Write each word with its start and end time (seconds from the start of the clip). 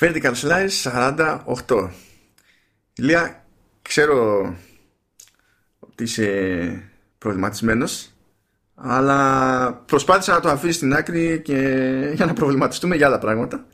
Vertical 0.00 0.32
Slice 0.42 0.90
48. 1.66 1.88
Ηλία, 2.94 3.44
ξέρω 3.82 4.54
ότι 5.80 6.02
είσαι 6.02 6.82
προβληματισμένος 7.18 8.10
αλλά 8.82 9.72
προσπάθησα 9.86 10.32
να 10.32 10.40
το 10.40 10.48
αφήσεις 10.48 10.76
στην 10.76 10.94
άκρη 10.94 11.40
και 11.44 11.56
για 12.14 12.26
να 12.26 12.32
προβληματιστούμε 12.32 12.96
για 12.96 13.06
άλλα 13.06 13.18
πράγματα. 13.18 13.64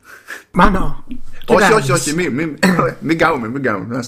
Μάνο. 0.51 1.03
όχι, 1.45 1.73
όχι, 1.73 1.91
όχι, 1.91 2.13
μην, 2.13 2.33
μην, 2.33 2.57
μην 2.99 3.17
κάνουμε, 3.17 3.47
μην 3.47 3.63
κάνουμε. 3.63 3.99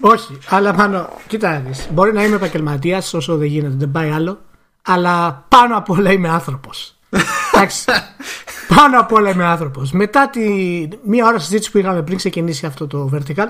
όχι, 0.00 0.38
αλλά 0.48 0.74
μάνο, 0.74 1.08
κοίτα 1.26 1.62
Μπορεί 1.90 2.12
να 2.12 2.24
είμαι 2.24 2.36
επαγγελματίας 2.36 3.14
όσο 3.14 3.36
δεν 3.36 3.48
γίνεται, 3.48 3.74
δεν 3.76 3.90
πάει 3.90 4.10
άλλο. 4.10 4.40
Αλλά 4.82 5.44
πάνω 5.48 5.76
απ' 5.76 5.90
όλα 5.90 6.12
είμαι 6.12 6.28
άνθρωπος. 6.28 6.98
Εντάξει. 7.62 7.84
πάνω 8.76 9.00
απ' 9.00 9.12
όλα 9.12 9.30
είμαι 9.30 9.44
άνθρωπος. 9.44 9.92
Μετά 9.92 10.30
τη 10.30 10.40
μία 11.02 11.26
ώρα 11.26 11.38
συζήτηση 11.38 11.70
που 11.70 11.78
είχαμε 11.78 12.02
πριν 12.02 12.16
ξεκινήσει 12.16 12.66
αυτό 12.66 12.86
το 12.86 13.10
vertical, 13.14 13.46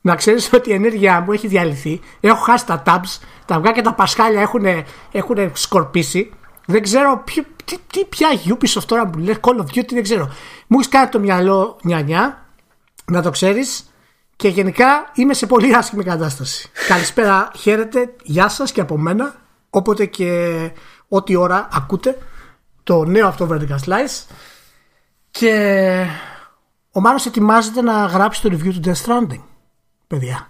να 0.00 0.14
ξέρεις 0.14 0.52
ότι 0.52 0.70
η 0.70 0.72
ενέργειά 0.72 1.20
μου 1.20 1.32
έχει 1.32 1.46
διαλυθεί. 1.46 2.00
Έχω 2.20 2.42
χάσει 2.42 2.66
τα 2.66 2.82
tabs. 2.86 3.18
Τα 3.46 3.54
αυγά 3.54 3.72
και 3.72 3.82
τα 3.82 3.94
πασχάλια 3.94 4.40
έχουν, 4.40 4.64
έχουν 5.12 5.36
σκορπίσει. 5.52 6.32
Δεν 6.66 6.82
ξέρω 6.82 7.22
ποιο, 7.24 7.42
τι, 7.64 7.76
τι, 7.92 8.04
ποια 8.04 8.28
Ubisoft 8.46 8.84
τώρα 8.86 9.06
που 9.06 9.18
λέει 9.18 9.36
Call 9.40 9.60
of 9.60 9.78
Duty, 9.78 9.92
δεν 9.92 10.02
ξέρω. 10.02 10.32
Μου 10.66 10.78
έχεις 10.78 10.88
κάνει 10.88 11.08
το 11.08 11.18
μυαλό 11.18 11.78
νιά 11.82 12.46
να 13.04 13.22
το 13.22 13.30
ξέρεις. 13.30 13.88
Και 14.36 14.48
γενικά 14.48 15.10
είμαι 15.14 15.34
σε 15.34 15.46
πολύ 15.46 15.74
άσχημη 15.74 16.04
κατάσταση. 16.04 16.70
Καλησπέρα, 16.88 17.50
χαίρετε, 17.56 18.14
γεια 18.22 18.48
σας 18.48 18.72
και 18.72 18.80
από 18.80 18.98
μένα. 18.98 19.34
Όποτε 19.70 20.06
και 20.06 20.70
ό,τι 21.08 21.36
ώρα 21.36 21.68
ακούτε 21.72 22.18
το 22.84 23.04
νέο 23.04 23.26
αυτό 23.26 23.48
Vertical 23.50 23.88
Slice. 23.88 24.34
Και 25.30 26.06
ο 26.90 27.00
Μάνος 27.00 27.26
ετοιμάζεται 27.26 27.82
να 27.82 28.04
γράψει 28.06 28.42
το 28.42 28.48
review 28.52 28.72
του 28.72 28.80
Death 28.84 29.04
Stranding 29.04 29.42
παιδιά. 30.06 30.48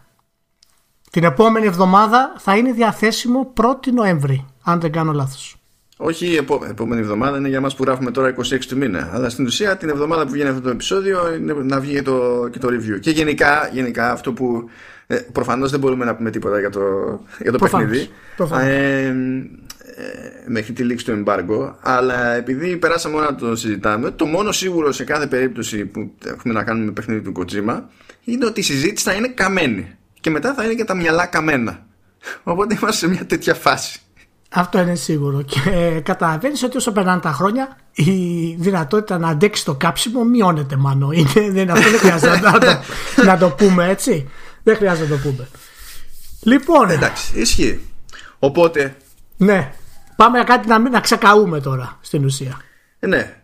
Την 1.10 1.24
επόμενη 1.24 1.66
εβδομάδα 1.66 2.34
θα 2.38 2.56
είναι 2.56 2.72
διαθέσιμο 2.72 3.52
1η 3.60 3.92
Νοέμβρη, 3.92 4.46
αν 4.62 4.80
δεν 4.80 4.92
κάνω 4.92 5.12
λάθος. 5.12 5.56
Όχι 5.96 6.26
η 6.26 6.36
επό... 6.36 6.64
επόμενη 6.68 7.00
εβδομάδα 7.00 7.36
είναι 7.36 7.48
για 7.48 7.60
μας 7.60 7.74
που 7.74 7.82
γράφουμε 7.82 8.10
τώρα 8.10 8.34
26 8.36 8.58
του 8.68 8.76
μήνα. 8.76 9.10
Αλλά 9.12 9.28
στην 9.28 9.46
ουσία 9.46 9.76
την 9.76 9.88
εβδομάδα 9.88 10.24
που 10.24 10.30
βγαίνει 10.30 10.48
αυτό 10.48 10.60
το 10.60 10.70
επεισόδιο 10.70 11.34
είναι 11.34 11.52
να 11.52 11.80
βγει 11.80 12.02
το, 12.02 12.48
και 12.50 12.58
το 12.58 12.68
review. 12.68 13.00
Και 13.00 13.10
γενικά, 13.10 13.70
γενικά 13.72 14.12
αυτό 14.12 14.32
που. 14.32 14.68
Ε, 15.06 15.16
προφανώς 15.16 15.70
δεν 15.70 15.80
μπορούμε 15.80 16.04
να 16.04 16.14
πούμε 16.14 16.30
τίποτα 16.30 16.60
για 16.60 16.70
το, 16.70 16.80
για 17.38 17.52
το 17.52 17.58
παιχνίδι. 17.58 18.08
Ε, 18.60 19.06
ε, 19.06 19.14
μέχρι 20.46 20.72
τη 20.72 20.82
λήξη 20.82 21.04
του 21.04 21.22
embargo. 21.24 21.74
Αλλά 21.80 22.34
επειδή 22.34 22.76
περάσαμε 22.76 23.16
όλα 23.16 23.30
να 23.30 23.34
το 23.34 23.56
συζητάμε, 23.56 24.10
το 24.10 24.26
μόνο 24.26 24.52
σίγουρο 24.52 24.92
σε 24.92 25.04
κάθε 25.04 25.26
περίπτωση 25.26 25.84
που 25.84 26.10
έχουμε 26.24 26.54
να 26.54 26.64
κάνουμε 26.64 26.90
παιχνίδι 26.90 27.20
του 27.20 27.32
Kojima 27.36 27.80
είναι 28.24 28.46
ότι 28.46 28.60
η 28.60 28.62
συζήτηση 28.62 29.04
θα 29.04 29.12
είναι 29.12 29.28
καμένη. 29.28 29.96
Και 30.20 30.30
μετά 30.30 30.54
θα 30.54 30.64
είναι 30.64 30.74
και 30.74 30.84
τα 30.84 30.94
μυαλά 30.94 31.26
καμένα. 31.26 31.86
Οπότε 32.42 32.74
είμαστε 32.80 33.06
σε 33.06 33.12
μια 33.12 33.26
τέτοια 33.26 33.54
φάση. 33.54 33.98
Αυτό 34.56 34.78
είναι 34.78 34.94
σίγουρο. 34.94 35.42
Και 35.42 36.00
καταλαβαίνεις 36.00 36.62
ότι 36.62 36.76
όσο 36.76 36.92
περνάνε 36.92 37.20
τα 37.20 37.32
χρόνια, 37.32 37.76
η 37.92 38.54
δυνατότητα 38.58 39.18
να 39.18 39.28
αντέξει 39.28 39.64
το 39.64 39.74
κάψιμο 39.74 40.24
μειώνεται 40.24 40.76
μάλλον. 40.76 41.12
Είναι, 41.12 41.50
δεν, 41.50 41.70
αυτό 41.70 41.90
δεν 41.90 41.98
χρειάζεται 41.98 42.40
να, 42.40 42.58
το, 42.58 42.66
να 43.28 43.38
το 43.38 43.50
πούμε 43.50 43.88
έτσι. 43.88 44.30
Δεν 44.62 44.76
χρειάζεται 44.76 45.14
να 45.14 45.20
το 45.20 45.28
πούμε. 45.28 45.48
Λοιπόν. 46.42 46.90
Εντάξει, 46.90 47.40
ισχύει. 47.40 47.80
Οπότε. 48.38 48.96
Ναι. 49.36 49.72
Πάμε 50.16 50.36
για 50.36 50.46
κάτι 50.46 50.68
να, 50.68 50.78
να 50.78 51.00
ξεκαούμε 51.00 51.60
τώρα 51.60 51.98
στην 52.00 52.24
ουσία. 52.24 52.60
Ε, 52.98 53.06
ναι. 53.06 53.36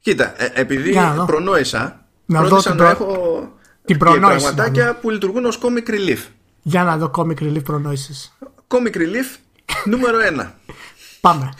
Κοίτα, 0.00 0.42
ε, 0.42 0.50
επειδή 0.54 0.98
προνόησα. 1.26 2.06
Να 2.26 2.42
δω 2.42 2.74
να 2.74 2.88
έχω 2.88 3.52
την 3.84 3.98
προνόηση. 3.98 4.46
Και 4.46 4.52
πραγματάκια 4.52 4.94
που 4.94 5.10
λειτουργούν 5.10 5.44
ως 5.44 5.58
comic 5.62 5.90
relief. 5.90 6.18
Για 6.62 6.84
να 6.84 6.96
δω 6.96 7.10
comic 7.14 7.42
relief 7.42 7.64
προνόησει. 7.64 8.32
Comic 8.68 8.96
relief 8.96 9.36
νούμερο 9.84 10.18
1. 10.38 10.46
Πάμε. 11.20 11.52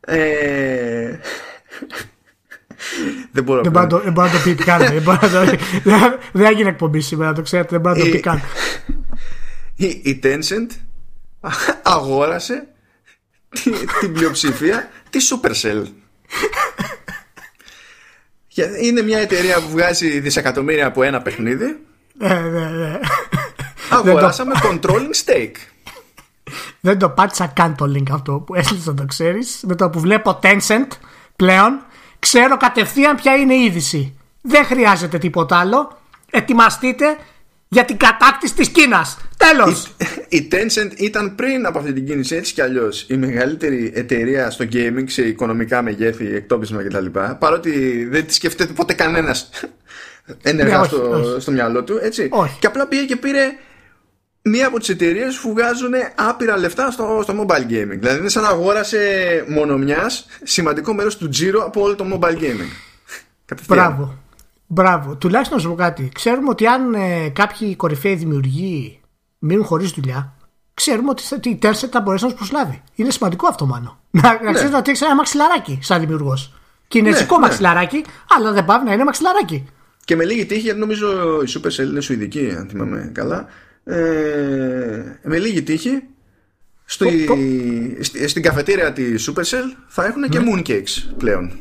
Ε... 0.00 1.18
Δεν 3.32 3.44
μπορώ 3.44 3.62
δεν, 3.62 3.72
να 3.72 3.86
το, 3.86 3.98
δεν 3.98 4.12
μπορεί 4.12 4.28
να 4.28 4.34
το 4.34 4.42
πει 4.44 4.54
καν. 4.54 4.80
δεν 6.32 6.46
έγινε 6.46 6.68
εκπομπή 6.68 7.00
σήμερα, 7.00 7.32
το 7.32 7.42
ξέρετε. 7.42 7.68
Δεν 7.70 7.80
μπορεί 7.80 7.98
να 7.98 8.04
το 8.04 8.10
πει 8.10 8.20
καν. 8.20 8.40
Η, 9.74 9.86
η 9.86 10.20
Tencent 10.22 10.66
αγόρασε 11.82 12.66
την 14.00 14.12
πλειοψηφία 14.12 14.90
της 15.10 15.34
Supercell. 15.34 15.84
Είναι 18.82 19.02
μια 19.02 19.18
εταιρεία 19.18 19.60
που 19.60 19.68
βγάζει 19.70 20.20
δισεκατομμύρια 20.20 20.86
από 20.86 21.02
ένα 21.02 21.22
παιχνίδι. 21.22 21.78
Ναι, 22.12 22.34
ναι, 22.34 22.68
ναι. 22.68 22.98
Αγοράσαμε 23.90 24.54
controlling 24.62 25.10
stake. 25.24 25.56
Δεν 26.80 26.98
το 26.98 27.08
πάτησα 27.08 27.46
καν 27.46 27.76
το 27.76 27.84
link 27.96 28.10
αυτό 28.12 28.32
που 28.32 28.54
έστειλες 28.54 28.86
να 28.86 28.94
το 28.94 29.04
ξέρεις. 29.06 29.60
Με 29.66 29.74
το 29.74 29.90
που 29.90 30.00
βλέπω 30.00 30.38
Tencent 30.42 30.86
πλέον, 31.36 31.84
ξέρω 32.18 32.56
κατευθείαν 32.56 33.16
ποια 33.16 33.34
είναι 33.34 33.54
η 33.54 33.64
είδηση. 33.64 34.14
Δεν 34.40 34.64
χρειάζεται 34.64 35.18
τίποτα 35.18 35.58
άλλο. 35.58 35.98
Ετοιμαστείτε 36.30 37.16
για 37.72 37.84
την 37.84 37.96
κατάκτηση 37.96 38.54
της 38.54 38.68
Κίνας. 38.68 39.18
Τέλος. 39.36 39.94
Η, 40.28 40.36
η 40.36 40.48
Tencent 40.52 40.90
ήταν 40.96 41.34
πριν 41.34 41.66
από 41.66 41.78
αυτή 41.78 41.92
την 41.92 42.06
κίνηση 42.06 42.36
έτσι 42.36 42.52
κι 42.52 42.60
αλλιώς 42.60 43.06
η 43.08 43.16
μεγαλύτερη 43.16 43.92
εταιρεία 43.94 44.50
στο 44.50 44.64
gaming 44.72 45.04
σε 45.06 45.22
οικονομικά 45.22 45.82
μεγέθη, 45.82 46.34
εκτόπισμα 46.34 46.82
κτλ. 46.82 47.06
Παρότι 47.38 48.04
δεν 48.10 48.26
τη 48.26 48.34
σκεφτεται 48.34 48.72
ποτέ 48.72 48.94
κανένας 48.94 49.50
ενεργά 50.42 50.78
ναι, 50.78 50.84
στο, 50.84 51.36
στο 51.40 51.50
μυαλό 51.50 51.84
του. 51.84 51.98
Έτσι. 52.02 52.28
Όχι. 52.30 52.56
Και 52.60 52.66
απλά 52.66 52.86
πήγε 52.86 53.04
και 53.04 53.16
πήρε 53.16 53.52
μία 54.42 54.66
από 54.66 54.78
τις 54.78 54.88
εταιρείες 54.88 55.38
που 55.38 55.52
βγάζουν 55.52 55.92
άπειρα 56.14 56.56
λεφτά 56.56 56.90
στο, 56.90 57.20
στο 57.22 57.46
mobile 57.46 57.72
gaming. 57.72 57.98
Δηλαδή 57.98 58.18
είναι 58.18 58.28
σαν 58.28 58.42
να 58.42 58.48
αγόρασε 58.48 59.44
μόνο 59.48 59.78
μιας 59.78 60.26
σημαντικό 60.42 60.94
μέρος 60.94 61.16
του 61.16 61.28
τζίρο 61.28 61.64
από 61.64 61.82
όλο 61.82 61.94
το 61.94 62.06
mobile 62.12 62.38
gaming. 62.38 62.70
Μπράβο. 63.66 64.18
Μπράβο. 64.72 65.16
Τουλάχιστον 65.16 65.56
να 65.56 65.62
σου 65.62 65.68
πω 65.68 65.74
κάτι. 65.74 66.10
Ξέρουμε 66.14 66.48
ότι 66.48 66.66
αν 66.66 66.94
ε, 66.94 67.28
κάποιοι 67.28 67.76
κορυφαίοι 67.76 68.14
δημιουργοί 68.14 69.00
μείνουν 69.38 69.64
χωρίς 69.64 69.90
δουλειά, 69.90 70.34
ξέρουμε 70.74 71.10
ότι 71.10 71.48
η 71.48 71.58
Tencent 71.62 71.88
θα 71.90 72.00
μπορέσει 72.00 72.24
να 72.24 72.30
τους 72.30 72.38
προσλάβει. 72.38 72.82
Είναι 72.94 73.10
σημαντικό 73.10 73.46
αυτό, 73.46 73.66
μάλλον. 73.66 73.98
Να, 74.10 74.32
ναι. 74.32 74.38
να 74.44 74.52
ξέρεις 74.52 74.74
ότι 74.74 74.90
έχεις 74.90 75.02
ένα 75.02 75.14
μαξιλαράκι 75.14 75.78
σαν 75.82 76.00
δημιουργός. 76.00 76.54
Κινέζικο 76.88 77.34
ναι, 77.34 77.40
ναι, 77.40 77.46
μαξιλαράκι, 77.46 78.04
αλλά 78.36 78.52
δεν 78.52 78.64
πάει 78.64 78.82
να 78.84 78.92
είναι 78.92 79.04
μαξιλαράκι. 79.04 79.66
Και 80.04 80.16
με 80.16 80.24
λίγη 80.24 80.46
τύχη, 80.46 80.60
γιατί 80.60 80.78
νομίζω 80.78 81.08
η 81.42 81.46
Supercell 81.54 81.88
είναι 81.88 82.00
σουηδική, 82.00 82.54
αν 82.58 82.68
θυμάμαι 82.68 83.10
καλά. 83.14 83.46
Ε, 83.84 85.18
με 85.22 85.38
λίγη 85.38 85.62
τύχη, 85.62 86.02
στο, 86.92 87.06
στην 88.26 88.42
καφετήρια 88.42 88.92
τη 88.92 89.02
Supercell 89.26 89.76
θα 89.86 90.04
έχουν 90.04 90.28
και 90.28 90.38
ναι. 90.38 90.52
mooncakes 90.54 91.14
πλέον. 91.18 91.52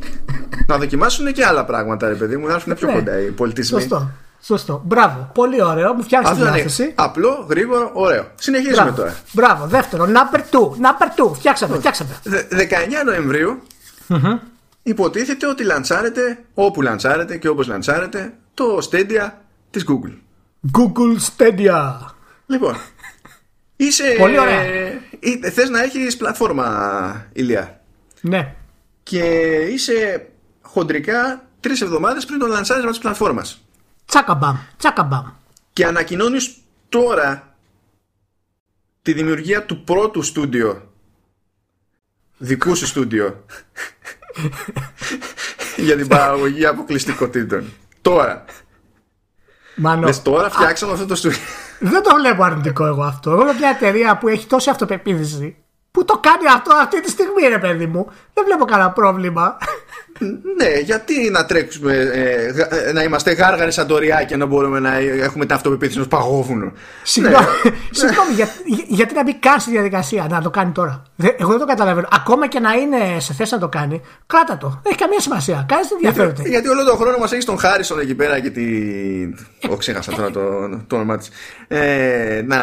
να 0.68 0.78
δοκιμάσουν 0.78 1.34
και 1.34 1.46
άλλα 1.46 1.66
πράγματα, 1.66 2.08
ρε 2.08 2.14
παιδί 2.14 2.38
μου, 2.38 2.48
να 2.48 2.54
έρθουν 2.54 2.76
πιο 2.76 2.88
ναι. 2.88 2.94
κοντά 2.94 3.20
οι 3.20 3.32
πολιτισμοί. 3.32 3.80
Σωστό. 3.80 4.12
Σωστό. 4.42 4.82
Μπράβο. 4.86 5.32
Πολύ 5.34 5.64
ωραίο. 5.64 5.94
Μου 5.94 6.04
φτιάχνει 6.04 6.36
την 6.36 6.54
διάθεση. 6.54 6.92
Απλό, 6.96 7.46
γρήγορο, 7.50 7.92
ωραίο. 7.94 8.32
Συνεχίζουμε 8.36 8.82
Μπράβο. 8.82 8.96
τώρα. 8.96 9.16
Μπράβο. 9.32 9.66
Δεύτερο. 9.66 10.06
Number 10.06 10.38
2. 10.38 10.42
Number 10.60 11.30
2. 11.30 11.34
Φτιάξαμε. 11.34 11.78
φτιάξαμε. 11.78 12.10
19 12.24 12.36
Νοεμβρίου 13.06 13.62
mm-hmm. 14.10 14.40
υποτίθεται 14.84 15.48
ότι 15.48 15.64
λαντσάρεται 15.64 16.44
όπου 16.54 16.82
λαντσάρεται 16.82 17.38
και 17.38 17.48
όπως 17.48 17.68
λαντσάρεται 17.68 18.34
το 18.54 18.78
Stadia 18.92 19.30
της 19.70 19.86
Google. 19.88 20.14
Google 20.78 21.18
Stadia. 21.38 21.96
Λοιπόν, 22.46 22.76
Είσαι, 23.82 24.16
Πολύ 24.20 24.40
ωραία. 24.40 24.62
Ε, 25.19 25.50
θες 25.50 25.69
να 25.69 25.84
έχεις 25.84 26.18
πλατφόρμα, 26.18 27.28
Ηλία; 27.34 27.81
Ναι. 28.22 28.56
Και 29.03 29.24
είσαι 29.72 30.30
χοντρικά 30.62 31.47
τρεις 31.59 31.81
εβδομάδες 31.81 32.25
πριν 32.25 32.40
το 32.40 32.47
λανσάρισμα 32.47 32.90
της 32.90 33.00
πλατφόρμας. 33.00 33.62
Τσάκαμπαμ, 34.06 34.57
τσάκαμπαμ. 34.78 35.25
Και 35.74 35.86
ανακοινώνεις 35.86 36.56
τώρα 36.89 37.56
τη 39.01 39.13
δημιουργία 39.13 39.66
του 39.66 39.83
πρώτου 39.83 40.21
στούντιο 40.21 40.89
δικού 42.39 42.75
σου 42.75 42.86
στούντιο 42.86 43.45
για 45.86 45.95
την 45.95 46.07
παραγωγή 46.07 46.65
αποκλειστικότητων. 46.65 47.74
Τώρα. 48.01 48.45
Μάνο. 49.75 50.06
Λες, 50.06 50.22
τώρα 50.22 50.50
φτιάξαμε 50.50 50.94
αυτό 50.94 51.06
το 51.06 51.15
στούντιο. 51.15 51.39
Δεν 51.80 52.04
το 52.04 52.16
βλέπω 52.16 52.44
αρνητικό 52.44 52.86
εγώ 52.86 53.04
αυτό. 53.04 53.31
Εγώ 53.31 53.44
μια 53.44 53.70
εταιρεία 53.70 54.18
που 54.18 54.28
έχει 54.28 54.48
τόση 54.48 54.70
αυτοπεποίθηση 54.70 55.58
που 55.92 56.06
το 56.06 56.18
κάνει 56.18 56.48
αυτό 56.56 56.74
αυτή 56.76 57.02
τη 57.02 57.10
στιγμή, 57.10 57.48
ρε 57.48 57.60
παιδί 57.60 57.86
μου. 57.86 58.12
Δεν 58.34 58.46
βλέπω 58.46 58.66
κανένα 58.66 58.92
πρόβλημα. 58.92 59.58
Ναι, 60.57 60.80
γιατί 60.83 61.30
να 61.30 61.45
τρέξουμε, 61.45 61.94
ε, 61.94 62.88
ε, 62.88 62.92
να 62.92 63.04
είμαστε 63.04 63.31
γάργαροι 63.31 63.71
σαν 63.71 63.88
τωριά 63.88 64.24
και 64.24 64.38
να 64.38 64.45
μπορούμε 64.45 64.80
να 64.80 64.98
έχουμε 64.98 65.45
την 65.45 65.56
αυτοπεποίθηση 65.56 65.98
ενός 65.98 66.10
παγόβουνου. 66.10 66.71
Συγγνώμη, 67.04 67.45
ναι. 68.01 68.33
για, 68.36 68.50
γιατί 68.88 69.13
να 69.13 69.24
μπει 69.24 69.36
καν 69.36 69.60
στη 69.60 69.71
διαδικασία 69.71 70.27
να 70.30 70.42
το 70.42 70.50
κάνει 70.50 70.71
τώρα; 70.71 71.04
Εγώ 71.38 71.50
δεν 71.50 71.60
το 71.60 71.66
καταλαβαίνω. 71.66 72.07
Ακόμα 72.12 72.48
και 72.48 72.60
να 72.60 72.74
είναι 72.74 73.19
σε 73.19 73.33
θέση 73.33 73.54
να 73.54 73.60
το 73.60 73.68
κάνει, 73.68 74.01
κράτα 74.27 74.57
το. 74.57 74.68
Δεν 74.68 74.81
έχει 74.86 74.98
καμία 74.98 75.19
σημασία. 75.19 75.66
Κάνει 75.68 75.81
δεν 75.81 75.92
ενδιαφέρεται. 75.94 76.33
Γιατί, 76.33 76.50
γιατί 76.50 76.68
όλο 76.68 76.83
τον 76.83 76.98
χρόνο 76.98 77.18
μας 77.18 77.31
έχει 77.31 77.45
τον 77.45 77.60
Χάρισον 77.60 78.00
εκεί 78.00 78.15
πέρα 78.15 78.39
και 78.39 78.50
τη. 78.50 78.63
Όχι, 79.69 79.77
ξέχασα 79.77 80.12
τώρα 80.12 80.31
το, 80.31 80.42
το 80.88 80.95
όνομά 80.95 81.18
της. 81.18 81.30
Ε, 81.68 82.42
να 82.45 82.57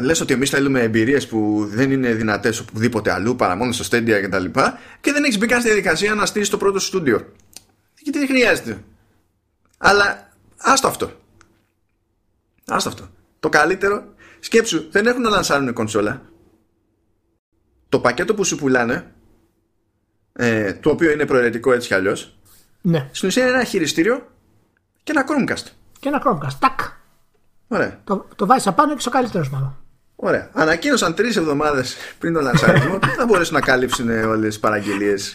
λες 0.00 0.20
ότι 0.20 0.32
εμείς 0.32 0.50
θέλουμε 0.50 0.80
εμπειρίες 0.80 1.26
που 1.26 1.68
δεν 1.72 1.90
είναι 1.90 2.12
δυνατές 2.12 2.60
οπουδήποτε 2.60 3.12
αλλού 3.12 3.36
παρά 3.36 3.56
μόνο 3.56 3.72
στο 3.72 3.84
Stadia 3.90 4.20
κτλ. 4.22 4.44
Και, 4.44 4.60
και 5.00 5.12
δεν 5.12 5.24
έχεις 5.24 5.38
μπει 5.38 5.46
καν 5.46 5.60
στη 5.60 5.68
διαδικασία 5.68 6.14
να 6.14 6.26
στείλεις 6.26 6.48
το 6.48 6.56
πρώτο 6.56 6.78
στούντιο. 6.86 7.32
Γιατί 7.98 8.18
δεν 8.18 8.28
χρειάζεται. 8.28 8.82
Αλλά 9.78 10.32
άστο 10.56 10.88
αυτό. 10.88 11.12
Άστο 12.66 12.88
αυτό. 12.88 13.08
Το 13.40 13.48
καλύτερο, 13.48 14.14
σκέψου, 14.40 14.90
δεν 14.90 15.06
έχουν 15.06 15.20
να 15.22 15.28
λανσάρουν 15.28 15.72
κονσόλα. 15.72 16.22
Το 17.88 18.00
πακέτο 18.00 18.34
που 18.34 18.44
σου 18.44 18.56
πουλάνε, 18.56 19.14
ε, 20.32 20.72
το 20.74 20.90
οποίο 20.90 21.10
είναι 21.10 21.26
προαιρετικό 21.26 21.72
έτσι 21.72 21.88
κι 21.88 21.94
αλλιώς, 21.94 22.38
ναι. 22.80 23.08
στην 23.12 23.28
ουσία 23.28 23.46
είναι 23.46 23.52
ένα 23.52 23.64
χειριστήριο 23.64 24.26
και 25.02 25.12
ένα 25.12 25.24
Chromecast. 25.28 25.70
Και 25.98 26.08
ένα 26.08 26.22
Chromecast. 26.24 26.56
Τάκ. 26.58 26.80
Ωραία. 27.68 28.00
Το, 28.04 28.28
το 28.36 28.46
βάζεις 28.46 28.66
απάνω 28.66 28.94
και 28.94 29.00
στο 29.00 29.10
καλύτερος 29.10 29.50
μάλλον. 29.50 29.76
Ωραία. 30.16 30.50
Ανακοίνωσαν 30.52 31.14
τρεις 31.14 31.36
εβδομάδες 31.36 31.96
πριν 32.18 32.32
τον 32.32 32.42
λανσάρισμα 32.42 32.94
ότι 32.94 33.08
θα 33.18 33.26
μπορέσουν 33.26 33.54
να 33.54 33.60
καλύψουν 33.60 34.08
όλες 34.08 34.48
τις 34.48 34.60
παραγγελίες 34.60 35.34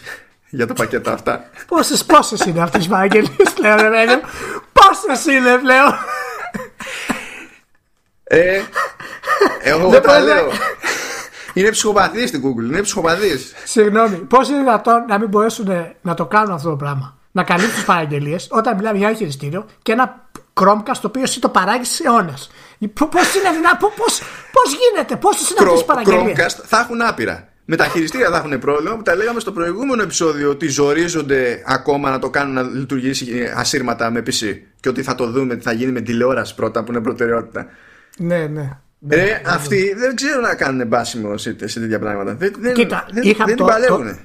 για 0.54 0.66
το 0.66 0.72
πακέτο 0.72 1.10
αυτά. 1.10 1.44
Πόσες 1.66 2.04
πόσες 2.04 2.40
είναι 2.40 2.62
αυτές 2.62 2.84
οι 2.84 2.88
παραγγελίε 2.88 3.36
πλέον, 3.54 3.76
ρε 3.92 4.04
Πόσες 4.72 5.24
είναι 5.26 5.58
πλέον. 5.58 5.94
Ε, 8.24 8.60
εγώ 9.62 10.00
τα 10.00 10.20
λέω. 10.20 10.50
Είναι 11.54 11.70
ψυχοπαθής 11.70 12.28
στην 12.28 12.42
Google, 12.42 12.70
είναι 12.70 12.82
ψυχοπαθής. 12.82 13.52
Συγγνώμη, 13.64 14.16
πώς 14.16 14.48
είναι 14.48 14.58
δυνατόν 14.58 15.04
να 15.08 15.18
μην 15.18 15.28
μπορέσουν 15.28 15.94
να 16.02 16.14
το 16.14 16.26
κάνουν 16.26 16.54
αυτό 16.54 16.70
το 16.70 16.76
πράγμα; 16.76 17.18
Να 17.32 17.44
καλύψουν 17.44 17.74
τις 17.74 17.84
παραγγελίες 17.84 18.48
όταν 18.50 18.76
μιλάμε 18.76 18.98
για 18.98 19.08
ένα 19.08 19.16
χειριστήριο 19.16 19.66
και 19.82 19.92
ένα 19.92 20.28
Chromecast 20.60 20.98
το 21.00 21.06
οποίο 21.06 21.22
εσύ 21.22 21.40
το 21.40 21.48
παράγεις 21.48 21.88
σε 21.88 22.02
αιώνε. 22.06 22.34
Πώς 22.94 23.34
είναι 23.34 23.50
δυνατόν, 23.52 23.90
πώς 24.52 24.76
γίνεται, 24.78 25.16
πόσες 25.16 25.50
είναι 25.50 25.60
αυτές 25.60 25.78
τι 25.78 25.84
παραγγελίες; 25.84 26.36
Chromecast 26.36 26.64
θα 26.66 26.78
έχουν 26.78 27.02
άπειρα. 27.02 27.51
Με 27.64 27.76
τα 27.76 27.84
χειριστήρια 27.84 28.30
θα 28.30 28.36
έχουν 28.36 28.58
πρόβλημα 28.58 28.96
που 28.96 29.02
τα 29.02 29.16
λέγαμε 29.16 29.40
στο 29.40 29.52
προηγούμενο 29.52 30.02
επεισόδιο 30.02 30.50
ότι 30.50 30.68
ζορίζονται 30.68 31.62
ακόμα 31.66 32.10
να 32.10 32.18
το 32.18 32.30
κάνουν 32.30 32.54
να 32.54 32.62
λειτουργήσει 32.62 33.52
ασύρματα 33.56 34.10
με 34.10 34.22
PC. 34.26 34.58
Και 34.80 34.88
ότι 34.88 35.02
θα 35.02 35.14
το 35.14 35.30
δούμε, 35.30 35.56
τι 35.56 35.62
θα 35.62 35.72
γίνει 35.72 35.92
με 35.92 36.00
τηλεόραση 36.00 36.54
πρώτα 36.54 36.84
που 36.84 36.92
είναι 36.92 37.00
προτεραιότητα. 37.00 37.66
Ναι, 38.18 38.46
ναι. 38.46 38.78
Ε, 39.08 39.16
ναι, 39.16 39.42
αυτοί 39.46 39.94
δεν 39.96 40.14
ξέρουν 40.14 40.42
να 40.42 40.54
κάνουν 40.54 40.86
μπάσιμο 40.86 41.36
σε, 41.36 41.56
σε 41.68 41.80
τέτοια 41.80 41.98
πράγματα. 41.98 42.34
Δεν, 42.34 42.74
Κοίτα, 42.74 43.06
δεν, 43.12 43.34
δεν 43.46 43.56
το, 43.56 43.64
παλεύουν. 43.64 44.18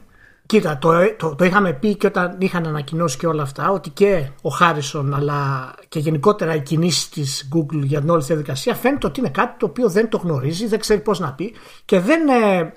κοίτα, 0.45 0.77
το, 0.77 0.91
το, 1.17 1.35
το, 1.35 1.45
είχαμε 1.45 1.73
πει 1.73 1.95
και 1.95 2.07
όταν 2.07 2.35
είχαν 2.39 2.67
ανακοινώσει 2.67 3.17
και 3.17 3.27
όλα 3.27 3.43
αυτά 3.43 3.69
ότι 3.69 3.89
και 3.89 4.27
ο 4.41 4.49
Χάρισον 4.49 5.13
αλλά 5.13 5.73
και 5.89 5.99
γενικότερα 5.99 6.55
οι 6.55 6.61
κινήσεις 6.61 7.09
της 7.09 7.49
Google 7.55 7.81
για 7.83 7.99
την 7.99 8.09
όλη 8.09 8.21
τη 8.21 8.27
διαδικασία 8.27 8.75
φαίνεται 8.75 9.07
ότι 9.07 9.19
είναι 9.19 9.29
κάτι 9.29 9.55
το 9.59 9.65
οποίο 9.65 9.89
δεν 9.89 10.09
το 10.09 10.17
γνωρίζει, 10.17 10.67
δεν 10.67 10.79
ξέρει 10.79 10.99
πώς 10.99 11.19
να 11.19 11.33
πει 11.33 11.53
και 11.85 11.99
δεν, 11.99 12.27
ε, 12.27 12.73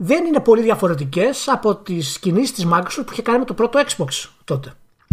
δεν 0.00 0.24
είναι 0.24 0.40
πολύ 0.40 0.62
διαφορετικές 0.62 1.48
από 1.48 1.76
τις 1.76 2.18
κινήσεις 2.18 2.52
της 2.52 2.66
Microsoft 2.72 3.02
που 3.06 3.12
είχε 3.12 3.22
κάνει 3.22 3.38
με 3.38 3.44
το 3.44 3.54
πρώτο 3.54 3.80
Xbox 3.86 4.28
τότε. 4.44 4.72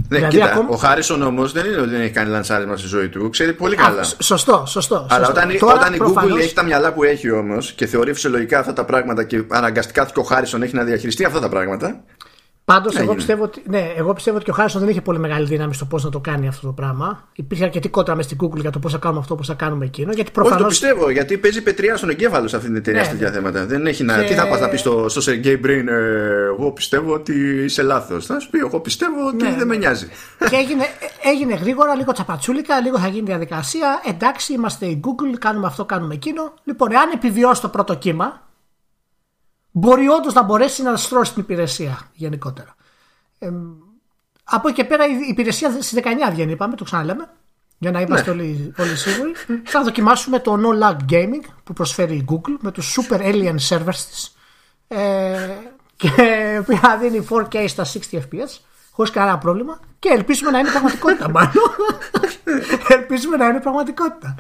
Ναι, 0.09 0.17
δηλαδή, 0.17 0.37
κοίτα, 0.37 0.51
ακόμα... 0.51 0.69
Ο 0.69 0.75
Χάρισον 0.75 1.21
όμως 1.21 1.51
δεν 1.51 1.65
είναι 1.65 1.77
ότι 1.77 1.89
δεν 1.89 2.01
έχει 2.01 2.11
κάνει 2.11 2.29
λανσάρισμα 2.29 2.77
στη 2.77 2.87
ζωή 2.87 3.09
του. 3.09 3.29
Ξέρει 3.29 3.53
πολύ 3.53 3.75
καλά. 3.75 4.01
Α, 4.01 4.05
σωστό, 4.19 4.63
σωστό. 4.67 5.07
Αλλά 5.09 5.29
όταν, 5.29 5.49
όταν 5.61 5.93
η 5.93 5.97
Google 6.01 6.39
έχει 6.39 6.53
τα 6.53 6.63
μυαλά 6.63 6.93
που 6.93 7.03
έχει 7.03 7.31
όμως 7.31 7.71
και 7.71 7.85
θεωρεί 7.85 8.13
φυσιολογικά 8.13 8.59
αυτά 8.59 8.73
τα 8.73 8.85
πράγματα 8.85 9.23
και 9.23 9.43
αναγκαστικά 9.47 10.05
και 10.05 10.19
ο 10.19 10.23
Χάρισον 10.23 10.61
έχει 10.61 10.75
να 10.75 10.83
διαχειριστεί 10.83 11.25
αυτά 11.25 11.39
τα 11.39 11.49
πράγματα. 11.49 12.03
Πάντως, 12.65 12.95
εγώ, 12.95 13.15
πιστεύω 13.15 13.44
ότι, 13.44 13.62
ναι, 13.67 13.94
εγώ 13.95 14.13
πιστεύω 14.13 14.35
ότι 14.35 14.45
και 14.45 14.51
ο 14.51 14.53
Χάρισον 14.53 14.81
δεν 14.81 14.89
είχε 14.89 15.01
πολύ 15.01 15.19
μεγάλη 15.19 15.45
δύναμη 15.45 15.73
στο 15.73 15.85
πώς 15.85 16.03
να 16.03 16.09
το 16.09 16.19
κάνει 16.19 16.47
αυτό 16.47 16.67
το 16.67 16.73
πράγμα. 16.73 17.27
Υπήρχε 17.33 17.63
αρκετή 17.63 17.89
κότρα 17.89 18.15
μες 18.15 18.25
στην 18.25 18.38
Google 18.41 18.59
για 18.59 18.69
το 18.69 18.79
πώς 18.79 18.91
θα 18.91 18.97
κάνουμε 18.97 19.19
αυτό, 19.19 19.35
πώς 19.35 19.47
θα 19.47 19.53
κάνουμε 19.53 19.85
εκείνο. 19.85 20.12
Γιατί 20.12 20.31
προφανώς... 20.31 20.65
Όχι, 20.65 20.79
το 20.79 20.88
πιστεύω, 20.88 21.09
γιατί 21.09 21.38
παίζει 21.38 21.62
πετριά 21.62 21.97
στον 21.97 22.09
εγκέφαλο 22.09 22.47
σε 22.47 22.56
αυτή 22.56 22.67
την 22.67 22.77
εταιρεία 22.77 23.01
ναι, 23.01 23.07
τέτοια 23.07 23.29
ναι. 23.29 23.35
θέματα. 23.35 23.65
Δεν 23.65 23.85
έχει 23.85 24.03
να... 24.03 24.21
Και... 24.21 24.27
Τι 24.27 24.33
θα 24.33 24.47
πας 24.47 24.59
να 24.59 24.69
πεις 24.69 24.79
στο, 24.79 25.09
στο 25.09 25.31
Sergey 25.31 25.65
Brin, 25.65 25.88
ε, 25.88 26.45
Εγώ 26.45 26.71
πιστεύω 26.71 27.13
ότι 27.13 27.33
είσαι 27.63 27.81
λάθος. 27.81 28.25
Θα 28.25 28.39
σου 28.39 28.50
πει, 28.50 28.57
Εγώ 28.57 28.79
πιστεύω 28.79 29.27
ότι 29.27 29.44
ναι, 29.44 29.56
δεν 29.57 29.67
με 29.67 29.75
νοιάζει. 29.75 30.07
Και 30.50 30.56
έγινε, 30.56 30.85
έγινε 31.23 31.56
γρήγορα, 31.56 31.95
λίγο 31.95 32.12
τσαπατσούλικα, 32.12 32.79
λίγο 32.79 33.00
θα 33.00 33.07
γίνει 33.07 33.25
διαδικασία. 33.25 34.01
Εντάξει, 34.07 34.53
είμαστε 34.53 34.85
η 34.85 35.00
Google, 35.03 35.38
κάνουμε 35.39 35.67
αυτό, 35.67 35.85
κάνουμε 35.85 36.13
εκείνο. 36.13 36.53
Λοιπόν, 36.63 36.95
αν 36.95 37.12
επιβιώσει 37.13 37.62
το 37.62 37.69
πρώτο 37.69 37.95
κύμα, 37.95 38.41
μπορεί 39.77 40.07
όντως 40.07 40.33
να 40.33 40.44
μπορέσει 40.44 40.83
να 40.83 40.95
στρώσει 40.95 41.33
την 41.33 41.42
υπηρεσία 41.42 42.10
γενικότερα. 42.13 42.75
Ε, 43.39 43.50
από 44.44 44.68
εκεί 44.68 44.77
και 44.77 44.83
πέρα 44.83 45.06
η 45.06 45.12
υπηρεσία 45.30 45.81
στι 45.81 46.01
19 46.06 46.31
βγαίνει, 46.31 46.51
είπαμε, 46.51 46.75
το 46.75 46.83
ξαναλέμε. 46.83 47.30
Για 47.77 47.92
να 47.92 48.01
είμαστε 48.01 48.33
ναι. 48.33 48.42
όλοι, 48.42 48.74
όλοι 48.77 48.95
σίγουροι. 48.95 49.31
Θα 49.63 49.83
δοκιμάσουμε 49.83 50.39
το 50.39 50.57
No 50.63 50.83
Lag 50.83 50.95
Gaming 51.12 51.44
που 51.63 51.74
προσφέρει 51.74 52.16
η 52.16 52.25
Google 52.30 52.57
με 52.60 52.72
τους 52.72 52.98
Super 53.00 53.19
Alien 53.19 53.56
Servers 53.69 54.04
της 54.10 54.36
ε, 54.88 55.50
και 55.95 56.10
που 56.66 56.80
δίνει 57.00 57.27
4K 57.30 57.66
στα 57.68 57.86
60 58.12 58.18
FPS 58.18 58.60
χωρίς 58.92 59.12
κανένα 59.12 59.38
πρόβλημα 59.38 59.80
και 60.00 60.10
ελπίζουμε 60.10 60.51
να 60.51 60.60
είναι 60.60 60.69
πραγματικότητα 60.69 61.30
μάλλον. 61.36 61.51
ελπίζουμε 62.88 63.38
να 63.38 63.45
είναι 63.45 63.60
πραγματικότητα. 63.60 64.36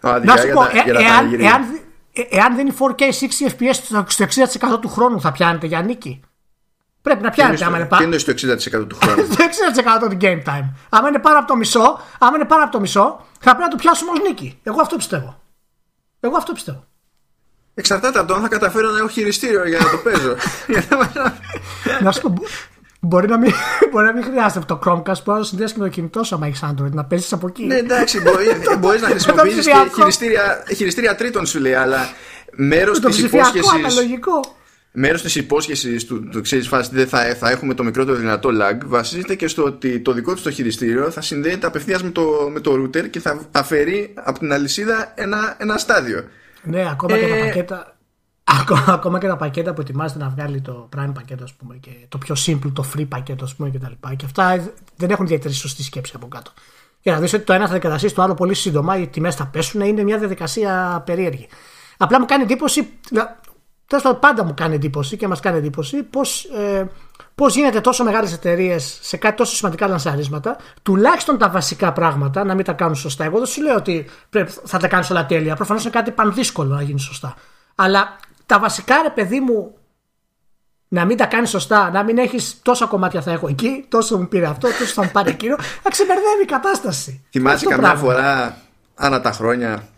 να 0.00 0.36
σου 0.36 0.48
πω, 0.52 0.62
ε, 0.62 0.82
εάν, 0.86 1.32
εάν, 1.32 1.40
εάν 1.40 1.80
δίνει 2.56 2.74
4K 2.78 3.00
60 3.00 3.04
FPS 3.50 4.04
στο 4.06 4.24
60% 4.74 4.80
του 4.80 4.88
χρόνου 4.88 5.20
θα 5.20 5.32
πιάνετε 5.32 5.66
για 5.66 5.82
νίκη. 5.82 6.20
Πρέπει 7.02 7.22
να 7.22 7.30
πιάνετε 7.30 7.64
άμα 7.64 7.76
είναι 7.76 7.86
πάνω. 7.86 8.02
Τι 8.02 8.08
είναι 8.08 8.18
στο 8.18 8.32
60% 8.32 8.88
του 8.88 8.96
χρόνου. 9.02 9.26
το 9.28 9.36
60% 10.06 10.10
του 10.10 10.16
game 10.20 10.42
time. 10.44 10.70
Άμα 10.88 11.08
είναι 11.08 11.18
πάνω 11.18 11.38
από 11.38 11.46
το 11.46 11.56
μισό, 11.56 12.00
άμα 12.18 12.36
είναι 12.36 12.44
πάνω 12.44 12.62
από 12.62 12.72
το 12.72 12.80
μισό, 12.80 13.26
θα 13.32 13.50
πρέπει 13.50 13.60
να 13.60 13.68
το 13.68 13.76
πιάσουμε 13.76 14.10
ως 14.10 14.20
νίκη. 14.20 14.58
Εγώ 14.62 14.80
αυτό 14.80 14.96
πιστεύω. 14.96 15.40
Εγώ 16.20 16.36
αυτό 16.36 16.52
πιστεύω. 16.52 16.84
Εξαρτάται 17.74 18.18
από 18.18 18.28
το 18.28 18.34
αν 18.34 18.42
θα 18.42 18.48
καταφέρω 18.48 18.90
να 18.90 18.98
έχω 18.98 19.08
χειριστήριο 19.08 19.68
για 19.68 19.78
να 19.78 19.90
το 19.90 19.96
παίζω. 19.96 20.36
να 22.04 22.12
σου 22.12 22.20
πω, 22.20 22.34
Μπορεί 23.00 23.28
να, 23.28 23.38
μην, 23.38 23.50
μπορεί 23.90 24.06
να 24.06 24.12
μην 24.12 24.22
χρειάζεται 24.22 24.64
το 24.66 24.78
Chromecast 24.84 25.22
που 25.24 25.32
να 25.32 25.42
συνδυάσει 25.42 25.74
και 25.74 25.80
με 25.80 25.84
το 25.86 25.90
κινητό 25.90 26.24
σου 26.24 26.34
άμα 26.34 26.46
έχεις 26.46 26.64
Android, 26.64 26.90
να 26.90 27.04
παίζεις 27.04 27.32
από 27.32 27.46
εκεί. 27.46 27.64
Ναι, 27.64 27.76
εντάξει, 27.76 28.20
μπορεί 28.78 29.00
να 29.04 29.08
χρησιμοποιήσεις 29.08 29.66
και 29.66 29.72
χειριστήρια, 29.94 30.62
χειριστήρια 30.74 31.14
τρίτων 31.14 31.46
σου 31.46 31.60
λέει, 31.60 31.74
αλλά 31.74 32.08
μέρος 32.52 33.00
της 33.00 33.18
υπόσχεση 33.18 33.60
μέρος 34.98 35.22
της 35.22 35.34
υπόσχεσης 35.34 36.04
του, 36.04 36.28
του 36.28 36.40
ξέρεις 36.40 36.68
φάση 36.68 36.90
δεν 36.92 37.08
θα, 37.08 37.34
θα 37.34 37.50
έχουμε 37.50 37.74
το 37.74 37.84
μικρότερο 37.84 38.16
δυνατό 38.16 38.50
lag 38.52 38.78
βασίζεται 38.86 39.34
και 39.34 39.48
στο 39.48 39.62
ότι 39.62 40.00
το 40.00 40.12
δικό 40.12 40.34
του 40.34 40.42
το 40.42 40.50
χειριστήριο 40.50 41.10
θα 41.10 41.20
συνδέεται 41.20 41.66
απευθείας 41.66 42.02
με 42.02 42.10
το, 42.10 42.48
με 42.52 42.60
το 42.60 42.72
router 42.72 43.10
και 43.10 43.20
θα 43.20 43.48
αφαιρεί 43.52 44.14
από 44.14 44.38
την 44.38 44.52
αλυσίδα 44.52 45.12
ένα, 45.14 45.56
ένα 45.58 45.78
στάδιο. 45.78 46.24
Ναι, 46.62 46.88
ακόμα 46.90 47.18
και 47.18 47.26
τα 47.26 47.34
ε, 47.34 47.40
πακέτα. 47.40 47.95
Ακόμα, 48.48 48.84
ακόμα 48.98 49.18
και 49.18 49.26
τα 49.26 49.36
πακέτα 49.36 49.74
που 49.74 49.80
ετοιμάζεται 49.80 50.24
να 50.24 50.28
βγάλει 50.28 50.60
το 50.60 50.88
Prime 50.96 51.10
πακέτο, 51.14 51.44
ας 51.44 51.52
πούμε, 51.52 51.76
και 51.76 51.90
το 52.08 52.18
πιο 52.18 52.34
simple, 52.46 52.72
το 52.72 52.84
free 52.94 53.08
πακέτο, 53.08 53.44
ας 53.44 53.54
πούμε, 53.54 53.70
και 53.70 53.78
τα 53.78 53.88
λοιπά. 53.88 54.14
Και 54.14 54.24
αυτά 54.24 54.72
δεν 54.96 55.10
έχουν 55.10 55.24
ιδιαίτερη 55.24 55.54
σωστή 55.54 55.82
σκέψη 55.82 56.12
από 56.16 56.28
κάτω. 56.28 56.50
Για 57.00 57.12
να 57.12 57.20
δεις 57.20 57.32
ότι 57.32 57.44
το 57.44 57.52
ένα 57.52 57.66
θα 57.66 57.72
δικαταστήσει 57.72 58.14
το 58.14 58.22
άλλο 58.22 58.34
πολύ 58.34 58.54
σύντομα, 58.54 58.98
οι 58.98 59.06
τιμές 59.06 59.34
θα 59.34 59.46
πέσουν, 59.46 59.80
είναι 59.80 60.02
μια 60.02 60.18
διαδικασία 60.18 61.02
περίεργη. 61.06 61.48
Απλά 61.96 62.20
μου 62.20 62.26
κάνει 62.26 62.42
εντύπωση, 62.42 62.88
Τέλος 63.86 64.04
πάντων, 64.04 64.20
πάντα 64.20 64.44
μου 64.44 64.54
κάνει 64.54 64.74
εντύπωση 64.74 65.16
και 65.16 65.28
μας 65.28 65.40
κάνει 65.40 65.58
εντύπωση 65.58 66.02
πώς 66.02 66.44
ε, 66.44 66.90
πώς 67.34 67.54
γίνεται 67.54 67.80
τόσο 67.80 68.04
μεγάλες 68.04 68.32
εταιρείες 68.32 68.98
σε 69.02 69.16
κάτι 69.16 69.36
τόσο 69.36 69.56
σημαντικά 69.56 69.86
λανσαρίσματα, 69.86 70.56
τουλάχιστον 70.82 71.38
τα 71.38 71.50
βασικά 71.50 71.92
πράγματα 71.92 72.44
να 72.44 72.54
μην 72.54 72.64
τα 72.64 72.72
κάνουν 72.72 72.94
σωστά. 72.94 73.24
Εγώ 73.24 73.36
δεν 73.36 73.46
σου 73.46 73.62
λέω 73.62 73.74
ότι 73.74 74.06
πρέπει, 74.30 74.52
θα 74.64 74.78
τα 74.78 74.88
κάνεις 74.88 75.10
όλα 75.10 75.26
τέλεια. 75.26 75.56
Προφανώς 75.56 75.82
είναι 75.82 75.92
κάτι 75.92 76.10
πανδύσκολο 76.10 76.74
να 76.74 76.82
γίνει 76.82 77.00
σωστά. 77.00 77.34
Αλλά 77.74 78.16
τα 78.46 78.58
βασικά, 78.58 79.02
ρε 79.02 79.10
παιδί 79.10 79.40
μου, 79.40 79.74
να 80.88 81.04
μην 81.04 81.16
τα 81.16 81.26
κάνεις 81.26 81.50
σωστά, 81.50 81.90
να 81.90 82.02
μην 82.02 82.18
έχεις 82.18 82.58
τόσα 82.62 82.86
κομμάτια 82.86 83.22
θα 83.22 83.32
έχω 83.32 83.48
εκεί, 83.48 83.84
τόσο 83.88 84.18
μου 84.18 84.28
πήρε 84.28 84.46
αυτό, 84.46 84.68
τόσο 84.68 84.92
θα 84.92 85.02
μου 85.02 85.10
πάρει 85.12 85.30
εκείνο, 85.30 85.56
θα 85.82 85.90
ξεμπερδεύει 85.90 86.42
η 86.42 86.46
κατάσταση. 86.46 87.24
Θυμάσαι 87.30 87.66
καμιά 87.66 87.94
φορά, 87.94 88.56
ανά 88.94 89.20
τα 89.20 89.32
χρόνια, 89.32 89.88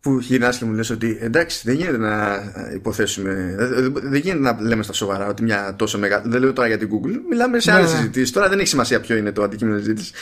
που 0.00 0.18
γυρνάς 0.20 0.58
και 0.58 0.64
μου 0.64 0.72
λες 0.72 0.90
ότι 0.90 1.18
εντάξει 1.20 1.60
δεν 1.64 1.74
γίνεται 1.74 1.98
να 1.98 2.42
υποθέσουμε 2.74 3.54
δεν 3.92 4.20
γίνεται 4.20 4.38
να 4.38 4.56
λέμε 4.60 4.82
στα 4.82 4.92
σοβαρά 4.92 5.26
ότι 5.26 5.42
μια 5.42 5.74
τόσο 5.76 5.98
μεγάλη 5.98 6.22
δεν 6.26 6.40
λέω 6.40 6.52
τώρα 6.52 6.68
για 6.68 6.78
την 6.78 6.88
Google 6.92 7.20
μιλάμε 7.30 7.60
σε 7.60 7.70
ναι. 7.70 7.76
άλλες 7.76 7.90
συζητήσεις. 7.90 8.30
Τώρα 8.30 8.48
δεν 8.48 8.58
έχει 8.58 8.68
σημασία 8.68 9.00
ποιο 9.00 9.16
είναι 9.16 9.32
το 9.32 9.42
αντικείμενο 9.42 9.76
της 9.76 9.84
συζήτησης. 9.84 10.12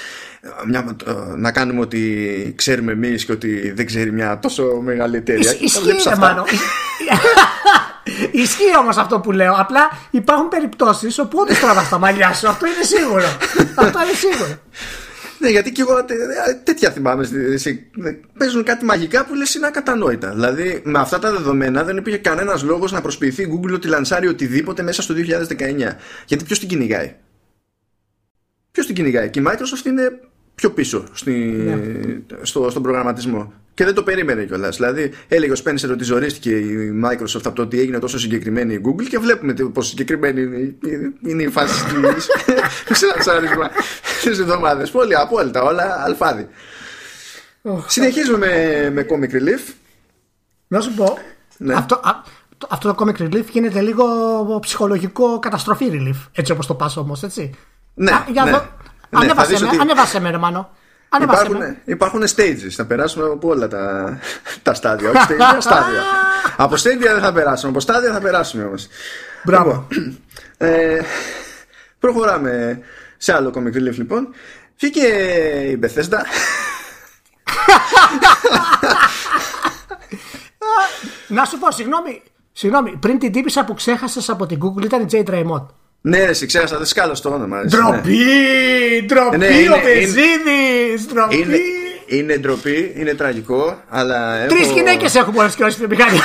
Μια, 0.66 0.96
να 1.36 1.52
κάνουμε 1.52 1.80
ότι 1.80 2.52
ξέρουμε 2.56 2.92
εμείς 2.92 3.24
και 3.24 3.32
ότι 3.32 3.72
δεν 3.72 3.86
ξέρει 3.86 4.12
μια 4.12 4.38
τόσο 4.38 4.80
μεγάλη 4.84 5.16
εταιρεία. 5.16 5.54
Ισχύει 5.60 6.18
μάλλον 6.18 6.44
Ισχύει 8.30 8.76
όμως 8.78 8.96
αυτό 8.96 9.20
που 9.20 9.32
λέω. 9.32 9.54
Απλά 9.56 9.90
υπάρχουν 10.10 10.48
περιπτώσεις 10.48 11.18
όπου 11.18 11.38
όντως 11.40 11.58
τραβά 11.58 11.88
τα 11.90 11.98
μαλλιά 11.98 12.32
σου. 12.32 12.48
Αυτό 12.48 12.66
είναι 12.66 12.84
σίγουρο. 12.84 13.26
αυτό 13.74 13.98
είναι 14.02 14.12
σίγουρο. 14.14 14.58
Ναι, 15.38 15.48
γιατί 15.48 15.72
και 15.72 15.80
εγώ 15.80 16.04
τέτοια 16.64 16.90
θυμάμαι. 16.90 17.28
Παίζουν 18.38 18.62
κάτι 18.62 18.84
μαγικά 18.84 19.24
που 19.24 19.34
λες 19.34 19.54
είναι 19.54 19.66
ακατανόητα. 19.66 20.30
Δηλαδή, 20.30 20.82
με 20.84 20.98
αυτά 20.98 21.18
τα 21.18 21.30
δεδομένα 21.30 21.84
δεν 21.84 21.96
υπήρχε 21.96 22.18
κανένας 22.18 22.62
λόγος 22.62 22.92
να 22.92 23.00
προσποιηθεί 23.00 23.42
η 23.42 23.48
Google 23.54 23.72
ότι 23.72 23.88
λανσάρει 23.88 24.28
οτιδήποτε 24.28 24.82
μέσα 24.82 25.02
στο 25.02 25.14
2019. 25.14 25.96
Γιατί 26.26 26.44
ποιος 26.44 26.58
την 26.58 26.68
κυνηγάει; 26.68 27.14
Ποιος 28.70 28.86
την 28.86 28.94
κυνηγάει; 28.94 29.30
Και 29.30 29.40
η 29.40 29.44
Microsoft 29.46 29.86
είναι 29.86 30.02
πιο 30.02 30.27
πίσω 30.74 31.04
στη, 31.12 31.32
ναι. 31.32 31.78
στο, 32.42 32.70
στον 32.70 32.82
προγραμματισμό. 32.82 33.52
Και 33.74 33.84
δεν 33.84 33.94
το 33.94 34.02
περίμενε 34.02 34.44
κιόλας. 34.44 34.76
Δηλαδή, 34.76 35.12
έλεγε 35.28 35.52
ο 35.52 35.56
Spencer 35.64 35.90
ότι 35.90 36.04
ζορίστηκε 36.04 36.50
η 36.50 37.00
Microsoft 37.04 37.40
από 37.44 37.54
το 37.54 37.62
ότι 37.62 37.80
έγινε 37.80 37.98
τόσο 37.98 38.18
συγκεκριμένη 38.18 38.74
η 38.74 38.80
Google 38.84 39.04
και 39.08 39.18
βλέπουμε 39.18 39.52
πόσο 39.52 39.88
συγκεκριμένη 39.88 40.40
είναι 41.26 41.42
η 41.42 41.48
φάση 41.48 41.84
τη 41.84 41.94
ξελατσάρισμα 42.92 43.70
τις 44.22 44.38
εβδομάδες. 44.38 44.90
Πολύ 44.90 45.16
απόλυτα, 45.16 45.62
όλα 45.62 46.02
αλφάδι. 46.04 46.48
Συνεχίζουμε 47.86 48.38
με, 48.38 48.90
με 48.90 49.06
Comic 49.10 49.34
Relief. 49.34 49.74
Να 50.68 50.80
σου 50.80 50.94
πω. 50.94 51.18
Ναι. 51.56 51.74
Αυτό, 51.74 52.00
αυτό 52.68 52.94
το 52.94 53.04
Comic 53.04 53.22
Relief 53.22 53.44
γίνεται 53.50 53.80
λίγο 53.80 54.04
ψυχολογικό 54.60 55.38
καταστροφή 55.38 55.90
relief. 55.92 56.28
Έτσι 56.32 56.52
όπως 56.52 56.66
το 56.66 56.74
πας 56.74 56.96
όμως, 56.96 57.22
έτσι. 57.22 57.54
Ναι, 57.94 58.24
για 58.32 58.44
ναι. 58.44 58.50
Δω... 58.50 58.62
Ναι, 59.10 59.18
ανέβασε, 59.20 59.58
με, 59.60 59.66
ότι... 59.66 59.78
ανέβασε 59.78 60.20
με, 60.20 60.30
Ρωμανό. 60.30 60.70
Υπάρχουν, 61.22 61.76
υπάρχουν 61.84 62.22
stages. 62.36 62.70
Θα 62.70 62.86
περάσουμε 62.86 63.24
από 63.24 63.48
όλα 63.48 63.68
τα, 63.68 64.18
τα 64.62 64.74
στάδια. 64.74 65.10
Όχι 65.10 65.18
stages, 65.18 65.56
στάδια. 65.68 66.02
από 66.56 66.76
στάδια 66.76 67.12
δεν 67.14 67.22
θα 67.22 67.32
περάσουμε. 67.32 67.70
Από 67.70 67.80
στάδια 67.80 68.12
θα 68.12 68.20
περάσουμε 68.20 68.64
όμως. 68.64 68.86
Μπράβο. 69.44 69.86
Λοιπόν, 69.88 70.18
ε, 70.56 71.00
προχωράμε 71.98 72.80
σε 73.16 73.34
άλλο 73.34 73.52
comic 73.54 73.76
relief 73.76 73.94
λοιπόν. 73.94 74.28
Βγήκε 74.78 75.06
η 75.70 75.78
Bethesda. 75.82 76.18
Να 81.28 81.44
σου 81.44 81.58
πω, 81.58 81.72
συγγνώμη, 81.72 82.22
συγγνώμη, 82.52 82.96
πριν 82.96 83.18
την 83.18 83.32
τύπησα 83.32 83.64
που 83.64 83.74
ξέχασες 83.74 84.28
από 84.28 84.46
την 84.46 84.58
Google 84.62 84.84
ήταν 84.84 85.02
η 85.02 85.06
Jade 85.10 85.28
Raymond. 85.28 85.66
Ναι, 86.00 86.18
εσύ 86.18 86.46
ξέχασα, 86.46 86.76
δεν 86.76 86.86
σκάλω 86.86 87.20
το 87.22 87.28
όνομα. 87.28 87.64
Ντροπή! 87.64 88.16
Ναι. 88.98 89.06
Ντροπή 89.06 89.36
ναι, 89.36 89.46
ο 89.46 89.80
Πεζίδη! 89.82 91.08
Ντροπή! 91.12 91.36
Είναι, 91.36 91.58
είναι 92.06 92.36
ντροπή, 92.36 92.92
είναι 92.96 93.14
τραγικό, 93.14 93.80
αλλά. 93.88 94.36
Έχω... 94.36 94.54
Τρεις 94.54 94.70
γυναίκες 94.70 95.14
έχω 95.14 95.30
πολλέ 95.30 95.48
και 95.48 95.68
στη 95.68 95.86
μηχανή. 95.86 96.18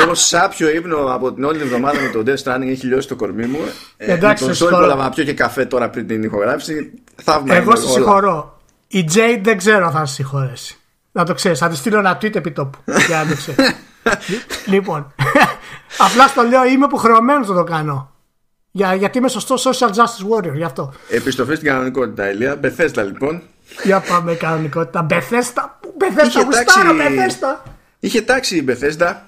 Έχω 0.00 0.14
σάπιο 0.14 0.70
ύπνο 0.70 0.96
από 0.96 1.32
την 1.32 1.44
όλη 1.44 1.58
την 1.58 1.66
εβδομάδα 1.66 2.00
με 2.00 2.08
τον 2.08 2.24
Death 2.26 2.42
Stranding, 2.42 2.68
έχει 2.68 2.86
λιώσει 2.86 3.08
το 3.08 3.16
κορμί 3.16 3.46
μου. 3.46 3.58
Ε, 3.96 4.12
Εντάξει, 4.12 4.44
τον 4.44 4.54
Σόλ 4.54 4.68
πρόλαβα 4.68 5.02
να 5.02 5.10
πιω 5.10 5.24
και 5.24 5.32
καφέ 5.32 5.64
τώρα 5.64 5.90
πριν 5.90 6.06
την 6.06 6.22
ηχογράφηση. 6.22 6.92
Θαύμα 7.22 7.54
Εγώ 7.54 7.76
σε 7.76 7.88
συγχωρώ. 7.88 8.60
Η 8.86 9.08
Jade 9.14 9.40
δεν 9.42 9.56
ξέρω 9.56 9.86
αν 9.86 9.92
θα 9.92 10.06
σε 10.06 10.14
συγχωρέσει. 10.14 10.78
Να 11.12 11.24
το 11.24 11.34
ξέρεις, 11.34 11.58
θα 11.58 11.68
της 11.68 11.78
στείλω 11.78 11.98
ένα 11.98 12.16
tweet 12.16 12.34
επί 12.34 12.50
τόπου. 12.50 12.78
Για 13.06 13.24
να 13.24 13.28
το 13.28 13.36
ξέρεις. 13.36 13.74
λοιπόν, 14.74 15.14
απλά 15.98 16.26
στο 16.26 16.42
λέω 16.42 16.64
είμαι 16.64 16.84
υποχρεωμένος 16.84 17.48
να 17.48 17.54
το 17.54 17.64
κάνω. 17.64 18.12
Για, 18.70 18.94
γιατί 18.94 19.18
είμαι 19.18 19.28
σωστός 19.28 19.66
social 19.66 19.88
justice 19.88 20.36
warrior, 20.36 20.54
γι' 20.54 20.64
αυτό. 20.64 20.92
Επιστροφή 21.08 21.54
στην 21.54 21.66
κανονικότητα, 21.68 22.30
Ηλία. 22.30 22.56
Μπεθέστα 22.56 23.02
λοιπόν. 23.02 23.42
Για 23.82 24.00
πάμε 24.00 24.34
κανονικότητα. 24.34 25.02
Μπεθέστα. 25.02 25.80
Μπεθέστα, 25.96 26.42
γουστάρω, 26.42 26.94
Μπεθέστα. 26.94 27.62
Είχε 28.00 28.22
τάξει 28.22 28.56
η 28.56 28.62
Μπεθέστα 28.64 29.26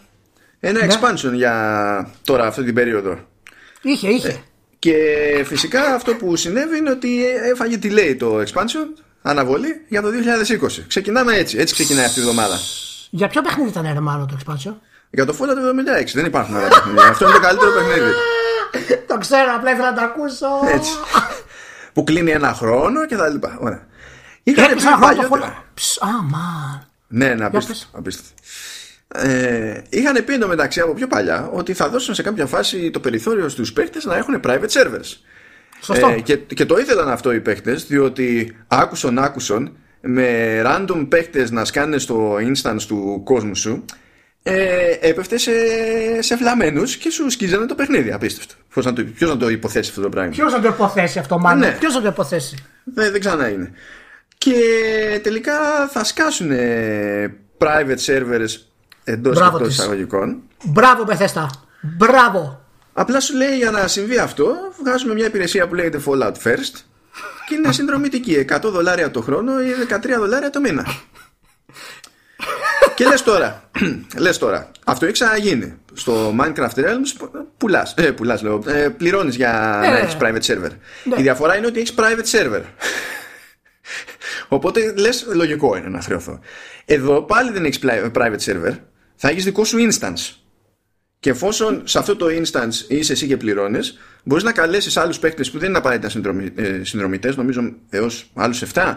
ένα 0.61 0.87
ναι. 0.87 0.95
expansion 0.95 1.33
για 1.33 2.11
τώρα 2.25 2.47
αυτή 2.47 2.65
την 2.65 2.75
περίοδο. 2.75 3.19
Είχε, 3.83 4.09
είχε. 4.09 4.29
Ε, 4.29 4.37
και 4.79 4.95
φυσικά 5.45 5.95
αυτό 5.95 6.15
που 6.15 6.37
συνέβη 6.37 6.77
είναι 6.77 6.91
ότι 6.91 7.25
έφαγε 7.27 7.77
τι 7.77 7.91
λέει 7.91 8.17
το 8.17 8.41
expansion, 8.41 9.01
αναβολή 9.23 9.85
για 9.89 10.03
το 10.03 10.09
2020. 10.61 10.85
Ξεκινάμε 10.87 11.35
έτσι. 11.35 11.59
Έτσι 11.59 11.75
ξεκινάει 11.75 12.05
αυτή 12.05 12.19
η 12.19 12.23
εβδομάδα. 12.23 12.59
Για 13.11 13.29
ποιο 13.29 13.43
παιχνίδι 13.43 13.69
ήταν 13.69 13.91
ρε 13.93 14.01
μάλλον 14.01 14.27
το 14.27 14.37
expansion? 14.45 14.75
Για 15.17 15.25
το 15.25 15.37
Fallout 15.39 16.03
76. 16.03 16.05
Δεν 16.15 16.25
υπάρχουν 16.25 16.57
άλλα 16.57 16.69
παιχνίδια. 16.69 17.05
Αυτό 17.05 17.25
είναι 17.25 17.35
το 17.35 17.41
καλύτερο 17.41 17.71
παιχνίδι. 17.73 18.11
το 19.07 19.19
ξέρω, 19.19 19.55
απλά 19.57 19.71
ήθελα 19.71 19.91
να 19.91 19.97
το 19.97 20.03
ακούσω. 20.03 20.47
Έτσι. 20.75 20.93
που 21.93 22.05
κλείνει 22.05 22.31
ένα 22.31 22.53
χρόνο 22.53 23.07
και 23.07 23.17
τα 23.17 23.29
λοιπά. 23.29 23.57
Ωραία. 23.61 23.87
Είχαν 24.43 24.75
πει 24.75 24.83
ένα 24.83 24.97
χρόνο 24.97 25.15
το 25.15 25.29
Fallout; 25.33 26.09
Α, 26.09 26.23
μα. 26.23 26.87
Ναι, 27.09 27.35
ναι, 27.35 27.45
απίστευτο. 27.45 28.35
Ε, 29.09 29.83
είχαν 29.89 30.25
πει 30.25 30.35
εντωμεταξύ 30.35 30.81
από 30.81 30.95
πιο 30.95 31.07
παλιά 31.07 31.51
ότι 31.53 31.73
θα 31.75 31.89
δώσουν 31.89 32.15
σε 32.15 32.23
κάποια 32.23 32.47
φάση 32.47 32.91
το 32.91 33.01
περιθώριο 33.01 33.49
στους 33.49 33.73
παίχτες 33.73 34.05
να 34.05 34.17
έχουν 34.17 34.41
private 34.45 34.69
servers. 34.69 35.17
Σωστό. 35.81 36.09
Ε, 36.09 36.21
και, 36.21 36.37
και 36.37 36.67
το 36.67 36.79
ήθελαν 36.79 37.09
αυτό 37.09 37.33
οι 37.33 37.41
παίχτες 37.41 37.87
διότι 37.87 38.57
άκουσον 38.69 39.19
άκουσον 39.19 39.77
με 40.01 40.63
random 40.65 41.07
παίχτες 41.09 41.51
να 41.51 41.65
σκάνε 41.65 41.99
στο 41.99 42.37
instance 42.37 42.83
του 42.87 43.21
κόσμου 43.25 43.57
σου 43.57 43.85
ε, 44.49 44.99
έπεφτε 45.01 45.39
σε, 45.39 45.53
σε 46.19 46.37
φλαμένους 46.37 46.97
και 46.97 47.11
σου 47.11 47.31
σκίζανε 47.31 47.67
το 47.67 47.75
παιχνίδι. 47.75 48.13
Απίστευτο. 48.13 48.55
Ποιος 48.69 48.85
να, 48.85 48.93
το, 48.93 49.05
ποιος 49.05 49.31
να 49.31 49.37
το 49.37 49.49
υποθέσει 49.49 49.89
αυτό 49.89 50.03
το 50.03 50.09
πράγμα; 50.09 50.31
Ποιος 50.31 50.53
να 50.53 50.61
το 50.61 50.69
υποθέσει 50.69 51.19
αυτό 51.19 51.39
μάλλον; 51.39 51.61
Ναι. 51.61 51.77
Ποιος 51.79 51.95
να 51.95 52.01
το 52.01 52.09
υποθέσει; 52.09 52.57
Δεν, 52.85 53.13
δεν 53.13 53.21
ξανά 53.21 53.49
είναι. 53.49 53.73
Και 54.39 54.55
τελικά 55.23 55.89
θα 55.93 56.05
σκάσουν 56.05 56.51
private 57.59 57.99
servers 58.07 58.49
εντός 59.05 59.39
και 59.39 59.45
εκτός 59.45 59.69
εισαγωγικών. 59.69 60.43
Μπράβο, 60.65 61.05
Πεθέστα. 61.05 61.51
Μπράβο. 61.81 62.61
Απλά 62.93 63.21
σου 63.21 63.37
λέει 63.37 63.57
για 63.57 63.71
να 63.71 63.87
συμβεί 63.87 64.19
αυτό, 64.19 64.55
βγάζουμε 64.83 65.15
μια 65.15 65.27
υπηρεσία 65.27 65.69
που 65.69 65.75
λέγεται 65.75 66.01
Fallout 66.07 66.35
First 66.45 66.81
και 67.49 67.55
είναι 67.55 67.73
συνδρομητική. 67.73 68.45
100 68.49 68.59
δολάρια 68.63 69.11
το 69.11 69.21
χρόνο 69.21 69.61
ή 69.61 69.67
13 69.89 70.19
δολάρια 70.19 70.51
το 70.51 70.61
μήνα. 70.61 70.87
Και 72.97 73.05
λες 73.05 73.23
τώρα, 73.23 73.71
λες 74.25 74.39
τώρα, 74.39 74.71
αυτό 74.85 75.05
έχει 75.05 75.15
ξαναγίνει. 75.15 75.75
Στο 75.93 76.35
Minecraft 76.41 76.75
Realms 76.75 77.29
πουλάς, 77.57 77.95
ε, 77.97 78.11
πουλάς 78.11 78.43
λέω, 78.43 78.63
ε, 78.67 78.89
πληρώνεις 78.89 79.37
για 79.37 79.81
ε, 79.85 79.89
να 79.89 79.97
έχεις 79.99 80.17
private 80.21 80.53
server. 80.53 80.71
Ναι. 81.05 81.15
Η 81.19 81.23
διαφορά 81.23 81.57
είναι 81.57 81.67
ότι 81.67 81.79
έχεις 81.79 81.95
private 81.97 82.39
server. 82.39 82.63
Οπότε 84.49 84.95
λες 84.97 85.27
λογικό 85.35 85.77
είναι 85.77 85.89
να 85.89 86.01
χρεωθώ. 86.01 86.41
Εδώ 86.85 87.23
πάλι 87.23 87.53
δεν 87.53 87.65
έχεις 87.65 87.81
private 88.15 88.41
server, 88.41 88.79
θα 89.17 89.29
έχεις 89.29 89.45
δικό 89.45 89.65
σου 89.65 89.89
instance. 89.91 90.35
Και 91.21 91.31
εφόσον 91.31 91.83
σε 91.85 91.99
αυτό 91.99 92.17
το 92.17 92.27
instance 92.27 92.89
είσαι 92.89 93.13
εσύ 93.13 93.27
και 93.27 93.37
πληρώνεις, 93.37 93.99
μπορείς 94.25 94.45
να 94.45 94.53
καλέσεις 94.53 94.97
άλλους 94.97 95.19
παίκτες 95.19 95.51
που 95.51 95.59
δεν 95.59 95.69
είναι 95.69 95.79
απαραίτητα 95.79 96.09
συνδρομητές, 96.83 97.37
νομίζω 97.37 97.75
έως 97.91 98.31
άλλους 98.35 98.63
7, 98.75 98.97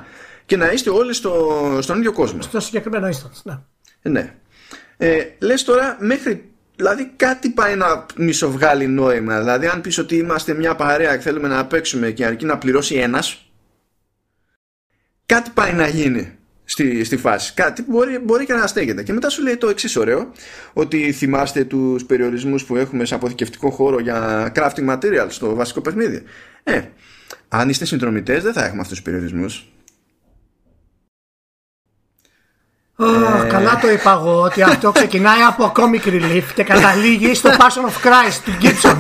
και 0.50 0.58
να 0.58 0.72
είστε 0.72 0.89
όλοι 0.89 1.13
στο, 1.13 1.77
στον 1.82 1.98
ίδιο 1.98 2.12
κόσμο. 2.12 2.41
Στο 2.41 2.60
συγκεκριμένο 2.60 3.08
instance, 3.08 3.41
ναι. 3.44 3.60
Ε, 4.01 4.10
ναι. 4.10 4.34
Ε, 4.98 5.24
Λες 5.39 5.63
τώρα, 5.63 5.98
μέχρι. 6.00 6.51
Δηλαδή 6.75 7.12
κάτι 7.15 7.50
πάει 7.50 7.75
να 7.75 8.06
μισοβγάλει 8.15 8.88
νόημα. 8.88 9.39
Δηλαδή, 9.39 9.68
αν 9.68 9.82
πεις 9.82 9.98
ότι 9.98 10.15
είμαστε 10.15 10.53
μια 10.53 10.75
παρέα 10.75 11.15
και 11.15 11.22
θέλουμε 11.22 11.48
να 11.48 11.65
παίξουμε 11.65 12.12
και 12.12 12.25
αρκεί 12.25 12.46
να 12.46 12.58
πληρώσει 12.58 12.96
ένας, 12.96 13.51
κάτι 15.25 15.50
πάει 15.53 15.74
να 15.74 15.88
γίνει 15.88 16.38
στη, 16.70 17.03
στη 17.03 17.18
φάση. 17.18 17.53
Κάτι 17.53 17.82
που 17.82 17.91
μπορεί, 17.91 18.18
μπορεί 18.18 18.46
και 18.46 18.53
να 18.53 18.68
στέκεται. 18.68 19.03
Και 19.03 19.13
μετά 19.13 19.29
σου 19.29 19.44
λέει 19.44 19.58
το 19.58 19.70
εξής 19.70 19.96
ωραίο, 19.96 20.32
ότι 20.74 21.12
θυμάστε 21.12 21.63
τους 21.63 22.06
περιορισμούς 22.06 22.65
που 22.65 22.75
έχουμε 22.75 23.06
σε 23.06 23.15
αποθηκευτικό 23.15 23.70
χώρο 23.70 24.00
για 24.00 24.51
crafting 24.56 24.89
materials 24.89 25.27
στο 25.29 25.56
βασικό 25.56 25.82
παιχνίδι. 25.82 26.24
Ε, 26.63 26.82
αν 27.48 27.70
είστε 27.70 27.86
συνδρομητές, 27.86 28.44
δεν 28.44 28.53
θα 28.53 28.65
έχουμε 28.65 28.82
αυτούς 28.82 28.96
τους 28.96 29.06
περιορισμούς. 29.06 29.72
Oh, 33.01 33.44
ε... 33.46 33.48
Καλά 33.48 33.79
το 33.82 33.89
είπα 33.91 34.12
εγώ 34.12 34.41
ότι 34.41 34.62
αυτό 34.62 34.91
ξεκινάει 34.91 35.41
από 35.41 35.72
comic 35.75 36.08
relief 36.08 36.44
και 36.56 36.63
καταλήγει 36.63 37.34
στο 37.34 37.50
Passion 37.50 37.89
of 37.89 38.08
Christ 38.08 38.39
του 38.46 38.51
Gibson. 38.62 38.98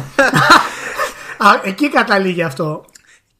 Εκεί 1.63 1.89
καταλήγει 1.89 2.43
αυτό. 2.43 2.85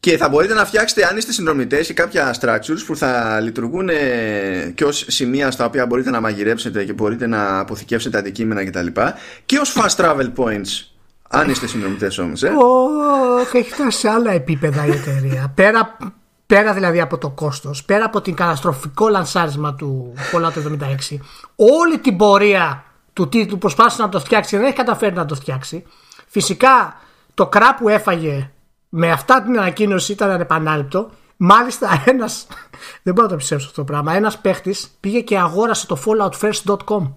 Και 0.00 0.16
θα 0.16 0.28
μπορείτε 0.28 0.54
να 0.54 0.64
φτιάξετε, 0.64 1.06
αν 1.06 1.16
είστε 1.16 1.32
συνδρομητές 1.32 1.88
ή 1.88 1.94
κάποια 1.94 2.34
structures 2.40 2.82
που 2.86 2.96
θα 2.96 3.40
λειτουργούν 3.40 3.88
ε, 3.88 4.72
και 4.74 4.84
ως 4.84 5.04
σημεία 5.08 5.50
στα 5.50 5.64
οποία 5.64 5.86
μπορείτε 5.86 6.10
να 6.10 6.20
μαγειρέψετε 6.20 6.84
και 6.84 6.92
μπορείτε 6.92 7.26
να 7.26 7.58
αποθηκεύσετε 7.58 8.18
αντικείμενα 8.18 8.64
κτλ. 8.64 8.86
Και, 8.86 9.12
και 9.46 9.58
ως 9.58 9.76
fast 9.76 10.04
travel 10.04 10.32
points, 10.36 10.86
αν 11.28 11.50
είστε 11.50 11.66
συνδρομητές 11.66 12.18
όμως. 12.18 12.42
Ε. 12.42 12.48
Oh, 12.48 13.54
έχει 13.56 13.70
φτάσει 13.70 13.98
σε 13.98 14.08
άλλα 14.08 14.32
επίπεδα 14.32 14.86
η 14.86 14.90
εταιρεία. 14.90 15.52
Πέρα, 15.54 15.96
πέρα 16.50 16.72
δηλαδή 16.72 17.00
από 17.00 17.18
το 17.18 17.30
κόστος, 17.30 17.84
πέρα 17.84 18.04
από 18.04 18.20
την 18.20 18.34
καταστροφικό 18.34 19.08
λανσάρισμα 19.08 19.74
του 19.74 20.12
Fallout 20.32 20.82
76, 21.12 21.16
όλη 21.56 21.98
την 21.98 22.16
πορεία 22.16 22.84
του 23.12 23.28
τίτλου 23.28 23.58
προσπάθησε 23.58 24.02
να 24.02 24.08
το 24.08 24.20
φτιάξει, 24.20 24.56
δεν 24.56 24.66
έχει 24.66 24.74
καταφέρει 24.74 25.14
να 25.14 25.24
το 25.24 25.34
φτιάξει. 25.34 25.84
Φυσικά 26.26 26.96
το 27.34 27.46
κρά 27.46 27.74
που 27.74 27.88
έφαγε 27.88 28.50
με 28.88 29.10
αυτά 29.10 29.42
την 29.42 29.58
ανακοίνωση 29.58 30.12
ήταν 30.12 30.30
ανεπανάληπτο. 30.30 31.10
Μάλιστα 31.36 32.02
ένα. 32.04 32.28
δεν 33.02 33.14
μπορώ 33.14 33.26
να 33.26 33.32
το 33.32 33.36
πιστέψω 33.36 33.66
αυτό 33.66 33.80
το 33.80 33.92
πράγμα. 33.92 34.14
Ένας 34.14 34.38
παίχτης 34.38 34.90
πήγε 35.00 35.20
και 35.20 35.38
αγόρασε 35.38 35.86
το 35.86 35.98
falloutfirst.com. 36.04 37.12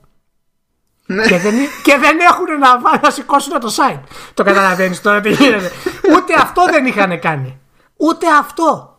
Ναι. 1.06 1.26
Και, 1.26 1.38
δεν, 1.38 1.54
και 1.84 1.98
δεν 2.00 2.20
έχουν 2.20 2.60
να, 2.60 3.00
να 3.02 3.10
σηκώσουν 3.10 3.60
το 3.60 3.74
site. 3.78 4.00
Το 4.34 4.44
καταλαβαίνεις 4.44 5.02
τώρα 5.02 5.22
τι 5.22 5.30
γίνεται. 5.30 5.72
Ούτε 6.14 6.34
αυτό 6.34 6.66
δεν 6.72 6.86
είχαν 6.86 7.20
κάνει. 7.20 7.60
Ούτε 7.98 8.26
αυτό. 8.40 8.93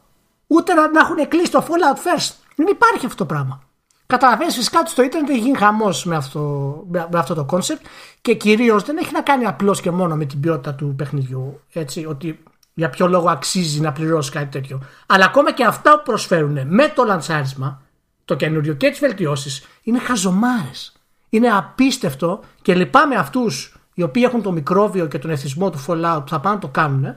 Ούτε 0.55 0.75
να, 0.75 0.91
να 0.91 1.01
έχουν 1.01 1.29
κλείσει 1.29 1.51
το 1.51 1.67
Fallout 1.69 1.97
First. 1.97 2.35
Δεν 2.57 2.67
υπάρχει 2.67 3.07
αυτό 3.07 3.17
το 3.17 3.27
πράγμα. 3.27 3.63
Καταλαβαίνεις 4.07 4.55
φυσικά 4.55 4.81
ότι 4.81 4.91
στο 4.91 5.03
Ιντερνετ 5.03 5.31
έχει 5.31 5.39
γίνει 5.39 5.57
χαμός 5.57 6.05
με 6.05 6.17
αυτό, 6.17 6.41
με 6.89 7.19
αυτό 7.19 7.35
το 7.35 7.45
concept 7.45 7.85
και 8.21 8.35
κυρίως 8.35 8.83
δεν 8.83 8.97
έχει 8.97 9.13
να 9.13 9.21
κάνει 9.21 9.45
απλώς 9.47 9.81
και 9.81 9.91
μόνο 9.91 10.17
με 10.17 10.25
την 10.25 10.41
ποιότητα 10.41 10.75
του 10.75 10.95
παιχνιδιού. 10.97 11.61
Έτσι, 11.73 12.07
ότι 12.07 12.43
για 12.75 12.91
ποιο 12.91 13.07
λόγο 13.07 13.31
αξίζει 13.31 13.81
να 13.81 13.93
πληρώσει 13.93 14.31
κάτι 14.31 14.47
τέτοιο. 14.47 14.83
Αλλά 15.07 15.25
ακόμα 15.25 15.53
και 15.53 15.65
αυτά 15.65 15.97
που 15.97 16.03
προσφέρουν 16.05 16.59
με 16.67 16.89
το 16.89 17.05
λανσάρισμα, 17.05 17.83
το 18.25 18.35
καινούριο 18.35 18.75
και 18.75 18.91
τις 18.91 18.99
βελτιώσεις, 18.99 19.67
είναι 19.83 19.99
χαζομάρες. 19.99 20.93
Είναι 21.29 21.49
απίστευτο 21.49 22.41
και 22.63 22.75
λυπάμαι 22.75 23.15
αυτούς 23.15 23.77
οι 23.95 24.03
οποίοι 24.03 24.23
έχουν 24.27 24.43
το 24.43 24.53
μικρόβιο 24.53 25.07
και 25.07 25.19
τον 25.19 25.31
εθισμό 25.31 25.71
του 25.71 25.85
Fallout 25.87 26.21
που 26.21 26.29
θα 26.29 26.41
πάνε 26.41 26.55
να 26.55 26.61
το 26.61 26.69
κάνουν 26.69 27.17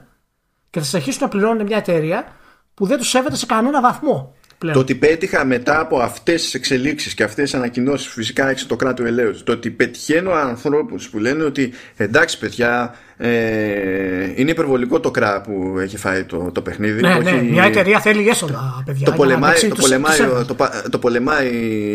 και 0.70 0.80
θα 0.80 0.84
σα 0.84 0.96
αρχίσουν 0.96 1.22
να 1.22 1.28
πληρώνουν 1.28 1.66
μια 1.66 1.76
εταιρεία 1.76 2.32
που 2.78 2.86
δεν 2.86 2.98
τους 2.98 3.08
σέβεται 3.08 3.36
σε 3.36 3.46
κανένα 3.46 3.80
βαθμό. 3.80 4.34
Πλέον. 4.58 4.74
Το 4.74 4.80
ότι 4.80 4.94
πέτυχα 4.94 5.44
μετά 5.44 5.80
από 5.80 5.98
αυτές 5.98 6.42
τις 6.42 6.54
εξελίξεις 6.54 7.14
και 7.14 7.22
αυτές 7.22 7.44
τις 7.50 7.54
ανακοινώσεις, 7.54 8.12
φυσικά 8.12 8.48
έξω 8.48 8.66
το 8.66 8.76
κράτος 8.76 9.06
ελέου, 9.06 9.42
το 9.44 9.52
ότι 9.52 9.70
πετυχαίνω 9.70 10.32
ανθρώπους 10.32 11.08
που 11.08 11.18
λένε 11.18 11.44
ότι 11.44 11.72
εντάξει, 11.96 12.38
παιδιά, 12.38 12.94
ε, 13.16 14.32
είναι 14.34 14.50
υπερβολικό 14.50 15.00
το 15.00 15.10
κρά 15.10 15.40
που 15.40 15.76
έχει 15.78 15.96
φάει 15.96 16.24
το, 16.24 16.50
το 16.52 16.62
παιχνίδι. 16.62 17.00
Ναι, 17.00 17.14
το 17.14 17.22
ναι, 17.22 17.30
έχει... 17.30 17.44
μια 17.44 17.64
εταιρεία 17.64 18.00
θέλει 18.00 18.28
έσοδα, 18.28 18.82
παιδιά. 18.84 19.04
Το 19.04 19.12
πολεμάει, 19.12 19.58
για 19.58 19.68
να 19.68 19.74
το, 19.74 19.80
παίξει 19.80 19.90
πολεμάει, 19.90 20.36
τους- 20.36 20.46
το, 20.46 20.54
πα- 20.54 20.84
το 20.90 20.98
πολεμάει 20.98 21.48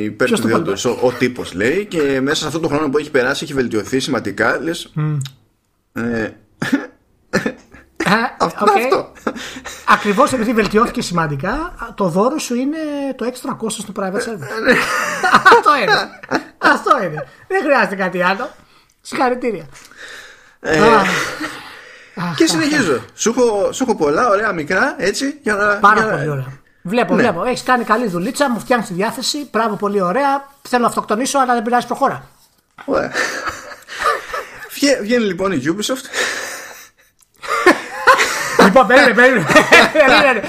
υπέρ 0.04 0.28
Ποιος 0.28 0.40
του 0.40 0.48
το 0.48 0.54
δέοντος, 0.54 0.86
ο, 0.86 0.98
ο 1.02 1.12
τύπος 1.12 1.54
λέει 1.54 1.86
και 1.86 2.20
μέσα 2.22 2.36
σε 2.36 2.46
αυτόν 2.46 2.62
τον 2.62 2.70
χρόνο 2.72 2.90
που 2.90 2.98
έχει 2.98 3.12
περάσει 3.12 3.44
έχει 3.44 3.54
βελτιωθεί 3.54 4.00
σημαντικά 4.00 4.60
λες 4.60 4.92
ε, 5.94 6.02
Α, 6.02 6.32
αυτό, 8.40 8.66
οκ. 8.66 8.78
αυτό. 8.78 9.12
Ακριβώς 9.88 10.34
επειδή 10.34 10.54
βελτιώθηκε 10.54 11.02
σημαντικά, 11.02 11.74
το 11.96 12.08
δώρο 12.08 12.38
σου 12.40 12.56
είναι 12.56 12.78
το 13.16 13.26
έξτρα 13.26 13.54
κόστος 13.54 13.86
του 13.86 13.92
private 14.00 14.16
server. 14.30 14.76
Αυτό 15.34 15.76
είναι. 15.82 15.94
Αυτό 16.58 17.04
είναι. 17.04 17.28
Δεν 17.48 17.62
χρειάζεται 17.64 17.96
κάτι 17.96 18.22
άλλο. 18.22 18.50
Συγχαρητήρια. 19.02 19.66
Ε, 20.60 20.80
Αχ, 22.16 22.36
και 22.36 22.46
συνεχίζω 22.48 23.02
σου 23.16 23.30
έχω, 23.38 23.72
σου 23.72 23.84
έχω 23.84 23.96
πολλά 23.96 24.28
ωραία 24.30 24.52
μικρά 24.54 24.96
έτσι 24.98 25.40
για 25.44 25.54
να, 25.56 25.66
Πάρα 25.76 25.96
για 26.02 26.06
να- 26.06 26.18
πολύ 26.18 26.30
ωραία. 26.30 26.46
Βλέπω, 26.82 27.16
Ναι. 27.16 27.22
βλέπω. 27.22 27.44
Έχεις 27.44 27.64
κάνει 27.64 27.84
καλή 27.84 28.08
δουλίτσα, 28.08 28.50
μου 28.50 28.60
φτιάχνεις 28.60 28.88
τη 28.88 28.94
διάθεση. 28.94 29.48
Μπράβο, 29.52 29.76
πολύ 29.76 30.02
ωραία. 30.02 30.50
Θέλω 30.70 30.82
να 30.82 30.88
αυτοκτονήσω, 30.88 31.40
αλλά 31.40 31.54
δεν 31.54 31.64
πειράζει, 31.64 31.86
προχώρα. 31.88 32.28
Ωραία. 32.86 33.12
Βγε- 34.74 35.02
Βγαίνει 35.02 35.26
λοιπόν 35.26 35.52
η 35.52 35.62
Ubisoft 35.66 36.06
λοιπόν, 38.74 38.88
περίμενε, 38.88 39.14
περίμενε. 39.14 39.46
Περίμενε. 39.94 40.42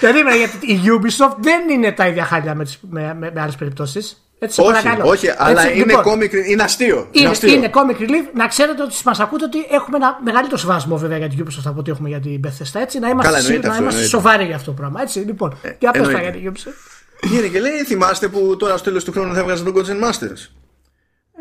Περίμενε, 0.00 0.36
γιατί 0.36 0.66
η 0.72 0.80
Ubisoft 0.86 1.34
δεν 1.40 1.68
είναι 1.70 1.92
τα 1.92 2.06
ίδια 2.06 2.24
χάλια 2.24 2.54
με, 2.54 2.64
τις- 2.64 2.78
με, 2.90 3.16
με, 3.18 3.30
με 3.34 3.40
άλλες 3.40 3.54
περιπτώσεις. 3.56 4.24
Έτσι, 4.42 4.54
σε 4.54 4.60
όχι, 4.60 4.82
παρακαλώ. 4.82 5.08
όχι, 5.10 5.26
αλλά 5.36 5.62
Έτσι, 5.62 5.74
είναι 5.80 5.94
λοιπόν, 5.96 6.20
comic, 6.20 6.32
είναι 6.48 6.62
αστείο. 6.62 7.08
Είναι, 7.10 7.28
αστείο. 7.28 7.52
είναι 7.52 7.70
comic 7.74 8.00
relief. 8.02 8.28
Να 8.34 8.46
ξέρετε 8.46 8.82
ότι 8.82 8.94
μας 9.04 9.20
ακούτε 9.20 9.44
ότι 9.44 9.58
έχουμε 9.70 9.96
ένα 9.96 10.18
μεγαλύτερο 10.24 10.58
σεβασμό 10.58 10.96
βέβαια 10.96 11.18
για 11.18 11.28
την 11.28 11.44
Ubisoft 11.46 11.62
από 11.64 11.80
ό,τι 11.80 11.90
έχουμε 11.90 12.08
για 12.08 12.20
την 12.20 12.40
Bethesda. 12.44 12.80
Έτσι, 12.80 12.98
να 12.98 13.08
είμαστε, 13.08 13.28
Καλά, 13.30 13.40
σι- 13.42 13.46
εννοείται 13.46 13.66
να 13.66 13.72
αυτό, 13.72 13.82
είμαστε 13.82 14.02
εννοείται. 14.02 14.06
σοβαροί 14.08 14.44
για 14.44 14.54
αυτό 14.54 14.70
το 14.70 14.76
πράγμα. 14.76 15.00
Έτσι, 15.02 15.18
λοιπόν, 15.18 15.58
για 15.78 15.90
πες 15.90 16.02
τα 16.02 16.08
εννοείται. 16.08 16.38
για 16.38 16.52
την 16.52 16.52
Ubisoft. 16.52 16.74
Βγαίνει 17.22 17.48
και 17.48 17.60
λέει, 17.60 17.72
θυμάστε 17.86 18.28
που 18.28 18.56
τώρα 18.58 18.76
στο 18.76 18.84
τέλος 18.88 19.04
του 19.04 19.12
χρόνου 19.12 19.34
θα 19.34 19.40
έβγαζα 19.40 19.64
τον 19.64 19.74
Gods 19.76 20.04
Masters. 20.08 20.50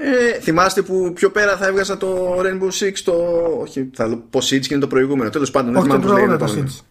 Ε, 0.02 0.40
θυμάστε 0.40 0.82
που 0.82 1.12
πιο 1.16 1.30
πέρα 1.32 1.58
θα 1.58 1.68
έβγαζα 1.68 1.98
το 1.98 2.40
Rainbow 2.40 2.84
Six, 2.86 2.92
το. 3.04 3.14
Όχι, 3.62 3.90
θα 3.94 4.08
λέω 4.08 4.24
πω 4.30 4.40
Siege 4.40 4.60
και 4.60 4.68
είναι 4.72 4.80
το 4.80 4.88
προηγούμενο. 4.88 5.30
Τέλος 5.30 5.52
πάντων, 5.52 5.74
δεν 5.74 5.82
Όχι 5.82 5.90
το 5.90 5.96
θυμάμαι 5.96 6.14
πώς 6.14 6.22
προηγούμενο 6.22 6.46
λέγεται 6.46 6.62
το 6.62 6.68
το 6.68 6.84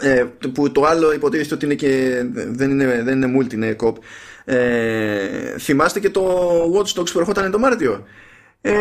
Siege. 0.00 0.08
ε, 0.08 0.24
που 0.52 0.72
το 0.72 0.84
άλλο 0.84 1.12
υποτίθεται 1.12 1.54
ότι 1.54 1.64
είναι 1.64 1.74
και 1.74 2.22
δεν 2.32 2.70
είναι, 2.70 3.02
δεν 3.02 3.22
είναι 3.22 3.38
multi, 3.40 3.52
είναι 3.52 3.76
cop. 3.82 3.92
Ε, 4.44 5.58
θυμάστε 5.58 6.00
και 6.00 6.10
το 6.10 6.50
Watch 6.74 7.00
Dogs 7.00 7.10
που 7.12 7.18
ερχόταν 7.18 7.50
το 7.50 7.58
Μάρτιο. 7.58 8.04
Ε, 8.60 8.72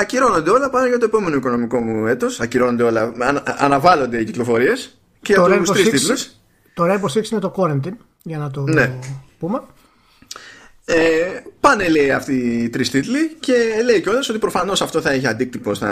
ακυρώνονται 0.00 0.50
όλα, 0.50 0.70
πάνε 0.70 0.88
για 0.88 0.98
το 0.98 1.04
επόμενο 1.04 1.36
οικονομικό 1.36 1.80
μου 1.80 2.06
έτος. 2.06 2.40
Ακυρώνονται 2.40 2.82
όλα, 2.82 3.12
ανα, 3.18 3.42
αναβάλλονται 3.58 4.20
οι 4.20 4.24
κυκλοφορίες 4.24 4.98
και 5.22 5.34
Το 5.34 5.46
για 5.46 5.56
Rainbow 5.56 5.62
τους 5.64 5.70
τρεις 5.70 5.86
Six- 5.88 5.90
τίτλους. 5.90 6.30
Το 6.74 6.84
Rainbow 6.86 7.18
Six 7.18 7.30
είναι 7.30 7.40
το 7.40 7.52
Quarantine, 7.56 7.96
για 8.22 8.38
να 8.38 8.50
το 8.50 8.60
Ναι. 8.60 8.92
πούμε. 9.38 9.60
Ε, 10.94 11.42
πάνε 11.60 11.88
λέει 11.88 12.10
αυτοί 12.10 12.34
οι 12.34 12.68
τρεις 12.68 12.90
τίτλοι 12.90 13.36
και 13.40 13.54
λέει 13.84 14.00
κιόλας 14.00 14.28
ότι 14.28 14.38
προφανώς 14.38 14.82
αυτό 14.82 15.00
θα 15.00 15.10
έχει 15.10 15.26
αντίκτυπο 15.26 15.74
στα, 15.74 15.90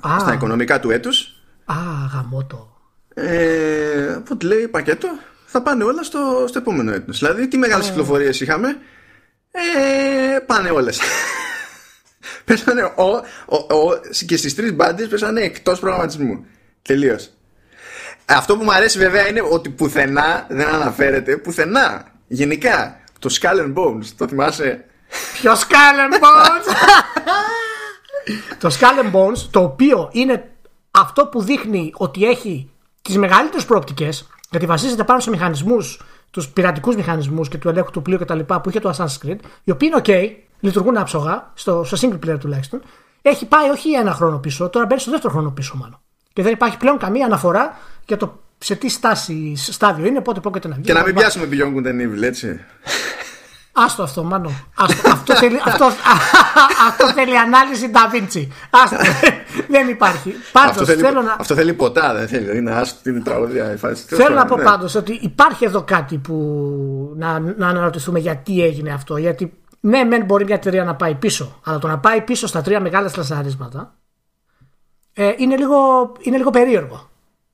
Α. 0.00 0.18
στα 0.18 0.32
οικονομικά 0.32 0.80
του 0.80 0.90
έτους. 0.90 1.42
Α, 1.64 1.74
γαμώτο. 2.12 2.76
Ε, 3.14 4.14
οπότε 4.18 4.46
λέει 4.46 4.68
πακέτο 4.68 5.08
θα 5.46 5.62
πάνε 5.62 5.84
όλα 5.84 6.02
στο, 6.02 6.44
στο 6.48 6.58
επόμενο 6.58 6.92
έτος 6.92 7.18
Δηλαδή, 7.18 7.48
τι 7.48 7.56
μεγάλες 7.58 7.86
κυκλοφορίες 7.86 8.40
είχαμε; 8.40 8.68
Ε, 9.50 10.38
πάνε 10.38 10.70
όλες. 10.70 11.00
πέσανε 12.44 12.82
ο, 12.82 13.04
ο, 13.46 13.56
ο, 13.56 14.00
και 14.26 14.36
στις 14.36 14.54
τρεις 14.54 14.72
μπάντες 14.74 15.08
πέσανε 15.08 15.40
εκτός 15.40 15.78
προγραμματισμού. 15.78 16.44
Τελείως. 16.82 17.30
Αυτό 18.24 18.56
που 18.56 18.64
μου 18.64 18.72
αρέσει 18.72 18.98
βέβαια 18.98 19.28
είναι 19.28 19.42
ότι 19.50 19.68
πουθενά 19.68 20.46
δεν 20.48 20.68
αναφέρεται, 20.68 21.36
πουθενά. 21.36 22.12
Γενικά, 22.26 22.97
το 23.18 23.34
Skull 23.40 23.60
and 23.66 23.74
Bones, 23.74 24.04
το 24.16 24.28
θυμάσαι; 24.28 24.84
Ποιο 25.32 25.52
Skull 25.52 26.10
and 26.10 26.14
Bones! 26.14 26.74
το 28.60 28.68
Skull 28.80 29.04
and 29.04 29.12
Bones, 29.12 29.38
το 29.50 29.60
οποίο 29.60 30.08
είναι 30.12 30.50
αυτό 30.90 31.26
που 31.26 31.42
δείχνει 31.42 31.92
ότι 31.96 32.24
έχει 32.24 32.70
τις 33.02 33.16
μεγαλύτερες 33.16 33.64
προοπτικές, 33.64 34.28
γιατί 34.50 34.66
βασίζεται 34.66 35.04
πάνω 35.04 35.20
σε 35.20 35.30
μηχανισμούς, 35.30 36.02
τους 36.30 36.48
πειρατικούς 36.48 36.96
μηχανισμούς 36.96 37.48
και 37.48 37.58
του 37.58 37.68
ελέγχου 37.68 37.90
του 37.90 38.02
πλοίου 38.02 38.18
κτλ. 38.18 38.38
που 38.38 38.68
είχε 38.68 38.80
το 38.80 38.94
Assassin's 38.96 39.26
Creed, 39.26 39.38
οι 39.64 39.70
οποίοι 39.70 39.90
είναι 39.92 40.02
OK, 40.04 40.36
λειτουργούν 40.60 40.96
άψογα, 40.96 41.50
στο, 41.54 41.84
στο 41.84 41.96
single 42.00 42.28
player 42.28 42.38
τουλάχιστον. 42.40 42.82
Έχει 43.22 43.46
πάει 43.46 43.70
όχι 43.70 43.92
ένα 43.92 44.12
χρόνο 44.12 44.38
πίσω, 44.38 44.68
τώρα 44.68 44.86
μπαίνει 44.86 45.00
στο 45.00 45.10
δεύτερο 45.10 45.32
χρόνο 45.32 45.50
πίσω 45.50 45.76
μάλλον. 45.76 46.00
Και 46.32 46.42
δεν 46.42 46.52
υπάρχει 46.52 46.76
πλέον 46.76 46.98
καμία 46.98 47.26
αναφορά 47.26 47.78
για 48.06 48.16
το 48.16 48.38
σε 48.58 48.74
τι 48.74 48.88
στάση, 48.88 49.52
στάδιο 49.56 50.06
είναι, 50.06 50.20
πότε 50.20 50.40
πρόκειται 50.40 50.68
να 50.68 50.74
βγει. 50.74 50.84
Και 50.84 50.92
να 50.92 51.02
μην 51.02 51.14
κτλ. 51.14 51.20
πιάσουμε 51.20 51.48
Beyond 51.50 51.76
Good 51.76 51.86
and 51.86 52.00
Evil, 52.00 52.22
έτσι. 52.22 52.60
Άστο 53.72 54.02
αυτό, 54.02 54.22
μάνο. 54.24 54.50
Άστο. 54.76 55.10
αυτό, 55.10 55.36
θέλει, 55.36 55.60
αυτό, 55.64 55.84
αυτό 56.88 57.12
θέλει 57.12 57.38
ανάλυση 57.38 57.90
Da 57.92 58.14
Vinci. 58.14 58.46
Άστο. 58.70 58.96
δεν 59.68 59.88
υπάρχει. 59.88 60.34
Πάντως 60.52 60.70
αυτό, 60.70 60.84
θέλει, 60.84 61.00
θέλω 61.00 61.22
να, 61.22 61.36
αυτό 61.38 61.54
θέλει 61.54 61.72
ποτά, 61.72 62.14
δεν 62.14 62.28
θέλει. 62.28 62.56
Είναι 62.56 62.72
άστο, 62.72 63.10
είναι 63.10 63.20
τραγωδία. 63.20 63.72
η 63.72 63.76
φάση. 63.76 64.04
θέλω 64.06 64.34
να 64.34 64.44
πω 64.44 64.56
Ναι. 64.56 64.62
πάντως 64.62 64.94
ότι 64.94 65.18
υπάρχει 65.22 65.64
εδώ 65.64 65.82
κάτι 65.82 66.18
που 66.18 66.34
να, 67.16 67.38
να 67.38 67.68
αναρωτηθούμε 67.68 68.18
γιατί 68.18 68.62
έγινε 68.64 68.90
αυτό. 68.92 69.16
Γιατί 69.16 69.52
ναι, 69.80 70.04
μεν 70.04 70.24
μπορεί 70.24 70.44
μια 70.44 70.54
εταιρεία 70.54 70.84
να 70.84 70.94
πάει 70.94 71.14
πίσω, 71.14 71.60
αλλά 71.64 71.78
το 71.78 71.86
να 71.86 71.98
πάει 71.98 72.20
πίσω 72.20 72.46
στα 72.46 72.62
τρία 72.62 72.80
μεγάλα 72.80 73.10
λασαρίσματα 73.16 73.94
ε, 75.12 75.32
είναι, 75.36 75.56
λίγο, 75.56 75.76
είναι 76.20 76.36
λίγο 76.36 76.50
περίεργο. 76.50 77.08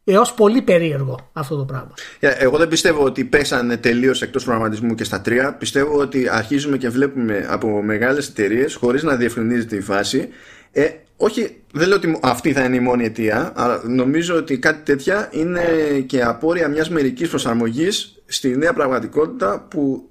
Έως 0.05 0.35
πολύ 0.35 0.63
περίεργο 0.63 1.31
αυτό 1.33 1.57
το 1.57 1.65
πράγμα. 1.65 1.95
Ε, 2.21 2.29
Εγώ 2.29 2.59
δεν 2.59 2.69
πιστεύω 2.69 3.05
ότι 3.05 3.25
πέσανε 3.25 3.77
τελείως 3.77 4.23
εκτός 4.23 4.45
προγραμματισμού 4.45 4.95
και 4.95 5.05
στα 5.05 5.21
τρία. 5.21 5.55
Πιστεύω 5.55 5.99
ότι 5.99 6.29
αρχίζουμε 6.29 6.77
και 6.77 6.89
βλέπουμε 6.89 7.47
από 7.49 7.83
μεγάλες 7.83 8.29
εταιρείες, 8.29 8.75
χωρίς 8.75 9.03
να 9.03 9.17
διευκρινίζεται 9.17 9.77
η 9.77 9.81
φάση. 9.81 10.29
Ε, 10.73 10.91
όχι, 11.17 11.63
δεν 11.73 11.89
λέω 11.89 11.97
ότι 11.97 12.19
αυτή 12.23 12.53
θα 12.53 12.65
είναι 12.65 12.77
η 12.77 12.81
μόνη 12.81 13.05
αιτία, 13.05 13.53
αλλά 13.57 13.83
νομίζω 13.85 14.37
ότι 14.37 14.59
κάτι 14.59 14.83
τέτοια 14.83 15.29
είναι 15.33 15.65
και 16.07 16.23
απόρρια 16.23 16.69
μιας 16.69 16.91
μερικής 16.91 17.29
προσαρμογής 17.29 18.23
στη 18.27 18.57
νέα 18.57 18.73
πραγματικότητα 18.73 19.67
που, 19.71 20.11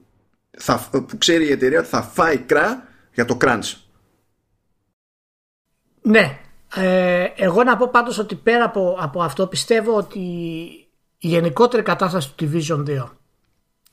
θα, 0.51 0.89
που 0.91 1.17
ξέρει 1.17 1.47
η 1.47 1.51
εταιρεία 1.51 1.79
ότι 1.79 1.87
θα 1.87 2.01
φάει 2.01 2.37
κρά 2.37 2.87
για 3.13 3.25
το 3.25 3.37
crunch. 3.41 3.73
Ναι. 6.01 6.39
Ε, 6.75 7.25
εγώ 7.35 7.63
να 7.63 7.77
πω 7.77 7.87
πάντως 7.91 8.17
ότι 8.17 8.35
πέρα 8.35 8.63
από, 8.65 8.97
από 8.99 9.21
αυτό 9.21 9.47
πιστεύω 9.47 9.95
ότι 9.97 10.19
η 11.17 11.27
γενικότερη 11.27 11.83
κατάσταση 11.83 12.31
του 12.35 12.49
Division 12.51 12.89
2 12.89 13.03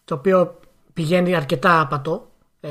το 0.05 0.15
οποίο 0.15 0.59
πηγαίνει 0.93 1.35
αρκετά 1.35 1.81
άπατο 1.81 2.31
ε, 2.61 2.69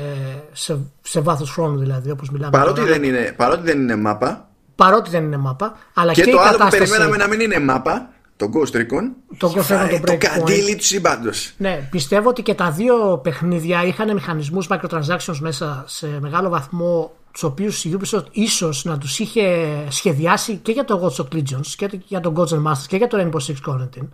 σε, 0.52 0.78
σε 1.02 1.20
βάθος 1.20 1.50
χρόνου 1.50 1.78
δηλαδή 1.78 2.10
όπως 2.10 2.30
μιλάμε 2.30 2.50
Παρότι 2.50 2.80
τώρα. 2.80 2.92
δεν, 2.92 3.02
είναι, 3.02 3.34
παρότι 3.36 3.62
δεν 3.62 3.80
είναι 3.80 3.96
μάπα, 3.96 4.48
παρότι 4.74 5.10
δεν 5.10 5.24
είναι 5.24 5.36
μάπα 5.36 5.76
αλλά 5.94 6.12
και, 6.12 6.22
και, 6.22 6.30
το 6.30 6.36
η 6.36 6.40
άλλο 6.40 6.50
που 6.52 6.58
κατάσταση 6.58 6.78
περιμέναμε 6.90 7.16
να 7.16 7.28
μην 7.28 7.40
είναι 7.40 7.58
μάπα, 7.58 8.10
το 8.36 8.50
Ghost 8.54 8.76
Recon, 8.76 9.10
Το 9.36 9.46
έχει 9.46 9.56
Ghost 9.58 9.60
Recon, 9.60 9.64
φάει 9.64 9.88
το 9.88 10.06
το 10.06 10.12
Breakpoint. 10.12 10.16
καντήλι 10.18 10.76
του 10.76 10.84
σύμπαντο. 10.84 11.30
Ναι, 11.56 11.88
πιστεύω 11.90 12.28
ότι 12.28 12.42
και 12.42 12.54
τα 12.54 12.70
δύο 12.70 13.18
παιχνίδια 13.22 13.84
είχαν 13.84 14.12
μηχανισμούς 14.12 14.68
microtransactions 14.70 15.38
μέσα 15.40 15.84
σε 15.86 16.06
μεγάλο 16.20 16.48
βαθμό 16.48 17.12
τους 17.32 17.42
οποίους 17.42 17.84
η 17.84 17.96
Ubisoft 18.00 18.24
ίσως 18.30 18.84
να 18.84 18.98
τους 18.98 19.18
είχε 19.18 19.66
σχεδιάσει 19.88 20.56
και 20.56 20.72
για 20.72 20.84
το 20.84 21.00
Ghost 21.16 21.24
of 21.24 21.36
Legions 21.36 21.66
και 21.76 21.88
για 22.06 22.20
το 22.20 22.32
Gods 22.36 22.48
and 22.48 22.62
Masters 22.62 22.84
και 22.88 22.96
για 22.96 23.06
το 23.06 23.18
Rainbow 23.20 23.40
Six 23.46 23.70
Quarantine. 23.70 24.08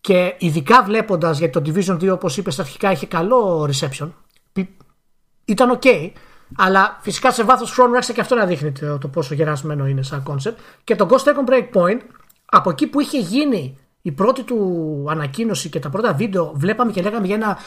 Και 0.00 0.34
ειδικά 0.38 0.82
βλέποντας 0.82 1.38
γιατί 1.38 1.60
το 1.60 1.72
Division 1.74 1.94
2, 2.00 2.12
όπως 2.12 2.36
είπες, 2.36 2.58
αρχικά 2.58 2.90
είχε 2.92 3.06
καλό 3.06 3.68
reception. 3.72 4.08
πι- 4.52 4.80
Ήταν 5.44 5.78
ok. 5.82 6.10
Αλλά 6.56 6.98
φυσικά 7.02 7.32
σε 7.32 7.44
βάθος 7.44 7.70
χρόνου 7.72 7.92
άρχισε 7.94 8.12
και 8.12 8.20
αυτό 8.20 8.34
να 8.34 8.44
δείχνει 8.46 8.72
το, 8.72 8.98
το 8.98 9.08
πόσο 9.08 9.34
γερασμένο 9.34 9.86
είναι 9.86 10.02
σαν 10.02 10.22
concept. 10.22 10.58
Και 10.84 10.96
το 10.96 11.08
Ghost 11.10 11.24
Recon 11.28 11.50
Breakpoint, 11.50 11.98
από 12.44 12.70
εκεί 12.70 12.86
που 12.86 13.00
είχε 13.00 13.18
γίνει 13.18 13.76
η 14.02 14.12
πρώτη 14.12 14.42
του 14.42 15.06
ανακοίνωση 15.08 15.68
και 15.68 15.78
τα 15.78 15.90
πρώτα 15.90 16.12
βίντεο, 16.14 16.52
βλέπαμε 16.54 16.92
και 16.92 17.02
λέγαμε 17.02 17.26
για 17.26 17.34
ένα 17.34 17.58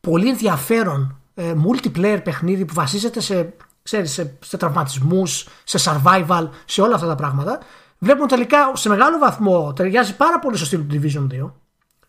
πολύ 0.00 0.28
ενδιαφέρον 0.28 1.18
ε, 1.34 1.54
multiplayer 1.66 2.20
παιχνίδι 2.24 2.64
που 2.64 2.74
βασίζεται 2.74 3.20
σε, 3.20 3.54
ξέρεις, 3.84 4.12
σε, 4.12 4.38
σε 4.44 4.56
τραυματισμούς, 4.56 5.48
σε 5.64 5.78
survival, 5.90 6.48
σε 6.64 6.82
όλα 6.82 6.94
αυτά 6.94 7.06
τα 7.06 7.14
πράγματα. 7.14 7.58
Βλέπουμε 7.98 8.26
τελικά 8.26 8.72
σε 8.74 8.88
μεγάλο 8.88 9.18
βαθμό 9.18 9.72
ταιριάζει 9.72 10.16
πάρα 10.16 10.38
πολύ 10.38 10.56
στο 10.56 10.64
στυλ 10.64 10.86
του 10.86 11.00
Division 11.00 11.44
2 11.44 11.50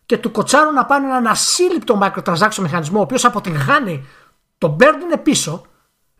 και 0.06 0.18
του 0.18 0.30
κοτσάρουν 0.30 0.74
να 0.74 0.84
πάνε 0.84 1.06
έναν 1.06 1.26
ασύλληπτο 1.26 1.98
microtransaction 2.02 2.58
μηχανισμό 2.60 2.98
ο 2.98 3.02
οποίος 3.02 3.24
αποτυγχάνει 3.24 4.06
τον 4.58 4.76
παίρνουν 4.76 5.22
πίσω 5.22 5.62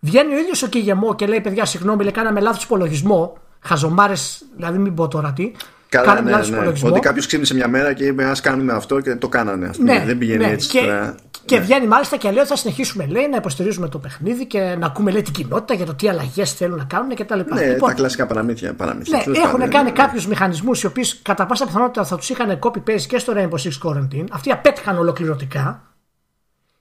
βγαίνει 0.01 0.35
ο 0.35 0.39
ίδιος 0.39 0.63
ο 0.63 0.67
Κιγεμό 0.67 1.15
και 1.15 1.27
λέει 1.27 1.41
παιδιά 1.41 1.65
συγγνώμη 1.65 2.03
λέει 2.03 2.13
κάναμε 2.13 2.41
λάθος 2.41 2.65
υπολογισμό 2.65 3.37
χαζομάρες 3.61 4.45
δηλαδή 4.57 4.79
μην 4.79 4.95
πω 4.95 5.09
τώρα 5.09 5.33
τι 5.33 5.53
Καλά, 5.89 6.21
ναι, 6.21 6.31
ναι. 6.31 6.73
Ότι 6.83 7.01
κάποιος 7.01 7.27
ξύπνησε 7.27 7.55
μια 7.55 7.69
μέρα 7.69 7.93
και 7.93 8.05
είπε 8.05 8.25
Α 8.25 8.37
κάνουμε 8.43 8.73
αυτό 8.73 9.01
και 9.01 9.17
το 9.17 9.29
κάνανε. 9.29 9.67
Ας 9.67 9.77
πούμε. 9.77 9.93
Ναι, 9.93 10.05
δεν 10.05 10.19
πηγαίνει 10.19 10.45
ναι. 10.45 10.51
έτσι. 10.51 10.69
Και, 10.69 10.81
τώρα. 10.81 11.15
και 11.45 11.57
ναι. 11.57 11.63
βγαίνει 11.63 11.87
μάλιστα 11.87 12.17
και 12.17 12.29
λέει 12.31 12.39
ότι 12.39 12.49
θα 12.49 12.57
συνεχίσουμε 12.57 13.07
λέει, 13.07 13.29
να 13.29 13.37
υποστηρίζουμε 13.37 13.89
το 13.89 13.99
παιχνίδι 13.99 14.47
και 14.47 14.77
να 14.79 14.87
ακούμε 14.87 15.11
λέει, 15.11 15.23
την 15.23 15.33
κοινότητα 15.33 15.75
για 15.75 15.87
το 15.87 15.95
τι 15.95 16.09
αλλαγές 16.09 16.53
θέλουν 16.53 16.77
να 16.77 16.85
κάνουν 16.85 17.15
κτλ. 17.15 17.41
Ναι, 17.55 17.67
λοιπόν, 17.67 17.89
τα 17.89 17.95
κλασικά 17.95 18.27
παραμύθια. 18.27 18.75
παραμύθια 18.75 19.23
ναι, 19.27 19.39
έχουν 19.39 19.59
ναι, 19.59 19.69
κάνει 19.69 19.91
ναι. 19.91 19.97
κάποιους 19.97 20.27
μηχανισμούς 20.27 20.83
οι 20.83 20.87
οποίοι 20.87 21.05
κατά 21.23 21.47
πάσα 21.47 21.67
πιθανότητα 21.67 22.05
θα 22.05 22.17
τους 22.17 22.29
είχαν 22.31 22.59
copy-paste 22.63 23.07
και 23.09 23.19
στο 23.19 23.33
Rainbow 23.37 23.59
Six 23.59 23.91
Quarantine. 23.91 24.27
Αυτοί 24.31 24.51
απέτυχαν 24.51 24.99
ολοκληρωτικά. 24.99 25.81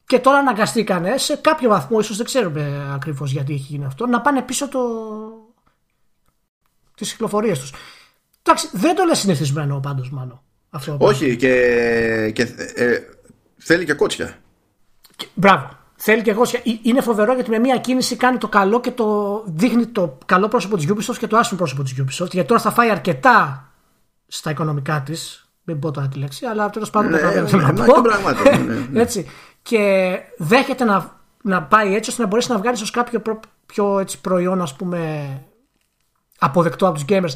Και 0.08 0.20
τώρα 0.20 0.38
αναγκαστήκανε 0.38 1.18
σε 1.18 1.36
κάποιο 1.36 1.70
βαθμό, 1.70 2.00
ίσως 2.00 2.18
δεν 2.18 2.26
ξέρουμε 2.26 2.92
ακριβώς 2.94 3.32
γιατί 3.32 3.54
έχει 3.54 3.66
γίνει 3.68 3.86
αυτό, 3.86 4.08
να 4.08 4.22
πάνε 4.22 4.42
πίσω 4.42 4.70
το... 4.70 4.80
τις 6.96 7.12
κυκλοφορίες 7.12 7.60
τους. 7.60 7.74
Εντάξει, 8.48 8.70
δεν 8.72 8.96
το 8.96 9.04
λες 9.04 9.20
συνηθισμένο 9.20 9.80
πάντως, 9.80 10.12
μάλλον. 10.12 10.42
Αυτό 10.70 10.98
Όχι, 11.00 11.36
και, 11.36 12.32
και 12.34 12.42
ε, 12.76 12.98
θέλει 13.58 13.86
και 13.86 13.94
κότσια. 13.94 14.36
Και, 15.16 15.28
μπράβο. 15.34 15.70
Θέλει 15.96 16.22
και 16.22 16.34
κότσια. 16.34 16.60
Ε, 16.60 16.72
είναι 16.82 17.02
φοβερό 17.02 17.34
γιατί 17.34 17.50
με 17.50 17.60
μία 17.60 17.78
κίνηση 17.78 18.16
κάνει 18.16 18.38
το 18.38 18.48
καλό 18.48 18.80
και 18.80 18.92
το 18.92 19.44
δείχνει 19.46 19.86
το 19.86 20.18
καλό 20.26 20.48
πρόσωπο 20.48 20.78
της 20.78 20.88
Ubisoft 20.90 21.18
και 21.18 21.28
το 21.28 21.38
άσχημο 21.38 21.58
πρόσωπο 21.60 21.84
της 21.84 21.94
Ubisoft. 22.00 22.32
Γιατί 22.32 22.48
τώρα 22.48 22.62
θα 22.62 22.72
φάει 22.72 22.90
αρκετά 22.90 23.70
στα 24.28 24.50
οικονομικά 24.50 25.02
της. 25.02 25.50
Μην 25.64 25.80
πω 25.80 25.92
τώρα 25.92 26.08
τη 26.08 26.20
λέξη, 26.20 26.46
αλλά 26.46 26.70
τέλος 26.70 26.90
πάντων 26.90 27.12
ναι, 27.12 27.20
το 27.20 27.26
ναι, 27.28 27.42
ναι, 27.42 28.66
ναι, 28.66 28.66
ναι, 28.92 29.02
Έτσι. 29.02 29.30
Και 29.62 30.16
δέχεται 30.38 30.84
να, 30.84 31.20
να 31.42 31.64
πάει 31.64 31.96
έτσι 31.96 32.10
ώστε 32.10 32.22
να 32.22 32.28
μπορέσει 32.28 32.52
να 32.52 32.58
βγάλει 32.58 32.78
ω 32.78 32.88
κάποιο 32.92 33.22
πιο 33.66 34.00
έτσι, 34.00 34.22
προϊόν, 34.22 34.62
ας 34.62 34.76
πούμε, 34.76 35.30
αποδεκτό 36.40 36.88
από 36.88 36.96
τους 36.96 37.06
gamers. 37.10 37.34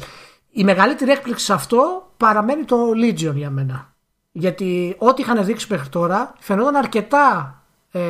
Η 0.50 0.64
μεγαλύτερη 0.64 1.10
έκπληξη 1.10 1.44
σε 1.44 1.52
αυτό 1.52 2.12
παραμένει 2.16 2.64
το 2.64 2.76
Legion 2.90 3.34
για 3.34 3.50
μένα. 3.50 3.94
Γιατί 4.32 4.94
ό,τι 4.98 5.22
είχαν 5.22 5.44
δείξει 5.44 5.66
μέχρι 5.70 5.88
τώρα 5.88 6.34
φαινόταν 6.38 6.76
αρκετά 6.76 7.54
ε, 7.90 8.00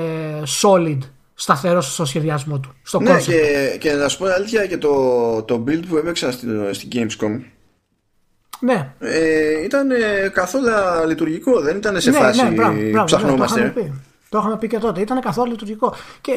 solid 0.62 0.98
σταθερός 1.34 1.92
στο 1.92 2.04
σχεδιασμό 2.04 2.58
του. 2.60 2.74
Στο 2.82 3.00
ναι, 3.00 3.20
και, 3.20 3.76
και 3.80 3.92
να 3.92 4.08
σου 4.08 4.18
πω 4.18 4.26
αλήθεια 4.26 4.66
και 4.66 4.78
το, 4.78 5.42
το 5.42 5.64
build 5.66 5.82
που 5.88 5.96
έπαιξα 5.96 6.32
στην, 6.32 6.74
στην 6.74 6.88
Gamescom. 6.92 7.40
Ναι. 8.60 8.94
Ε, 8.98 9.64
ήταν 9.64 9.88
καθόλου 10.32 10.66
λειτουργικό, 11.06 11.60
δεν 11.60 11.76
ήταν 11.76 12.00
σε 12.00 12.10
ναι, 12.10 12.16
φάση 12.18 12.42
ναι, 12.42 12.50
μπράβο, 12.50 12.90
μπράβο, 12.90 13.04
ψαχνόμαστε. 13.04 13.60
Ναι, 13.60 13.70
το, 13.70 13.80
είχαμε 13.80 13.90
πει. 13.90 14.00
το 14.28 14.38
είχαμε 14.38 14.58
πει 14.58 14.66
και 14.66 14.78
τότε. 14.78 15.00
Ήταν 15.00 15.20
καθόλου 15.20 15.50
λειτουργικό. 15.50 15.94
Και 16.20 16.32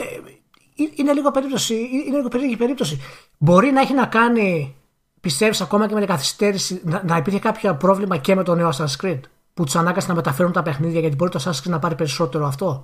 είναι 0.95 1.13
λίγο 1.13 1.31
περίπτωση, 1.31 1.73
είναι 2.07 2.15
λίγο 2.15 2.27
περίεργη 2.27 2.57
περίπτωση. 2.57 3.01
Μπορεί 3.37 3.71
να 3.71 3.81
έχει 3.81 3.93
να 3.93 4.05
κάνει 4.05 4.75
πιστεύεις 5.23 5.61
ακόμα 5.61 5.87
και 5.87 5.93
με 5.93 5.99
την 5.99 6.09
καθυστέρηση 6.09 6.81
να, 6.83 7.03
να 7.05 7.17
υπήρχε 7.17 7.39
κάποιο 7.39 7.75
πρόβλημα 7.75 8.17
και 8.17 8.35
με 8.35 8.43
το 8.43 8.55
νέο 8.55 8.69
Assassin's 8.69 9.05
Creed 9.05 9.19
που 9.53 9.63
τους 9.63 9.75
ανάγκασε 9.75 10.07
να 10.07 10.13
μεταφέρουν 10.13 10.51
τα 10.51 10.61
παιχνίδια 10.61 10.99
γιατί 10.99 11.15
μπορεί 11.15 11.31
το 11.31 11.43
Assassin's 11.43 11.67
Creed 11.67 11.69
να 11.69 11.79
πάρει 11.79 11.95
περισσότερο 11.95 12.45
αυτό; 12.45 12.83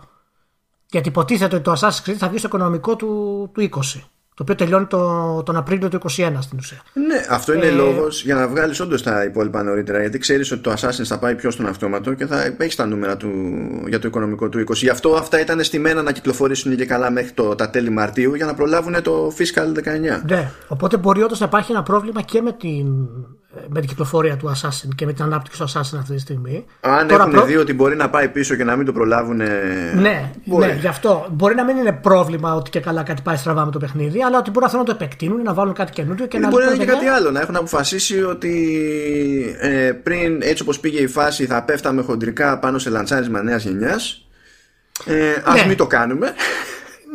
Γιατί 0.90 1.10
υποτίθεται 1.10 1.56
ότι 1.56 1.64
το 1.64 1.74
Assassin's 1.80 2.10
Creed 2.10 2.16
θα 2.18 2.28
βγει 2.30 2.38
στο 2.38 2.48
οικονομικό 2.48 2.96
του, 2.96 3.50
του 3.54 3.70
20 3.72 4.02
το 4.40 4.46
οποίο 4.52 4.66
τελειώνει 4.66 4.86
το, 4.86 5.44
τον 5.44 5.56
Απρίλιο 5.56 5.90
του 5.90 6.00
2021 6.02 6.08
στην 6.40 6.58
ουσία. 6.58 6.82
Ναι, 6.94 7.26
αυτό 7.30 7.54
είναι 7.54 7.66
ε, 7.66 7.72
λόγος 7.72 8.24
για 8.24 8.36
να 8.36 8.48
βγάλεις 8.48 8.80
όντως 8.80 9.04
τα 9.04 9.24
υπόλοιπα 9.24 9.64
νωρίτερα. 9.64 10.00
Γιατί 10.00 10.18
ξέρεις 10.18 10.52
ότι 10.52 10.62
το 10.62 10.72
Assassin 10.72 11.04
θα 11.04 11.20
πάει 11.20 11.36
πιο 11.36 11.52
στον 11.52 11.66
αυτόματο 11.66 12.14
και 12.14 12.26
θα 12.26 12.56
έχεις 12.58 12.76
τα 12.76 12.86
νούμερα 12.86 13.18
του 13.18 13.30
για 13.88 14.00
το 14.00 14.08
οικονομικό 14.08 14.50
του 14.50 14.60
20. 14.60 14.74
Γι' 14.74 14.90
αυτό 14.90 15.10
αυτά 15.10 15.40
ήταν 15.40 15.64
στημένα 15.64 16.02
να 16.02 16.12
κυκλοφορήσουν 16.12 16.76
και 16.76 16.86
καλά 16.86 17.12
μέχρι 17.12 17.32
το, 17.32 17.56
τα 17.56 17.70
τέλη 17.70 17.90
Μαρτίου 17.90 18.34
για 18.34 18.46
να 18.46 18.54
προλάβουν 18.54 19.02
το 19.02 19.34
fiscal 19.38 19.78
19. 19.78 20.22
Ναι, 20.26 20.52
οπότε 20.68 20.98
μπορεί 20.98 21.22
όντως 21.22 21.40
να 21.40 21.46
υπάρχει 21.46 21.72
ένα 21.72 21.84
πρόβλημα 21.84 22.22
και 22.22 22.42
με 22.42 22.52
την 22.52 22.88
με 23.68 23.80
την 23.80 23.90
κυκλοφορία 23.90 24.38
του 24.38 24.52
Assassin 24.52 24.90
και 24.96 25.06
με 25.06 25.14
την 25.14 25.24
ανάπτυξη 25.24 25.60
του 25.60 25.70
Assassin 25.70 25.98
αυτή 26.00 26.14
τη 26.14 26.20
στιγμή. 26.20 26.66
Αν 26.80 27.08
Τώρα 27.08 27.22
έχουν 27.22 27.34
προ... 27.34 27.46
δει 27.46 27.56
ότι 27.56 27.74
μπορεί 27.74 27.96
να 27.96 28.10
πάει 28.10 28.28
πίσω 28.28 28.56
και 28.56 28.64
να 28.64 28.76
μην 28.76 28.86
το 28.86 28.92
προλάβουν. 28.92 29.36
Ναι, 29.96 30.32
μπορεί. 30.46 30.66
ναι, 30.66 30.78
γι' 30.80 30.88
αυτό. 30.88 31.28
Μπορεί 31.32 31.56
να 31.56 31.64
μην 31.64 31.78
είναι 31.78 31.92
πρόβλημα 31.92 32.56
ότι 32.56 32.70
και 32.70 32.80
καλά 32.80 33.04
κάτι 33.04 33.22
πάει 33.22 33.36
στραβά 33.36 33.66
με 33.66 33.72
το 33.72 33.80
παιχνίδι, 33.80 34.24
αλλά 34.24 34.38
ότι 34.38 34.50
μπορεί 34.50 34.66
να 34.66 34.72
θέλουν 34.72 34.86
να 34.88 34.94
το 34.94 35.04
επεκτείνουν, 35.04 35.42
να 35.42 35.54
βάλουν 35.54 35.74
κάτι 35.74 35.92
καινούριο 35.92 36.26
και 36.26 36.40
να 36.40 36.48
Μπορεί 36.48 36.66
να 36.66 36.72
είναι 36.72 36.86
και 36.86 36.92
κάτι 36.92 37.06
άλλο. 37.06 37.32
Να 37.32 37.42
έχουν 37.42 37.56
αποφασίσει 37.56 38.24
ότι 38.24 39.56
ε, 39.60 39.92
πριν 40.04 40.42
έτσι 40.42 40.64
όπως 40.64 40.80
πήγε 40.80 41.00
η 41.00 41.08
φάση 41.08 41.46
θα 41.46 41.64
πέφταμε 41.64 42.02
χοντρικά 42.02 42.60
πάνω 42.60 42.78
σε 42.78 42.90
λαντσάρισμα 42.90 43.44
νέας 43.44 43.64
γενιάς. 43.64 44.28
Ε, 45.06 45.32
Α 45.44 45.54
ναι. 45.54 45.66
μην 45.68 45.78
το 45.78 45.88
κάνουμε. 45.88 46.34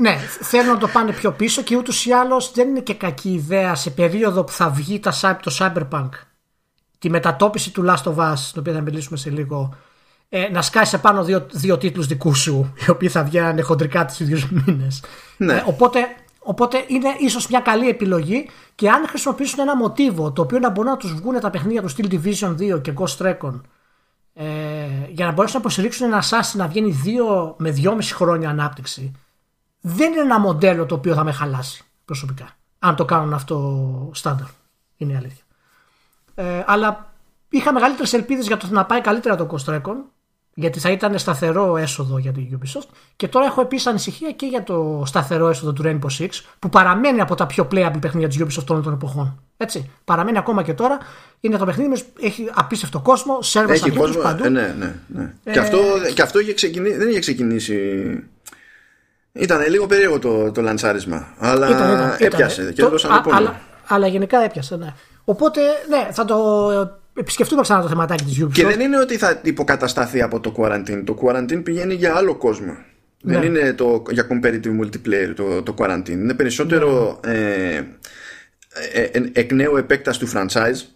Ναι, 0.00 0.16
θέλουν 0.40 0.72
να 0.72 0.78
το 0.78 0.88
πάνε 0.88 1.12
πιο 1.12 1.32
πίσω 1.32 1.62
και 1.62 1.76
ούτως 1.76 2.06
ή 2.06 2.12
άλλως 2.12 2.52
δεν 2.54 2.68
είναι 2.68 2.80
και 2.80 2.94
κακή 2.94 3.30
ιδέα 3.30 3.74
σε 3.74 3.90
περίοδο 3.90 4.44
που 4.44 4.52
θα 4.52 4.70
βγει 4.70 5.00
το 5.00 5.56
Cyberpunk 5.58 6.08
τη 7.04 7.10
μετατόπιση 7.10 7.70
του 7.70 7.84
Last 7.86 8.02
of 8.02 8.16
Us, 8.16 8.38
την 8.52 8.60
οποία 8.60 8.72
θα 8.72 8.80
μιλήσουμε 8.80 9.16
σε 9.16 9.30
λίγο, 9.30 9.74
ε, 10.28 10.48
να 10.48 10.62
σκάσει 10.62 11.00
πάνω 11.00 11.24
δύο, 11.24 11.46
δύο 11.52 11.78
τίτλους 11.78 12.06
δικούς 12.06 12.38
σου, 12.38 12.72
οι 12.86 12.90
οποίοι 12.90 13.08
θα 13.08 13.22
βγαίνουν 13.24 13.64
χοντρικά 13.64 14.04
τις 14.04 14.20
ίδιους 14.20 14.50
μήνες. 14.50 15.02
Ναι. 15.36 15.54
Ε, 15.54 15.62
οπότε, 15.66 15.98
οπότε 16.38 16.84
είναι 16.86 17.08
ίσως 17.18 17.48
μια 17.48 17.60
καλή 17.60 17.88
επιλογή 17.88 18.48
και 18.74 18.90
αν 18.90 19.08
χρησιμοποιήσουν 19.08 19.60
ένα 19.60 19.76
μοτίβο 19.76 20.32
το 20.32 20.42
οποίο 20.42 20.58
να 20.58 20.70
μπορούν 20.70 20.90
να 20.90 20.96
τους 20.96 21.14
βγουν 21.14 21.40
τα 21.40 21.50
παιχνίδια 21.50 21.82
του 21.82 21.90
Steel 21.90 22.12
Division 22.12 22.76
2 22.76 22.82
και 22.82 22.92
Ghost 22.96 23.26
Recon 23.26 23.60
ε, 24.34 24.44
για 25.08 25.26
να 25.26 25.32
μπορέσουν 25.32 25.56
να 25.56 25.60
υποστηρίξουν 25.60 26.06
ένα 26.06 26.22
Assassin 26.22 26.56
να 26.56 26.68
βγαίνει 26.68 26.90
δύο 26.90 27.54
με 27.58 27.70
δυόμιση 27.70 28.14
χρόνια 28.14 28.48
ανάπτυξη 28.50 29.12
δεν 29.80 30.12
είναι 30.12 30.20
ένα 30.20 30.40
μοντέλο 30.40 30.86
το 30.86 30.94
οποίο 30.94 31.14
θα 31.14 31.24
με 31.24 31.32
χαλάσει 31.32 31.84
προσωπικά. 32.04 32.56
Αν 32.78 32.96
το 32.96 33.04
κάνουν 33.04 33.34
αυτό 33.34 34.10
στάνταρ. 34.14 34.46
Είναι 34.96 35.12
η 35.12 35.16
αλήθεια. 35.16 35.43
Ε, 36.34 36.62
αλλά 36.66 37.12
είχα 37.48 37.72
μεγαλύτερες 37.72 38.12
ελπίδες 38.12 38.46
για 38.46 38.56
το 38.56 38.66
να 38.70 38.84
πάει 38.84 39.00
καλύτερα 39.00 39.36
το 39.36 39.48
Ghost 39.50 39.74
Recon 39.74 39.96
γιατί 40.54 40.78
θα 40.78 40.90
ήταν 40.90 41.18
σταθερό 41.18 41.76
έσοδο 41.76 42.18
για 42.18 42.32
την 42.32 42.58
Ubisoft 42.58 42.88
και 43.16 43.28
τώρα 43.28 43.46
έχω 43.46 43.60
επίσης 43.60 43.86
ανησυχία 43.86 44.30
και 44.30 44.46
για 44.46 44.62
το 44.62 45.02
σταθερό 45.06 45.48
έσοδο 45.48 45.72
του 45.72 45.82
Rainbow 45.86 46.22
Six 46.22 46.28
που 46.58 46.68
παραμένει 46.68 47.20
από 47.20 47.34
τα 47.34 47.46
πιο 47.46 47.68
playable 47.72 48.00
παιχνίδια 48.00 48.28
της 48.28 48.40
Ubisoft 48.40 48.66
όλων 48.66 48.82
των 48.82 48.92
εποχών. 48.92 49.42
Έτσι. 49.56 49.90
Παραμένει 50.04 50.38
ακόμα 50.38 50.62
και 50.62 50.74
τώρα. 50.74 50.98
Είναι 51.40 51.56
το 51.56 51.64
παιχνίδι 51.64 52.00
που 52.00 52.10
έχει 52.20 52.50
απίστευτο 52.54 53.00
κόσμο, 53.00 53.42
σερβερ 53.42 53.74
έχει 53.74 53.90
κόσμο, 53.90 54.22
παντού. 54.22 54.44
Ε, 54.44 54.48
ναι, 54.48 54.74
ναι, 54.78 54.94
ναι. 55.06 55.32
Ε, 55.44 55.52
και 55.52 55.58
αυτό, 55.58 55.78
και 56.14 56.22
αυτό 56.22 56.38
είχε 56.40 56.54
ξεκινήσει, 56.54 56.96
δεν 56.96 57.08
είχε 57.08 57.18
ξεκινήσει 57.18 57.78
ήταν 59.32 59.68
λίγο 59.68 59.86
περίεργο 59.86 60.18
το, 60.18 60.52
το 60.52 60.62
λαντσάρισμα. 60.62 61.34
Αλλά 61.38 61.68
ήταν, 61.68 61.92
ήταν, 61.92 62.16
έπιασε 62.18 62.72
και 62.72 62.82
το, 62.82 63.08
α, 63.08 63.22
αλλά, 63.30 63.60
αλλά 63.86 64.06
γενικά 64.06 64.38
έπιασε, 64.38 64.76
ναι. 64.76 64.94
Οπότε, 65.24 65.60
ναι, 65.88 66.08
θα 66.12 66.24
το 66.24 66.70
επισκεφτούμε 67.14 67.62
ξανά 67.62 67.82
το 67.82 67.88
θεματάκι 67.88 68.24
της 68.24 68.44
Ubisoft. 68.44 68.52
Και 68.52 68.66
δεν 68.66 68.80
είναι 68.80 68.98
ότι 68.98 69.16
θα 69.16 69.40
υποκατασταθεί 69.42 70.22
από 70.22 70.40
το 70.40 70.54
Quarantine. 70.56 71.02
Το 71.04 71.18
Quarantine 71.22 71.60
πηγαίνει 71.64 71.94
για 71.94 72.14
άλλο 72.14 72.34
κόσμο. 72.34 72.76
Ναι. 73.22 73.38
Δεν 73.38 73.42
είναι 73.42 73.72
το, 73.72 74.02
για 74.10 74.26
competitive 74.30 74.80
multiplayer 74.80 75.32
το, 75.36 75.62
το 75.62 75.74
Quarantine. 75.78 76.08
Είναι 76.08 76.34
περισσότερο 76.34 77.20
ναι. 77.26 77.32
ε, 77.32 77.76
ε, 78.92 79.02
ε, 79.02 79.30
εκ 79.32 79.52
νέου 79.52 79.76
επέκταση 79.76 80.18
του 80.18 80.28
franchise 80.34 80.94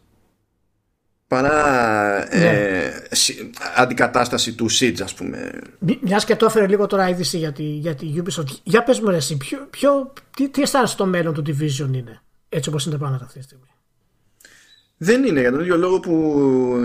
παρά 1.28 2.16
ναι. 2.36 2.44
ε, 2.44 2.90
αντικατάσταση 3.76 4.54
του 4.54 4.70
Siege 4.70 5.00
ας 5.02 5.14
πούμε 5.14 5.50
Μιας 6.00 6.24
και 6.24 6.36
το 6.36 6.46
έφερε 6.46 6.66
λίγο 6.66 6.86
τώρα 6.86 7.08
είδηση 7.08 7.38
για 7.38 7.52
τη, 7.52 7.62
για 7.62 7.94
τη 7.94 8.06
Ubisoft 8.16 8.56
για 8.62 8.82
πες 8.82 9.00
μου 9.00 9.10
εσύ 9.10 9.36
ποιο, 9.36 9.66
ποιο, 9.70 10.12
τι, 10.36 10.48
τι 10.48 10.62
αισθάνεσαι 10.62 10.96
το 10.96 11.06
μέλλον 11.06 11.34
του 11.34 11.42
Division 11.46 11.92
είναι 11.92 12.20
έτσι 12.48 12.68
όπως 12.68 12.84
είναι 12.84 12.94
τα 12.94 13.00
πράγματα 13.00 13.24
αυτή 13.24 13.38
τη 13.38 13.44
στιγμή; 13.44 13.70
Δεν 14.98 15.24
είναι 15.24 15.40
για 15.40 15.50
τον 15.50 15.60
ίδιο 15.60 15.76
λόγο 15.76 16.00
που 16.00 16.34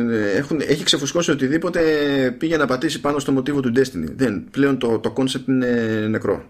ε, 0.09 0.37
έχουν, 0.37 0.59
έχει 0.61 0.83
ξεφουσκώσει 0.83 1.31
οτιδήποτε 1.31 1.81
πήγε 2.37 2.57
να 2.57 2.65
πατήσει 2.65 3.01
πάνω 3.01 3.19
στο 3.19 3.31
μοτίβο 3.31 3.59
του 3.59 3.71
Destiny. 3.75 4.05
Δεν, 4.15 4.47
πλέον 4.51 4.77
το, 4.77 4.99
το 4.99 5.13
concept 5.17 5.47
είναι 5.47 5.67
νεκρό. 6.09 6.49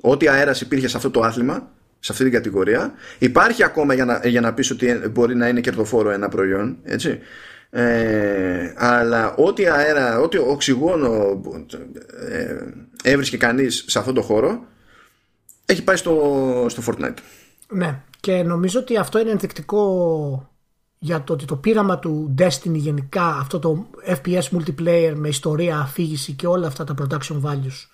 Ό,τι 0.00 0.28
αέρας 0.28 0.60
υπήρχε 0.60 0.88
σε 0.88 0.96
αυτό 0.96 1.10
το 1.10 1.20
άθλημα 1.20 1.70
σε 1.98 2.12
αυτή 2.12 2.24
την 2.24 2.32
κατηγορία. 2.32 2.92
Υπάρχει 3.18 3.64
ακόμα 3.64 3.94
για 3.94 4.04
να, 4.04 4.20
για 4.24 4.40
να 4.40 4.54
πεις 4.54 4.70
ότι 4.70 5.00
μπορεί 5.10 5.34
να 5.36 5.48
είναι 5.48 5.60
κερδοφόρο 5.60 6.10
ένα 6.10 6.28
προϊόν, 6.28 6.76
έτσι. 6.82 7.18
Ε, 7.70 8.72
αλλά 8.76 9.34
ό,τι 9.34 9.66
αέρα, 9.66 10.20
ό,τι 10.20 10.38
οξυγόνο 10.38 11.42
ε, 12.30 12.56
έβρισκε 13.02 13.36
κανείς 13.36 13.84
σε 13.86 13.98
αυτό 13.98 14.12
το 14.12 14.22
χώρο 14.22 14.66
έχει 15.66 15.84
πάει 15.84 15.96
στο, 15.96 16.66
στο 16.68 16.82
Fortnite. 16.86 17.16
Ναι, 17.68 18.00
και 18.20 18.42
νομίζω 18.42 18.80
ότι 18.80 18.96
αυτό 18.96 19.18
είναι 19.18 19.30
ενδεικτικό 19.30 20.55
για 21.06 21.22
το 21.22 21.32
ότι 21.32 21.44
το 21.44 21.56
πείραμα 21.56 21.98
του 21.98 22.34
Destiny 22.38 22.74
γενικά, 22.74 23.26
αυτό 23.26 23.58
το 23.58 23.86
FPS 24.06 24.42
multiplayer 24.56 25.12
με 25.16 25.28
ιστορία, 25.28 25.78
αφήγηση 25.78 26.32
και 26.32 26.46
όλα 26.46 26.66
αυτά 26.66 26.84
τα 26.84 26.94
production 26.98 27.40
values 27.42 27.86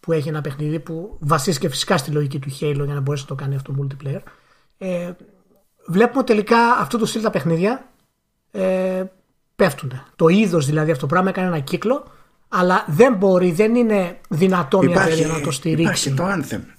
που 0.00 0.12
έχει 0.12 0.28
ένα 0.28 0.40
παιχνίδι 0.40 0.80
που 0.80 1.16
βασίζεται 1.20 1.68
φυσικά 1.68 1.96
στη 1.96 2.10
λογική 2.10 2.38
του 2.38 2.50
Halo 2.60 2.82
για 2.84 2.94
να 2.94 3.00
μπορέσει 3.00 3.22
να 3.22 3.28
το 3.28 3.34
κάνει 3.34 3.54
αυτό 3.54 3.72
το 3.72 3.86
multiplayer. 3.86 4.20
Ε, 4.78 5.12
βλέπουμε 5.86 6.24
τελικά 6.24 6.58
αυτό 6.80 6.98
το 6.98 7.06
στυλ 7.06 7.22
τα 7.22 7.30
παιχνίδια 7.30 7.90
ε, 8.50 9.04
πέφτουν. 9.56 10.02
Το 10.16 10.28
είδος 10.28 10.66
δηλαδή 10.66 10.90
αυτό 10.90 11.06
το 11.06 11.12
πράγμα 11.12 11.28
έκανε 11.28 11.46
ένα 11.46 11.58
κύκλο, 11.58 12.04
αλλά 12.48 12.84
δεν 12.88 13.14
μπορεί, 13.14 13.52
δεν 13.52 13.74
είναι 13.74 14.20
δυνατό 14.28 14.82
μια 14.82 15.02
εταιρεία 15.02 15.26
να 15.26 15.40
το 15.40 15.50
στηρίξει. 15.50 16.08
Υπάρχει 16.08 16.14
το 16.14 16.56
Anthem. 16.58 16.73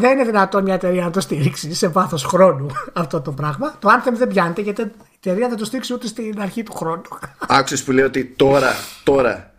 Δεν 0.00 0.12
είναι 0.12 0.24
δυνατόν 0.24 0.62
μια 0.62 0.74
εταιρεία 0.74 1.04
να 1.04 1.10
το 1.10 1.20
στηρίξει 1.20 1.74
σε 1.74 1.88
βάθος 1.88 2.24
χρόνου 2.24 2.66
αυτό 2.92 3.20
το 3.20 3.32
πράγμα. 3.32 3.74
Το 3.78 3.88
Anthem 3.88 4.12
δεν 4.12 4.28
πιάνεται 4.28 4.60
γιατί 4.60 4.82
η 4.82 4.90
εταιρεία 5.24 5.48
δεν 5.48 5.56
το 5.56 5.64
στήριξει 5.64 5.92
ούτε 5.92 6.06
στην 6.06 6.40
αρχή 6.40 6.62
του 6.62 6.72
χρόνου. 6.72 7.02
Άκουσε 7.48 7.84
που 7.84 7.92
λέει 7.92 8.04
ότι 8.04 8.24
τώρα, 8.24 8.72
τώρα, 9.04 9.52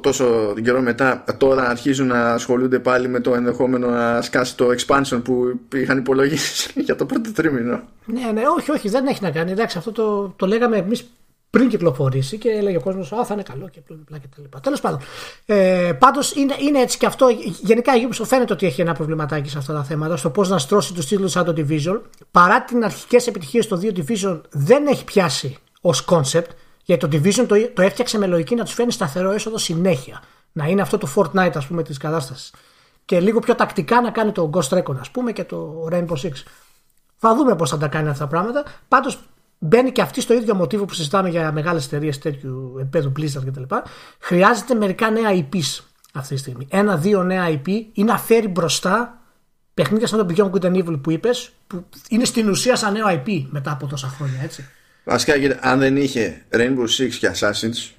τόσο 0.00 0.54
καιρό 0.62 0.80
μετά, 0.80 1.24
τώρα 1.36 1.68
αρχίζουν 1.68 2.06
να 2.06 2.32
ασχολούνται 2.32 2.78
πάλι 2.78 3.08
με 3.08 3.20
το 3.20 3.34
ενδεχόμενο 3.34 3.88
να 3.88 4.22
σκάσει 4.22 4.56
το 4.56 4.66
expansion 4.78 5.20
που 5.24 5.60
είχαν 5.74 5.98
υπολογίσει 5.98 6.72
για 6.86 6.96
το 6.96 7.06
πρώτο 7.06 7.32
τρίμηνο. 7.32 7.80
Ναι, 8.04 8.30
ναι, 8.32 8.42
όχι, 8.56 8.70
όχι, 8.70 8.88
δεν 8.88 9.06
έχει 9.06 9.22
να 9.22 9.30
κάνει. 9.30 9.50
Εντάξει, 9.50 9.78
αυτό 9.78 9.92
το, 9.92 10.34
το 10.36 10.46
λέγαμε 10.46 10.76
εμείς 10.76 11.10
πριν 11.56 11.68
κυκλοφορήσει 11.68 12.38
και 12.38 12.48
έλεγε 12.48 12.76
ο 12.76 12.80
κόσμος: 12.80 13.12
Α, 13.12 13.24
θα 13.24 13.34
είναι 13.34 13.42
καλό 13.42 13.68
και 13.68 13.80
πλά 13.80 14.18
και 14.18 14.26
τα 14.36 14.42
λοιπά. 14.42 14.60
Τέλος 14.60 14.80
πάντων. 14.80 15.00
Ε, 15.46 15.92
Πάντως 15.98 16.34
είναι, 16.34 16.54
είναι 16.58 16.78
έτσι 16.78 16.98
και 16.98 17.06
αυτό. 17.06 17.26
Γενικά 17.60 17.96
η 17.96 18.08
Ubisoft 18.10 18.24
φαίνεται 18.26 18.52
ότι 18.52 18.66
έχει 18.66 18.80
ένα 18.80 18.94
προβληματάκι 18.94 19.48
σε 19.48 19.58
αυτά 19.58 19.72
τα 19.72 19.84
θέματα, 19.84 20.16
στο 20.16 20.30
πώς 20.30 20.48
να 20.48 20.58
στρώσει 20.58 20.94
τους 20.94 21.06
τίτλους 21.06 21.30
σαν 21.30 21.44
το 21.44 21.54
Division. 21.56 22.00
Παρά 22.30 22.64
την 22.64 22.84
αρχικές 22.84 23.26
επιτυχίες 23.26 23.64
στο 23.64 23.80
2 23.82 23.92
Division, 23.98 24.40
δεν 24.50 24.86
έχει 24.86 25.04
πιάσει 25.04 25.56
ως 25.80 26.04
concept. 26.08 26.50
Γιατί 26.84 27.08
το 27.08 27.18
Division 27.18 27.46
το, 27.46 27.68
το 27.74 27.82
έφτιαξε 27.82 28.18
με 28.18 28.26
λογική 28.26 28.54
να 28.54 28.64
τους 28.64 28.74
φέρνει 28.74 28.92
σταθερό 28.92 29.30
έσοδο 29.30 29.58
συνέχεια. 29.58 30.22
Να 30.52 30.66
είναι 30.66 30.82
αυτό 30.82 30.98
το 30.98 31.08
Fortnite, 31.16 31.52
ας 31.54 31.66
πούμε, 31.66 31.82
της 31.82 31.98
κατάστασης. 31.98 32.52
Και 33.04 33.20
λίγο 33.20 33.40
πιο 33.40 33.54
τακτικά 33.54 34.00
να 34.00 34.10
κάνει 34.10 34.32
το 34.32 34.50
Ghost 34.52 34.78
Recon, 34.78 34.96
ας 35.00 35.10
πούμε, 35.10 35.32
και 35.32 35.44
το 35.44 35.88
Rainbow 35.92 36.16
Six. 36.22 36.32
Θα 37.16 37.34
δούμε 37.34 37.56
πώς 37.56 37.70
θα 37.70 37.78
τα 37.78 37.88
κάνει 37.88 38.08
αυτά 38.08 38.24
τα 38.24 38.30
πράγματα. 38.30 38.64
Πάντως 38.88 39.18
μπαίνει 39.66 39.92
και 39.92 40.02
αυτή 40.02 40.20
στο 40.20 40.34
ίδιο 40.34 40.54
μοτίβο 40.54 40.84
που 40.84 40.94
συζητάμε 40.94 41.28
για 41.28 41.52
μεγάλες 41.52 41.86
εταιρείες 41.86 42.18
τέτοιου 42.18 42.76
επίπεδου 42.80 43.12
Blizzard 43.16 43.44
κτλ. 43.46 43.74
Χρειάζεται 44.18 44.74
μερικά 44.74 45.10
νέα 45.10 45.30
IPs 45.32 45.84
αυτή 46.12 46.34
τη 46.34 46.40
στιγμή. 46.40 46.66
Ένα-δύο 46.70 47.22
νέα 47.22 47.46
IP 47.48 47.68
ή 47.92 48.04
να 48.04 48.18
φέρει 48.18 48.48
μπροστά 48.48 49.20
παιχνίδια 49.74 50.06
σαν 50.06 50.26
το 50.26 50.34
Beyond 50.34 50.50
Good 50.50 50.64
and 50.64 50.84
Evil 50.84 51.00
που 51.02 51.10
είπες, 51.10 51.50
που 51.66 51.84
είναι 52.08 52.24
στην 52.24 52.48
ουσία 52.48 52.76
σαν 52.76 52.92
νέο 52.92 53.06
IP 53.08 53.46
μετά 53.50 53.70
από 53.70 53.86
τόσα 53.86 54.08
χρόνια, 54.08 54.40
έτσι. 54.42 54.68
Βασικά, 55.04 55.34
αν 55.60 55.78
δεν 55.78 55.96
είχε 55.96 56.44
Rainbow 56.50 56.86
Six 56.98 57.10
και 57.18 57.30
Assassin's, 57.34 57.90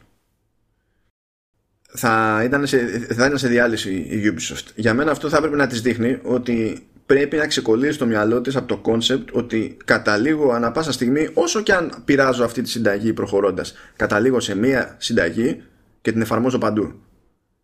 θα 1.90 2.42
ήταν, 2.44 2.68
σε, 2.68 2.78
θα 3.16 3.26
ήταν 3.26 3.38
σε 3.38 3.48
διάλυση 3.48 3.94
η 3.94 4.34
Ubisoft. 4.34 4.66
Για 4.76 4.94
μένα 4.94 5.12
αυτό 5.12 5.30
θα 5.30 5.38
έπρεπε 5.38 5.56
να 5.56 5.68
τη 5.68 5.80
δείχνει 5.80 6.20
ότι 6.24 6.88
πρέπει 7.08 7.38
να 7.38 7.48
ξεκολλήσει 7.48 7.98
το 7.98 8.06
μυαλό 8.06 8.42
της 8.42 8.56
από 8.56 8.68
το 8.68 8.78
concept 8.78 9.30
ότι 9.32 9.78
καταλήγω 9.86 10.52
ανα 10.52 10.72
πάσα 10.72 10.92
στιγμή 10.92 11.30
όσο 11.34 11.62
και 11.62 11.74
αν 11.74 11.92
πειράζω 12.06 12.44
αυτή 12.44 12.62
τη 12.62 12.70
συνταγή 12.70 13.14
προχωρώντας 13.14 13.74
καταλήγω 13.96 14.40
σε 14.40 14.56
μία 14.56 14.96
συνταγή 14.98 15.62
και 16.02 16.12
την 16.12 16.22
εφαρμόζω 16.22 16.58
παντού 16.58 16.94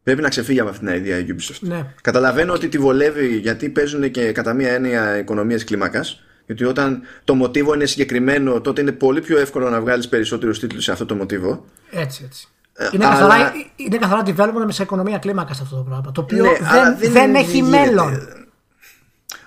πρέπει 0.03 0.21
να 0.21 0.29
ξεφύγει 0.29 0.59
από 0.59 0.69
αυτήν 0.69 0.87
την 0.87 0.95
ιδέα 0.95 1.17
η 1.17 1.25
Ubisoft 1.29 1.59
ναι. 1.59 1.85
καταλαβαίνω 2.01 2.53
ότι 2.53 2.67
τη 2.67 2.77
βολεύει 2.77 3.37
γιατί 3.37 3.69
παίζουν 3.69 4.11
και 4.11 4.31
κατά 4.31 4.53
μία 4.53 4.71
έννοια 4.71 5.17
οικονομίες 5.17 5.63
κλίμακας 5.63 6.23
γιατί 6.45 6.63
όταν 6.63 7.01
το 7.23 7.35
μοτίβο 7.35 7.73
είναι 7.73 7.85
συγκεκριμένο 7.85 8.61
τότε 8.61 8.81
είναι 8.81 8.91
πολύ 8.91 9.21
πιο 9.21 9.39
εύκολο 9.39 9.69
να 9.69 9.81
βγάλεις 9.81 10.09
περισσότερους 10.09 10.59
τίτλους 10.59 10.83
σε 10.83 10.91
αυτό 10.91 11.05
το 11.05 11.15
μοτίβο 11.15 11.65
έτσι 11.91 12.23
έτσι 12.25 12.47
ε, 12.75 12.89
είναι, 12.91 13.05
αλλά... 13.05 13.15
καθαρά, 13.15 13.51
είναι 13.75 13.97
καθαρά 13.97 14.23
development 14.25 14.67
σε 14.67 14.83
οικονομία 14.83 15.17
κλίμακα 15.17 15.51
αυτό 15.51 15.75
το 15.75 15.81
πράγμα. 15.81 16.11
Το 16.11 16.21
οποίο 16.21 16.43
ναι, 16.43 16.51
δεν, 16.51 16.97
δεν, 16.97 17.11
δεν 17.11 17.35
έχει 17.35 17.61
μέλλον. 17.61 18.42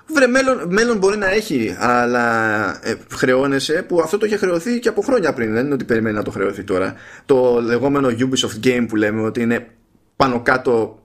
Βρε, 0.06 0.26
μέλλον, 0.26 0.66
μέλλον 0.68 0.98
μπορεί 0.98 1.16
να 1.16 1.30
έχει, 1.30 1.76
αλλά 1.78 2.68
ε, 2.86 2.94
χρεώνεσαι 3.10 3.84
που 3.88 4.00
αυτό 4.00 4.18
το 4.18 4.26
είχε 4.26 4.36
χρεωθεί 4.36 4.78
και 4.78 4.88
από 4.88 5.02
χρόνια 5.02 5.32
πριν. 5.32 5.52
Δεν 5.52 5.64
είναι 5.64 5.74
ότι 5.74 5.84
περιμένει 5.84 6.16
να 6.16 6.22
το 6.22 6.30
χρεωθεί 6.30 6.64
τώρα. 6.64 6.94
Το 7.26 7.60
λεγόμενο 7.60 8.08
Ubisoft 8.08 8.66
Game 8.66 8.84
που 8.88 8.96
λέμε 8.96 9.22
ότι 9.22 9.40
είναι 9.40 9.70
πάνω 10.16 10.42
κάτω 10.42 11.02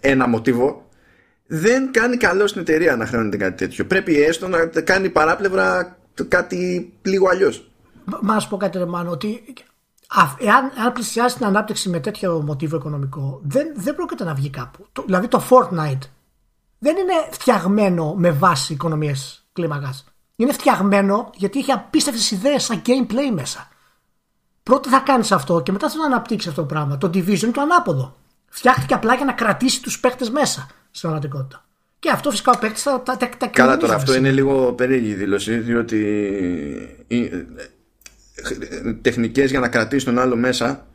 ένα 0.00 0.28
μοτίβο 0.28 0.88
δεν 1.50 1.92
κάνει 1.92 2.16
καλό 2.16 2.46
στην 2.46 2.60
εταιρεία 2.60 2.96
να 2.96 3.06
χρεώνεται 3.06 3.36
κάτι 3.36 3.56
τέτοιο. 3.56 3.86
Πρέπει 3.86 4.22
έστω 4.22 4.48
να 4.48 4.66
κάνει 4.66 5.08
παράπλευρα 5.08 5.96
κάτι 6.28 6.92
λίγο 7.02 7.28
αλλιώς. 7.28 7.70
Μα 8.20 8.46
πω 8.48 8.56
κάτι, 8.56 8.78
Ρεμάνο, 8.78 9.10
ότι 9.10 9.42
εάν, 10.38 10.72
εάν 10.78 10.92
πλησιάσει 10.92 11.36
την 11.36 11.46
ανάπτυξη 11.46 11.88
με 11.88 12.00
τέτοιο 12.00 12.42
μοτίβο 12.42 12.76
οικονομικό, 12.76 13.40
δεν, 13.42 13.66
δεν 13.74 13.94
πρόκειται 13.94 14.24
να 14.24 14.34
βγει 14.34 14.50
κάπου. 14.50 14.86
Το, 14.92 15.02
δηλαδή 15.06 15.28
το 15.28 15.42
Fortnite 15.50 16.08
δεν 16.78 16.96
είναι 16.96 17.12
φτιαγμένο 17.30 18.14
με 18.14 18.30
βάση 18.30 18.72
οικονομίες 18.72 19.46
κλίμακας. 19.52 20.04
Είναι 20.36 20.52
φτιαγμένο 20.52 21.30
γιατί 21.34 21.58
έχει 21.58 21.72
απίστευτες 21.72 22.30
ιδέες 22.30 22.64
σαν 22.64 22.82
gameplay 22.86 23.32
μέσα. 23.32 23.68
Πρώτα 24.62 24.90
θα 24.90 24.98
κάνεις 24.98 25.32
αυτό 25.32 25.60
και 25.60 25.72
μετά 25.72 25.90
θα 25.90 26.04
αναπτύξεις 26.04 26.50
αυτό 26.50 26.60
το 26.60 26.66
πράγμα. 26.66 26.98
Το 26.98 27.06
Division 27.06 27.42
είναι 27.42 27.52
το 27.52 27.60
ανάποδο. 27.60 28.16
Φτιάχτηκε 28.48 28.94
απλά 28.94 29.14
για 29.14 29.24
να 29.24 29.32
κρατήσει 29.32 29.82
τους 29.82 30.00
παίχτε 30.00 30.30
μέσα 30.30 30.66
στην 30.90 31.00
πραγματικότητα. 31.00 31.64
Και 31.98 32.10
αυτό 32.10 32.30
φυσικά 32.30 32.52
ο 32.52 32.58
παίκτης 32.58 32.82
θα 32.82 33.02
τα, 33.02 33.16
τα, 33.16 33.28
τα 33.38 33.46
Καλά, 33.46 33.76
τώρα 33.76 33.94
αυτό 33.94 34.14
είναι 34.14 34.30
λίγο 34.30 34.72
περίεργη 34.72 35.14
δήλωση, 35.14 35.58
διότι 35.58 35.98
τεχνικές 39.02 39.50
για 39.50 39.60
να 39.60 39.68
κρατήσεις 39.68 40.04
τον 40.04 40.18
άλλο 40.18 40.36
μέσα 40.36 40.86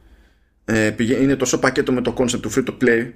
ε, 0.65 0.95
είναι 0.97 1.35
τόσο 1.35 1.59
πακέτο 1.59 1.91
με 1.91 2.01
το 2.01 2.13
concept 2.17 2.39
του 2.39 2.51
free 2.51 2.63
to 2.65 2.77
play 2.81 3.11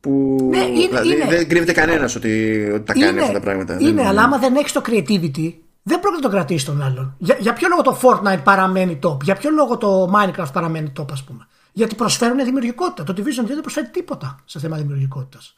που 0.00 0.36
ναι, 0.50 0.58
είναι, 0.58 0.86
δηλαδή, 0.86 1.12
είναι. 1.12 1.24
δεν 1.24 1.48
κρύβεται 1.48 1.72
κανένας 1.72 2.14
ότι, 2.14 2.64
ότι 2.74 2.84
τα 2.84 2.92
κάνει 2.92 3.08
είναι, 3.08 3.20
αυτά 3.20 3.32
τα 3.32 3.40
πράγματα. 3.40 3.76
Είναι, 3.80 3.92
δεν, 3.92 4.06
αλλά 4.06 4.22
άμα 4.22 4.38
δεν 4.38 4.56
έχεις 4.56 4.72
το 4.72 4.82
creativity, 4.86 5.52
δεν 5.82 6.00
πρόκειται 6.00 6.16
να 6.16 6.20
το 6.20 6.28
κρατήσεις 6.28 6.64
τον 6.64 6.82
άλλον. 6.82 7.14
Για, 7.18 7.36
για 7.40 7.52
ποιο 7.52 7.68
λόγο 7.68 7.82
το 7.82 7.98
Fortnite 8.02 8.42
παραμένει 8.44 8.98
top, 9.02 9.22
για 9.22 9.34
ποιο 9.34 9.50
λόγο 9.50 9.76
το 9.76 10.12
Minecraft 10.14 10.52
παραμένει 10.52 10.92
top, 11.00 11.12
ας 11.12 11.24
πούμε; 11.24 11.46
Γιατί 11.72 11.94
προσφέρουν 11.94 12.44
δημιουργικότητα. 12.44 13.04
Το 13.04 13.14
Division 13.16 13.42
2 13.44 13.46
δεν 13.46 13.60
προσφέρει 13.60 13.88
τίποτα 13.88 14.38
σε 14.44 14.58
θέμα 14.58 14.76
δημιουργικότητας. 14.76 15.54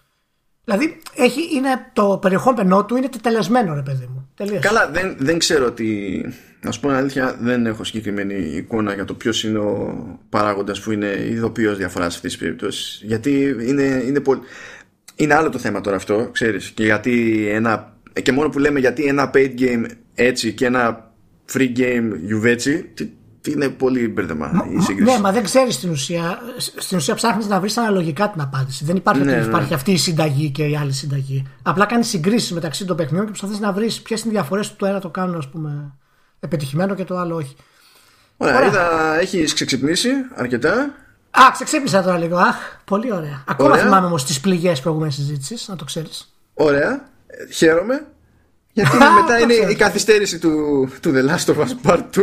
Δηλαδή 0.65 1.01
έχει, 1.15 1.57
είναι, 1.57 1.69
το 1.93 2.19
περιεχόμενό 2.21 2.85
του 2.85 2.97
είναι 2.97 3.09
τελεσμένο, 3.23 3.75
ρε 3.75 3.83
παιδί 3.83 4.09
μου. 4.13 4.29
Τελείως. 4.35 4.61
Καλά, 4.61 4.89
δεν, 4.89 5.17
δεν 5.19 5.39
ξέρω 5.39 5.71
τι. 5.71 6.21
Να 6.63 6.71
σου 6.71 6.81
πω 6.81 6.89
αλήθεια, 6.89 7.37
δεν 7.41 7.67
έχω 7.67 7.85
συγκεκριμένη 7.85 8.35
εικόνα 8.35 8.95
για 8.95 9.05
το 9.05 9.15
ποιος 9.15 9.45
είναι 9.45 9.59
ο 9.59 10.19
παράγοντας 10.29 10.81
που 10.81 10.93
είναι 10.93 11.27
ειδοποιός 11.31 11.77
διαφοράς 11.77 12.13
σε 12.13 12.19
αυτή 12.19 12.29
τη 12.29 12.45
περίπτωση. 12.45 13.07
Γιατί 13.07 13.57
είναι, 13.67 14.03
είναι, 14.07 14.21
πολύ... 14.21 14.41
είναι 15.17 15.35
άλλο 15.35 15.49
το 15.49 15.59
θέμα 15.59 15.81
τώρα 15.81 15.97
αυτό, 15.97 16.29
ξέρεις. 16.33 16.71
Και, 16.71 16.85
γιατί 16.85 17.47
ένα... 17.49 17.97
και 18.23 18.33
μόνο 18.33 18.49
που 18.49 18.59
λέμε 18.59 18.79
γιατί 18.79 19.05
ένα 19.05 19.31
paid 19.35 19.55
game 19.59 19.85
έτσι 20.15 20.53
και 20.53 20.67
ένα 20.67 21.13
free 21.53 21.79
game 21.79 22.13
γιουβέτσι, 22.25 22.91
είναι 23.47 23.69
πολύ 23.69 24.09
μπέρδεμα 24.09 24.67
η 24.77 24.81
σύγκριση. 24.81 25.13
Ναι, 25.13 25.19
μα 25.19 25.33
δεν 25.33 25.43
ξέρεις 25.43 25.75
στην 25.75 25.91
ουσία. 25.91 26.39
Στην 26.57 26.97
ουσία 26.97 27.15
ψάχνεις 27.15 27.47
να 27.47 27.61
βρεις 27.61 27.77
αναλογικά 27.77 28.31
την 28.31 28.41
απάντηση. 28.41 28.85
Δεν 28.85 28.97
υπάρχει 28.97 29.23
ναι, 29.23 29.31
ότι 29.31 29.41
ναι. 29.41 29.47
υπάρχει 29.47 29.75
αυτή 29.75 29.93
η 29.93 29.97
συνταγή 29.97 30.51
και 30.51 30.65
η 30.65 30.77
άλλη 30.77 30.93
συνταγή. 30.93 31.47
Απλά 31.63 31.87
κάνεις 31.87 32.09
συγκρίσεις 32.09 32.53
μεταξύ 32.53 32.85
των 32.85 32.97
παιχνιδιών 32.97 33.25
και 33.25 33.31
προσπαθείς 33.31 33.61
να 33.61 33.73
βρεις 33.73 34.01
ποιες 34.01 34.21
είναι 34.21 34.31
οι 34.33 34.35
διαφορές 34.35 34.71
που 34.71 34.77
το 34.77 34.87
ένα 34.87 35.01
το 35.01 35.09
κάνουν, 35.09 35.37
ας 35.37 35.49
πούμε, 35.49 35.95
επιτυχημένο 36.41 36.95
και 36.95 37.05
το 37.05 37.19
άλλο 37.19 37.35
όχι. 37.37 37.57
Ωραία, 38.37 38.57
ωραία. 38.57 38.69
είδα, 38.69 39.19
έχεις 39.21 39.55
ξεξυπνήσει 39.55 40.11
αρκετά. 40.35 40.95
Α, 41.31 41.51
ξεξύπνησα 41.53 42.03
τώρα 42.03 42.19
λίγο. 42.19 42.37
Αχ, 42.37 42.57
πολύ 42.85 43.13
ωραία. 43.13 43.45
Ακόμα 43.47 43.71
ωραία. 43.71 43.83
θυμάμαι 43.83 44.07
όμως 44.07 44.25
τις 44.25 44.41
πληγές 44.41 44.81
προηγούμενης 44.81 45.15
συζήτησης, 45.15 45.69
να 45.69 45.77
το 45.77 45.85
ξέρεις. 45.85 46.35
Ωραία. 46.55 47.09
Χαίρομαι. 47.53 48.07
Γιατί 48.73 48.97
μετά 49.21 49.39
είναι 49.39 49.55
η 49.55 49.75
καθυστέρηση 49.75 50.39
του, 50.39 50.89
του 51.01 51.13
The 51.15 51.31
Last 51.31 51.55
of 51.55 51.59
Us 51.59 51.91
Part 51.91 51.99
2. 51.99 52.03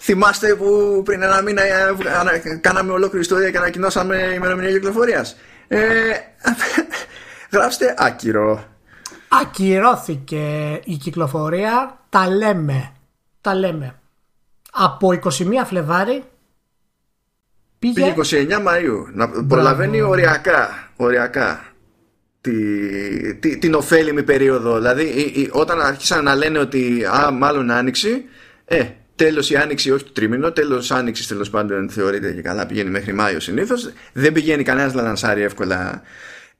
Θυμάστε 0.00 0.54
που 0.54 1.02
πριν 1.04 1.22
ένα 1.22 1.42
μήνα 1.42 1.62
ε, 1.62 1.94
κάναμε 2.60 2.92
ολόκληρη 2.92 3.20
ιστορία 3.20 3.50
και 3.50 3.56
ανακοινώσαμε 3.56 4.16
ημερομηνία 4.34 4.70
κυκλοφορίας. 4.70 5.36
Ε, 5.68 5.80
γράψτε 7.52 7.94
άκυρο. 7.98 8.73
Ακυρώθηκε 9.40 10.80
η 10.84 10.96
κυκλοφορία. 10.96 11.98
Τα 12.08 12.28
λέμε. 12.28 12.92
Τα 13.40 13.54
λέμε. 13.54 13.98
Από 14.72 15.20
21 15.22 15.30
Φλεβάρι 15.66 16.22
πήγε, 17.78 18.14
πήγε 18.14 18.46
29 18.46 18.66
Μαΐου. 18.66 19.12
Να 19.12 19.28
προλαβαίνει 19.28 20.00
οριακά. 20.00 20.90
οριακά 20.96 21.74
τη, 22.40 23.34
τη, 23.34 23.58
την 23.58 23.74
ωφέλιμη 23.74 24.22
περίοδο. 24.22 24.76
Δηλαδή, 24.76 25.48
όταν 25.52 25.80
άρχισαν 25.80 26.24
να 26.24 26.34
λένε 26.34 26.58
ότι 26.58 27.04
α, 27.04 27.30
μάλλον 27.30 27.70
άνοιξη, 27.70 28.24
ε, 28.64 28.84
τέλος 29.14 29.50
η 29.50 29.56
άνοιξη, 29.56 29.90
όχι 29.90 30.04
το 30.04 30.12
τρίμηνο, 30.12 30.52
τέλος 30.52 30.90
άνοιξης 30.90 31.26
τέλος 31.26 31.50
πάντων 31.50 31.90
θεωρείται 31.90 32.32
και 32.32 32.42
καλά 32.42 32.66
πηγαίνει 32.66 32.90
μέχρι 32.90 33.12
Μάιο 33.12 33.40
συνήθως. 33.40 33.92
Δεν 34.12 34.32
πηγαίνει 34.32 34.62
κανένας 34.62 34.94
λανσάρι 34.94 35.42
εύκολα 35.42 36.02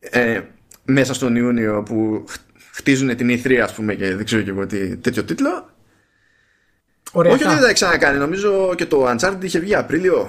ε, 0.01 0.41
μέσα 0.85 1.15
στον 1.15 1.37
Ιούνιο 1.37 1.83
που 1.83 2.25
χτίζουν 2.75 3.17
την 3.17 3.29
E3, 3.31 3.55
ας 3.55 3.75
πούμε, 3.75 3.95
και 3.95 4.15
δεν 4.15 4.25
ξέρω 4.25 4.43
και 4.43 4.51
εγώ 4.51 4.67
τι 4.67 4.97
τέτοιο 4.97 5.25
τίτλο. 5.25 5.71
Ωραία, 7.13 7.33
όχι 7.33 7.43
ότι 7.45 7.53
δεν 7.53 7.63
τα 7.63 7.67
έχει 7.67 7.75
ξανακάνει. 7.75 8.19
Νομίζω 8.19 8.75
και 8.75 8.87
το 8.87 9.11
Uncharted 9.11 9.45
είχε 9.45 9.59
βγει 9.59 9.75
Απρίλιο. 9.75 10.29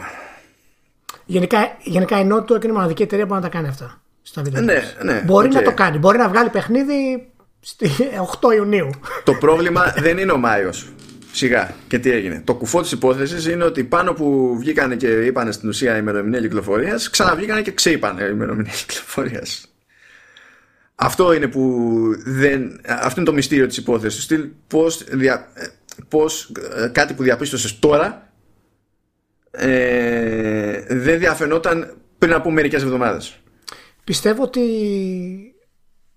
Γενικά, 1.25 1.77
γενικά 1.83 2.19
η 2.19 2.27
Naughty 2.31 2.51
Dog 2.51 2.63
είναι 2.63 2.73
η 2.73 2.75
μοναδική 2.75 3.03
εταιρεία 3.03 3.25
που 3.25 3.33
να 3.33 3.41
τα 3.41 3.49
κάνει 3.49 3.67
αυτά. 3.67 4.01
Στα 4.21 4.41
βίντεο 4.41 4.61
ναι, 4.61 4.83
ναι, 5.03 5.21
Μπορεί 5.25 5.47
okay. 5.47 5.53
να 5.53 5.61
το 5.61 5.73
κάνει. 5.73 5.97
Μπορεί 5.97 6.17
να 6.17 6.29
βγάλει 6.29 6.49
παιχνίδι 6.49 7.29
στη 7.59 7.89
8 8.41 8.55
Ιουνίου. 8.55 8.89
Το 9.23 9.33
πρόβλημα 9.33 9.93
δεν 9.97 10.17
είναι 10.17 10.31
ο 10.31 10.37
Μάιος. 10.37 10.89
Σιγά. 11.31 11.75
Και 11.87 11.99
τι 11.99 12.11
έγινε. 12.11 12.41
Το 12.43 12.55
κουφό 12.55 12.81
της 12.81 12.91
υπόθεσης 12.91 13.47
είναι 13.47 13.63
ότι 13.63 13.83
πάνω 13.83 14.13
που 14.13 14.55
βγήκαν 14.59 14.97
και 14.97 15.07
είπαν 15.07 15.53
στην 15.53 15.69
ουσία 15.69 15.97
ημερομηνία 15.97 16.41
κυκλοφορίας, 16.41 17.09
ξαναβγήκαν 17.09 17.63
και 17.63 17.71
ξεείπαν 17.71 18.17
ημερομηνία 18.17 18.73
κυκλοφορίας. 18.85 19.74
Αυτό 20.95 21.33
είναι 21.33 21.47
που 21.47 21.81
δεν. 22.25 22.81
Αυτό 22.85 23.19
είναι 23.19 23.29
το 23.29 23.35
μυστήριο 23.35 23.67
της 23.67 23.77
υπόθεσης. 23.77 24.47
Πώς 24.67 25.03
δια, 25.03 25.47
πώς 26.07 26.51
ε, 26.75 26.87
κάτι 26.87 27.13
που 27.13 27.23
διαπίστωσες 27.23 27.79
τώρα 27.79 28.33
ε, 29.51 30.95
δεν 30.95 31.19
διαφαινόταν 31.19 31.97
πριν 32.17 32.33
από 32.33 32.51
μερικές 32.51 32.83
εβδομάδες. 32.83 33.39
Πιστεύω 34.03 34.43
ότι 34.43 34.61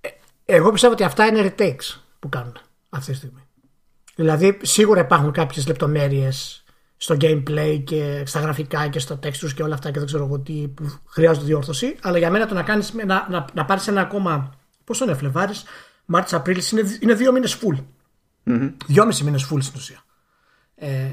ε, 0.00 0.08
εγώ 0.44 0.72
πιστεύω 0.72 0.92
ότι 0.92 1.04
αυτά 1.04 1.26
είναι 1.26 1.54
retakes 1.56 2.00
που 2.18 2.28
κάνουν 2.28 2.58
αυτή 2.88 3.10
τη 3.10 3.16
στιγμή. 3.16 3.42
Δηλαδή 4.14 4.58
σίγουρα 4.62 5.00
υπάρχουν 5.00 5.32
κάποιες 5.32 5.66
λεπτομέρειες 5.66 6.64
στο 6.96 7.16
gameplay 7.20 7.82
και 7.84 8.22
στα 8.26 8.40
γραφικά 8.40 8.88
και 8.88 8.98
στο 8.98 9.18
textures 9.22 9.52
και 9.54 9.62
όλα 9.62 9.74
αυτά 9.74 9.90
και 9.90 9.98
δεν 9.98 10.06
ξέρω 10.06 10.24
εγώ 10.24 10.38
τι 10.38 10.68
που 10.74 11.00
χρειάζονται 11.06 11.46
διόρθωση 11.46 11.96
αλλά 12.02 12.18
για 12.18 12.30
μένα 12.30 12.46
το 12.46 12.54
να, 12.54 12.62
κάνεις, 12.62 12.92
να, 12.92 13.26
να, 13.30 13.44
να 13.52 13.64
πάρεις 13.64 13.88
ένα 13.88 14.00
ακόμα 14.00 14.57
πώς 14.88 14.98
τον 14.98 15.16
Φλεβάρης, 15.16 15.64
Μάρτις, 16.04 16.32
Απρίλης 16.32 16.70
είναι, 16.70 16.98
είναι 17.00 17.14
δύο 17.14 17.32
μήνες 17.32 17.58
full. 17.60 17.84
Mm-hmm. 18.46 18.72
Δυόμιση 18.86 19.24
μήνες 19.24 19.48
full 19.50 19.58
στην 19.60 19.74
ουσία. 19.76 19.98
Ε, 20.74 21.06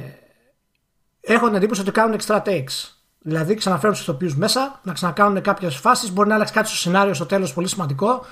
έχω 1.22 1.46
την 1.46 1.56
εντύπωση 1.56 1.82
ότι 1.82 1.92
κάνουν 1.92 2.20
extra 2.20 2.42
takes. 2.42 2.90
Δηλαδή 3.20 3.56
ξαναφέρουν 3.56 3.94
τους 3.94 4.04
ηθοποιούς 4.04 4.36
μέσα, 4.36 4.80
να 4.84 4.94
ξανακάνουν 4.94 5.42
κάποιες 5.42 5.76
φάσεις. 5.76 6.12
Μπορεί 6.12 6.30
να 6.30 6.36
αλλάξει 6.36 6.54
κάτι 6.54 6.68
στο 6.68 6.78
σενάριο 6.78 7.14
στο 7.14 7.26
τέλος 7.26 7.54
πολύ 7.54 7.68
σημαντικό. 7.68 8.26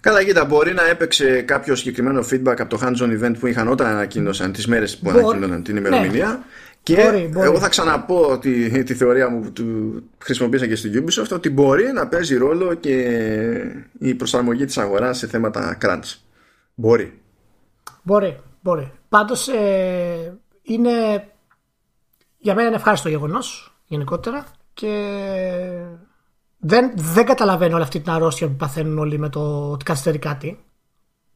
Καλά, 0.00 0.24
κοίτα, 0.24 0.44
μπορεί 0.44 0.74
να 0.74 0.86
έπαιξε 0.86 1.42
κάποιο 1.42 1.74
συγκεκριμένο 1.74 2.24
feedback 2.30 2.56
από 2.58 2.66
το 2.66 2.80
hands-on 2.82 3.22
event 3.22 3.34
που 3.38 3.46
είχαν 3.46 3.68
όταν 3.68 3.86
ανακοίνωσαν 3.86 4.52
τις 4.52 4.66
μέρες 4.66 4.98
που 4.98 5.10
ανακοίνωναν 5.10 5.62
την 5.62 5.76
ημερομηνία. 5.76 6.28
Ναι. 6.28 6.38
Και 6.82 6.94
μπορεί, 6.94 7.28
μπορεί. 7.32 7.46
εγώ 7.46 7.58
θα 7.58 7.68
ξαναπώ 7.68 8.30
ότι 8.30 8.82
τη 8.84 8.94
θεωρία 8.94 9.28
μου 9.28 9.40
που 9.40 9.52
του 9.52 10.02
χρησιμοποίησα 10.18 10.66
και 10.66 10.76
στην 10.76 11.04
Ubisoft 11.04 11.30
ότι 11.32 11.50
μπορεί 11.50 11.92
να 11.92 12.08
παίζει 12.08 12.36
ρόλο 12.36 12.74
και 12.74 12.96
η 13.98 14.14
προσαρμογή 14.14 14.64
της 14.64 14.78
αγοράς 14.78 15.18
σε 15.18 15.26
θέματα 15.26 15.78
crunch. 15.80 16.14
Μπορεί. 16.74 17.20
Μπορεί, 18.02 18.40
μπορεί. 18.60 18.92
Πάντως 19.08 19.48
ε, 19.48 20.38
είναι 20.62 20.90
για 22.38 22.54
μένα 22.54 22.66
είναι 22.66 22.76
ευχάριστο 22.76 23.08
γεγονός 23.08 23.74
γενικότερα 23.86 24.44
και 24.74 24.94
δεν, 26.58 26.92
δεν 26.94 27.24
καταλαβαίνω 27.24 27.74
όλη 27.74 27.82
αυτή 27.82 28.00
την 28.00 28.12
αρρώστια 28.12 28.46
που 28.46 28.56
παθαίνουν 28.56 28.98
όλοι 28.98 29.18
με 29.18 29.28
το 29.28 29.70
ότι 29.70 29.84
καθυστερεί 29.84 30.18
κάτι. 30.18 30.64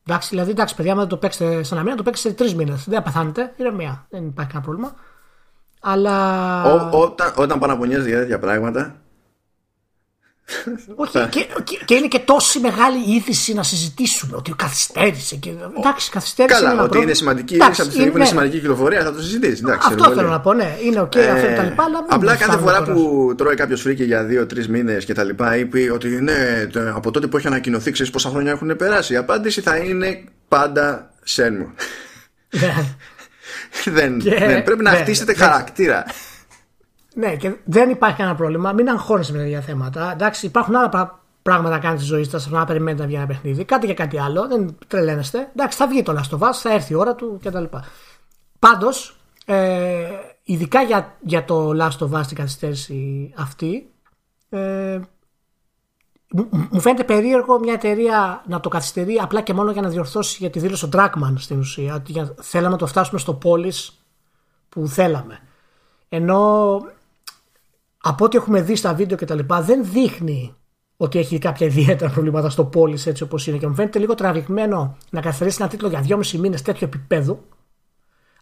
Εντάξει, 0.07 0.29
δηλαδή, 0.29 0.51
εντάξει, 0.51 0.75
παιδιά, 0.75 0.93
αν 0.93 0.99
δεν 0.99 1.09
το 1.09 1.17
παίξετε 1.17 1.63
σε 1.63 1.75
ένα 1.75 1.83
μήνα, 1.83 1.97
το 1.97 2.03
παίξετε 2.03 2.29
σε 2.29 2.35
τρεις 2.35 2.55
μήνες. 2.55 2.85
Δεν 2.89 3.03
παθάνετε, 3.03 3.55
είναι 3.57 3.71
μία. 3.71 4.07
Δεν 4.11 4.27
υπάρχει 4.27 4.53
κανένα 4.53 4.71
πρόβλημα. 4.71 4.95
Αλλά. 5.89 6.65
όταν, 6.91 7.33
όταν 7.35 7.59
παραπονιέζεται 7.59 8.09
για 8.09 8.19
τέτοια 8.19 8.39
πράγματα, 8.39 9.01
όχι, 10.95 11.29
και, 11.29 11.47
και, 11.65 11.79
και, 11.85 11.95
είναι 11.95 12.07
και 12.07 12.19
τόση 12.19 12.61
μεγάλη 12.61 13.15
είδηση 13.15 13.55
να 13.55 13.63
συζητήσουμε 13.63 14.37
ότι 14.37 14.53
καθυστέρησε. 14.57 15.37
Και, 15.37 15.51
εντάξει, 15.79 16.11
καθυστέρησε. 16.11 16.61
Καλά, 16.61 16.73
είναι 16.73 16.83
ότι 16.83 16.99
είναι 16.99 17.15
σημαντική 17.15 17.55
εντάξει, 17.55 17.81
από 17.81 17.91
τη 17.91 17.97
στιγμή 17.97 18.13
που 18.13 18.17
είναι 18.17 18.27
σημαντική 18.27 18.59
κυκλοφορία 18.59 19.03
θα 19.03 19.13
το 19.13 19.21
συζητήσει. 19.23 19.63
Εντάξει, 19.65 19.89
αυτό 19.91 20.15
θέλω 20.15 20.29
να 20.29 20.41
πω, 20.41 20.53
ναι. 20.53 20.77
Είναι 20.83 21.01
ok, 21.01 21.13
okay, 21.13 21.17
ε, 21.17 21.31
αυτά 21.31 21.55
τα 21.55 21.63
λοιπά. 21.63 21.85
Αλλά 21.85 22.05
απλά 22.09 22.37
κάθε 22.37 22.59
φορά 22.59 22.83
που 22.83 23.35
τρώει 23.37 23.55
κάποιος 23.55 23.81
φρίκη 23.81 24.05
για 24.05 24.25
δύο-τρεις 24.25 24.69
μήνες 24.69 25.05
και 25.05 25.15
τα 25.15 25.25
λοιπά, 25.25 25.57
είπε 25.57 25.91
ότι 25.93 26.09
ναι, 26.09 26.69
από 26.95 27.11
τότε 27.11 27.27
που 27.27 27.37
έχει 27.37 27.47
ανακοινωθεί, 27.47 27.91
ξέρεις 27.91 28.13
πόσα 28.13 28.29
χρόνια 28.29 28.51
έχουν 28.53 28.77
περάσει. 28.77 29.13
Η 29.13 29.17
απάντηση 29.17 29.61
θα 29.61 29.77
είναι 29.77 30.25
πάντα 30.49 31.11
Shenmue. 31.23 31.73
Ναι. 33.85 33.93
δεν, 33.99 34.21
δεν, 34.21 34.63
πρέπει 34.63 34.83
να 34.83 34.91
χτίσετε 34.91 35.35
χαρακτήρα. 35.35 36.05
Ναι, 37.15 37.37
και 37.37 37.57
δεν 37.65 37.91
υπάρχει 37.91 38.17
κανένα 38.17 38.37
πρόβλημα. 38.37 38.73
Μην 38.73 38.89
αγχώνεσαι 38.89 39.33
με 39.33 39.39
τέτοια 39.39 39.61
θέματα. 39.61 40.13
Εντάξει, 40.13 40.47
υπάρχουν 40.47 40.77
άλλα 40.77 41.21
πράγματα 41.43 41.75
να 41.75 41.81
κάνετε 41.81 42.01
στη 42.01 42.09
ζωή 42.09 42.25
σας 42.25 42.49
να 42.51 42.65
περιμένετε 42.65 43.03
να 43.03 43.09
βγει 43.09 43.17
ένα 43.17 43.27
παιχνίδι. 43.27 43.65
Κάτι 43.65 43.87
για 43.87 43.95
κάτι 43.95 44.19
άλλο. 44.19 44.47
Δεν 44.49 44.79
τρελαίνεστε. 44.87 45.51
Εντάξει, 45.53 45.79
θα 45.79 45.87
βγει 45.87 46.03
το 46.03 46.21
Last 46.21 46.39
of 46.39 46.49
Us, 46.49 46.53
θα 46.53 46.73
έρθει 46.73 46.93
η 46.93 46.97
ώρα 46.97 47.15
του 47.15 47.41
κτλ. 47.45 47.65
Πάντως, 48.59 49.17
ε, 49.47 50.09
ειδικά 50.43 50.83
για, 50.83 51.17
για 51.21 51.45
το 51.45 51.71
Last 51.71 52.07
of 52.09 52.21
Us 52.21 52.27
την 52.27 52.37
καθυστέρηση 52.37 53.33
αυτή, 53.37 53.91
ε, 54.49 55.01
μου 56.71 56.81
φαίνεται 56.81 57.05
περίεργο 57.05 57.59
μια 57.59 57.73
εταιρεία 57.73 58.43
να 58.47 58.61
το 58.61 58.69
καθυστερεί 58.69 59.19
απλά 59.23 59.41
και 59.41 59.53
μόνο 59.55 59.71
για 59.71 59.83
να 59.83 59.89
διορθώσει 59.89 60.37
για 60.41 60.51
τη 60.51 60.59
δήλωση 60.59 60.85
ο 60.85 60.89
Dragman 60.93 61.33
στην 61.37 61.59
ουσία. 61.59 61.95
Ότι 61.95 62.31
θέλαμε 62.41 62.73
να 62.73 62.77
το 62.77 62.87
φτάσουμε 62.87 63.19
στο 63.19 63.35
πόλη 63.35 63.73
που 64.69 64.87
θέλαμε. 64.87 65.39
Ενώ 66.09 66.81
από 68.03 68.25
ό,τι 68.25 68.37
έχουμε 68.37 68.61
δει 68.61 68.77
στα 68.77 68.95
βίντεο 68.95 69.17
και 69.17 69.25
τα 69.25 69.35
λοιπά, 69.35 69.63
δεν 69.63 69.85
δείχνει 69.85 70.55
ότι 70.97 71.19
έχει 71.19 71.39
κάποια 71.39 71.67
ιδιαίτερα 71.67 72.11
προβλήματα 72.11 72.51
στο 72.51 72.65
πόλη 72.65 72.99
έτσι 73.05 73.23
όπως 73.23 73.47
είναι. 73.47 73.59
Και 73.59 73.67
μου 73.67 73.75
φαίνεται 73.75 73.99
λίγο 73.99 74.15
τραβηγμένο 74.15 74.97
να 75.11 75.21
καθαρίσει 75.21 75.57
ένα 75.61 75.71
τίτλο 75.71 75.89
για 75.89 76.01
δυόμιση 76.01 76.39
μήνες 76.39 76.63
τέτοιο 76.63 76.87
επίπεδο. 76.87 77.41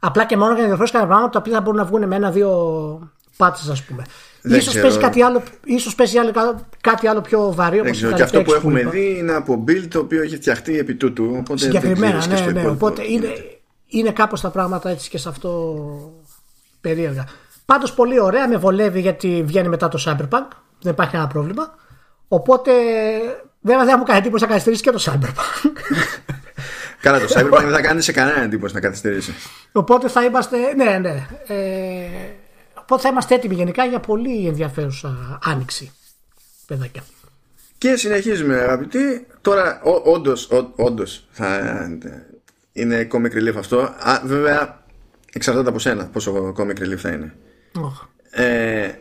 Απλά 0.01 0.27
και 0.27 0.37
μόνο 0.37 0.53
για 0.53 0.61
να 0.61 0.67
διορθώσει 0.67 0.93
κάποια 0.93 1.07
πράγματα 1.07 1.31
τα 1.31 1.39
οποία 1.39 1.53
θα 1.53 1.61
μπορούν 1.61 1.79
να 1.79 1.85
βγουν 1.85 2.07
με 2.07 2.17
ένα-δύο 2.17 3.13
πάτσες, 3.37 3.69
ας 3.69 3.83
πούμε. 3.85 4.05
Ίσως 4.49 4.81
παίζει, 4.81 4.99
κάτι 4.99 5.23
άλλο, 5.23 5.43
ίσως 5.65 5.95
παίζει 5.95 6.19
άλλο, 6.19 6.33
κάτι 6.81 7.07
άλλο 7.07 7.21
πιο 7.21 7.53
βαρύ 7.55 7.81
όπως 7.81 7.99
Και 8.15 8.23
αυτό 8.23 8.43
που 8.43 8.53
έχουμε 8.53 8.81
που 8.81 8.91
δει 8.91 9.17
είναι 9.19 9.33
από 9.33 9.65
build 9.69 9.87
το 9.89 9.99
οποίο 9.99 10.23
έχει 10.23 10.37
φτιαχτεί 10.37 10.79
επί 10.79 10.95
τούτου. 10.95 11.35
Οπότε 11.39 11.59
Συγκεκριμένα, 11.59 12.27
ναι, 12.27 12.41
ναι. 12.41 12.67
Οπότε 12.67 13.03
είναι, 13.07 13.29
είναι 13.87 14.11
κάπως 14.11 14.41
τα 14.41 14.51
πράγματα 14.51 14.91
έτσι 14.91 15.11
και 15.11 15.19
σε 15.19 15.29
αυτό 15.29 15.79
περίεργα. 16.81 17.29
Πάντως 17.65 17.93
πολύ 17.93 18.21
ωραία, 18.21 18.49
με 18.49 18.57
βολεύει 18.57 19.01
γιατί 19.01 19.43
βγαίνει 19.47 19.69
μετά 19.69 19.89
το 19.89 20.03
Cyberpunk. 20.07 20.49
Δεν 20.81 20.93
υπάρχει 20.93 21.13
κανένα 21.13 21.31
πρόβλημα. 21.31 21.75
Οπότε 22.29 22.73
βέβαια 23.61 23.85
δεν 23.85 23.95
μου 23.99 24.05
κάνει 24.05 24.19
εντύπωση 24.19 24.43
να 24.43 24.49
καθυστερήσεις 24.49 24.85
και 24.85 24.91
το 24.91 25.03
Cyberpunk. 25.07 25.71
Καλά, 27.05 27.19
το 27.21 27.27
Cyberpunk 27.29 27.63
δεν 27.63 27.73
θα 27.73 27.81
κάνει 27.81 28.03
σε 28.03 28.13
κανένα 28.13 28.43
εντύπωση 28.43 28.75
να 28.75 28.81
καθυστερήσει. 28.81 29.35
Οπότε 29.73 30.09
θα 30.09 30.25
είμαστε. 30.25 30.57
Ναι, 30.77 30.99
ναι. 30.99 31.27
Ε, 31.47 32.07
οπότε 32.85 33.03
θα 33.03 33.09
είμαστε 33.09 33.35
έτοιμοι 33.35 33.55
γενικά 33.55 33.85
για 33.85 34.01
πολύ 34.01 34.47
ενδιαφέρουσα 34.47 35.39
άνοιξη. 35.43 35.93
Παιδάκια. 36.67 37.03
Και 37.79 37.97
συνεχίζουμε 37.97 38.55
αγαπητοί. 38.55 39.27
Τώρα, 39.41 39.81
όντως 40.77 41.27
θα 41.31 41.89
είναι 42.73 43.09
comic 43.13 43.33
relief 43.33 43.55
αυτό. 43.57 43.79
Α, 43.81 44.21
βέβαια, 44.25 44.85
εξαρτάται 45.33 45.69
από 45.69 45.79
σένα 45.79 46.07
πόσο 46.07 46.55
comic 46.57 46.79
relief 46.79 46.97
θα 46.97 47.11
είναι. 47.11 47.35
Ε, 48.31 48.93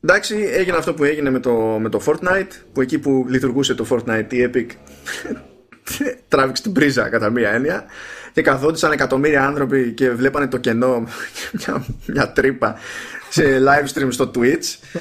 εντάξει, 0.00 0.36
έγινε 0.36 0.76
αυτό 0.76 0.94
που 0.94 1.04
έγινε 1.04 1.30
με 1.30 1.40
το, 1.40 1.52
με 1.54 1.88
το 1.88 2.00
Fortnite, 2.06 2.50
που 2.72 2.80
εκεί 2.80 2.98
που 2.98 3.26
λειτουργούσε 3.28 3.74
το 3.74 3.86
Fortnite 3.90 4.32
η 4.32 4.50
Epic 4.52 4.66
τράβηξε 6.28 6.62
την 6.62 6.72
πρίζα 6.72 7.08
κατά 7.08 7.30
μία 7.30 7.50
έννοια 7.50 7.84
και 8.32 8.42
καθόντουσαν 8.42 8.92
εκατομμύρια 8.92 9.46
άνθρωποι 9.46 9.92
και 9.92 10.10
βλέπανε 10.10 10.46
το 10.46 10.56
κενό 10.58 11.06
μια, 11.58 11.86
μια 12.06 12.32
τρύπα 12.32 12.74
σε 13.28 13.42
live 13.42 13.98
stream 13.98 14.08
στο 14.10 14.30
Twitch 14.34 14.98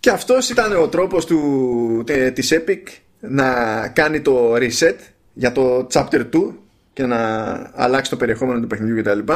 και 0.00 0.10
αυτός 0.10 0.48
ήταν 0.48 0.76
ο 0.76 0.88
τρόπος 0.88 1.24
του, 1.26 2.02
τε, 2.06 2.30
της 2.30 2.52
Epic 2.52 2.82
να 3.20 3.52
κάνει 3.88 4.20
το 4.20 4.54
reset 4.54 4.96
για 5.32 5.52
το 5.52 5.86
chapter 5.92 6.24
2 6.32 6.52
και 6.92 7.06
να 7.06 7.70
αλλάξει 7.74 8.10
το 8.10 8.16
περιεχόμενο 8.16 8.60
του 8.60 8.66
παιχνιδιού 8.66 9.02
κτλ. 9.02 9.32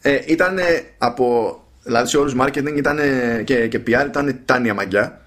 Ε, 0.00 0.18
ήταν 0.26 0.58
από 0.98 1.60
Δηλαδή 1.86 2.08
σε 2.08 2.18
όρου 2.18 2.30
marketing 2.40 2.76
ήταν, 2.76 2.98
και, 3.44 3.68
και 3.68 3.80
PR 3.86 4.04
ήταν 4.06 4.40
τάνια 4.44 4.74
μαγιά. 4.74 5.20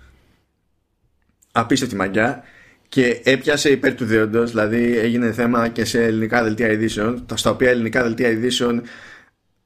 Απίστευτη 1.52 1.96
μαγιά. 1.96 2.44
Και 2.90 3.22
έπιασε 3.24 3.70
υπέρ 3.70 3.96
του 3.96 4.06
δέοντος, 4.06 4.50
δηλαδή 4.50 4.98
έγινε 4.98 5.32
θέμα 5.32 5.68
και 5.68 5.86
σε 5.86 6.04
ελληνικά 6.04 6.44
δελτία 6.44 6.72
ειδήσεων, 6.72 7.26
στα 7.34 7.50
οποία 7.50 7.70
ελληνικά 7.70 8.04
δελτία 8.04 8.30
ειδήσεων 8.30 8.82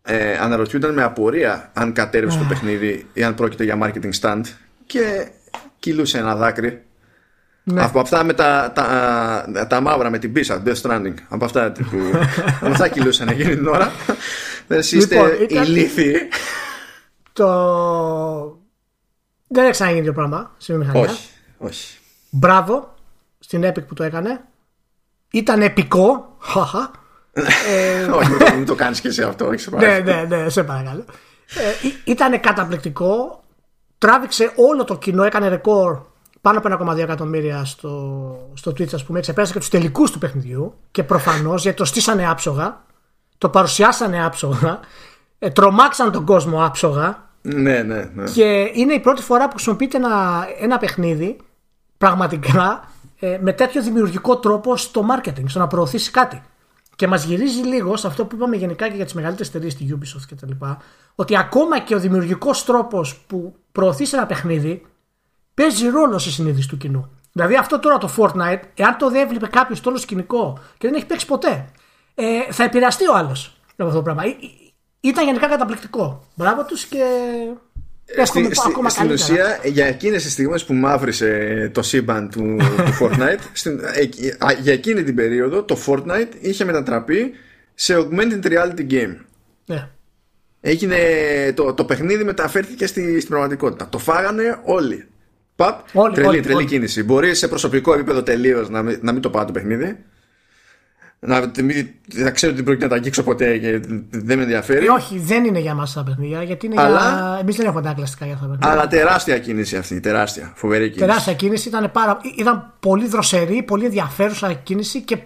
ε, 0.06 0.38
αναρωτιούνταν 0.38 0.94
με 0.94 1.04
απορία 1.04 1.72
αν 1.74 1.94
κατέρευσε 1.94 2.38
το 2.38 2.46
παιχνίδι 2.50 3.08
ή 3.14 3.24
αν 3.24 3.36
πρόκειται 3.36 3.64
για 3.64 3.78
marketing 3.82 4.20
stand 4.22 4.42
και 4.86 5.28
κυλούσε 5.80 6.18
ένα 6.18 6.36
δάκρυ 6.36 6.82
Ναι. 7.64 7.84
Από 7.84 8.00
αυτά 8.00 8.24
με 8.24 8.34
τα, 8.34 8.72
τα, 8.76 9.68
τα, 9.68 9.82
μαύρα 9.82 10.10
με 10.10 10.20
την 10.20 10.34
πίσα, 10.34 10.64
Death 10.66 10.82
Stranding. 10.82 11.14
Από 11.28 11.46
αυτά 11.46 11.72
που. 11.92 11.98
από 12.62 12.72
αυτά 12.72 12.88
κυλούσαν 12.88 13.28
εκείνη 13.28 13.56
την 13.56 13.68
ώρα. 13.68 13.92
Εσεί 14.68 14.98
είστε 14.98 15.16
λοιπόν, 15.16 15.44
ήταν... 15.50 15.64
ηλίθιοι. 15.64 16.16
Το. 17.34 17.48
Δεν 19.48 19.64
έχει 19.64 19.72
ξαναγίνει 19.72 20.06
το 20.06 20.14
πράγμα 20.14 20.56
σε 20.58 20.74
βιομηχανία. 20.74 21.10
Όχι, 21.10 21.30
όχι. 21.58 21.98
Μπράβο 22.30 22.93
στην 23.44 23.64
Epic 23.66 23.88
που 23.88 23.94
το 23.94 24.04
έκανε. 24.04 24.42
Ήταν 25.32 25.62
επικό. 25.62 26.36
Χαχα. 26.40 26.92
ε, 27.34 28.04
όχι, 28.20 28.56
μην 28.56 28.66
το 28.66 28.76
κάνεις 28.76 29.02
και 29.02 29.08
εσύ 29.08 29.22
αυτό. 29.24 29.48
Όχι, 29.48 29.60
σε 29.60 29.76
ναι, 29.76 30.00
ναι, 30.00 30.26
ναι, 30.28 30.50
σε 30.50 30.64
παρακαλώ. 30.64 31.06
Ε, 31.48 31.90
ήταν 32.04 32.40
καταπληκτικό. 32.40 33.44
Τράβηξε 33.98 34.52
όλο 34.56 34.84
το 34.84 34.98
κοινό, 34.98 35.24
έκανε 35.24 35.48
ρεκόρ 35.48 36.00
πάνω 36.42 36.62
από 36.64 36.92
1,2 36.92 36.98
εκατομμύρια 36.98 37.66
στο, 37.66 38.50
στο 38.54 38.72
Twitch, 38.72 38.94
ας 38.94 39.04
πούμε. 39.04 39.20
Ξεπέρασε 39.20 39.54
και 39.54 39.60
τους 39.60 39.70
τελικούς 39.70 40.12
του 40.12 40.20
παιχνιδιού. 40.20 40.74
Και 40.92 41.04
προφανώς 41.04 41.62
γιατί 41.62 41.78
το 41.78 41.86
στήσανε 41.86 42.30
άψογα, 42.30 42.84
το 43.38 43.50
παρουσιάσανε 43.50 44.26
άψογα, 44.26 44.80
ε, 45.40 45.50
τρομάξαν 45.50 46.12
τον 46.12 46.26
κόσμο 46.26 46.66
άψογα. 46.66 47.30
Ναι, 47.42 47.82
ναι, 47.82 48.12
ναι. 48.14 48.24
Και 48.24 48.72
είναι 48.74 48.94
η 48.94 49.00
πρώτη 49.00 49.22
φορά 49.22 49.48
που 49.48 49.54
χρησιμοποιείται 49.54 49.98
ένα, 49.98 50.46
ένα 50.60 50.78
παιχνίδι 50.78 51.38
πραγματικά 51.98 52.88
ε, 52.88 52.93
με 53.42 53.54
τέτοιο 53.54 53.82
δημιουργικό 53.82 54.38
τρόπο 54.38 54.78
στο 54.78 55.06
marketing, 55.12 55.44
στο 55.46 55.60
να 55.60 55.68
προωθήσει 55.68 56.12
κάτι. 56.12 56.42
Και 56.96 57.08
μας 57.08 57.24
γυρίζει 57.24 57.62
λίγο 57.62 57.98
σε 57.98 58.08
αυτό 58.08 58.26
που 58.26 58.36
είπαμε 58.36 58.56
γενικά 58.56 58.88
και 58.88 58.96
για 58.96 59.06
τις 59.06 59.14
μεγαλύτερες 59.14 59.48
εταιρείες, 59.48 59.76
τη 59.76 59.88
Ubisoft 59.92 60.36
κτλ. 60.36 60.52
Ότι 61.16 61.38
ακόμα 61.38 61.80
και 61.80 61.96
ο 61.96 62.00
δημιουργικός 62.00 62.66
τρόπος 62.66 63.18
που 63.28 63.56
προωθεί 63.72 64.06
ένα 64.12 64.26
παιχνίδι 64.26 64.86
παίζει 65.54 65.88
ρόλο 65.88 66.18
στη 66.18 66.30
συνείδηση 66.30 66.68
του 66.68 66.78
κοινού. 66.78 67.10
Δηλαδή 67.32 67.56
αυτό 67.56 67.80
τώρα 67.80 67.98
το 67.98 68.10
Fortnite, 68.18 68.60
εάν 68.76 68.98
το 68.98 69.10
δεν 69.10 69.22
έβλεπε 69.22 69.48
κάποιος 69.48 69.82
το 69.82 69.90
όλο 69.90 69.98
σκηνικό 69.98 70.60
και 70.78 70.88
δεν 70.88 70.96
έχει 70.96 71.06
παίξει 71.06 71.26
ποτέ, 71.26 71.70
ε, 72.16 72.52
θα 72.52 72.64
επηρεαστεί 72.64 73.08
ο 73.08 73.16
άλλος 73.16 73.58
από 73.72 73.84
αυτό 73.84 73.96
το 73.96 74.04
πράγμα. 74.04 74.24
Ήταν 75.00 75.26
γενικά 75.26 75.48
καταπληκτικό. 75.48 76.24
Μπράβο 76.36 76.66
τους 76.66 76.86
και. 76.86 77.06
Στη, 78.24 78.50
ακόμα 78.68 78.90
στην 78.90 79.12
ουσία, 79.12 79.60
για 79.64 79.86
εκείνες 79.86 80.24
τις 80.24 80.32
στιγμές 80.32 80.66
που 80.66 80.74
μαύρισε 80.74 81.70
το 81.74 81.82
σύμπαν 81.82 82.30
του, 82.30 82.56
του 82.58 82.94
Fortnite, 83.00 83.40
στην, 83.54 83.80
για 84.62 84.74
εκείνη 84.74 85.04
την 85.04 85.16
περίοδο 85.16 85.64
το 85.64 85.78
Fortnite 85.86 86.30
είχε 86.40 86.66
μετατραπεί 86.66 87.34
σε 87.74 87.96
augmented 87.98 88.46
reality 88.46 88.92
game. 88.92 89.16
Ναι. 89.66 89.90
Έγινε, 90.62 90.98
το, 91.56 91.74
το 91.74 91.86
παιχνίδι 91.86 92.24
μεταφέρθηκε 92.24 92.86
στη, 92.86 93.20
στην 93.20 93.30
πραγματικότητα. 93.30 93.90
Το 93.90 93.98
φάγανε 93.98 94.60
όλοι. 94.64 95.08
Παπ, 95.56 95.80
όλοι, 95.94 96.14
τρελή, 96.14 96.28
όλοι, 96.28 96.40
τρελή 96.42 96.56
όλοι. 96.58 96.66
κίνηση. 96.66 97.04
Μπορεί 97.04 97.36
σε 97.36 97.48
προσωπικό 97.48 97.94
επίπεδο 97.94 98.24
τελείως 98.24 98.70
να, 98.70 98.82
μην, 98.82 99.00
να 99.02 99.12
μην 99.12 99.22
το 99.22 99.30
πάω 99.30 99.46
το 99.46 99.52
παιχνίδι. 99.52 99.98
Να, 101.26 101.40
να 102.14 102.32
ξέρω 102.32 102.52
ότι 102.52 102.62
δεν 102.62 102.64
πρόκειται 102.64 102.84
να 102.84 102.90
τα 102.90 102.96
αγγίξω 102.96 103.24
ποτέ 103.24 103.58
και 103.58 103.80
δεν 104.10 104.38
με 104.38 104.44
ενδιαφέρει. 104.44 104.86
Ε, 104.86 104.90
όχι, 104.90 105.20
δεν 105.20 105.46
είναι 105.46 105.60
για 105.60 105.72
εμά 105.72 105.88
τα 105.94 106.04
παιχνίδια. 106.04 106.44
Γιατί 106.44 106.66
είναι 106.66 106.82
αλλά, 106.82 107.00
για... 107.00 107.38
Εμείς 107.42 107.56
δεν 107.56 107.66
έχουμε 107.66 107.82
τα 107.82 107.94
κλασικά 107.94 108.26
για 108.26 108.34
αυτά 108.34 108.46
τα 108.48 108.52
παιχνίδια. 108.52 108.80
Αλλά 108.80 108.90
τεράστια 108.90 109.40
κίνηση 109.40 109.78
αυτή. 109.78 110.00
Τεράστια. 110.00 110.54
Φοβερή 110.56 110.84
κίνηση. 110.84 111.00
Τεράστια 111.00 111.34
κίνηση. 111.34 111.68
Ήταν, 111.68 111.92
πάρα... 111.92 112.18
ήταν 112.38 112.74
πολύ 112.80 113.08
δροσερή, 113.08 113.64
πολύ 113.64 113.86
ενδιαφέρουσα 113.86 114.54
κίνηση 114.54 115.02
και 115.02 115.18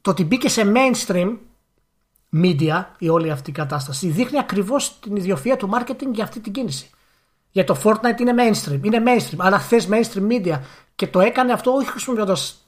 το 0.00 0.10
ότι 0.10 0.24
μπήκε 0.24 0.48
σε 0.48 0.72
mainstream 0.74 1.36
media 2.42 2.84
η 2.98 3.08
όλη 3.08 3.30
αυτή 3.30 3.50
η 3.50 3.52
κατάσταση 3.52 4.08
δείχνει 4.08 4.38
ακριβώς 4.38 4.98
την 5.00 5.16
ιδιοφία 5.16 5.56
του 5.56 5.70
marketing 5.74 6.12
για 6.12 6.24
αυτή 6.24 6.40
την 6.40 6.52
κίνηση. 6.52 6.90
Για 7.50 7.64
το 7.64 7.80
Fortnite 7.84 8.20
είναι 8.20 8.34
mainstream. 8.36 8.80
Είναι 8.82 9.02
mainstream. 9.06 9.36
Αλλά 9.38 9.58
θε 9.58 9.80
mainstream 9.90 10.32
media. 10.32 10.58
Και 10.94 11.06
το 11.06 11.20
έκανε 11.20 11.52
αυτό 11.52 11.70
όχι 11.70 11.88
χρησιμοποιώντας 11.90 12.67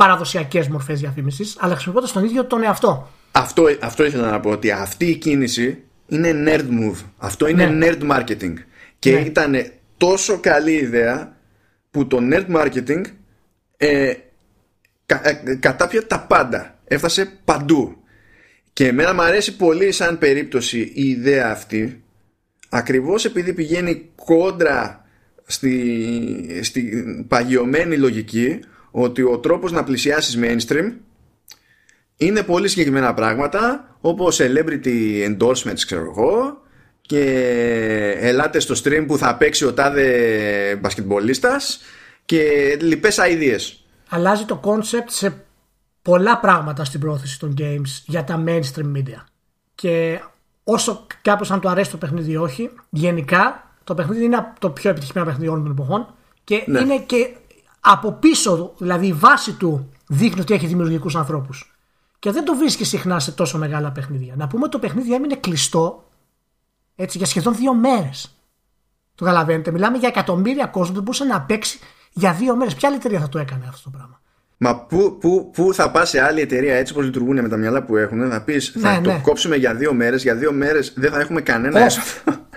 παραδοσιακές 0.00 0.68
μορφές 0.68 1.00
διαφήμισης, 1.00 1.56
αλλά 1.58 1.72
χρησιμοποιώντας 1.72 2.12
τον 2.12 2.24
ίδιο 2.24 2.44
τον 2.44 2.62
εαυτό. 2.62 3.10
Αυτό, 3.32 3.64
αυτό 3.80 4.04
ήθελα 4.04 4.30
να 4.30 4.40
πω. 4.40 4.50
Ότι 4.50 4.70
αυτή 4.70 5.06
η 5.06 5.16
κίνηση 5.16 5.82
είναι 6.06 6.32
nerd 6.46 6.60
move. 6.60 7.04
Αυτό 7.16 7.48
είναι 7.48 7.66
ναι. 7.66 7.88
nerd 7.90 8.10
marketing. 8.10 8.54
Και 8.98 9.12
ναι. 9.12 9.20
ήταν 9.20 9.66
τόσο 9.96 10.38
καλή 10.38 10.72
ιδέα 10.72 11.36
που 11.90 12.06
το 12.06 12.18
nerd 12.20 12.46
marketing 12.56 13.02
ε, 13.76 14.12
κα, 15.06 15.20
ε, 15.24 15.54
κατάπια 15.60 16.06
τα 16.06 16.20
πάντα. 16.20 16.78
Έφτασε 16.84 17.32
παντού. 17.44 17.96
Και 18.72 18.86
εμένα 18.86 19.14
μου 19.14 19.22
αρέσει 19.22 19.56
πολύ 19.56 19.92
σαν 19.92 20.18
περίπτωση 20.18 20.92
η 20.94 21.08
ιδέα 21.08 21.50
αυτή 21.50 22.02
ακριβώς 22.68 23.24
επειδή 23.24 23.52
πηγαίνει 23.52 24.10
κόντρα 24.14 25.04
στη, 25.46 26.60
στη 26.62 27.04
παγιωμένη 27.28 27.96
λογική 27.96 28.60
ότι 28.90 29.22
ο 29.22 29.38
τρόπος 29.38 29.72
να 29.72 29.84
πλησιάσεις 29.84 30.38
mainstream 30.42 30.92
είναι 32.16 32.42
πολύ 32.42 32.68
συγκεκριμένα 32.68 33.14
πράγματα 33.14 33.96
όπως 34.00 34.40
celebrity 34.40 35.26
endorsements 35.26 35.80
ξέρω 35.86 36.14
εγώ 36.16 36.62
και 37.00 37.22
ελάτε 38.18 38.60
στο 38.60 38.74
stream 38.84 39.04
που 39.06 39.18
θα 39.18 39.36
παίξει 39.36 39.64
ο 39.64 39.74
τάδε 39.74 40.78
μπασκετμπολίστας 40.80 41.80
και 42.24 42.76
λοιπές 42.80 43.18
ideas. 43.20 43.60
Αλλάζει 44.08 44.44
το 44.44 44.60
concept 44.64 45.08
σε 45.08 45.44
πολλά 46.02 46.38
πράγματα 46.38 46.84
στην 46.84 47.00
πρόθεση 47.00 47.38
των 47.38 47.54
games 47.58 48.02
για 48.06 48.24
τα 48.24 48.44
mainstream 48.46 48.96
media. 48.96 49.24
Και 49.74 50.20
όσο 50.64 51.06
κάπως 51.22 51.50
αν 51.50 51.60
του 51.60 51.68
αρέσει 51.68 51.90
το 51.90 51.96
παιχνίδι 51.96 52.32
ή 52.32 52.36
όχι, 52.36 52.70
γενικά 52.90 53.74
το 53.84 53.94
παιχνίδι 53.94 54.24
είναι 54.24 54.52
το 54.58 54.70
πιο 54.70 54.90
επιτυχημένο 54.90 55.26
παιχνίδι 55.26 55.50
όλων 55.50 55.62
των 55.62 55.72
εποχών 55.72 56.14
και 56.44 56.64
ναι. 56.66 56.80
είναι 56.80 56.98
και 56.98 57.36
από 57.80 58.12
πίσω, 58.12 58.74
δηλαδή 58.78 59.06
η 59.06 59.12
βάση 59.12 59.52
του 59.52 59.88
δείχνει 60.06 60.40
ότι 60.40 60.54
έχει 60.54 60.66
δημιουργικούς 60.66 61.16
ανθρώπους. 61.16 61.74
Και 62.18 62.30
δεν 62.30 62.44
το 62.44 62.56
βρίσκει 62.56 62.84
συχνά 62.84 63.18
σε 63.18 63.32
τόσο 63.32 63.58
μεγάλα 63.58 63.90
παιχνίδια. 63.90 64.34
Να 64.36 64.46
πούμε 64.46 64.62
ότι 64.62 64.72
το 64.72 64.78
παιχνίδι 64.78 65.14
έμεινε 65.14 65.34
κλειστό 65.34 66.04
έτσι, 66.96 67.18
για 67.18 67.26
σχεδόν 67.26 67.54
δύο 67.54 67.74
μέρες. 67.74 68.34
Το 69.14 69.24
καταλαβαίνετε. 69.24 69.70
Μιλάμε 69.70 69.98
για 69.98 70.08
εκατομμύρια 70.08 70.66
κόσμο 70.66 70.94
που 70.94 71.00
μπορούσε 71.00 71.24
να 71.24 71.40
παίξει 71.40 71.78
για 72.12 72.32
δύο 72.32 72.56
μέρες. 72.56 72.74
Ποια 72.74 72.88
άλλη 72.88 72.96
εταιρεία 72.96 73.20
θα 73.20 73.28
το 73.28 73.38
έκανε 73.38 73.64
αυτό 73.68 73.90
το 73.90 73.96
πράγμα; 73.96 74.20
Μα 74.56 74.76
πού, 74.76 75.18
πού, 75.20 75.50
πού 75.54 75.74
θα 75.74 75.90
πας 75.90 76.08
σε 76.08 76.20
άλλη 76.20 76.40
εταιρεία 76.40 76.74
έτσι 76.74 76.92
όπως 76.92 77.04
λειτουργούν 77.04 77.40
με 77.40 77.48
τα 77.48 77.56
μυαλά 77.56 77.82
που 77.82 77.96
έχουν, 77.96 78.30
θα 78.30 78.42
πεις 78.42 78.74
θα 78.80 78.90
ναι, 78.90 79.00
το 79.00 79.10
ναι. 79.10 79.20
κόψουμε 79.22 79.56
για 79.56 79.74
δύο 79.74 79.92
μέρες, 79.92 80.22
για 80.22 80.34
δύο 80.34 80.52
μέρες 80.52 80.92
δεν 80.96 81.10
θα 81.10 81.20
έχουμε 81.20 81.40
κανένα 81.40 81.80
έσοδο. 81.80 82.06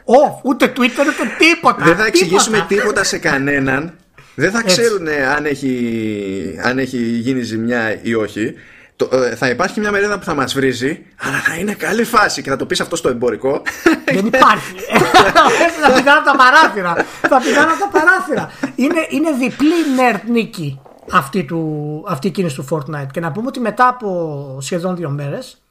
Όχι, 0.04 0.40
ούτε 0.44 0.66
Twitter 0.76 1.06
ούτε 1.08 1.36
τίποτα. 1.38 1.84
Δεν 1.84 1.96
θα 1.96 2.06
εξηγήσουμε 2.06 2.66
τίποτα 2.68 3.04
σε 3.04 3.18
κανέναν. 3.18 3.98
Δεν 4.36 4.52
θα 4.52 4.64
ξέρουν 4.64 5.08
αν 5.38 5.46
έχει, 5.46 6.60
αν 6.64 6.80
έχει 6.80 6.98
γίνει 6.98 7.42
ζημιά 7.42 8.00
ή 8.02 8.14
όχι. 8.14 8.54
Το, 8.96 9.10
ε, 9.12 9.36
θα 9.36 9.50
υπάρχει 9.50 9.80
μια 9.80 9.92
μερίδα 9.92 10.20
που 10.20 10.26
θα 10.26 10.34
μας 10.34 10.54
βρίζει, 10.54 11.06
αλλά 11.20 11.38
θα 11.38 11.56
είναι 11.56 11.74
καλή 11.74 12.04
φάση 12.04 12.42
και 12.42 12.50
θα 12.50 12.56
το 12.56 12.66
πεις 12.66 12.82
αυτό 12.82 12.96
στο 12.96 13.10
εμπορικό. 13.10 13.62
Δεν 14.06 14.26
υπάρχει. 14.26 14.76
θα 15.84 15.92
πηγαίνω 15.92 16.22
τα 16.26 16.36
παράθυρα. 16.38 17.06
θα 17.22 17.38
πηγαίνω 17.38 17.72
τα 17.80 17.90
παράθυρα. 17.92 18.52
Είναι, 18.76 19.08
είναι 19.10 19.32
διπλή 19.32 19.74
nerd 19.98 20.22
νίκη 20.28 20.80
αυτή, 21.12 21.44
του, 21.44 22.04
αυτή 22.08 22.28
η 22.28 22.32
κίνηση 22.32 22.56
του 22.56 22.68
Fortnite. 22.70 23.08
Και 23.12 23.20
να 23.20 23.32
πούμε 23.32 23.48
ότι 23.48 23.60
μετά 23.60 23.88
από 23.88 24.58
σχεδόν 24.62 24.96
δύο 24.96 25.10
μέρες 25.10 25.62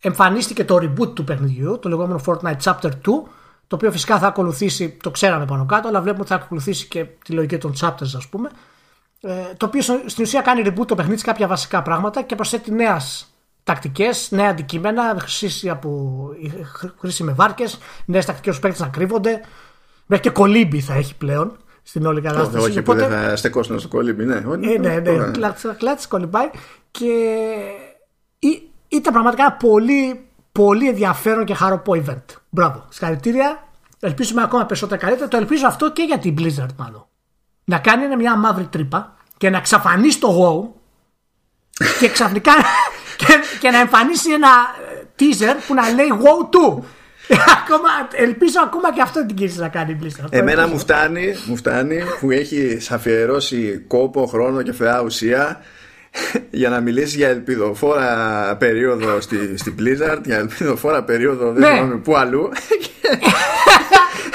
εμφανίστηκε 0.00 0.64
το 0.64 0.76
reboot 0.76 1.14
του 1.14 1.24
παιχνιδιού, 1.24 1.78
το 1.78 1.88
λεγόμενο 1.88 2.20
Fortnite 2.26 2.62
Chapter 2.62 2.88
2, 2.88 2.90
το 3.66 3.76
οποίο 3.76 3.90
φυσικά 3.90 4.18
θα 4.18 4.26
ακολουθήσει, 4.26 4.96
το 5.02 5.10
ξέραμε 5.10 5.44
πάνω 5.44 5.66
κάτω, 5.66 5.88
αλλά 5.88 6.00
βλέπουμε 6.00 6.22
ότι 6.22 6.30
θα 6.30 6.38
ακολουθήσει 6.38 6.86
και 6.86 7.06
τη 7.24 7.32
λογική 7.32 7.58
των 7.58 7.72
chapters, 7.80 8.12
ας 8.16 8.28
πούμε. 8.30 8.50
Ε, 9.20 9.32
το 9.56 9.66
οποίο 9.66 9.82
στην 9.82 10.24
ουσία 10.24 10.40
κάνει 10.40 10.62
reboot 10.66 10.86
το 10.86 10.94
παιχνίδι 10.94 11.18
σε 11.18 11.24
κάποια 11.24 11.46
βασικά 11.46 11.82
πράγματα 11.82 12.22
και 12.22 12.34
προσθέτει 12.34 12.72
νέες 12.72 13.26
τακτικές, 13.64 14.30
νέα 14.30 14.48
αντικείμενα, 14.48 15.16
χρήση, 15.18 15.68
από, 15.68 16.28
χρήση 16.98 17.22
με 17.22 17.32
βάρκες, 17.32 17.78
νέες 18.04 18.24
τακτικές 18.24 18.54
που 18.54 18.60
παίκτες 18.60 18.80
να 18.80 18.88
κρύβονται. 18.88 19.40
Μέχρι 20.06 20.24
και 20.24 20.30
κολύμπι 20.30 20.80
θα 20.80 20.94
έχει 20.94 21.16
πλέον 21.16 21.56
στην 21.82 22.06
όλη 22.06 22.20
κατάσταση. 22.20 22.64
Όχι, 22.64 22.82
που 22.82 22.94
δεν 22.94 23.10
θα 23.10 23.36
στεκόσουν 23.36 23.78
στο 23.78 23.88
κολύμπι, 23.88 24.24
ναι. 24.24 24.36
Ε, 24.36 24.78
ναι, 24.78 24.98
ναι, 24.98 25.30
κλάτς 25.78 26.06
κολυμπάει 26.08 26.50
και 26.90 27.08
ήταν 28.88 29.12
πραγματικά 29.12 29.42
ένα 29.42 29.52
πολύ, 29.52 30.28
πολύ 30.52 30.88
ενδιαφέρον 30.88 31.44
και 31.44 31.54
χαροπό 31.54 32.02
event. 32.06 32.24
Μπράβο, 32.50 32.84
συγχαρητήρια. 32.88 33.68
Ελπίζουμε 34.00 34.42
ακόμα 34.42 34.66
περισσότερα 34.66 35.00
καλύτερα. 35.00 35.28
Το 35.28 35.36
ελπίζω 35.36 35.66
αυτό 35.66 35.92
και 35.92 36.02
για 36.02 36.18
την 36.18 36.34
Blizzard 36.38 36.74
μάλλον. 36.76 37.06
Να 37.64 37.78
κάνει 37.78 38.16
μια 38.16 38.36
μαύρη 38.36 38.66
τρύπα 38.66 39.16
και 39.36 39.50
να 39.50 39.56
εξαφανίσει 39.56 40.20
το 40.20 40.28
WoW 40.40 40.80
και 42.00 42.08
ξαφνικά 42.08 42.52
και, 43.20 43.26
και 43.60 43.70
να 43.70 43.78
εμφανίσει 43.78 44.32
ένα 44.32 44.48
teaser 45.18 45.56
που 45.66 45.74
να 45.74 45.90
λέει 45.90 46.08
WoW 46.22 46.78
2 46.78 46.82
ακόμα, 47.62 47.88
ελπίζω 48.12 48.60
ακόμα 48.64 48.92
και 48.92 49.02
αυτό 49.02 49.26
την 49.26 49.36
κίνηση 49.36 49.58
να 49.58 49.68
κάνει 49.68 49.92
η 49.92 49.98
Blizzard. 50.02 50.26
Εμένα 50.30 50.68
μου 50.68 50.78
φτάνει, 50.78 51.34
μου 51.46 51.56
φτάνει 51.56 52.02
που 52.20 52.30
έχει 52.30 52.78
αφιερώσει 52.90 53.84
κόπο, 53.88 54.26
χρόνο 54.26 54.62
και 54.62 54.72
φαιά 54.72 55.00
ουσία 55.00 55.60
για 56.50 56.68
να 56.68 56.80
μιλήσεις 56.80 57.14
για 57.14 57.28
ελπιδοφόρα 57.28 58.56
περίοδο 58.58 59.20
στη, 59.20 59.58
στη 59.58 59.74
Blizzard, 59.78 60.20
για 60.24 60.36
ελπιδοφόρα 60.36 61.02
περίοδο 61.04 61.52
δεν 61.52 61.60
ναι. 61.60 61.74
θυμάμαι 61.76 61.96
πού 61.96 62.16
αλλού. 62.16 62.48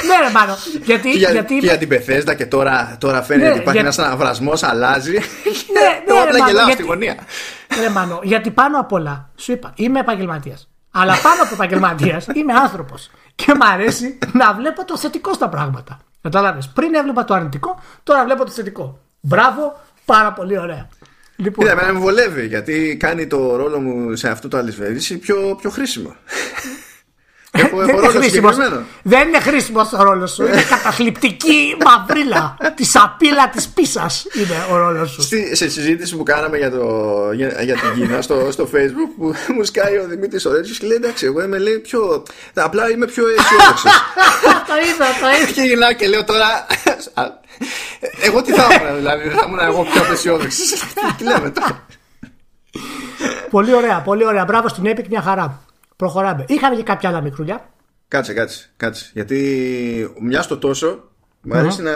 ναι, 0.08 0.26
ρε, 0.26 0.32
μάλλον. 0.34 0.56
Γιατί, 0.84 1.10
και, 1.12 1.18
για, 1.18 1.32
γιατί 1.32 1.58
και 1.58 1.66
για 1.66 1.78
την 1.78 1.88
Πεθέστα 1.88 2.34
και 2.34 2.46
τώρα, 2.46 2.98
τώρα 3.00 3.22
φαίνεται 3.22 3.46
Ναι, 3.46 3.52
ότι 3.52 3.60
υπάρχει 3.62 3.80
για- 3.80 3.90
ένας 3.90 4.00
αναβρασμός, 4.00 4.64
αλλάζει. 4.64 5.12
Ναι, 5.12 5.20
ναι, 5.20 6.04
Εγώ 6.08 6.16
ρε, 6.18 6.22
απλά 6.22 6.32
μάλλον, 6.40 6.48
γελάω 6.48 6.64
στη 6.66 6.72
γιατί- 6.72 6.84
γωνία. 6.84 7.16
Ρε 7.82 7.90
Μάνο, 7.90 8.20
γιατί 8.24 8.52
πάνω 8.52 8.80
απ' 8.80 8.92
όλα 8.92 9.30
σου 9.36 9.52
είπα, 9.52 9.74
είμαι 9.76 10.00
επαγγελματίας. 10.00 10.70
Αλλά 10.92 11.14
πάνω 11.24 11.44
από 11.44 11.54
επαγγελματίας 11.54 12.28
είμαι 12.34 12.54
άνθρωπος. 12.54 13.12
Και 13.36 13.54
μου 13.54 13.66
αρέσει 13.74 14.18
να 14.34 14.54
βλέπω 14.54 14.86
το 14.86 14.98
θετικό 14.98 15.34
στα 15.34 15.50
πράγματα. 15.50 16.00
Κατάλαβες; 16.22 16.68
Πριν 16.74 16.94
έβλεπα 16.94 17.24
το 17.26 17.34
αρνητικό, 17.34 17.82
τώρα 18.04 18.24
βλέπω 18.24 18.46
το 18.46 18.52
θετικό. 18.52 19.00
Μπράβο, 19.20 19.82
πάρα 20.06 20.34
πολύ 20.34 20.60
ωραία. 20.60 20.88
Λοιπόν, 21.40 21.66
Κοίτα, 21.66 21.80
εμένα 21.80 21.94
με 21.94 22.00
βολεύει 22.00 22.46
γιατί 22.48 22.98
κάνει 23.00 23.28
το 23.28 23.56
ρόλο 23.56 23.80
μου 23.80 24.16
σε 24.16 24.30
αυτό 24.30 24.48
το 24.48 24.58
αλυσβέδηση 24.58 25.18
πιο, 25.18 25.58
πιο 25.62 25.70
χρήσιμο. 25.70 26.16
Έχω, 27.52 27.78
δεν, 27.78 27.90
έχω 27.90 27.98
είναι 27.98 28.08
ρόλο 28.08 28.20
χρήσιμος, 28.20 28.54
συγκεκριμένο. 28.54 28.86
δεν 29.04 29.28
είναι 29.28 29.40
χρήσιμο 29.40 29.90
ο 30.00 30.04
ρόλος 30.04 30.32
σου. 30.32 30.44
Είναι 30.46 30.64
καταθλιπτική 30.76 31.78
μαυρίλα. 31.86 32.58
Τη 32.76 32.86
σαπίλα 32.86 33.50
της 33.50 33.68
πίσας 33.68 34.26
είναι 34.34 34.56
ο 34.72 34.78
ρόλος 34.78 35.12
σου. 35.12 35.22
Στη, 35.22 35.56
σε 35.56 35.70
συζήτηση 35.70 36.16
που 36.16 36.24
κάναμε 36.24 36.58
για, 36.58 36.72
το, 36.72 37.32
για, 37.34 37.64
για 37.64 37.76
την 37.76 38.02
Κίνα 38.02 38.22
στο, 38.22 38.52
στο 38.52 38.70
facebook 38.74 39.14
που 39.18 39.34
μου 39.56 39.64
σκάει 39.64 39.98
ο 39.98 40.06
Δημήτρης 40.08 40.46
ο 40.46 40.52
Ρέτσιος 40.52 40.78
και 40.78 40.88
λέει 40.88 40.98
εντάξει 40.98 41.26
εγώ 41.26 41.44
είμαι 41.44 41.58
λέει 41.58 41.80
πιο 41.80 42.24
απλά 42.54 42.90
είμαι 42.90 43.06
πιο 43.06 43.24
αισιόδοξος 43.28 43.92
το 44.68 44.74
είδα, 44.88 45.06
το 45.22 45.28
είδα. 45.38 45.52
και 45.52 45.62
γυρνάω 45.62 45.94
και 45.94 46.08
λέω 46.08 46.24
τώρα 46.24 46.48
α, 47.14 47.24
εγώ 48.24 48.42
τι 48.42 48.52
θα 48.52 48.68
ήμουν 48.74 48.96
δηλαδή 48.96 49.30
θα 49.30 49.44
ήμουν 49.48 49.60
εγώ 49.60 49.84
πιο 49.84 50.14
αισιόδοξος 50.14 50.84
τι 51.18 51.24
λέμε 51.24 51.50
τώρα; 51.50 51.86
Πολύ 53.50 53.74
ωραία, 53.74 54.02
πολύ 54.02 54.26
ωραία. 54.26 54.46
Μπράβο 54.46 54.68
στην 54.68 54.84
Epic, 54.88 55.08
μια 55.10 55.22
χαρά. 55.22 55.62
Προχωράμε. 55.96 56.46
Είχαμε 56.48 56.76
και 56.76 56.84
κάποια 56.84 57.10
άλλα 57.10 57.22
μικρούλια. 57.22 57.70
Κάτσε, 58.08 58.34
κάτσε, 58.34 58.70
κάτσε. 58.78 59.10
Γιατί 59.14 60.16
μια 60.22 60.42
στο 60.42 60.58
τόσο 60.58 61.10
μου 61.42 61.58
αρέσει 61.58 61.82
να, 61.82 61.92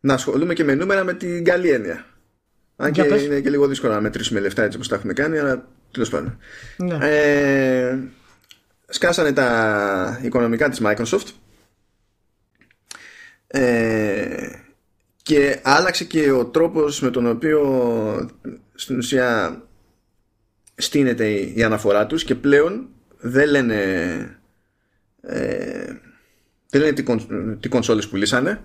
να 0.00 0.14
ασχολούμαι 0.14 0.54
και 0.54 0.64
με 0.64 0.74
νούμερα 0.74 1.04
με 1.04 1.14
την 1.14 1.44
καλή 1.44 1.70
έννοια. 1.70 2.04
Αν 2.76 2.92
και 2.92 3.00
Για 3.00 3.10
πες. 3.10 3.22
είναι 3.22 3.40
και 3.40 3.50
λίγο 3.50 3.66
δύσκολο 3.66 3.92
να 3.92 4.00
μετρήσουμε 4.00 4.40
λεφτά 4.40 4.62
έτσι 4.62 4.76
όπως 4.76 4.88
τα 4.88 4.94
έχουμε 4.94 5.12
κάνει, 5.12 5.38
αλλά 5.38 5.68
τέλος 5.92 6.08
πάντων. 6.08 6.38
Ναι. 6.76 6.98
Ε, 7.00 7.98
σκάσανε 8.92 9.32
τα 9.32 10.20
οικονομικά 10.22 10.68
της 10.68 10.80
Microsoft 10.84 11.26
ε, 13.46 14.48
και 15.22 15.60
άλλαξε 15.62 16.04
και 16.04 16.30
ο 16.30 16.46
τρόπος 16.46 17.00
με 17.00 17.10
τον 17.10 17.26
οποίο 17.26 18.30
στην 18.74 18.98
ουσία 18.98 19.62
στείνεται 20.74 21.28
η, 21.28 21.52
η 21.56 21.62
αναφορά 21.62 22.06
τους 22.06 22.24
και 22.24 22.34
πλέον 22.34 22.88
δεν 23.18 23.48
λένε 23.48 23.74
ε, 25.20 25.92
δεν 26.68 26.80
λένε 26.80 26.92
τι, 26.92 27.02
κον, 27.02 27.58
τι 27.60 27.68
κονσόλες 27.68 28.08
πουλήσανε 28.08 28.64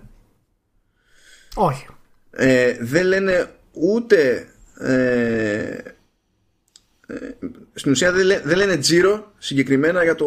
Όχι. 1.54 1.86
ε, 2.30 2.76
δεν 2.80 3.06
λένε 3.06 3.50
ούτε 3.72 4.48
ε, 4.78 5.78
ε, 7.06 7.16
στην 7.78 7.90
ουσία 7.90 8.12
δεν, 8.12 8.26
λέ- 8.26 8.42
δεν 8.44 8.56
λένε 8.56 8.76
τζίρο 8.76 9.32
συγκεκριμένα 9.38 10.02
για, 10.04 10.14
το, 10.14 10.26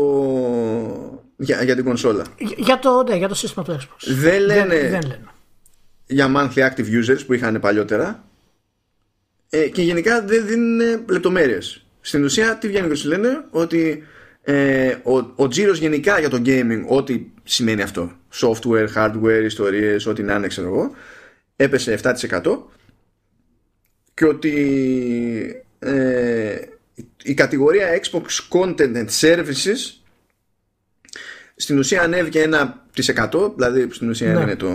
για, 1.38 1.64
για 1.64 1.76
την 1.76 1.84
κονσόλα 1.84 2.24
Για- 2.38 2.56
Για 2.58 2.80
το, 2.80 3.04
ναι, 3.10 3.16
για 3.16 3.28
το 3.28 3.36
σύστημα 3.36 3.64
του 3.66 3.78
Xbox. 3.80 3.98
δεν 4.08 4.42
λένε 4.42 4.66
Δεν, 4.80 4.90
δεν 4.92 5.02
λένε. 5.02 5.20
για 6.06 6.32
monthly 6.36 6.70
active 6.70 7.04
users 7.06 7.26
που 7.26 7.34
είχαν 7.34 7.60
παλιότερα 7.60 8.24
ε, 9.50 9.68
και 9.70 9.82
γενικά 9.82 10.22
δεν 10.26 10.46
δίνουν 10.48 10.80
λεπτομέρειες. 11.10 11.86
Στην 12.02 12.24
ουσία 12.24 12.58
τι 12.58 12.68
βγαίνει 12.68 12.88
και 12.88 12.96
σου 12.96 13.08
λένε 13.08 13.44
ότι 13.50 14.04
ε, 14.44 14.96
ο, 15.04 15.18
ο 15.36 15.48
τζίρος 15.48 15.78
γενικά 15.80 16.20
για 16.20 16.30
το 16.30 16.42
gaming 16.46 16.84
ό,τι 16.88 17.22
σημαίνει 17.44 17.82
αυτό 17.82 18.12
software, 18.34 18.88
hardware, 18.96 19.42
ιστορίες, 19.46 20.06
ό,τι 20.06 20.24
να 20.24 20.36
είναι 20.36 20.48
ξέρω 20.48 20.68
εγώ 20.68 20.92
έπεσε 21.56 22.00
7% 22.04 22.42
και 24.14 24.26
ότι 24.26 25.66
ε, 25.80 26.56
η 27.24 27.34
κατηγορία 27.34 27.88
Xbox 28.02 28.58
Content 28.60 28.96
and 28.96 29.08
Services 29.22 29.78
στην 31.56 31.78
ουσία 31.78 32.02
ανέβηκε 32.02 32.50
1% 32.96 33.52
δηλαδή 33.56 33.88
στην 33.92 34.10
ουσία 34.10 34.34
Ναι. 34.34 34.42
είναι 34.42 34.56
το, 34.56 34.74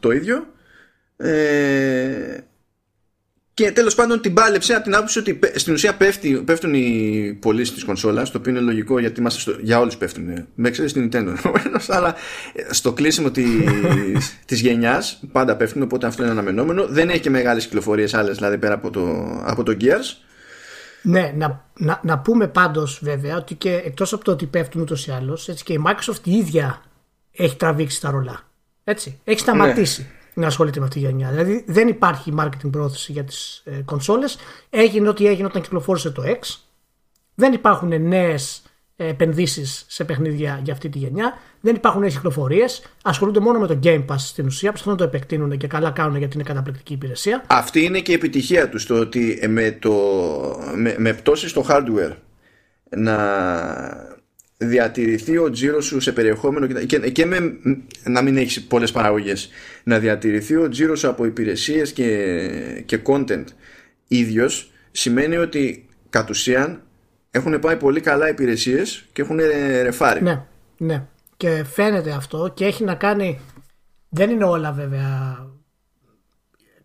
το 0.00 0.10
ίδιο. 0.10 0.46
Ε, 1.16 2.38
και 3.54 3.72
τέλος 3.72 3.94
πάντων 3.94 4.20
την 4.20 4.34
πάλεψε 4.34 4.74
από 4.74 4.84
την 4.84 4.94
άποψη 4.94 5.18
ότι 5.18 5.34
πε- 5.34 5.58
στην 5.58 5.72
ουσία 5.72 5.94
πέφτει, 5.94 6.42
πέφτουν 6.44 6.74
οι 6.74 7.38
πωλήσεις 7.40 7.74
της 7.74 7.84
κονσόλας 7.84 8.30
το 8.30 8.38
οποίο 8.38 8.50
είναι 8.52 8.60
λογικό 8.60 8.98
γιατί 8.98 9.20
είμαστε 9.20 9.40
στο, 9.40 9.56
για 9.60 9.78
όλους 9.80 9.96
πέφτουν. 9.96 10.46
Με 10.54 10.70
ξέρεις 10.70 10.92
την 10.92 11.04
Nintendo 11.06 11.14
ενδεχομένως, 11.26 11.90
αλλά 11.90 12.14
ε, 12.54 12.72
στο 12.72 12.92
κλείσιμο 12.92 13.30
της, 13.30 13.48
της 14.46 14.60
γενιάς 14.60 15.22
πάντα 15.32 15.56
πέφτουν 15.56 15.82
οπότε 15.82 16.06
αυτό 16.06 16.22
είναι 16.22 16.32
αναμενόμενο. 16.32 16.86
Δεν 16.86 17.08
έχει 17.08 17.20
και 17.20 17.30
μεγάλες 17.30 17.64
κυκλοφορίες 17.64 18.14
άλλες 18.14 18.36
δηλαδή 18.36 18.58
πέρα 18.58 18.74
από 18.74 18.90
το, 18.90 19.24
από 19.44 19.62
το 19.62 19.76
Gears 19.80 20.23
Ναι, 21.06 21.32
να, 21.36 21.64
να, 21.74 22.00
να 22.02 22.18
πούμε 22.18 22.48
πάντως 22.48 23.00
βέβαια 23.02 23.36
ότι 23.36 23.54
και 23.54 23.74
εκτός 23.74 24.12
από 24.12 24.24
το 24.24 24.30
ότι 24.30 24.46
πέφτουν 24.46 24.80
ούτως 24.80 25.06
ή 25.06 25.10
άλλως, 25.10 25.48
έτσι 25.48 25.64
και 25.64 25.72
η 25.72 25.82
Microsoft 25.86 26.20
η 26.24 26.32
ίδια 26.32 26.82
έχει 27.32 27.56
τραβήξει 27.56 28.00
τα 28.00 28.10
ρολά. 28.10 28.40
Έτσι, 28.84 29.20
έχει 29.24 29.38
σταματήσει 29.38 30.06
να 30.34 30.46
ασχολείται 30.46 30.78
με 30.78 30.86
αυτή 30.86 31.00
τη 31.00 31.06
γενιά. 31.06 31.30
Δηλαδή 31.30 31.64
δεν 31.66 31.88
υπάρχει 31.88 32.34
marketing 32.38 32.70
πρόθεση 32.70 33.12
για 33.12 33.24
τις 33.24 33.62
ε, 33.64 33.82
κονσόλες. 33.84 34.36
Έγινε 34.70 35.08
ό,τι 35.08 35.26
έγινε 35.26 35.46
όταν 35.46 35.62
κυκλοφόρησε 35.62 36.10
το 36.10 36.22
X. 36.26 36.56
Δεν 37.34 37.52
υπάρχουν 37.52 38.02
νέες 38.02 38.62
ε, 38.96 39.08
επενδύσεις 39.08 39.84
σε 39.88 40.04
παιχνίδια 40.04 40.60
για 40.64 40.72
αυτή 40.72 40.88
τη 40.88 40.98
γενιά. 40.98 41.38
Δεν 41.60 41.74
υπάρχουν 41.74 42.00
νέες 42.00 42.14
κυκλοφορίες. 42.14 42.82
Ασχολούνται 43.02 43.40
μόνο 43.40 43.58
με 43.58 43.66
το 43.66 43.78
Game 43.82 44.04
Pass 44.06 44.18
στην 44.18 44.46
ουσία. 44.46 44.68
Προσπαθούν 44.68 44.92
να 44.92 44.98
το 44.98 45.04
επεκτείνουν 45.04 45.56
και 45.56 45.66
καλά 45.66 45.90
κάνουν 45.90 46.16
γιατί 46.16 46.34
είναι 46.34 46.44
καταπληκτική 46.44 46.92
υπηρεσία. 46.92 47.44
Αυτή 47.46 47.84
είναι 47.84 48.00
και 48.00 48.10
η 48.10 48.14
επιτυχία 48.14 48.68
τους 48.68 48.82
στο 48.82 48.98
ότι 48.98 49.38
ε, 49.40 49.46
με, 49.46 49.76
το, 49.80 49.92
με, 50.76 50.94
με 50.98 51.12
πτώση 51.12 51.48
στο 51.48 51.66
hardware 51.68 52.12
να 52.96 53.16
διατηρηθεί 54.56 55.38
ο 55.38 55.50
τζίρος 55.50 55.84
σου 55.84 56.00
σε 56.00 56.12
περιεχόμενο 56.12 56.66
και, 56.66 56.84
και, 56.84 57.10
και 57.10 57.26
με, 57.26 57.38
να 58.04 58.22
μην 58.22 58.36
έχεις 58.36 58.62
πολλές 58.62 58.92
παραγωγές 58.92 59.48
να 59.84 59.98
διατηρηθεί 59.98 60.56
ο 60.56 60.68
τζίρος 60.68 60.98
σου 60.98 61.08
από 61.08 61.24
υπηρεσίες 61.24 61.92
και, 61.92 62.82
και 62.86 63.00
content 63.06 63.44
ίδιος 64.08 64.72
σημαίνει 64.90 65.36
ότι 65.36 65.88
κατ' 66.10 66.30
ουσίαν 66.30 66.82
έχουν 67.34 67.58
πάει 67.58 67.76
πολύ 67.76 68.00
καλά 68.00 68.28
υπηρεσίες 68.28 69.04
και 69.12 69.22
έχουν 69.22 69.38
ε, 69.38 69.82
ρεφάρει 69.82 70.22
Ναι, 70.22 70.44
ναι. 70.76 71.06
Και 71.36 71.64
φαίνεται 71.64 72.10
αυτό 72.10 72.50
και 72.54 72.64
έχει 72.64 72.84
να 72.84 72.94
κάνει. 72.94 73.40
Δεν 74.08 74.30
είναι 74.30 74.44
όλα 74.44 74.72
βέβαια 74.72 75.46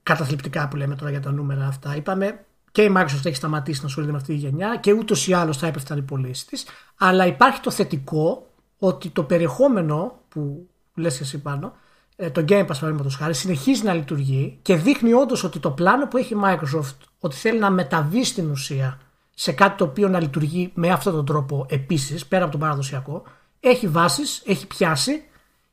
καταθλιπτικά 0.03 0.67
που 0.67 0.75
λέμε 0.75 0.95
τώρα 0.95 1.11
για 1.11 1.19
τα 1.19 1.31
νούμερα 1.31 1.65
αυτά. 1.65 1.95
Είπαμε 1.95 2.45
και 2.71 2.81
η 2.81 2.93
Microsoft 2.97 3.25
έχει 3.25 3.35
σταματήσει 3.35 3.79
να 3.81 3.87
ασχολείται 3.87 4.11
με 4.11 4.17
αυτή 4.17 4.33
τη 4.33 4.39
γενιά 4.39 4.77
και 4.81 4.93
ούτως 4.93 5.27
ή 5.27 5.33
άλλως 5.33 5.57
θα 5.57 5.67
έπεφταν 5.67 5.97
οι 5.97 6.01
πωλήσεις 6.01 6.45
της. 6.45 6.65
Αλλά 6.97 7.25
υπάρχει 7.25 7.59
το 7.59 7.71
θετικό 7.71 8.47
ότι 8.77 9.09
το 9.09 9.23
περιεχόμενο 9.23 10.19
που 10.29 10.69
λες 10.95 11.17
και 11.17 11.23
εσύ 11.23 11.41
πάνω, 11.41 11.73
ε, 12.15 12.29
το 12.29 12.45
Game 12.47 12.61
Pass 12.61 12.67
παραδείγματος 12.67 13.15
χάρη, 13.15 13.33
συνεχίζει 13.33 13.83
να 13.83 13.93
λειτουργεί 13.93 14.59
και 14.61 14.75
δείχνει 14.75 15.13
όντως 15.13 15.43
ότι 15.43 15.59
το 15.59 15.71
πλάνο 15.71 16.07
που 16.07 16.17
έχει 16.17 16.33
η 16.33 16.37
Microsoft 16.43 16.97
ότι 17.19 17.35
θέλει 17.35 17.59
να 17.59 17.69
μεταβεί 17.69 18.23
στην 18.23 18.49
ουσία 18.49 18.99
σε 19.41 19.51
κάτι 19.51 19.77
το 19.77 19.83
οποίο 19.83 20.07
να 20.07 20.19
λειτουργεί 20.19 20.71
με 20.73 20.89
αυτόν 20.89 21.13
τον 21.13 21.25
τρόπο 21.25 21.65
επίσης, 21.69 22.25
πέρα 22.25 22.43
από 22.43 22.51
τον 22.51 22.59
παραδοσιακό, 22.59 23.23
έχει 23.59 23.87
βάσεις, 23.87 24.43
έχει 24.45 24.67
πιάσει 24.67 25.23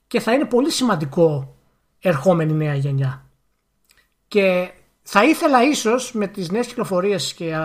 και 0.07 0.21
θα 0.21 0.33
είναι 0.33 0.45
πολύ 0.45 0.71
σημαντικό 0.71 1.57
ερχόμενη 1.99 2.53
νέα 2.53 2.75
γενιά. 2.75 3.25
Και 4.29 4.71
θα 5.03 5.25
ήθελα 5.25 5.63
ίσως 5.63 6.13
με 6.13 6.27
τις 6.27 6.51
νέες 6.51 6.67
κυκλοφορίες 6.67 7.35
και 7.35 7.55
α, 7.55 7.65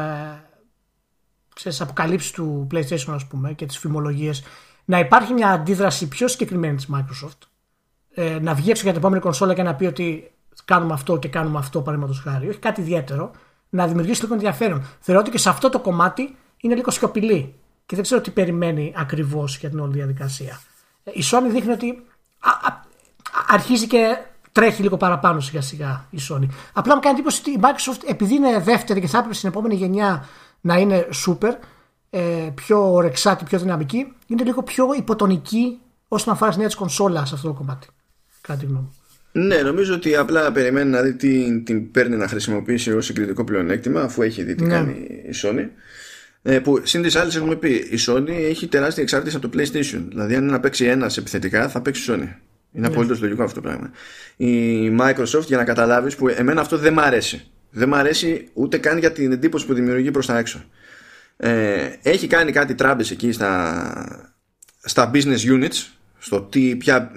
ξέρεις, 1.56 1.82
αποκαλύψεις 1.82 2.32
του 2.32 2.68
PlayStation 2.72 3.14
ας 3.14 3.28
πούμε 3.28 3.54
και 3.54 3.66
τις 3.66 3.78
φημολογίες 3.78 4.44
να 4.86 5.00
υπάρχει 5.00 5.34
μια 5.34 5.50
αντίδραση 5.50 6.08
πιο 6.08 6.28
συγκεκριμένη 6.28 6.76
της 6.76 6.88
Microsoft 6.94 7.48
ε, 8.14 8.40
να 8.40 8.54
βγει 8.54 8.70
έξω 8.70 8.84
για 8.84 8.92
την 8.92 9.02
επόμενη 9.02 9.22
κονσόλα 9.22 9.54
και 9.54 9.64
να 9.64 9.76
πει 9.76 9.86
ότι 9.86 10.32
κάνουμε 10.66 10.94
αυτό 10.94 11.18
και 11.18 11.28
κάνουμε 11.28 11.58
αυτό 11.58 11.82
παραδείγματος 11.82 12.20
χάρη 12.20 12.50
όχι 12.50 12.60
κάτι 12.60 12.82
ιδιαίτερο 12.82 13.32
να 13.74 13.88
δημιουργήσει 13.88 14.22
λίγο 14.22 14.34
ενδιαφέρον 14.34 14.86
θεωρώ 15.00 15.22
ότι 15.22 15.32
και 15.32 15.38
σε 15.38 15.50
αυτό 15.50 15.70
το 15.70 15.80
κομμάτι 15.80 16.36
είναι 16.58 16.76
λίγο 16.76 16.92
σιωπηλή 16.92 17.56
και 17.86 17.96
δεν 17.96 18.04
ξέρω 18.04 18.22
τι 18.22 18.32
περιμένει 18.32 18.94
ακριβώς 18.96 19.58
για 19.58 19.70
την 19.70 19.80
όλη 19.80 19.94
διαδικασία 19.94 20.62
Ε, 21.04 21.12
η 21.14 21.24
Sony 21.32 21.48
δείχνει 21.50 21.72
ότι 21.72 22.04
α, 22.40 22.50
α, 22.50 22.82
αρχίζει 23.48 23.88
και 23.88 24.18
τρέχει 24.52 24.82
λίγο 24.82 24.98
παραπάνω 24.98 25.40
σιγά 25.40 25.62
σιγά 25.62 26.06
η 26.10 26.18
Sony. 26.30 26.48
Απλά 26.74 26.96
μου 26.96 27.02
κάνει 27.02 27.16
εντύπωση 27.16 27.40
ότι 27.40 27.52
η 27.52 27.60
Microsoft 27.62 28.10
επειδή 28.10 28.36
είναι 28.36 28.60
δεύτερη 28.60 29.00
και 29.00 29.08
θα 29.08 29.18
έπρεπε 29.18 29.36
στην 29.36 29.50
επόμενη 29.50 29.76
γενιά 29.76 30.26
να 30.62 30.78
είναι 30.78 31.08
super, 31.26 31.54
ε, 32.10 32.50
πιο 32.56 32.94
ορεξάτη, 32.94 33.44
πιο 33.44 33.60
δυναμική, 33.60 34.14
είναι 34.28 34.44
λίγο 34.44 34.64
πιο 34.64 34.94
υποτονική 34.98 35.80
όσον 36.08 36.34
αφορά 36.34 36.52
τη 36.52 36.58
νέα 36.58 36.68
τη 36.68 36.76
κονσόλα 36.76 37.26
σε 37.26 37.36
αυτό 37.36 37.48
το 37.48 37.54
κομμάτι. 37.54 37.88
Κάτι 38.42 38.66
γνώμη. 38.66 38.96
Μου. 39.34 39.46
Ναι, 39.46 39.56
νομίζω 39.56 39.94
ότι 39.94 40.16
απλά 40.16 40.52
περιμένει 40.52 40.90
να 40.90 41.02
δει 41.02 41.14
τι 41.14 41.62
την 41.62 41.92
παίρνει 41.92 42.16
να 42.16 42.28
χρησιμοποιήσει 42.28 42.92
ως 42.92 43.06
συγκριτικό 43.06 43.44
πλεονέκτημα 43.44 44.02
αφού 44.02 44.22
έχει 44.22 44.44
δει 44.44 44.56
τι 44.56 44.64
Ναι. 44.64 44.74
κάνει 44.74 44.92
η 45.10 45.34
Sony. 45.44 45.68
Ε, 46.44 46.60
που 46.60 46.82
συν 46.84 47.02
της 47.02 47.16
άλλης 47.16 47.36
έχουμε 47.36 47.56
πει, 47.56 47.70
η 47.70 48.00
Sony 48.08 48.30
έχει 48.30 48.68
τεράστια 48.68 49.04
εξάρτηση 49.04 49.36
από 49.36 49.50
το 49.50 49.58
PlayStation. 49.58 50.04
Δηλαδή, 50.08 50.36
αν 50.36 50.42
είναι 50.42 50.52
να 50.52 50.60
παίξει 50.60 50.86
ένας 50.86 51.18
επιθετικά, 51.18 51.70
θα 51.70 51.82
παίξει 51.82 52.06
Sony. 52.08 52.14
Είναι 52.74 52.88
ναι. 52.88 52.88
απολύτως 52.88 53.22
λογικό 53.22 53.44
αυτό 53.44 53.62
το 53.62 53.68
πράγμα. 53.68 53.92
Η 54.36 54.90
Microsoft, 55.00 55.46
για 55.46 55.58
να 55.58 55.64
καταλάβεις, 55.64 56.16
που 56.16 56.28
εμένα 56.28 56.62
αυτό 56.62 56.78
δεν 56.78 56.94
μ' 56.94 57.00
αρέσει. 57.00 57.48
Δεν 57.70 57.88
μ' 57.88 57.94
αρέσει 57.94 58.48
ούτε 58.54 58.78
καν 58.78 58.98
για 58.98 59.12
την 59.12 59.32
εντύπωση 59.32 59.66
που 59.66 59.74
δημιουργεί 59.74 60.12
προς 60.12 60.26
τα 60.26 60.38
έξω. 60.38 60.64
Ε, 61.38 61.90
έχει 62.04 62.28
κάνει 62.28 62.52
κάτι 62.52 62.76
τράμπες 62.76 63.12
εκεί 63.12 63.32
στα, 63.32 64.34
στα 64.82 65.12
business 65.14 65.40
units, 65.58 65.88
στο 66.18 66.42
τι, 66.42 66.76
ποια, 66.76 67.12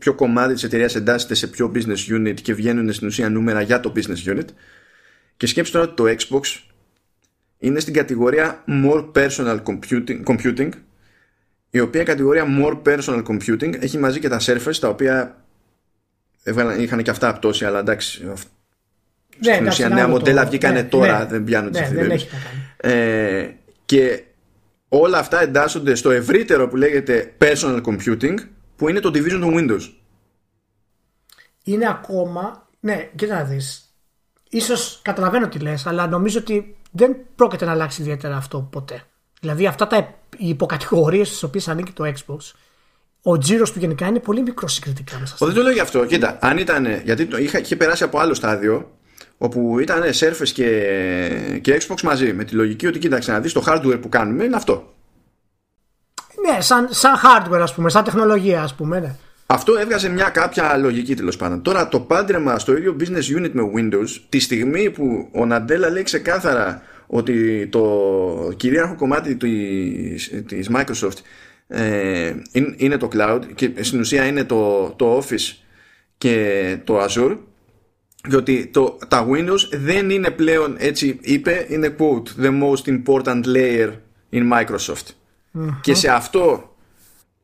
ποιο 0.00 0.14
κομμάτι 0.14 0.54
της 0.54 0.62
εταιρείας 0.62 0.94
εντάσσεται 0.94 1.34
σε 1.34 1.46
ποιο 1.46 1.72
business 1.74 2.16
unit 2.16 2.34
και 2.42 2.54
βγαίνουν 2.54 2.92
στην 2.92 3.06
ουσία 3.06 3.28
νούμερα 3.28 3.60
για 3.60 3.80
το 3.80 3.92
business 3.96 4.32
unit. 4.32 4.46
Και 5.36 5.46
σκέψτε 5.46 5.78
τώρα 5.78 5.92
ότι 5.92 6.02
το 6.02 6.16
Xbox 6.18 6.62
είναι 7.58 7.80
στην 7.80 7.94
κατηγορία 7.94 8.64
More 8.84 9.12
Personal 9.12 9.58
Computing, 9.62 10.24
computing 10.24 10.68
η 11.70 11.80
οποία 11.80 12.02
κατηγορία 12.02 12.44
More 12.60 12.82
Personal 12.82 13.22
Computing 13.24 13.82
έχει 13.82 13.98
μαζί 13.98 14.20
και 14.20 14.28
τα 14.28 14.40
Surface 14.40 14.76
τα 14.80 14.88
οποία 14.88 15.44
είχαν 16.78 17.02
και 17.02 17.10
αυτά 17.10 17.32
πτώση 17.32 17.64
αλλά 17.64 17.78
εντάξει 17.78 18.24
ναι, 18.24 19.54
στην 19.54 19.66
ουσία 19.66 19.88
νέα 19.88 20.08
μοντέλα 20.08 20.44
βγήκανε 20.44 20.80
ναι, 20.80 20.88
τώρα 20.88 21.18
ναι, 21.18 21.24
δεν 21.24 21.44
πιάνουν 21.44 21.72
ναι, 21.92 22.08
τις 22.08 22.26
ε, 22.76 23.48
και 23.84 24.22
όλα 24.88 25.18
αυτά 25.18 25.42
εντάσσονται 25.42 25.94
στο 25.94 26.10
ευρύτερο 26.10 26.68
που 26.68 26.76
λέγεται 26.76 27.32
Personal 27.38 27.80
Computing 27.82 28.34
που 28.80 28.88
είναι 28.88 29.00
το 29.00 29.08
Division 29.08 29.38
των 29.40 29.54
Windows 29.56 29.92
είναι 31.64 31.88
ακόμα 31.88 32.68
ναι 32.80 33.10
κοίτα 33.14 33.34
να 33.34 33.44
δεις 33.44 33.94
ίσως 34.48 35.00
καταλαβαίνω 35.02 35.48
τι 35.48 35.58
λες 35.58 35.86
αλλά 35.86 36.06
νομίζω 36.06 36.38
ότι 36.38 36.76
δεν 36.90 37.16
πρόκειται 37.34 37.64
να 37.64 37.70
αλλάξει 37.70 38.02
ιδιαίτερα 38.02 38.36
αυτό 38.36 38.68
ποτέ. 38.72 39.02
Δηλαδή 39.40 39.66
αυτά 39.66 39.86
τα 39.86 40.14
υποκατηγορίες 40.36 41.28
στις 41.28 41.42
οποίες 41.42 41.68
ανήκει 41.68 41.92
το 41.92 42.04
Xbox, 42.04 42.38
ο 43.22 43.38
τζίρος 43.38 43.72
του 43.72 43.78
γενικά 43.78 44.06
είναι 44.06 44.18
πολύ 44.18 44.42
μικρός 44.42 44.72
συγκριτικά 44.72 45.18
μέσα. 45.18 45.36
Δεν 45.38 45.54
το 45.54 45.62
λέω 45.62 45.72
γι' 45.72 45.80
αυτό. 45.80 46.06
Κοίτα, 46.06 46.38
αν 46.40 46.58
ήταν. 46.58 46.86
Γιατί 47.04 47.26
το 47.26 47.36
είχα, 47.36 47.58
είχε 47.58 47.76
περάσει 47.76 48.04
από 48.04 48.18
άλλο 48.18 48.34
στάδιο 48.34 48.90
όπου 49.38 49.78
ήταν 49.78 50.02
Surface 50.02 50.48
και, 50.48 51.58
και 51.62 51.82
Xbox 51.86 52.00
μαζί 52.02 52.32
με 52.32 52.44
τη 52.44 52.54
λογική 52.54 52.86
ότι 52.86 52.98
κοίταξε 52.98 53.32
να 53.32 53.40
δεις 53.40 53.52
το 53.52 53.62
hardware 53.66 54.00
που 54.00 54.08
κάνουμε 54.08 54.44
είναι 54.44 54.56
αυτό. 54.56 54.94
Ναι, 56.46 56.60
σαν, 56.60 56.88
σαν 56.90 57.14
hardware 57.16 57.60
ας 57.60 57.74
πούμε, 57.74 57.90
σαν 57.90 58.04
τεχνολογία 58.04 58.62
ας 58.62 58.74
πούμε. 58.74 59.00
Ναι. 59.00 59.14
Αυτό 59.46 59.76
έβγαζε 59.76 60.08
μια 60.08 60.28
κάποια 60.28 60.76
λογική 60.76 61.14
τέλος 61.14 61.36
πάντων. 61.36 61.62
Τώρα 61.62 61.88
το 61.88 62.00
πάντρεμα 62.00 62.58
στο 62.58 62.76
ίδιο 62.76 62.96
business 63.00 63.38
unit 63.38 63.50
με 63.52 63.62
Windows, 63.76 64.20
τη 64.28 64.38
στιγμή 64.40 64.90
που 64.90 65.28
ο 65.32 65.46
Ναντέλα 65.46 65.90
λέει 65.90 66.02
ξεκάθαρα 66.02 66.82
ότι 67.06 67.66
το 67.66 68.52
κυρίαρχο 68.56 68.94
κομμάτι 68.94 69.36
της, 69.36 70.42
της 70.46 70.70
Microsoft 70.74 71.18
ε, 71.66 72.34
είναι 72.76 72.96
το 72.96 73.08
cloud 73.12 73.40
και 73.54 73.72
στην 73.80 74.00
ουσία 74.00 74.26
είναι 74.26 74.44
το, 74.44 74.90
το 74.90 75.18
Office 75.18 75.56
και 76.18 76.76
το 76.84 77.04
Azure 77.04 77.36
διότι 78.28 78.66
το, 78.66 78.98
τα 79.08 79.26
Windows 79.30 79.68
δεν 79.72 80.10
είναι 80.10 80.30
πλέον 80.30 80.76
έτσι 80.78 81.18
είπε 81.22 81.66
είναι 81.68 81.94
quote 81.98 82.44
the 82.44 82.62
most 82.62 82.88
important 82.88 83.42
layer 83.44 83.90
in 84.32 84.52
Microsoft 84.52 85.19
και 85.80 85.94
σε 85.94 86.08
αυτό 86.08 86.70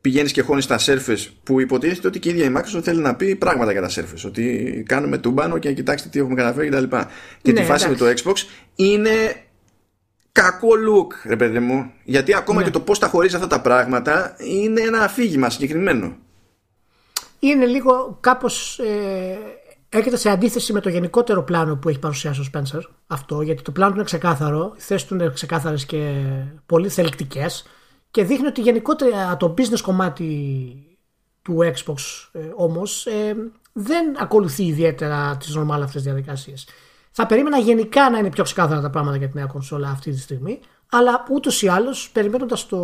πηγαίνεις 0.01 0.31
και 0.31 0.41
χώνεις 0.41 0.67
τα 0.67 0.79
Surface 0.79 1.27
που 1.43 1.59
υποτίθεται 1.59 2.07
ότι 2.07 2.19
και 2.19 2.29
η 2.29 2.31
ίδια 2.31 2.45
η 2.45 2.53
Microsoft 2.55 2.81
θέλει 2.83 3.01
να 3.01 3.15
πει 3.15 3.35
πράγματα 3.35 3.71
για 3.71 3.81
τα 3.81 3.89
Surface. 3.89 4.25
Ότι 4.25 4.83
κάνουμε 4.87 5.17
τούμπανο 5.17 5.57
και 5.57 5.73
κοιτάξτε 5.73 6.09
τι 6.09 6.19
έχουμε 6.19 6.35
καταφέρει 6.35 6.69
κτλ. 6.69 6.83
Και, 6.83 7.05
και 7.41 7.51
ναι, 7.51 7.59
τη 7.59 7.65
φάση 7.65 7.89
με 7.89 7.95
το 7.95 8.05
Xbox 8.05 8.35
είναι 8.75 9.35
κακό 10.31 10.67
look, 10.67 11.29
ρε 11.29 11.35
παιδί 11.35 11.59
μου. 11.59 11.91
Γιατί 12.03 12.35
ακόμα 12.35 12.59
ναι. 12.59 12.65
και 12.65 12.71
το 12.71 12.79
πώς 12.79 12.99
τα 12.99 13.07
χωρίζεις 13.07 13.35
αυτά 13.35 13.47
τα 13.47 13.61
πράγματα 13.61 14.35
είναι 14.37 14.81
ένα 14.81 14.99
αφήγημα 15.03 15.49
συγκεκριμένο. 15.49 16.15
Είναι 17.39 17.65
λίγο 17.65 18.17
κάπως. 18.21 18.79
Ε, 18.79 19.37
έρχεται 19.89 20.17
σε 20.17 20.29
αντίθεση 20.29 20.73
με 20.73 20.79
το 20.79 20.89
γενικότερο 20.89 21.43
πλάνο 21.43 21.75
που 21.75 21.89
έχει 21.89 21.99
παρουσιάσει 21.99 22.41
ο 22.41 22.45
Spencer. 22.53 22.81
Αυτό, 23.07 23.41
γιατί 23.41 23.61
το 23.61 23.71
πλάνο 23.71 23.89
του 23.89 23.97
είναι 23.97 24.05
ξεκάθαρο, 24.05 24.73
οι 24.77 24.81
θέσεις 24.81 25.07
του 25.07 25.13
είναι 25.13 25.31
ξεκάθαρες 25.33 25.85
και 25.85 26.11
πολύ 26.65 26.89
θελκτικές 26.89 27.65
και 28.11 28.23
δείχνει 28.23 28.47
ότι 28.47 28.61
γενικότερα 28.61 29.37
το 29.37 29.53
business 29.57 29.79
κομμάτι 29.81 30.27
του 31.41 31.57
Xbox 31.59 31.95
ε, 32.31 32.39
όμως 32.55 33.05
ε, 33.05 33.35
δεν 33.73 34.15
ακολουθεί 34.19 34.65
ιδιαίτερα 34.65 35.37
τις 35.37 35.57
normal 35.57 35.79
αυτές 35.83 36.03
διαδικασίες. 36.03 36.67
Θα 37.11 37.25
περίμενα 37.25 37.57
γενικά 37.57 38.09
να 38.09 38.17
είναι 38.17 38.29
πιο 38.29 38.43
ξεκάθαρα 38.43 38.81
τα 38.81 38.89
πράγματα 38.89 39.17
για 39.17 39.27
τη 39.29 39.37
νέα 39.37 39.45
κονσόλα 39.45 39.89
αυτή 39.89 40.11
τη 40.11 40.19
στιγμή, 40.19 40.59
αλλά 40.89 41.25
ούτως 41.31 41.61
ή 41.61 41.67
άλλως 41.67 42.09
περιμένοντας 42.09 42.67
το, 42.67 42.77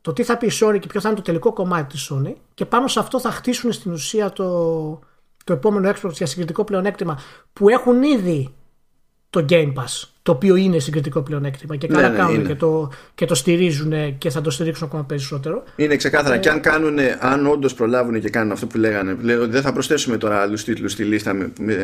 το 0.00 0.12
τι 0.12 0.22
θα 0.22 0.36
πει 0.36 0.46
η 0.46 0.52
Sony 0.60 0.78
και 0.80 0.86
ποιο 0.86 1.00
θα 1.00 1.08
είναι 1.08 1.16
το 1.16 1.22
τελικό 1.22 1.52
κομμάτι 1.52 1.92
της 1.92 2.12
Sony, 2.12 2.32
και 2.54 2.64
πάνω 2.64 2.86
σε 2.86 2.98
αυτό 2.98 3.20
θα 3.20 3.30
χτίσουν 3.30 3.72
στην 3.72 3.92
ουσία 3.92 4.30
το, 4.30 4.98
το 5.44 5.52
επόμενο 5.52 5.90
Xbox 5.90 6.10
για 6.10 6.26
συγκριτικό 6.26 6.64
πλεονέκτημα 6.64 7.18
που 7.52 7.68
έχουν 7.68 8.02
ήδη 8.02 8.54
το 9.30 9.44
Game 9.48 9.72
Pass 9.72 10.08
το 10.22 10.32
οποίο 10.32 10.56
είναι 10.56 10.78
συγκριτικό 10.78 11.22
πλεονέκτημα 11.22 11.76
και 11.76 11.86
καλά 11.86 12.02
ναι, 12.02 12.08
ναι, 12.08 12.16
κάνουν 12.16 12.46
και 12.46 12.54
το, 12.54 12.92
και 13.14 13.24
το 13.24 13.34
στηρίζουν 13.34 14.18
και 14.18 14.30
θα 14.30 14.40
το 14.40 14.50
στηρίξουν 14.50 14.86
ακόμα 14.86 15.04
περισσότερο. 15.04 15.62
Είναι 15.76 15.96
ξεκάθαρα. 15.96 16.34
Ε, 16.34 16.38
και 16.38 16.48
αν, 16.48 16.60
κάνουν, 16.60 16.98
αν 17.20 17.46
όντως 17.46 17.74
προλάβουν 17.74 18.20
και 18.20 18.30
κάνουν 18.30 18.52
αυτό 18.52 18.66
που 18.66 18.78
λέγανε, 18.78 19.16
λέει 19.20 19.36
ότι 19.36 19.50
δεν 19.50 19.62
θα 19.62 19.72
προσθέσουμε 19.72 20.16
τώρα 20.16 20.40
άλλους 20.40 20.64
τίτλους 20.64 20.92
στη 20.92 21.04
λίστα 21.04 21.34
με, 21.34 21.52
με, 21.60 21.74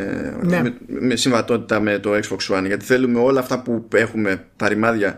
ναι. 0.41 0.61
με, 0.61 0.73
με, 0.87 1.15
συμβατότητα 1.15 1.79
με 1.79 1.99
το 1.99 2.11
Xbox 2.13 2.57
One, 2.57 2.65
γιατί 2.65 2.85
θέλουμε 2.85 3.19
όλα 3.19 3.39
αυτά 3.39 3.61
που 3.61 3.87
έχουμε 3.93 4.45
τα 4.55 4.67
ρημάδια 4.67 5.17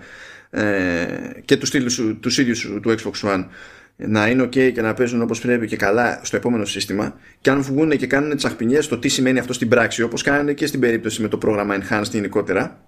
ε, 0.49 1.05
και 1.45 1.57
τους 1.57 1.69
τίτλους 1.69 2.01
τους 2.19 2.37
ίδιους 2.37 2.69
του 2.81 2.95
Xbox 2.97 3.29
One 3.29 3.45
να 4.07 4.27
είναι 4.27 4.43
ok 4.43 4.71
και 4.71 4.81
να 4.81 4.93
παίζουν 4.93 5.21
όπως 5.21 5.41
πρέπει 5.41 5.67
και 5.67 5.75
καλά 5.75 6.19
στο 6.23 6.35
επόμενο 6.35 6.65
σύστημα. 6.65 7.19
Και 7.41 7.49
αν 7.49 7.61
βγουν 7.61 7.89
και 7.89 8.07
κάνουν 8.07 8.35
τις 8.35 8.45
αχπινιές 8.45 8.87
το 8.87 8.97
τι 8.97 9.07
σημαίνει 9.07 9.39
αυτό 9.39 9.53
στην 9.53 9.69
πράξη 9.69 10.01
όπως 10.01 10.21
κάνουν 10.21 10.53
και 10.53 10.65
στην 10.65 10.79
περίπτωση 10.79 11.21
με 11.21 11.27
το 11.27 11.37
πρόγραμμα 11.37 11.77
Enhanced 11.77 12.09
γενικότερα 12.11 12.83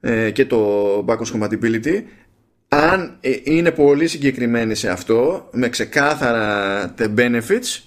ε, 0.00 0.30
και 0.30 0.46
το 0.46 0.98
backwards 1.08 1.40
compatibility 1.40 2.02
αν 2.68 3.16
ε, 3.20 3.30
είναι 3.42 3.70
πολύ 3.70 4.06
συγκεκριμένοι 4.06 4.74
σε 4.74 4.90
αυτό 4.90 5.48
με 5.52 5.68
ξεκάθαρα 5.68 6.94
benefits 7.16 7.82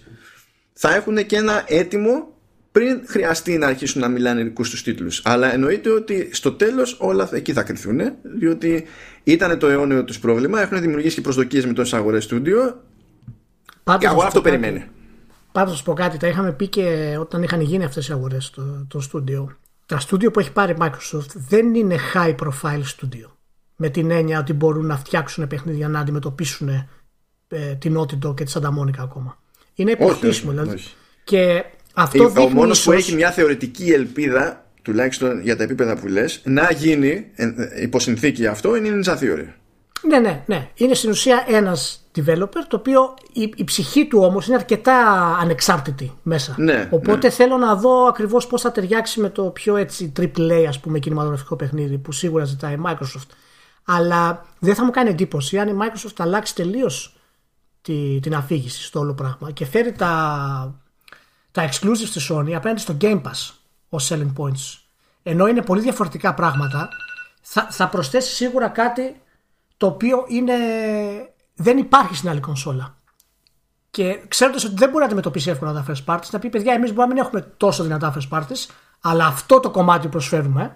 θα 0.74 0.96
έχουν 0.96 1.26
και 1.26 1.36
ένα 1.36 1.64
έτοιμο 1.68 2.39
πριν 2.72 3.02
χρειαστεί 3.06 3.58
να 3.58 3.68
αρχίσουν 3.68 4.02
να 4.02 4.08
μιλάνε 4.08 4.44
δικούς 4.44 4.70
τους 4.70 4.84
τίτλους. 4.84 5.22
Αλλά 5.26 5.54
εννοείται 5.54 5.90
ότι 5.90 6.30
στο 6.32 6.52
τέλος 6.52 6.98
όλα 7.00 7.30
εκεί 7.32 7.54
θα 7.54 7.64
κρυθούν, 7.64 8.00
διότι 8.40 8.86
ήταν 9.24 9.60
το 9.60 9.68
αιώνιο 9.68 10.04
τους 10.04 10.20
πρόβλημα. 10.20 10.62
Έχουν 10.62 10.82
δημιουργήσει 10.82 11.16
και 11.16 11.22
προσδοκίες 11.22 11.66
με 11.66 11.74
τόσες 11.74 11.94
αγορές 11.94 12.24
στούντιο. 12.24 12.82
Και 14.00 14.08
αγορά 14.08 14.28
αυτό 14.28 14.42
περιμένει. 14.42 14.86
Πάντως, 15.52 15.84
πω 15.84 15.94
κάτι, 15.94 16.18
τα 16.18 16.28
είχαμε 16.28 16.52
πει 16.52 16.68
και 16.68 17.16
όταν 17.20 17.44
είχαν 17.44 17.62
γίνει 17.62 17.84
αυτές 17.84 18.08
οι 18.08 18.12
αγορές 18.12 18.46
στο, 18.46 18.86
το 18.88 19.00
στούντιο 19.00 19.58
τα 19.90 20.00
στούντιο 20.00 20.32
που 20.32 20.40
έχει 20.40 20.52
πάρει 20.52 20.76
Microsoft 20.80 21.32
δεν 21.34 21.76
είναι 21.76 21.98
high 22.14 22.36
profile 22.36 22.84
studio. 22.98 23.30
Με 23.76 23.90
την 23.90 24.12
έννοια 24.12 24.40
ότι 24.40 24.54
μπορούν 24.54 24.86
να 24.86 24.98
φτιάξουν 24.98 25.48
παιχνίδια 25.48 25.88
να 25.88 26.00
αντιμετωπίσουν 26.00 26.70
ε, 27.48 27.76
την 27.76 28.00
Naughty 28.00 28.36
και 28.36 28.44
τη 28.44 28.52
Santa 28.56 28.70
Monica 28.80 28.98
ακόμα. 29.00 29.38
Είναι 29.74 29.92
υποκτήσιμο 29.92 30.52
δηλαδή. 30.52 30.78
Και 31.24 31.66
αυτό 32.02 32.32
Ο 32.36 32.50
μόνος 32.50 32.84
που 32.84 32.92
έχει 32.92 33.16
μια 33.16 33.32
θεωρητική 33.32 33.92
ελπίδα, 33.92 34.66
τουλάχιστον 34.82 35.42
για 35.42 35.58
τα 35.58 35.64
επίπεδα 35.64 35.96
που 35.96 36.08
λες, 36.08 36.42
να 36.44 36.72
γίνει 36.72 37.26
ε, 37.36 37.46
ε, 37.46 37.82
υποσυνθήκη 37.82 38.48
αυτό 38.48 38.76
είναι 38.76 38.88
η 38.88 38.92
Ninja 39.06 39.14
Theory. 39.14 39.48
Ναι, 40.02 40.20
ναι, 40.20 40.44
ναι. 40.46 40.70
Είναι 40.76 40.94
στην 40.94 41.10
ουσία 41.10 41.46
ένας 41.48 42.10
developer, 42.16 42.64
το 42.68 42.76
οποίο 42.76 43.14
η, 43.34 43.54
η 43.56 43.64
ψυχή 43.64 44.08
του 44.08 44.20
όμως 44.20 44.48
είναι 44.48 44.56
αρκετά 44.56 44.98
ανεξάρτητη 45.42 46.14
μέσα. 46.24 46.56
Ναι, 46.58 46.88
Οπότε 46.92 47.28
ναι. 47.28 47.34
θέλω 47.34 47.58
να 47.58 47.76
δω 47.76 48.04
ακριβώς 48.04 48.48
πώς 48.48 48.62
θα 48.62 48.72
ταιριάξει 48.72 49.20
με 49.20 49.30
το 49.30 49.44
πιο 49.44 49.76
έτσι 49.76 50.12
AAA 50.20 50.66
ας 50.68 50.80
πούμε 50.80 51.00
κινηματογραφικό 51.00 51.56
παιχνίδι 51.56 51.98
που 51.98 52.12
σίγουρα 52.12 52.44
ζητάει 52.44 52.74
η 52.74 52.82
Microsoft. 52.86 53.30
Αλλά 53.86 54.46
δεν 54.60 54.76
θα 54.76 54.86
μου 54.86 54.92
κάνει 54.92 55.10
εντύπωση 55.10 55.58
αν 55.58 55.68
η 55.68 55.78
Microsoft 55.82 56.14
αλλάξει 56.18 56.56
τελείως 56.56 57.16
τη, 57.82 58.20
την 58.22 58.36
αφήγηση 58.36 58.84
στο 58.84 59.00
όλο 59.00 59.14
πράγμα 59.14 59.52
και 59.52 59.66
φέρει 59.66 59.92
τα, 59.92 60.79
τα 61.60 61.70
exclusives 61.70 62.06
στη 62.06 62.20
Sony 62.30 62.52
απέναντι 62.52 62.82
στο 62.82 62.98
Game 63.02 63.22
Pass 63.22 63.52
ως 63.90 64.12
selling 64.12 64.34
points. 64.38 64.78
Ενώ 65.24 65.48
είναι 65.48 65.62
πολύ 65.62 65.82
διαφορετικά 65.82 66.34
πράγματα, 66.34 66.90
θα, 67.42 67.68
θα 67.72 67.88
προσθέσει 67.88 68.36
σίγουρα 68.36 68.68
κάτι 68.68 69.22
το 69.78 69.86
οποίο 69.86 70.26
είναι 70.28 70.56
δεν 71.56 71.78
υπάρχει 71.78 72.16
στην 72.16 72.30
άλλη 72.30 72.40
κονσόλα. 72.40 72.98
Και 73.90 74.20
ξέροντας 74.28 74.64
ότι 74.64 74.74
δεν 74.76 74.88
μπορεί 74.88 75.00
να 75.00 75.06
αντιμετωπίσει 75.06 75.50
εύκολα 75.50 75.74
τα 75.74 75.86
first 75.88 76.14
parties, 76.14 76.30
να 76.32 76.40
πει 76.40 76.50
παιδιά, 76.50 76.74
εμείς 76.74 76.94
μπορεί 76.94 77.08
να 77.08 77.14
μην 77.14 77.24
έχουμε 77.24 77.42
τόσο 77.42 77.84
δυνατά 77.84 78.16
first 78.18 78.38
parties, 78.38 78.70
αλλά 79.02 79.26
αυτό 79.26 79.60
το 79.60 79.72
κομμάτι 79.72 80.04
που 80.04 80.10
προσφέρουμε, 80.10 80.76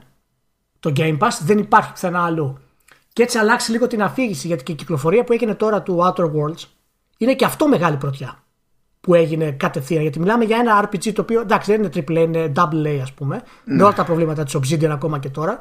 το 0.80 0.94
Game 0.96 1.18
Pass, 1.20 1.38
δεν 1.42 1.58
υπάρχει 1.58 1.92
πουθενά 1.92 2.26
αλλού. 2.26 2.58
Και 3.14 3.24
έτσι 3.24 3.38
αλλάξει 3.38 3.72
λίγο 3.72 3.88
την 3.88 4.04
αφήγηση, 4.04 4.48
γιατί 4.48 4.64
και 4.64 4.72
η 4.72 4.76
κυκλοφορία 4.76 5.24
που 5.24 5.34
έγινε 5.34 5.56
τώρα 5.56 5.82
του 5.82 6.00
Outer 6.02 6.26
Worlds 6.26 6.64
είναι 7.18 7.36
και 7.36 7.46
αυτό 7.46 7.68
μεγάλη 7.68 7.98
πρωτιά 7.98 8.43
που 9.04 9.14
έγινε 9.14 9.52
κατευθείαν. 9.52 10.02
Γιατί 10.02 10.20
μιλάμε 10.20 10.44
για 10.44 10.58
ένα 10.58 10.90
RPG 10.90 11.12
το 11.14 11.22
οποίο 11.22 11.42
εντάξει 11.42 11.72
δεν 11.72 11.84
είναι 11.84 11.90
AAA, 11.94 12.28
είναι 12.28 12.52
double 12.56 12.88
A 12.88 13.00
ας 13.02 13.12
πούμε, 13.12 13.42
mm. 13.44 13.46
με 13.64 13.84
όλα 13.84 13.94
τα 13.94 14.04
προβλήματα 14.04 14.44
της 14.44 14.58
Obsidian 14.58 14.90
ακόμα 14.90 15.20
και 15.20 15.30
τώρα. 15.30 15.60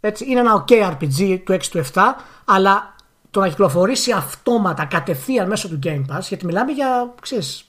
Έτσι, 0.00 0.24
είναι 0.28 0.40
ένα 0.40 0.64
OK 0.64 0.72
RPG 0.72 1.40
του 1.44 1.52
6 1.52 1.58
του 1.70 1.84
7, 1.92 2.00
αλλά 2.44 2.94
το 3.30 3.40
να 3.40 3.48
κυκλοφορήσει 3.48 4.12
αυτόματα 4.12 4.84
κατευθείαν 4.84 5.48
μέσω 5.48 5.68
του 5.68 5.78
Game 5.82 6.00
Pass, 6.00 6.20
γιατί 6.28 6.46
μιλάμε 6.46 6.72
για 6.72 7.14
ξέρεις, 7.20 7.64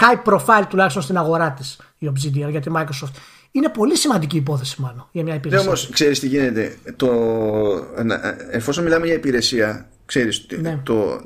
high 0.00 0.32
profile 0.32 0.64
τουλάχιστον 0.68 1.02
στην 1.02 1.16
αγορά 1.16 1.52
της 1.52 1.80
η 1.98 2.12
Obsidian 2.12 2.50
για 2.50 2.60
τη 2.60 2.70
Microsoft. 2.76 3.14
Είναι 3.50 3.68
πολύ 3.68 3.96
σημαντική 3.96 4.36
υπόθεση, 4.36 4.80
μάλλον, 4.80 5.08
για 5.12 5.22
μια 5.22 5.34
υπηρεσία. 5.34 5.62
Ναι, 5.62 5.68
όμως, 5.68 5.88
ξέρεις 5.90 6.20
τι 6.20 6.26
γίνεται. 6.26 6.76
Το, 6.96 7.10
εφόσον 8.50 8.84
μιλάμε 8.84 9.06
για 9.06 9.14
υπηρεσία, 9.14 9.88
ξέρεις, 10.06 10.46
ναι. 10.60 10.80
το, 10.82 11.20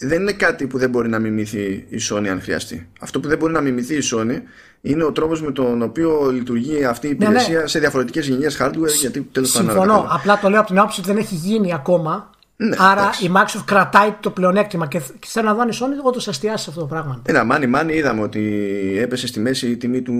δεν 0.00 0.20
είναι 0.20 0.32
κάτι 0.32 0.66
που 0.66 0.78
δεν 0.78 0.90
μπορεί 0.90 1.08
να 1.08 1.18
μιμηθεί 1.18 1.86
η 1.88 2.00
Sony 2.10 2.26
αν 2.26 2.40
χρειαστεί. 2.42 2.88
Αυτό 3.00 3.20
που 3.20 3.28
δεν 3.28 3.38
μπορεί 3.38 3.52
να 3.52 3.60
μιμηθεί 3.60 3.94
η 3.94 4.02
Sony 4.12 4.40
είναι 4.80 5.04
ο 5.04 5.12
τρόπος 5.12 5.42
με 5.42 5.52
τον 5.52 5.82
οποίο 5.82 6.30
λειτουργεί 6.30 6.84
αυτή 6.84 7.06
η 7.06 7.10
υπηρεσία 7.10 7.54
ναι, 7.54 7.60
ναι. 7.60 7.66
σε 7.66 7.78
διαφορετικές 7.78 8.28
γενιές 8.28 8.58
hardware. 8.60 8.94
Γιατί 9.00 9.28
τέλος 9.32 9.50
Συμφωνώ. 9.50 10.06
Απλά 10.10 10.38
το 10.38 10.48
λέω 10.48 10.58
από 10.58 10.68
την 10.68 10.78
άποψη 10.78 11.00
ότι 11.00 11.08
δεν 11.08 11.18
έχει 11.18 11.34
γίνει 11.34 11.74
ακόμα 11.74 12.30
ναι, 12.62 12.76
Άρα 12.78 13.00
εντάξει. 13.00 13.24
η 13.24 13.32
Microsoft 13.34 13.62
κρατάει 13.64 14.14
το 14.20 14.30
πλεονέκτημα 14.30 14.86
και 14.86 15.02
θέλω 15.26 15.48
να 15.48 15.54
δω 15.54 15.60
αν 15.60 15.68
η 15.68 15.72
Sony 15.74 16.06
όντω 16.06 16.18
εστιάσει 16.28 16.64
σε 16.64 16.70
αυτό 16.70 16.80
το 16.80 16.86
πράγμα. 16.86 17.22
Ένα 17.26 17.44
μάνι 17.44 17.66
μάνι 17.66 17.92
είδαμε 17.92 18.22
ότι 18.22 18.40
έπεσε 19.00 19.26
στη 19.26 19.40
μέση 19.40 19.70
η 19.70 19.76
τιμή 19.76 20.02
του 20.02 20.12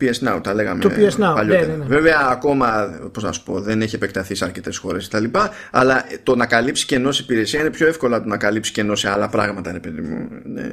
PS 0.00 0.28
Now, 0.28 0.40
τα 0.42 0.54
λέγαμε 0.54 0.80
του 0.80 0.90
PS 0.90 1.24
Now, 1.24 1.34
παλιότερα. 1.34 1.66
Ναι, 1.66 1.72
ναι, 1.72 1.76
ναι. 1.76 1.84
Βέβαια 1.84 2.28
ακόμα, 2.30 2.98
πώς 3.12 3.22
να 3.22 3.32
σου 3.32 3.42
πω, 3.42 3.60
δεν 3.60 3.82
έχει 3.82 3.94
επεκταθεί 3.94 4.34
σε 4.34 4.44
αρκετές 4.44 4.76
χώρες 4.76 5.08
κτλ. 5.08 5.24
Αλλά 5.70 6.04
το 6.22 6.36
να 6.36 6.46
καλύψει 6.46 6.86
κενός 6.86 7.16
σε 7.16 7.22
υπηρεσία 7.22 7.60
είναι 7.60 7.70
πιο 7.70 7.86
εύκολο 7.86 8.22
το 8.22 8.28
να 8.28 8.36
καλύψει 8.36 8.72
κενό 8.72 8.94
σε 8.94 9.10
άλλα 9.10 9.28
πράγματα, 9.28 9.72
ρε 9.72 9.78
παιδί 9.78 10.00
μου. 10.00 10.28
Ναι. 10.44 10.68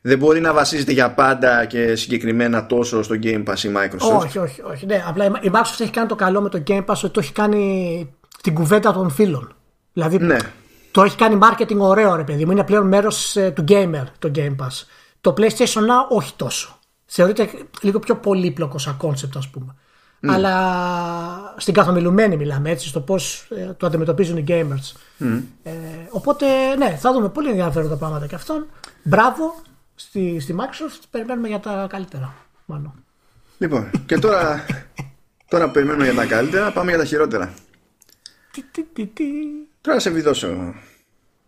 Δεν 0.00 0.18
μπορεί 0.18 0.40
να 0.40 0.52
βασίζεται 0.52 0.92
για 0.92 1.10
πάντα 1.10 1.64
και 1.64 1.94
συγκεκριμένα 1.96 2.66
τόσο 2.66 3.02
στο 3.02 3.16
Game 3.22 3.44
Pass 3.44 3.58
η 3.58 3.70
Microsoft. 3.76 4.18
Όχι, 4.18 4.38
όχι, 4.38 4.62
όχι. 4.62 4.86
Ναι, 4.86 5.02
απλά 5.06 5.24
η 5.24 5.50
Microsoft 5.52 5.80
έχει 5.80 5.90
κάνει 5.90 6.08
το 6.08 6.14
καλό 6.14 6.40
με 6.40 6.48
το 6.48 6.62
Game 6.66 6.84
Pass 6.84 6.96
ότι 6.96 7.10
το 7.10 7.20
έχει 7.20 7.32
κάνει 7.32 8.14
την 8.42 8.54
κουβέντα 8.54 8.92
των 8.92 9.10
φίλων. 9.10 9.54
Δηλαδή 9.92 10.18
ναι. 10.18 10.36
το 10.90 11.02
έχει 11.02 11.16
κάνει 11.16 11.38
marketing 11.42 11.78
ωραίο 11.78 12.14
ρε 12.14 12.24
παιδί 12.24 12.44
μου. 12.44 12.50
Είναι 12.50 12.64
πλέον 12.64 12.88
μέρος 12.88 13.36
ε, 13.36 13.50
του 13.50 13.64
gamer 13.68 14.04
το 14.18 14.30
Game 14.34 14.56
Pass. 14.56 14.86
Το 15.20 15.34
PlayStation 15.36 15.80
Now 15.80 16.08
όχι 16.08 16.32
τόσο. 16.36 16.78
Θεωρείται 17.06 17.50
λίγο 17.80 17.98
πιο 17.98 18.16
πολύπλοκο 18.16 18.78
σαν 18.78 18.96
concept 19.02 19.36
ας 19.36 19.48
πούμε. 19.48 19.74
Ναι. 20.20 20.32
Αλλά 20.32 21.54
στην 21.56 21.74
καθομιλουμένη 21.74 22.36
μιλάμε 22.36 22.70
έτσι, 22.70 22.88
στο 22.88 23.00
πώς 23.00 23.48
ε, 23.56 23.72
το 23.76 23.86
αντιμετωπίζουν 23.86 24.36
οι 24.36 24.44
gamers. 24.48 24.96
Ε, 25.62 25.70
οπότε, 26.10 26.76
ναι, 26.76 26.96
θα 27.00 27.12
δούμε 27.12 27.28
πολύ 27.28 27.48
ενδιαφέροντα 27.48 27.96
πράγματα 27.96 28.26
και 28.26 28.34
αυτόν. 28.34 28.66
Μπράβο 29.02 29.54
στη, 29.94 30.40
στη 30.40 30.54
Microsoft, 30.58 31.02
περιμένουμε 31.10 31.48
για 31.48 31.60
τα 31.60 31.86
καλύτερα. 31.90 32.34
Μάλλον. 32.64 33.04
Λοιπόν, 33.58 33.90
και 34.06 34.18
τώρα, 34.18 34.64
τώρα 35.48 35.70
περιμένουμε 35.70 36.04
για 36.04 36.14
τα 36.14 36.26
καλύτερα, 36.26 36.72
πάμε 36.72 36.90
για 36.90 37.00
τα 37.00 37.04
χειρότερα. 37.04 37.54
Τι, 38.50 38.62
τι, 38.62 38.82
τι, 38.82 39.06
τι. 39.06 39.24
Τώρα 39.82 39.98
σε 39.98 40.10
βιδώσω. 40.10 40.74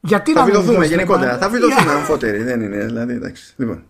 Γιατί 0.01 0.33
θα 0.33 0.45
βιδωθούμε 0.45 0.87
γενικότερα. 0.87 1.39
Θα 1.39 1.49
βιδωθούμε 1.49 1.93
αμφότεροι. 1.93 2.43
Δεν 2.43 2.61
είναι. 2.61 2.85
Δηλαδή, 2.85 3.13
εντάξει. 3.13 3.55
Λοιπόν. 3.57 3.85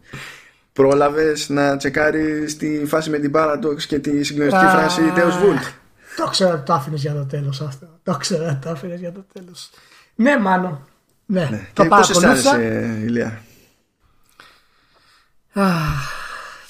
Πρόλαβες 0.72 1.48
να 1.48 1.76
τσεκάρεις 1.76 2.56
τη 2.56 2.86
φάση 2.86 3.10
με 3.10 3.18
την 3.18 3.32
Paradox 3.34 3.82
και 3.88 3.98
τη 3.98 4.22
συγκλονιστική 4.22 4.66
φράση 4.66 5.00
Deus 5.16 5.20
Vult; 5.20 5.72
Το 6.16 6.26
ξέρω 6.30 6.50
ότι 6.50 6.64
το 6.64 6.72
άφηνες 6.72 7.00
για 7.00 7.12
το 7.12 7.24
τέλος 7.24 7.60
αυτό. 7.60 7.86
Το 8.02 8.16
ξέρω 8.16 8.44
ότι 8.44 8.56
το 8.62 8.70
άφηνες 8.70 9.00
για 9.00 9.12
το 9.12 9.24
τέλος. 9.32 9.70
Ναι, 10.14 10.38
μάλλον. 10.38 10.88
Ναι, 11.26 11.48
ναι. 11.50 11.68
το 11.72 11.84
Πώς 11.84 12.10
αισθάνεσαι, 12.10 12.98
Ηλία; 13.02 13.42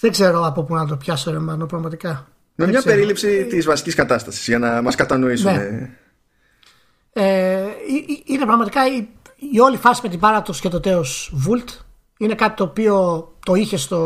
δεν 0.00 0.10
ξέρω 0.10 0.46
από 0.46 0.62
πού 0.62 0.74
να 0.74 0.86
το 0.86 0.96
πιάσω, 0.96 1.30
ρε 1.30 1.38
Μάνο, 1.38 1.66
πραγματικά. 1.66 2.26
Με 2.54 2.66
μια 2.66 2.82
περίληψη 2.82 3.44
της 3.44 3.64
βασικής 3.64 3.94
κατάστασης 3.94 4.46
για 4.46 4.58
να 4.58 4.82
μας 4.82 4.94
κατανοήσουν. 4.94 5.50
Ναι. 7.14 7.22
Ε, 7.22 7.64
είναι 8.24 8.44
πραγματικά 8.44 8.86
η, 8.86 9.08
η, 9.52 9.60
όλη 9.60 9.76
φάση 9.76 10.00
με 10.02 10.08
την 10.08 10.20
Paradox 10.22 10.56
και 10.60 10.68
το 10.68 10.80
τέος 10.80 11.34
Vult 11.46 11.84
είναι 12.18 12.34
κάτι 12.34 12.56
το 12.56 12.64
οποίο 12.64 13.28
το 13.44 13.54
είχε 13.54 13.76
στο 13.76 13.98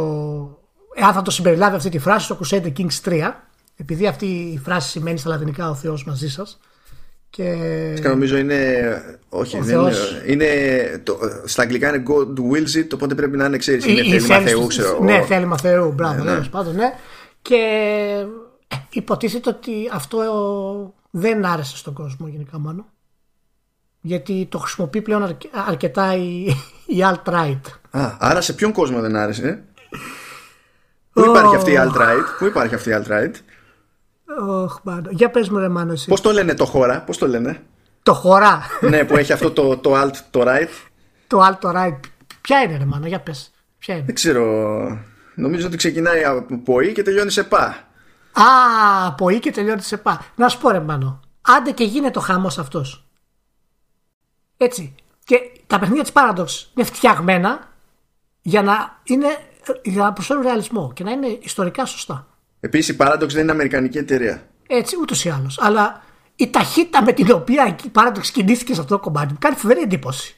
εάν 0.94 1.12
θα 1.12 1.22
το 1.22 1.30
συμπεριλάβει 1.30 1.76
αυτή 1.76 1.88
τη 1.88 1.98
φράση 1.98 2.24
στο 2.24 2.38
Crusader 2.40 2.72
Kings 2.78 3.08
3 3.08 3.32
επειδή 3.76 4.06
αυτή 4.06 4.26
η 4.26 4.60
φράση 4.64 4.88
σημαίνει 4.88 5.18
στα 5.18 5.28
λατινικά 5.28 5.70
ο 5.70 5.74
Θεός 5.74 6.04
μαζί 6.04 6.28
σας 6.28 6.60
και... 7.30 7.44
και 8.00 8.08
νομίζω 8.08 8.36
είναι 8.36 9.02
όχι, 9.28 9.60
δεν 9.60 9.78
είναι, 9.78 9.92
είναι 10.26 10.46
το, 11.02 11.18
στα 11.44 11.62
αγγλικά 11.62 11.88
είναι 11.88 12.02
God 12.08 12.40
wills 12.52 12.78
it 12.78 12.88
οπότε 12.94 13.14
πρέπει 13.14 13.36
να 13.36 13.44
είναι 13.44 13.56
ξέρεις 13.56 13.86
είναι 13.86 14.02
θέλημα 14.02 14.38
Θεού 14.40 14.66
ξέρω 14.66 14.98
ναι 15.02 15.22
θέλημα 15.22 15.58
Θεού 15.58 15.92
μπράβο 15.92 16.22
ναι, 16.22 16.32
ναι. 16.32 16.46
Πάντων, 16.46 16.74
ναι. 16.74 16.92
και 17.42 17.56
ε, 18.68 18.76
υποτίθεται 18.90 19.48
ότι 19.48 19.72
αυτό 19.92 20.18
δεν 21.10 21.44
άρεσε 21.44 21.76
στον 21.76 21.94
κόσμο 21.94 22.28
γενικά 22.28 22.58
μόνο 22.58 22.86
γιατί 24.00 24.46
το 24.50 24.58
χρησιμοποιεί 24.58 25.02
πλέον 25.02 25.36
αρκετά 25.66 26.14
η, 26.16 26.46
η 26.96 26.98
alt-right. 27.02 27.60
Α, 27.90 28.16
άρα 28.18 28.40
σε 28.40 28.52
ποιον 28.52 28.72
κόσμο 28.72 29.00
δεν 29.00 29.16
άρεσε; 29.16 29.48
Ε; 29.48 29.58
Πού 31.12 31.24
υπάρχει 31.24 31.54
αυτή 31.56 31.70
η 31.70 31.78
alt-right; 31.78 32.24
Πού 32.38 32.44
υπάρχει 32.46 32.74
αυτή 32.74 32.90
η 32.90 32.94
alt-right; 32.96 33.32
Oh, 34.86 35.02
Για 35.10 35.30
πες 35.30 35.48
μου 35.48 35.58
ρε 35.58 35.68
Μάνο 35.68 35.92
εσύ. 35.92 36.08
Πώς 36.08 36.20
το 36.20 36.32
λένε 36.32 36.54
το 36.54 36.64
χώρα; 36.64 37.00
Πώς 37.02 37.18
το 37.18 37.26
λένε; 37.28 37.62
Το 38.02 38.14
χώρα. 38.14 38.62
ναι 38.80 39.04
που 39.04 39.16
έχει 39.16 39.32
αυτό 39.32 39.50
το, 39.50 39.76
το 39.76 40.02
alt 40.02 40.14
το 40.30 40.42
right. 40.46 40.68
Το 41.26 41.46
alt 41.46 41.56
το 41.60 41.72
right. 41.74 42.00
Ποια 42.40 42.60
είναι 42.60 42.76
ρε 42.76 42.84
Μάνο. 42.84 43.06
Για 43.06 43.20
πες. 43.20 43.50
Ποια 43.78 43.94
είναι; 43.94 44.04
Δεν 44.04 44.14
ξέρω. 44.14 44.44
Νομίζω 45.34 45.66
ότι 45.66 45.76
ξεκινάει 45.76 46.24
από 46.24 46.80
ή 46.80 46.92
και 46.92 47.02
τελειώνει 47.02 47.30
σε 47.30 47.42
πα. 47.42 47.64
Α, 48.32 48.44
από 49.06 49.28
ή 49.28 49.38
και 49.38 49.50
τελειώνει 49.50 49.82
σε 49.82 49.96
πα. 49.96 50.24
Να 50.34 50.48
σου 50.48 50.58
πω 50.58 50.70
ρε 50.70 50.80
Μάνο. 50.80 51.20
Άντε 51.40 51.70
και 51.70 51.84
γίνεται 51.84 52.18
ο 52.18 52.22
χαμός 52.22 52.58
αυτός 52.58 53.07
έτσι. 54.58 54.94
Και 55.24 55.38
τα 55.66 55.78
παιχνίδια 55.78 56.02
της 56.02 56.12
Paradox 56.14 56.70
είναι 56.74 56.86
φτιαγμένα 56.86 57.72
για 58.42 58.62
να, 58.62 59.00
είναι, 59.04 59.26
για 59.82 60.02
να 60.02 60.12
προσφέρουν 60.12 60.42
ρεαλισμό 60.42 60.92
και 60.92 61.04
να 61.04 61.10
είναι 61.10 61.38
ιστορικά 61.42 61.84
σωστά. 61.84 62.26
Επίσης 62.60 62.94
η 62.94 62.96
Paradox 63.00 63.28
δεν 63.28 63.42
είναι 63.42 63.52
αμερικανική 63.52 63.98
εταιρεία. 63.98 64.48
Έτσι, 64.66 64.96
ούτως 65.00 65.24
ή 65.24 65.28
άλλως. 65.28 65.58
Αλλά 65.60 66.02
η 66.36 66.50
ταχύτητα 66.50 67.02
με 67.02 67.12
την 67.12 67.32
οποία 67.32 67.76
η 67.84 67.90
Paradox 67.92 68.26
κινήθηκε 68.32 68.74
σε 68.74 68.80
αυτό 68.80 68.96
το 68.96 69.00
κομμάτι 69.00 69.32
μου 69.32 69.38
κάνει 69.40 69.56
φοβερή 69.56 69.80
εντύπωση. 69.80 70.36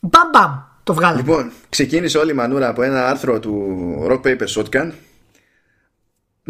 Μπαμ 0.00 0.30
μπαμ 0.32 0.58
το 0.82 0.94
βγάλαμε. 0.94 1.20
Λοιπόν, 1.20 1.52
ξεκίνησε 1.68 2.18
όλη 2.18 2.30
η 2.30 2.34
μανούρα 2.34 2.68
από 2.68 2.82
ένα 2.82 3.08
άρθρο 3.08 3.40
του 3.40 4.06
Rock 4.10 4.20
Paper 4.20 4.46
Shotgun 4.56 4.90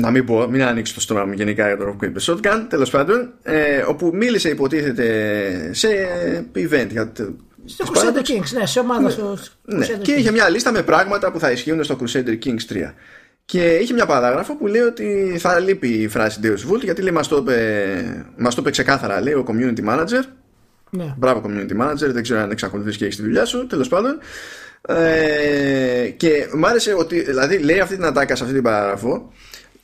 να 0.00 0.10
μην 0.10 0.24
πω, 0.24 0.46
μην 0.50 0.62
ανοίξω 0.62 0.94
το 0.94 1.00
στόμα 1.00 1.24
μου 1.24 1.32
γενικά 1.32 1.66
για 1.66 1.76
το 1.76 1.84
Rock 1.88 2.04
Paper 2.04 2.34
Shotgun, 2.34 2.66
τέλος 2.68 2.90
πάντων, 2.90 3.32
ε, 3.42 3.78
όπου 3.88 4.10
μίλησε 4.14 4.48
υποτίθεται 4.48 5.70
σε 5.72 5.88
event 6.54 6.88
για 6.90 7.12
το. 7.12 7.34
Στο 7.64 7.84
Crusader 7.92 8.30
Kings, 8.30 8.58
ναι, 8.58 8.66
σε 8.66 8.80
ομάδα 8.80 9.10
στο 9.10 9.36
ναι, 9.62 9.86
Και 9.86 10.12
είχε 10.12 10.30
μια 10.30 10.48
λίστα 10.48 10.72
με 10.72 10.82
πράγματα 10.82 11.32
που 11.32 11.38
θα 11.38 11.50
ισχύουν 11.50 11.84
στο 11.84 11.98
Crusader 12.00 12.38
Kings 12.44 12.72
3. 12.72 12.92
Και 13.44 13.74
είχε 13.74 13.92
μια 13.92 14.06
παράγραφο 14.06 14.56
που 14.56 14.66
λέει 14.66 14.80
ότι 14.80 15.36
θα 15.38 15.58
λείπει 15.58 15.88
η 15.88 16.08
φράση 16.08 16.40
Deus 16.42 16.72
Vult 16.72 16.80
γιατί 16.82 17.02
λέει 17.02 17.12
μας 17.12 17.28
το 17.28 17.44
είπε, 18.58 18.70
ξεκάθαρα 18.70 19.20
λέει 19.20 19.32
ο 19.32 19.44
community 19.48 19.88
manager. 19.88 20.22
Ναι. 20.90 21.14
Μπράβο 21.16 21.42
community 21.46 21.80
manager, 21.82 22.12
δεν 22.12 22.22
ξέρω 22.22 22.40
αν 22.40 22.50
εξακολουθείς 22.50 22.96
και 22.96 23.04
έχεις 23.04 23.16
τη 23.16 23.22
δουλειά 23.22 23.44
σου, 23.44 23.66
τέλος 23.66 23.88
πάντων. 23.88 24.18
Ε, 24.82 26.08
και 26.16 26.48
μου 26.54 26.66
άρεσε 26.66 26.94
ότι, 26.94 27.20
δηλαδή 27.20 27.58
λέει 27.58 27.80
αυτή 27.80 27.94
την 27.94 28.04
ατάκα 28.04 28.36
σε 28.36 28.42
αυτή 28.42 28.54
την 28.54 28.62
παράγραφο 28.62 29.32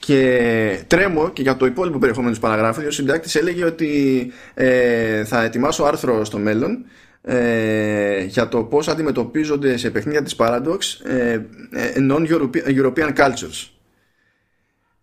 και 0.06 0.84
τρέμω 0.86 1.30
και 1.30 1.42
για 1.42 1.56
το 1.56 1.66
υπόλοιπο 1.66 1.98
περιεχόμενο 1.98 2.34
του 2.34 2.40
παραγράφου, 2.40 2.82
ο 2.86 2.90
συντάκτης 2.90 3.34
έλεγε 3.34 3.64
ότι 3.64 4.32
ε, 4.54 5.24
θα 5.24 5.42
ετοιμάσω 5.42 5.84
άρθρο 5.84 6.24
στο 6.24 6.38
μέλλον 6.38 6.84
ε, 7.22 8.24
για 8.24 8.48
το 8.48 8.62
πώς 8.62 8.88
αντιμετωπίζονται 8.88 9.76
σε 9.76 9.90
παιχνίδια 9.90 10.22
της 10.22 10.36
Paradox 10.38 10.78
ε, 11.04 11.32
ε 11.72 11.92
non-European 12.10 13.14
cultures. 13.16 13.68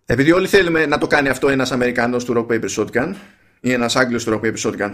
Επειδή 0.05 0.31
όλοι 0.31 0.47
θέλουμε 0.47 0.85
να 0.85 0.97
το 0.97 1.07
κάνει 1.07 1.29
αυτό 1.29 1.49
ένας 1.49 1.71
Αμερικανός 1.71 2.25
του 2.25 2.33
Rock 2.37 2.53
Paper 2.53 2.69
Shotgun 2.77 3.13
ή 3.59 3.71
ένας 3.71 3.95
Άγγλος 3.95 4.23
του 4.23 4.31
Rock 4.31 4.47
Paper 4.47 4.57
Shotgun. 4.57 4.91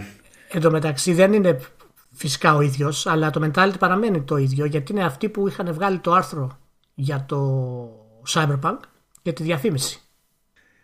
Εν 0.52 0.60
τω 0.60 0.70
μεταξύ 0.70 1.12
δεν 1.12 1.32
είναι 1.32 1.58
φυσικά 2.12 2.54
ο 2.54 2.60
ίδιος, 2.60 3.06
αλλά 3.06 3.30
το 3.30 3.50
mentality 3.50 3.78
παραμένει 3.78 4.22
το 4.22 4.36
ίδιο, 4.36 4.64
γιατί 4.64 4.92
είναι 4.92 5.04
αυτοί 5.04 5.28
που 5.28 5.48
είχαν 5.48 5.72
βγάλει 5.72 5.98
το 5.98 6.12
άρθρο 6.12 6.58
για 6.94 7.24
το 7.28 7.40
Cyberpunk 8.34 8.78
για 9.22 9.32
τη 9.32 9.42
διαφήμιση. 9.42 10.00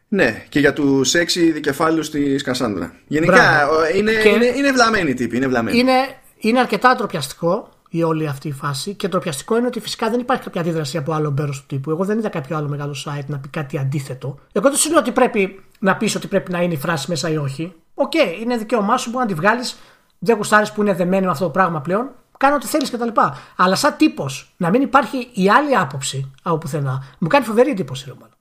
Ναι, 0.09 0.45
και 0.49 0.61
για 0.61 0.72
τους 0.72 1.14
έξι 1.14 1.53
δικεφάλου 1.53 2.01
της 2.11 2.43
Κασάνδρα. 2.43 2.95
Γενικά 3.07 3.68
είναι, 3.95 4.12
είναι, 4.12 4.47
είναι 4.47 4.72
βλαμμένοι 4.72 5.14
τύποι. 5.14 5.37
Είναι, 5.37 5.47
βλαμμένοι. 5.47 5.78
είναι, 5.78 5.93
είναι 6.39 6.59
αρκετά 6.59 6.95
ντροπιαστικό 6.95 7.68
η 7.89 8.03
όλη 8.03 8.26
αυτή 8.26 8.49
η 8.49 8.53
φάση. 8.53 8.95
Και 8.95 9.09
ντροπιαστικό 9.09 9.57
είναι 9.57 9.66
ότι 9.66 9.80
φυσικά 9.80 10.11
δεν 10.11 10.20
υπάρχει 10.20 10.43
κάποια 10.43 10.61
αντίδραση 10.61 10.97
από 10.97 11.12
άλλο 11.12 11.34
μέρος 11.39 11.61
του 11.61 11.66
τύπου. 11.66 11.91
Εγώ 11.91 12.05
δεν 12.05 12.18
είδα 12.18 12.28
κάποιο 12.28 12.57
άλλο 12.57 12.68
μεγάλο 12.68 12.97
site 13.07 13.26
να 13.26 13.39
πει 13.39 13.49
κάτι 13.49 13.78
αντίθετο. 13.78 14.39
Εγώ 14.53 14.68
δεν 14.68 14.78
σου 14.78 14.91
λέω 14.91 14.99
ότι 14.99 15.11
πρέπει 15.11 15.62
να 15.78 15.97
πεις 15.97 16.14
ότι 16.14 16.26
πρέπει 16.26 16.51
να 16.51 16.62
είναι 16.62 16.74
η 16.74 16.76
φράση 16.76 17.07
μέσα 17.09 17.30
ή 17.30 17.37
όχι. 17.37 17.74
Ok, 17.95 18.12
okay, 18.14 18.41
είναι 18.43 18.57
δικαίωμά 18.57 18.97
σου 18.97 19.11
που 19.11 19.18
να 19.18 19.26
τη 19.26 19.34
βγάλεις. 19.34 19.76
Δεν 20.18 20.37
γουστάρεις 20.37 20.72
που 20.72 20.82
είναι 20.82 20.95
δεμένη 20.95 21.24
με 21.24 21.30
αυτό 21.30 21.45
το 21.45 21.51
πράγμα 21.51 21.80
πλέον 21.80 22.11
κάνω 22.39 22.55
ό,τι 22.55 22.66
θέλεις 22.66 22.91
κτλ. 22.91 23.09
Αλλά 23.57 23.74
σαν 23.74 23.97
τύπος 23.97 24.55
να 24.57 24.70
μην 24.70 24.82
υπάρχει 24.82 25.30
η 25.32 25.51
άλλη 25.51 25.76
άποψη 25.76 26.32
από 26.43 26.59
πουθενά 26.59 27.14
μου 27.18 27.28
κάνει 27.28 27.45
φοβερή 27.45 27.70
εντύπωση, 27.70 28.09
Ρωμανό. 28.09 28.34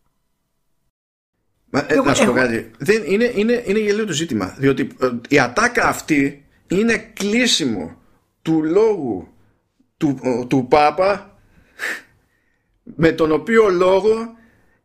Μα, 1.70 1.86
ε, 1.88 1.96
να 1.96 2.14
σου 2.14 2.26
πω 2.26 2.32
κάτι. 2.32 2.72
Δεν, 2.78 3.04
είναι, 3.06 3.32
είναι, 3.36 3.64
είναι 3.66 3.80
γελίο 3.80 4.06
το 4.06 4.14
ζήτημα. 4.14 4.56
Διότι 4.58 4.90
ε, 5.02 5.10
η 5.28 5.40
ατάκα 5.40 5.88
αυτή 5.88 6.46
είναι 6.68 6.98
κλείσιμο 6.98 7.96
του 8.42 8.64
λόγου 8.64 9.28
του, 9.98 10.20
του 10.48 10.68
Πάπα 10.70 11.40
με 12.84 13.12
τον 13.12 13.32
οποίο 13.32 13.70
λόγο 13.70 14.36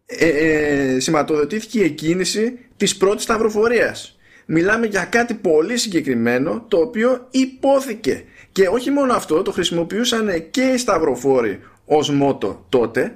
ε, 0.07 0.29
ε, 0.29 1.01
σηματοδοτήθηκε 1.01 1.81
η 1.85 1.91
κίνηση 1.91 2.59
της 2.77 2.97
πρώτης 2.97 3.23
σταυροφορίας. 3.23 4.19
Μιλάμε 4.47 4.87
για 4.87 5.05
κάτι 5.05 5.35
πολύ 5.35 5.77
συγκεκριμένο 5.77 6.65
το 6.69 6.77
οποίο 6.77 7.27
υπόθηκε. 7.31 8.25
Και 8.53 8.69
όχι 8.69 8.91
μόνο 8.91 9.13
αυτό, 9.13 9.43
το 9.43 9.53
χρησιμοποιούσαν 9.53 10.51
και 10.51 10.63
οι 10.63 10.77
σταυροφόροι 10.77 11.61
ως 11.85 12.11
μότο 12.11 12.65
τότε. 12.69 13.15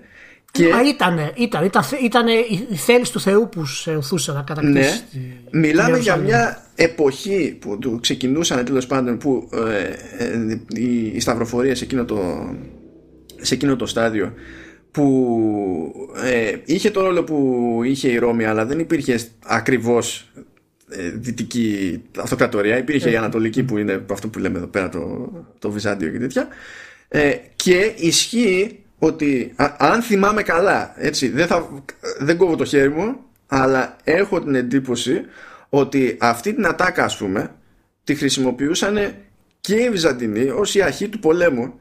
Και... 0.50 0.68
Μα 0.68 0.82
ήτανε, 0.82 1.32
ήταν, 1.34 1.64
ήταν, 1.64 1.82
ήταν 2.02 2.26
η 2.70 2.76
θέληση 2.76 3.12
του 3.12 3.20
Θεού 3.20 3.48
που 3.48 3.66
σε 3.66 3.96
οθούσε 3.96 4.32
να 4.32 4.42
κατακτήσει. 4.42 5.04
Ναι. 5.50 5.60
Μιλάμε 5.60 5.98
για 5.98 6.16
μια 6.16 6.64
εποχή 6.74 7.58
που 7.60 7.98
ξεκινούσαν 8.00 8.64
τέλος 8.64 8.86
πάντων 8.86 9.18
που 9.18 9.48
ε, 9.52 9.82
ε, 10.24 10.60
οι, 10.68 11.06
οι 11.06 11.20
σταυροφορίες 11.20 11.78
σε 11.78 11.84
εκείνο 11.84 12.04
το, 12.04 12.50
σε 13.40 13.54
εκείνο 13.54 13.76
το 13.76 13.86
στάδιο 13.86 14.32
που 14.90 16.10
ε, 16.24 16.56
είχε 16.64 16.90
το 16.90 17.00
ρόλο 17.00 17.24
που 17.24 17.80
είχε 17.84 18.08
η 18.08 18.18
Ρώμη 18.18 18.44
αλλά 18.44 18.66
δεν 18.66 18.78
υπήρχε 18.78 19.18
ακριβώς 19.44 20.30
ε, 20.36 20.40
δυτική 21.14 22.02
αυτοκρατορία. 22.18 22.78
Υπήρχε 22.78 23.10
η 23.10 23.16
Ανατολική 23.16 23.62
που 23.62 23.78
είναι 23.78 24.04
αυτό 24.10 24.28
που 24.28 24.38
λέμε 24.38 24.58
εδώ 24.58 24.66
πέρα 24.66 24.88
το, 24.88 25.32
το 25.58 25.70
Βυζάντιο 25.70 26.10
και 26.10 26.18
τέτοια. 26.18 26.48
Ε, 27.08 27.32
και 27.56 27.92
ισχύει 27.96 28.78
ότι 28.98 29.54
αν 29.78 30.02
θυμάμαι 30.02 30.42
καλά 30.42 30.94
έτσι 30.96 31.28
δεν, 31.28 31.46
θα, 31.46 31.84
δεν 32.18 32.36
κόβω 32.36 32.56
το 32.56 32.64
χέρι 32.64 32.90
μου 32.90 33.16
αλλά 33.46 33.96
έχω 34.04 34.40
την 34.40 34.54
εντύπωση 34.54 35.20
ότι 35.68 36.16
αυτή 36.20 36.54
την 36.54 36.66
ατάκα 36.66 37.04
ας 37.04 37.16
πούμε 37.16 37.54
τη 38.04 38.14
χρησιμοποιούσαν 38.14 39.14
και 39.60 39.74
οι 39.74 39.90
Βυζαντινοί 39.90 40.48
ως 40.48 40.74
η 40.74 40.82
αρχή 40.82 41.08
του 41.08 41.18
πολέμου. 41.18 41.78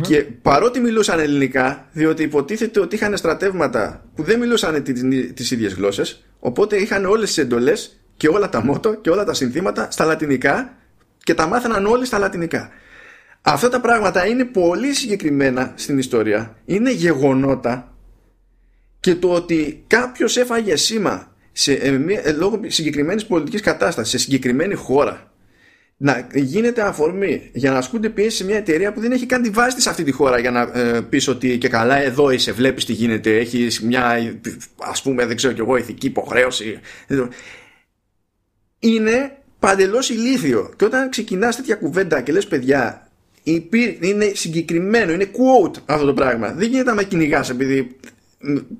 Και 0.00 0.22
παρότι 0.42 0.80
μιλούσαν 0.80 1.18
ελληνικά, 1.18 1.88
διότι 1.92 2.22
υποτίθεται 2.22 2.80
ότι 2.80 2.94
είχαν 2.94 3.16
στρατεύματα 3.16 4.04
που 4.14 4.22
δεν 4.22 4.38
μιλούσαν 4.38 4.82
τις 5.34 5.50
ίδιες 5.50 5.74
γλώσσες, 5.74 6.24
οπότε 6.38 6.76
είχαν 6.76 7.04
όλες 7.04 7.28
τις 7.28 7.38
εντολές 7.38 8.01
και 8.16 8.28
όλα 8.28 8.48
τα 8.48 8.64
μότο 8.64 8.94
και 8.94 9.10
όλα 9.10 9.24
τα 9.24 9.34
συνθήματα 9.34 9.90
στα 9.90 10.04
λατινικά 10.04 10.76
και 11.18 11.34
τα 11.34 11.46
μάθαιναν 11.46 11.86
όλοι 11.86 12.06
στα 12.06 12.18
λατινικά. 12.18 12.70
Αυτά 13.42 13.68
τα 13.68 13.80
πράγματα 13.80 14.26
είναι 14.26 14.44
πολύ 14.44 14.94
συγκεκριμένα 14.94 15.72
στην 15.74 15.98
ιστορία, 15.98 16.56
είναι 16.64 16.92
γεγονότα 16.92 17.94
και 19.00 19.14
το 19.14 19.32
ότι 19.32 19.84
κάποιος 19.86 20.36
έφαγε 20.36 20.76
σήμα 20.76 21.32
σε, 21.52 21.72
ε, 21.72 22.00
ε, 22.22 22.32
λόγω 22.32 22.60
συγκεκριμένης 22.66 23.26
πολιτικής 23.26 23.60
κατάστασης 23.60 24.10
σε 24.10 24.18
συγκεκριμένη 24.18 24.74
χώρα 24.74 25.32
να 25.96 26.26
γίνεται 26.34 26.82
αφορμή 26.82 27.50
για 27.52 27.70
να 27.70 27.78
ασκούνται 27.78 28.08
πιέσεις 28.08 28.34
σε 28.34 28.44
μια 28.44 28.56
εταιρεία 28.56 28.92
που 28.92 29.00
δεν 29.00 29.12
έχει 29.12 29.26
καν 29.26 29.42
τη 29.42 29.50
βάση 29.50 29.80
σε 29.80 29.88
αυτή 29.88 30.04
τη 30.04 30.12
χώρα 30.12 30.38
για 30.38 30.50
να 30.50 30.60
ε, 30.60 31.00
πεις 31.00 31.28
ότι 31.28 31.58
και 31.58 31.68
καλά 31.68 31.96
εδώ 31.96 32.30
είσαι, 32.30 32.52
βλέπεις 32.52 32.84
τι 32.84 32.92
γίνεται, 32.92 33.36
έχεις 33.36 33.80
μια 33.80 34.36
ας 34.78 35.02
πούμε 35.02 35.26
δεν 35.26 35.36
ξέρω 35.36 35.52
κι 35.54 35.60
εγώ 35.60 35.76
ηθική 35.76 36.06
υποχρέωση. 36.06 36.80
Είναι 38.84 39.36
παντελώς 39.58 40.10
ηλίθιο. 40.10 40.72
Και 40.76 40.84
όταν 40.84 41.10
ξεκινάς 41.10 41.56
τέτοια 41.56 41.74
κουβέντα 41.74 42.20
και 42.20 42.32
λες 42.32 42.46
παιδιά, 42.46 43.08
είναι 43.42 44.32
συγκεκριμένο, 44.34 45.12
είναι 45.12 45.30
quote 45.32 45.76
αυτό 45.84 46.06
το 46.06 46.14
πράγμα. 46.14 46.52
Δεν 46.52 46.68
γίνεται 46.68 46.88
να 46.88 46.94
με 46.94 47.04
κυνηγάς 47.04 47.50
επειδή 47.50 47.96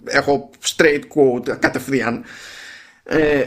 έχω 0.05 0.51
straight 0.77 1.01
quote 1.15 1.57
κατευθείαν. 1.59 2.25
Ε, 3.05 3.45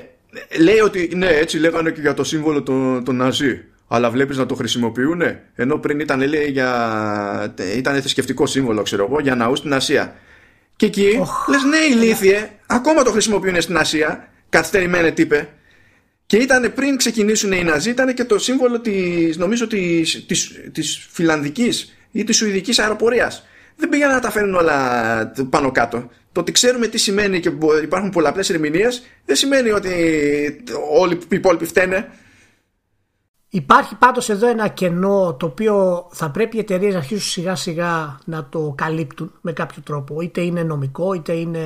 λέει 0.60 0.80
ότι 0.80 1.12
ναι, 1.16 1.28
έτσι 1.28 1.58
λέγανε 1.58 1.92
και 1.92 2.02
για 2.02 2.14
το 2.14 2.24
σύμβολο 2.24 2.64
των 2.64 3.04
το 3.04 3.12
Ναζί. 3.12 3.64
Αλλά 3.88 4.10
βλέπεις 4.10 4.38
να 4.38 4.46
το 4.46 4.56
χρησιμοποιούν, 4.56 5.22
ενώ 5.56 5.78
πριν 5.78 6.00
ήταν, 6.00 6.28
λέει, 6.28 6.50
για... 6.50 7.54
ήταν 7.76 8.00
θρησκευτικό 8.00 8.46
σύμβολο, 8.46 8.82
ξέρω 8.82 9.06
εγώ, 9.10 9.20
για 9.20 9.36
ναούς 9.36 9.58
στην 9.58 9.74
Ασία. 9.74 10.16
Και 10.76 10.86
εκεί 10.86 11.20
oh. 11.22 11.52
λες, 11.52 11.64
ναι, 11.64 11.78
ηλίθιε, 11.78 12.50
ακόμα 12.66 13.04
το 13.04 13.12
χρησιμοποιούν 13.12 13.62
στην 13.62 13.78
Ασία. 13.78 14.30
Καθυστερημένε 14.50 15.12
τύπε. 15.12 15.50
Και 16.26 16.38
ήταν 16.38 16.74
πριν 16.74 16.98
ξεκινήσουν 16.98 17.52
οι 17.52 17.64
Ναζί, 17.64 17.90
ήταν 17.90 18.14
και 18.14 18.26
το 18.26 18.40
σύμβολο 18.40 18.80
της, 18.80 19.38
νομίζω, 19.38 19.68
της, 19.68 20.26
της, 20.26 20.62
της 20.72 21.08
φιλανδικής 21.12 21.96
ή 22.12 22.24
της 22.24 22.38
σουηδικής 22.38 22.80
αεροπορίας. 22.80 23.44
Δεν 23.76 23.90
πήγαιναν 23.90 24.14
να 24.14 24.22
τα 24.22 24.32
φέρουν 24.32 24.56
όλα 24.56 25.32
πάνω 25.50 25.72
κάτω 25.72 26.10
το 26.36 26.42
ότι 26.42 26.52
ξέρουμε 26.52 26.88
τι 26.88 26.98
σημαίνει 26.98 27.40
και 27.40 27.52
υπάρχουν 27.84 28.10
πολλαπλές 28.10 28.50
ερμηνείες 28.50 29.04
δεν 29.26 29.36
σημαίνει 29.36 29.72
ότι 29.72 29.92
όλοι 31.00 31.14
οι 31.14 31.36
υπόλοιποι 31.36 31.66
φταίνε. 31.66 32.08
Υπάρχει 33.50 33.96
πάντως 33.96 34.30
εδώ 34.30 34.48
ένα 34.48 34.68
κενό 34.68 35.36
το 35.40 35.46
οποίο 35.46 36.08
θα 36.12 36.32
πρέπει 36.32 36.58
οι 36.58 36.60
εταιρείες 36.60 36.94
να 36.94 37.00
αρχίσουν 37.00 37.30
σιγά 37.30 37.56
σιγά 37.56 38.20
να 38.26 38.50
το 38.50 38.74
καλύπτουν 38.78 39.32
με 39.42 39.52
κάποιο 39.52 39.82
τρόπο. 39.82 40.22
Είτε 40.22 40.42
είναι 40.42 40.64
νομικό 40.64 41.14
είτε 41.14 41.34
είναι 41.34 41.62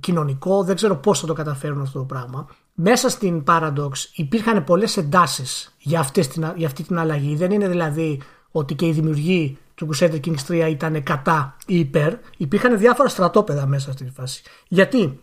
κοινωνικό. 0.00 0.64
Δεν 0.64 0.76
ξέρω 0.76 0.96
πώς 0.96 1.20
θα 1.20 1.26
το 1.26 1.32
καταφέρουν 1.32 1.80
αυτό 1.80 1.98
το 1.98 2.04
πράγμα. 2.04 2.48
Μέσα 2.82 3.08
στην 3.08 3.44
Paradox 3.46 3.90
υπήρχαν 4.14 4.64
πολλές 4.64 4.96
εντάσεις 4.96 5.74
για, 5.78 6.10
για 6.56 6.66
αυτή 6.66 6.82
την 6.82 6.98
αλλαγή. 6.98 7.36
Δεν 7.36 7.50
είναι 7.50 7.68
δηλαδή 7.68 8.20
ότι 8.50 8.74
και 8.74 8.86
οι 8.86 8.92
δημιουργοί 8.92 9.58
του 9.74 9.88
Crusader 9.92 10.20
Kings 10.20 10.46
3 10.48 10.68
ήταν 10.70 11.02
κατά 11.02 11.56
ή 11.66 11.78
υπέρ, 11.78 12.14
υπήρχαν 12.36 12.78
διάφορα 12.78 13.08
στρατόπεδα 13.08 13.66
μέσα 13.66 13.92
στη 13.92 14.10
φάση. 14.14 14.42
Γιατί, 14.68 15.20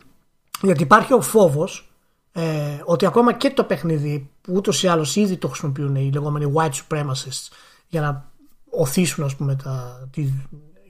Γιατί 0.61 0.83
υπάρχει 0.83 1.13
ο 1.13 1.21
φόβος 1.21 1.91
ε, 2.31 2.81
ότι 2.85 3.05
ακόμα 3.05 3.33
και 3.33 3.49
το 3.49 3.63
παιχνίδι 3.63 4.29
που 4.41 4.53
ούτως 4.53 4.83
ή 4.83 4.87
άλλως 4.87 5.15
ήδη 5.15 5.37
το 5.37 5.47
χρησιμοποιούν 5.47 5.95
οι 5.95 6.11
λεγόμενοι 6.13 6.53
white 6.55 6.71
supremacists 6.71 7.47
για 7.87 8.01
να 8.01 8.31
οθήσουν 8.69 9.23
ας 9.23 9.35
πούμε 9.35 9.55
τα, 9.55 10.07
την 10.11 10.31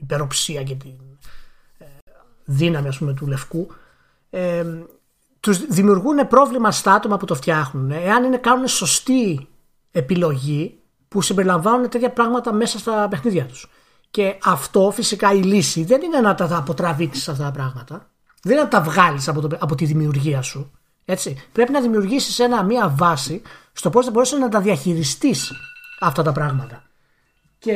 υπεροψία 0.00 0.62
και 0.62 0.74
την 0.74 0.94
ε, 1.78 1.84
δύναμη 2.44 2.88
ας 2.88 2.98
πούμε 2.98 3.14
του 3.14 3.26
λευκού 3.26 3.68
ε, 4.30 4.64
τους 5.40 5.66
δημιουργούν 5.66 6.28
πρόβλημα 6.28 6.72
στα 6.72 6.92
άτομα 6.92 7.16
που 7.16 7.24
το 7.24 7.34
φτιάχνουν 7.34 7.90
εάν 7.90 8.24
είναι 8.24 8.36
κάνουν 8.36 8.68
σωστή 8.68 9.48
επιλογή 9.90 10.78
που 11.08 11.22
συμπεριλαμβάνουν 11.22 11.88
τέτοια 11.88 12.10
πράγματα 12.10 12.52
μέσα 12.52 12.78
στα 12.78 13.06
παιχνίδια 13.10 13.44
τους. 13.46 13.70
Και 14.10 14.38
αυτό 14.44 14.90
φυσικά 14.94 15.32
η 15.32 15.42
λύση 15.42 15.84
δεν 15.84 16.02
είναι 16.02 16.20
να 16.20 16.34
τα 16.34 16.56
αποτραβήξεις 16.56 17.28
αυτά 17.28 17.44
τα 17.44 17.50
πράγματα. 17.50 18.10
Δεν 18.42 18.52
είναι 18.52 18.62
να 18.62 18.68
τα 18.68 18.80
βγάλεις 18.80 19.28
από, 19.28 19.48
από 19.58 19.74
τη 19.74 19.84
δημιουργία 19.84 20.42
σου. 20.42 20.72
Έτσι. 21.04 21.42
Πρέπει 21.52 21.72
να 21.72 21.80
δημιουργήσεις 21.80 22.40
μια 22.66 22.88
βάση 22.96 23.42
στο 23.72 23.90
πώς 23.90 24.04
θα 24.04 24.10
μπορέσεις 24.10 24.38
να 24.38 24.48
τα 24.48 24.60
διαχειριστείς 24.60 25.52
αυτά 26.00 26.22
τα 26.22 26.32
πράγματα. 26.32 26.82
Και 27.58 27.74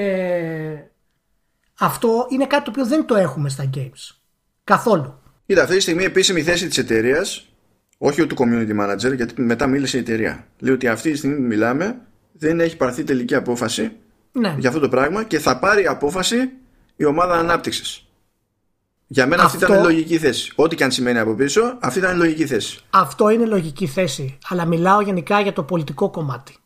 αυτό 1.78 2.26
είναι 2.30 2.46
κάτι 2.46 2.64
το 2.64 2.70
οποίο 2.70 2.86
δεν 2.86 3.06
το 3.06 3.14
έχουμε 3.14 3.48
στα 3.48 3.70
games. 3.74 4.16
Καθόλου. 4.64 5.20
Κοίτα, 5.46 5.62
αυτή 5.62 5.74
τη 5.74 5.80
στιγμή 5.80 6.02
η 6.02 6.06
επίσημη 6.06 6.42
θέση 6.42 6.68
της 6.68 6.78
εταιρείας, 6.78 7.51
όχι 8.05 8.26
του 8.26 8.36
community 8.38 8.80
manager, 8.80 9.16
γιατί 9.16 9.42
μετά 9.42 9.66
μίλησε 9.66 9.96
η 9.96 10.00
εταιρεία. 10.00 10.46
Λέει 10.59 10.74
ότι 10.74 10.88
αυτή 10.88 11.11
τη 11.11 11.16
στιγμή 11.16 11.36
που 11.36 11.42
μιλάμε, 11.42 11.98
δεν 12.32 12.61
έχει 12.61 12.76
πάρθει 12.76 13.05
τελική 13.05 13.34
απόφαση 13.34 13.92
ναι. 14.32 14.55
για 14.59 14.68
αυτό 14.68 14.80
το 14.80 14.88
πράγμα 14.88 15.24
και 15.24 15.38
θα 15.38 15.59
πάρει 15.59 15.86
απόφαση 15.86 16.36
η 16.96 17.05
ομάδα 17.05 17.34
ανάπτυξης. 17.34 18.07
Για 19.07 19.26
μένα 19.26 19.42
αυτό... 19.42 19.57
αυτή 19.57 19.72
ήταν 19.72 19.84
η 19.84 19.86
λογική 19.86 20.18
θέση. 20.18 20.53
Ό,τι 20.55 20.76
και 20.76 20.84
αν 20.84 20.90
σημαίνει 20.90 21.18
από 21.18 21.34
πίσω, 21.34 21.78
αυτή 21.80 21.98
ήταν 21.98 22.14
η 22.14 22.18
λογική 22.18 22.46
θέση. 22.46 22.80
Αυτό 22.90 23.30
είναι 23.30 23.44
λογική 23.44 23.86
θέση. 23.86 24.38
Αλλά 24.48 24.64
μιλάω 24.64 25.00
γενικά 25.00 25.40
για 25.40 25.53
το 25.53 25.62
πολιτικό 25.62 26.11
κομμάτι 26.11 26.57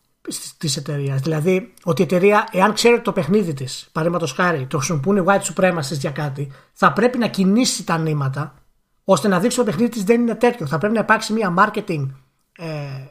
της 0.59 0.77
εταιρείας. 0.77 1.21
Δηλαδή, 1.21 1.73
ότι 1.85 2.01
η 2.01 2.05
εταιρεία, 2.05 2.49
εάν 2.53 2.73
ξέρει 2.73 3.01
το 3.01 3.13
παιχνίδι 3.13 3.53
της, 3.53 3.89
παραδείγματος 3.93 4.33
χάρη, 4.33 4.67
το 4.67 4.77
χρησιμοποιούν 4.79 5.27
white 5.29 5.55
supremacists 5.55 5.99
για 5.99 6.11
κάτι, 6.11 6.53
θα 6.73 6.93
πρέπει 6.93 7.19
να 7.19 7.27
κινήσει 7.27 7.85
τα 7.85 7.99
νήματα 7.99 8.55
ώστε 9.09 9.29
να 9.29 9.41
δείξει 9.41 9.61
ότι 9.61 9.69
το 9.69 9.75
παιχνίδι 9.75 9.95
της 9.95 10.05
δεν 10.05 10.21
είναι 10.21 10.35
τέτοιο. 10.35 10.67
Θα 10.67 10.79
πρέπει 10.79 10.95
να 10.95 11.01
υπάρξει 11.01 11.33
μια 11.33 11.55
marketing 11.59 12.07
ε, 12.59 12.67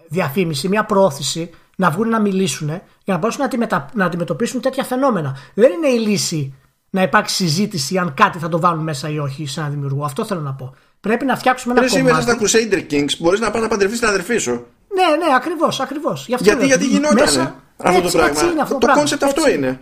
διαφήμιση, 0.08 0.68
μια 0.68 0.86
προώθηση 0.86 1.50
να 1.76 1.90
βγουν 1.90 2.10
να 2.10 2.20
μιλήσουν 2.20 2.68
για 2.68 2.82
να 3.14 3.18
μπορέσουν 3.18 3.46
να, 3.70 3.90
να 3.94 4.06
αντιμετωπίσουν 4.06 4.62
τέτοια 4.62 4.84
φαινόμενα. 4.84 5.38
Δεν 5.54 5.72
είναι 5.72 5.88
η 5.88 6.00
λύση 6.08 6.54
να 6.90 7.02
υπάρξει 7.02 7.36
συζήτηση 7.36 7.98
αν 7.98 8.14
κάτι 8.14 8.40
θα 8.40 8.50
το 8.50 8.60
βάλουν 8.60 8.84
μέσα 8.84 9.10
ή 9.10 9.20
όχι 9.20 9.48
σε 9.48 9.60
ένα 9.60 9.70
δημιουργό. 9.70 10.06
Αυτό 10.06 10.26
θέλω 10.26 10.42
να 10.42 10.54
πω. 10.54 10.76
Πρέπει 11.00 11.26
να 11.26 11.38
φτιάξουμε 11.38 11.74
ένα 11.78 11.88
κομμάτι. 11.88 12.10
Εσύ 12.10 12.16
μέσα 12.16 12.48
στα 12.48 12.60
Crusader 12.60 12.94
Kings 12.94 13.18
μπορείς 13.20 13.40
να 13.40 13.52
πας 13.52 13.62
να 13.62 13.68
παντρευτείς 13.68 14.00
την 14.00 14.08
αδερφή 14.08 14.38
σου. 14.38 14.52
Ναι, 14.94 15.26
ναι, 15.26 15.36
ακριβώς. 15.36 15.80
Ακριβώς. 15.80 16.28
Γιατί, 16.28 16.66
γιατί 16.66 16.86
γινόταν 16.86 17.16
μέσα... 17.16 17.56
αυτό 17.78 18.02
το 18.02 18.10
πράγμα. 18.10 18.52
είναι 18.52 18.62
αυτό 18.62 18.78
το 18.78 18.88
concept 18.94 19.24
αυτό 19.24 19.50
είναι. 19.50 19.80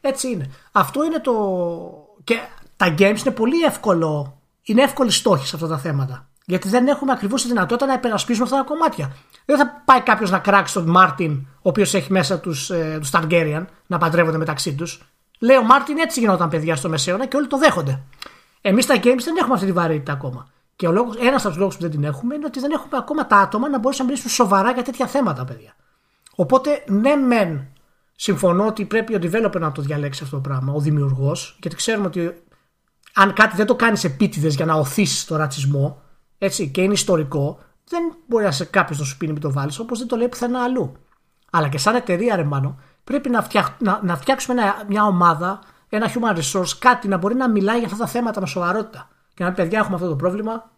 Έτσι 0.00 0.28
είναι. 0.28 0.50
Αυτό 0.72 1.04
είναι 1.04 1.20
το. 1.20 1.34
Και 2.24 2.38
τα 2.76 2.94
games 2.98 3.20
είναι 3.24 3.34
πολύ 3.34 3.62
εύκολο. 3.62 4.35
Είναι 4.66 4.82
εύκολοι 4.82 5.10
στόχοι 5.10 5.46
σε 5.46 5.56
αυτά 5.56 5.68
τα 5.68 5.78
θέματα. 5.78 6.28
Γιατί 6.44 6.68
δεν 6.68 6.86
έχουμε 6.86 7.12
ακριβώς 7.12 7.42
τη 7.42 7.48
δυνατότητα 7.48 7.86
να 7.86 7.92
υπερασπίσουμε 7.92 8.44
αυτά 8.44 8.56
τα 8.56 8.62
κομμάτια. 8.62 9.16
Δεν 9.44 9.56
θα 9.56 9.82
πάει 9.84 10.00
κάποιος 10.00 10.30
να 10.30 10.38
κράξει 10.38 10.74
τον 10.74 10.90
Μάρτιν, 10.90 11.32
ο 11.56 11.68
οποίος 11.68 11.94
έχει 11.94 12.12
μέσα 12.12 12.38
τους 12.38 12.70
ε, 12.70 12.96
τους 13.00 13.10
Targaryen, 13.12 13.64
να 13.86 13.98
παντρεύονται 13.98 14.38
μεταξύ 14.38 14.74
τους. 14.74 15.02
Λέει 15.38 15.56
ο 15.56 15.62
Μάρτιν 15.62 15.98
έτσι 15.98 16.20
γινόταν 16.20 16.48
παιδιά 16.48 16.76
στο 16.76 16.88
Μεσαίωνα 16.88 17.26
και 17.26 17.36
όλοι 17.36 17.46
το 17.46 17.58
δέχονται. 17.58 18.02
Εμείς 18.60 18.84
στα 18.84 18.94
games 18.94 19.22
δεν 19.24 19.36
έχουμε 19.36 19.54
αυτή 19.54 19.66
τη 19.66 19.72
βαρύτητα 19.72 20.12
ακόμα. 20.12 20.46
Και 20.76 20.86
ένας 21.20 21.40
από 21.40 21.48
τους 21.48 21.56
λόγους 21.56 21.76
που 21.76 21.82
δεν 21.82 21.90
την 21.90 22.04
έχουμε 22.04 22.34
είναι 22.34 22.44
ότι 22.44 22.60
δεν 22.60 22.70
έχουμε 22.70 22.96
ακόμα 22.96 23.26
τα 23.26 23.36
άτομα 23.36 23.68
να 23.68 23.78
μπορέσουν 23.78 24.04
να 24.04 24.10
μιλήσουν 24.10 24.30
σοβαρά 24.30 24.72
για 24.72 24.82
τέτοια 24.82 25.06
θέματα, 25.06 25.44
παιδιά. 25.44 25.74
Οπότε, 26.34 26.84
ναι, 26.86 27.14
μεν 27.14 27.66
συμφωνώ 28.16 28.66
ότι 28.66 28.84
πρέπει 28.84 29.14
ο 29.14 29.18
developer 29.22 29.60
να 29.60 29.72
το 29.72 29.82
διαλέξει 29.82 30.22
αυτό 30.24 30.36
το 30.36 30.42
πράγμα, 30.42 30.72
ο 30.72 30.80
δημιουργός, 30.80 31.58
γιατί 31.60 31.76
ξέρουμε 31.76 32.06
ότι 32.06 32.42
αν 33.18 33.32
κάτι 33.32 33.56
δεν 33.56 33.66
το 33.66 33.74
κάνεις 33.74 34.04
επίτηδες 34.04 34.54
για 34.54 34.64
να 34.64 34.74
οθήσεις 34.74 35.24
το 35.24 35.36
ρατσισμό, 35.36 36.02
έτσι, 36.38 36.68
και 36.68 36.82
είναι 36.82 36.92
ιστορικό, 36.92 37.58
δεν 37.88 38.02
μπορεί 38.26 38.44
να 38.44 38.50
σε 38.50 38.64
κάποιος 38.64 38.98
να 38.98 39.04
σου 39.04 39.16
πει 39.16 39.32
με 39.32 39.38
το 39.38 39.52
βάλεις, 39.52 39.78
όπως 39.78 39.98
δεν 39.98 40.08
το 40.08 40.16
λέει 40.16 40.28
πουθενά 40.28 40.62
αλλού. 40.62 40.96
Αλλά 41.50 41.68
και 41.68 41.78
σαν 41.78 41.94
εταιρεία, 41.94 42.36
ρε 42.36 42.44
μάνο, 42.44 42.78
πρέπει 43.04 43.28
να, 43.28 43.46
να, 43.78 44.00
να 44.02 44.16
φτιάξουμε 44.16 44.62
μια 44.88 45.04
ομάδα, 45.04 45.58
ένα 45.88 46.12
human 46.12 46.36
resource, 46.36 46.76
κάτι 46.78 47.08
να 47.08 47.16
μπορεί 47.16 47.34
να 47.34 47.50
μιλάει 47.50 47.78
για 47.78 47.86
αυτά 47.86 47.98
τα 47.98 48.06
θέματα 48.06 48.40
με 48.40 48.46
σοβαρότητα. 48.46 49.08
Και 49.34 49.44
να 49.44 49.52
πει, 49.52 49.62
παιδιά, 49.62 49.78
έχουμε 49.78 49.94
αυτό 49.94 50.08
το 50.08 50.16
πρόβλημα. 50.16 50.70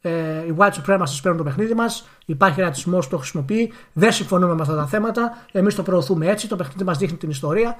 Ε, 0.00 0.44
οι 0.46 0.54
white 0.58 0.72
supremacists 0.72 1.20
παίρνουν 1.22 1.36
το 1.36 1.44
παιχνίδι 1.44 1.74
μας. 1.74 2.08
Υπάρχει 2.24 2.60
ρατσισμός 2.60 3.04
που 3.04 3.10
το 3.10 3.18
χρησιμοποιεί. 3.18 3.72
Δεν 3.92 4.12
συμφωνούμε 4.12 4.54
με 4.54 4.62
αυτά 4.62 4.74
τα 4.74 4.86
θέματα. 4.86 5.36
Εμείς 5.52 5.74
το 5.74 5.82
προωθούμε 5.82 6.26
έτσι. 6.26 6.48
Το 6.48 6.56
παιχνίδι 6.56 6.84
μας 6.84 6.98
δείχνει 6.98 7.16
την 7.16 7.30
ιστορία. 7.30 7.76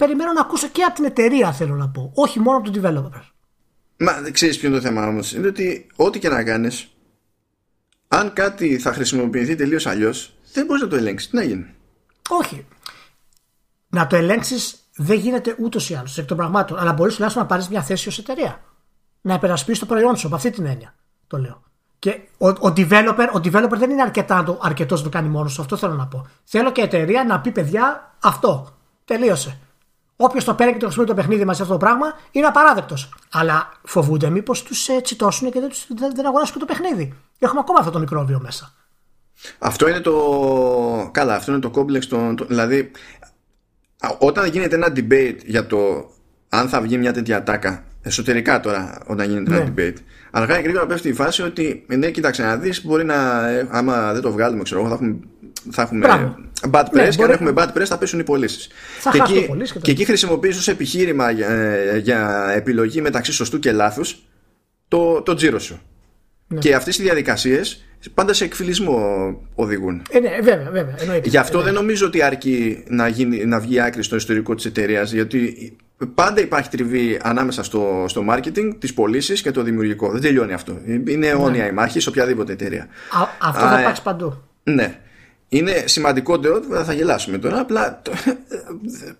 Περιμένω 0.00 0.32
να 0.32 0.40
ακούσω 0.40 0.68
και 0.68 0.82
από 0.82 0.94
την 0.94 1.04
εταιρεία, 1.04 1.52
θέλω 1.52 1.74
να 1.74 1.88
πω. 1.88 2.12
Όχι 2.14 2.40
μόνο 2.40 2.58
από 2.58 2.70
τον 2.70 2.82
developer. 2.82 3.20
Μα 3.96 4.30
ξέρεις 4.30 4.58
ποιο 4.58 4.68
είναι 4.68 4.76
το 4.76 4.82
θέμα 4.82 5.06
όμως; 5.06 5.32
Είναι 5.32 5.46
ότι 5.46 5.86
ό,τι 5.96 6.18
και 6.18 6.28
να 6.28 6.44
κάνεις, 6.44 6.88
αν 8.08 8.32
κάτι 8.32 8.78
θα 8.78 8.92
χρησιμοποιηθεί 8.92 9.54
τελείως 9.54 9.86
αλλιώς, 9.86 10.34
δεν 10.52 10.66
μπορείς 10.66 10.82
να 10.82 10.88
το 10.88 10.96
ελέγξεις. 10.96 11.30
Τι 11.30 11.36
να 11.36 11.42
γίνει; 11.42 11.74
Όχι. 12.28 12.66
Να 13.88 14.06
το 14.06 14.16
ελέγξεις 14.16 14.76
δεν 14.96 15.18
γίνεται 15.18 15.56
ούτως 15.58 15.90
ή 15.90 15.94
άλλως 15.94 16.18
εκ 16.18 16.26
των 16.26 16.36
πραγμάτων. 16.36 16.78
Αλλά 16.78 16.92
μπορείς 16.92 17.14
τουλάχιστον 17.14 17.42
να 17.42 17.48
πάρεις 17.48 17.68
μια 17.68 17.82
θέση 17.82 18.08
ως 18.08 18.18
εταιρεία. 18.18 18.60
Να 19.20 19.34
υπερασπίσεις 19.34 19.80
το 19.80 19.86
προϊόν 19.86 20.16
σου, 20.16 20.26
από 20.26 20.36
αυτή 20.36 20.50
την 20.50 20.66
έννοια 20.66 20.94
το 21.26 21.38
λέω. 21.38 21.62
Και 21.98 22.20
ο, 22.38 22.48
ο, 22.48 22.72
developer, 22.76 23.28
ο 23.34 23.40
developer 23.44 23.76
δεν 23.76 23.90
είναι 23.90 24.02
αρκετά 24.02 24.42
το, 24.42 24.58
αρκετός 24.62 24.98
να 24.98 25.04
το 25.04 25.10
κάνει 25.10 25.28
μόνος 25.28 25.52
σου. 25.52 25.62
Αυτό 25.62 25.76
θέλω 25.76 25.94
να 25.94 26.06
πω. 26.06 26.26
Θέλω 26.44 26.72
και 26.72 26.80
η 26.80 26.84
εταιρεία 26.84 27.24
να 27.24 27.40
πει 27.40 27.50
παιδιά 27.50 28.14
αυτό. 28.20 28.76
Τελείωσε. 29.04 29.58
Όποιος 30.22 30.44
το 30.44 30.54
παίρνει 30.54 30.72
και 30.72 30.78
το 30.78 30.84
χρησιμοποιεί 30.84 31.10
το 31.10 31.16
παιχνίδι 31.16 31.44
μα 31.44 31.52
αυτό 31.52 31.64
το 31.64 31.76
πράγμα 31.76 32.06
είναι 32.30 32.46
απαράδεκτος. 32.46 33.08
Αλλά 33.30 33.72
φοβούνται 33.82 34.30
μήπως 34.30 34.62
τους 34.62 34.88
ε, 34.88 35.00
τσιτώσουν 35.00 35.50
και 35.50 35.60
δεν, 35.60 35.70
δεν, 35.88 36.12
δεν 36.14 36.26
αγοράσουν 36.26 36.54
και 36.54 36.60
το 36.60 36.66
παιχνίδι. 36.66 37.14
Έχουμε 37.38 37.60
ακόμα 37.60 37.78
αυτό 37.78 37.90
το 37.90 37.98
μικρόβιο 37.98 38.40
μέσα. 38.42 38.74
Αυτό 39.58 39.88
είναι 39.88 40.00
το. 40.00 41.10
Καλά, 41.12 41.34
αυτό 41.34 41.52
είναι 41.52 41.60
το 41.60 41.70
κόμπλεξ. 41.70 42.06
Το... 42.06 42.34
Δηλαδή, 42.48 42.90
όταν 44.18 44.48
γίνεται 44.48 44.74
ένα 44.74 44.92
debate 44.96 45.38
για 45.44 45.66
το 45.66 46.10
αν 46.48 46.68
θα 46.68 46.80
βγει 46.80 46.98
μια 46.98 47.12
τέτοια 47.12 47.36
ατάκα 47.36 47.84
εσωτερικά 48.02 48.60
τώρα, 48.60 49.02
όταν 49.06 49.30
γίνεται 49.30 49.54
ένα 49.54 49.64
ναι. 49.64 49.72
debate, 49.76 49.96
αργά 50.30 50.58
ή 50.58 50.62
γρήγορα 50.62 50.86
πέφτει 50.86 51.08
η 51.08 51.12
φάση 51.12 51.42
ότι 51.42 51.84
ναι, 51.88 52.10
κοίταξε 52.10 52.42
να 52.42 52.56
δεις, 52.56 52.84
μπορεί 52.84 53.04
να. 53.04 53.48
Ε, 53.48 53.68
άμα 53.70 54.12
δεν 54.12 54.22
το 54.22 54.32
βγάλουμε, 54.32 54.62
ξέρω 54.62 54.80
εγώ, 54.80 54.88
θα 54.88 54.94
έχουμε, 54.94 55.16
θα 55.70 55.82
έχουμε 55.82 56.34
bad 56.70 56.84
press 56.84 56.92
ναι, 56.92 57.08
και 57.08 57.22
αν 57.22 57.30
έχουμε 57.30 57.52
bad 57.56 57.68
press 57.68 57.84
θα 57.84 57.98
πέσουν 57.98 58.18
οι 58.18 58.22
πωλήσεις. 58.22 58.68
Και, 59.12 59.18
εκεί, 59.18 59.48
και, 59.72 59.78
και 59.78 59.90
εκεί 59.90 60.04
χρησιμοποιείς 60.04 60.58
ως 60.58 60.68
επιχείρημα 60.68 61.30
για, 61.30 61.48
ε, 61.48 61.98
για, 61.98 62.50
επιλογή 62.54 63.00
μεταξύ 63.00 63.32
σωστού 63.32 63.58
και 63.58 63.72
λάθους 63.72 64.22
το, 64.88 65.22
το 65.22 65.34
τζίρο 65.34 65.58
σου. 65.58 65.80
Ναι. 66.46 66.58
Και 66.58 66.74
αυτές 66.74 66.98
οι 66.98 67.02
διαδικασίες 67.02 67.84
πάντα 68.14 68.32
σε 68.32 68.44
εκφυλισμό 68.44 69.30
οδηγούν. 69.54 70.02
Ε, 70.10 70.20
ναι, 70.20 70.30
βέβαια, 70.42 70.70
βέβαια. 70.70 70.94
Εννοείται. 70.98 71.28
Γι' 71.28 71.36
αυτό 71.36 71.60
δεν 71.60 71.74
νομίζω 71.74 72.06
ότι 72.06 72.22
αρκεί 72.22 72.84
να, 72.88 73.08
γίνει, 73.08 73.44
να 73.44 73.60
βγει 73.60 73.80
άκρη 73.80 74.02
στο 74.02 74.16
ιστορικό 74.16 74.54
της 74.54 74.64
εταιρείας, 74.64 75.12
γιατί 75.12 75.76
πάντα 76.14 76.40
υπάρχει 76.40 76.68
τριβή 76.68 77.18
ανάμεσα 77.22 77.62
στο, 77.62 78.04
στο 78.08 78.24
marketing, 78.30 78.74
τις 78.78 78.94
πωλήσεις 78.94 79.42
και 79.42 79.50
το 79.50 79.62
δημιουργικό. 79.62 80.10
Δεν 80.10 80.20
τελειώνει 80.20 80.52
αυτό. 80.52 80.78
Είναι 81.06 81.26
αιώνια 81.26 81.62
ναι. 81.62 81.68
η 81.68 81.72
μάχη 81.72 82.00
σε 82.00 82.08
οποιαδήποτε 82.08 82.52
εταιρεία. 82.52 82.82
Α, 83.10 83.48
αυτό 83.48 83.66
θα 83.66 83.80
υπάρξει 83.80 84.02
παντού. 84.02 84.42
Ναι. 84.62 84.98
Είναι 85.52 85.84
σημαντικότερο, 85.86 86.62
θα 86.84 86.92
γελάσουμε 86.92 87.38
τώρα, 87.38 87.60
απλά 87.60 88.02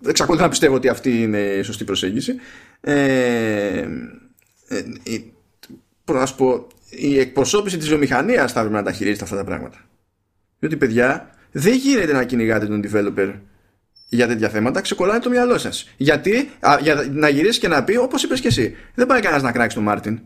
εξακολουθώ 0.06 0.44
να 0.44 0.50
πιστεύω 0.50 0.74
ότι 0.74 0.88
αυτή 0.88 1.22
είναι 1.22 1.38
η 1.38 1.62
σωστή 1.62 1.84
προσέγγιση. 1.84 2.34
Ε, 2.80 3.88
ε, 4.68 4.84
να 6.12 6.26
σου 6.26 6.34
πω, 6.34 6.66
η 6.90 7.18
εκπροσώπηση 7.18 7.76
της 7.76 7.88
βιομηχανίας 7.88 8.52
θα 8.52 8.60
πρέπει 8.60 8.74
να 8.74 8.82
τα 8.82 8.92
χειρίζεται 8.92 9.24
αυτά 9.24 9.36
τα 9.36 9.44
πράγματα. 9.44 9.78
Διότι 10.58 10.76
παιδιά, 10.76 11.34
δεν 11.52 11.74
γίνεται 11.74 12.12
να 12.12 12.24
κυνηγάτε 12.24 12.66
τον 12.66 12.84
developer 12.84 13.32
για 14.08 14.26
τέτοια 14.26 14.48
θέματα, 14.48 14.80
ξεκολλάει 14.80 15.18
το 15.18 15.30
μυαλό 15.30 15.58
σας. 15.58 15.88
Γιατί 15.96 16.50
α, 16.60 16.78
για 16.80 17.06
να 17.10 17.28
γυρίσει 17.28 17.60
και 17.60 17.68
να 17.68 17.84
πει, 17.84 17.96
όπως 17.96 18.22
είπες 18.22 18.40
και 18.40 18.48
εσύ, 18.48 18.76
δεν 18.94 19.06
πάει 19.06 19.20
κανένας 19.20 19.42
να 19.42 19.52
κράξει 19.52 19.76
τον 19.76 19.84
Μάρτιν. 19.84 20.20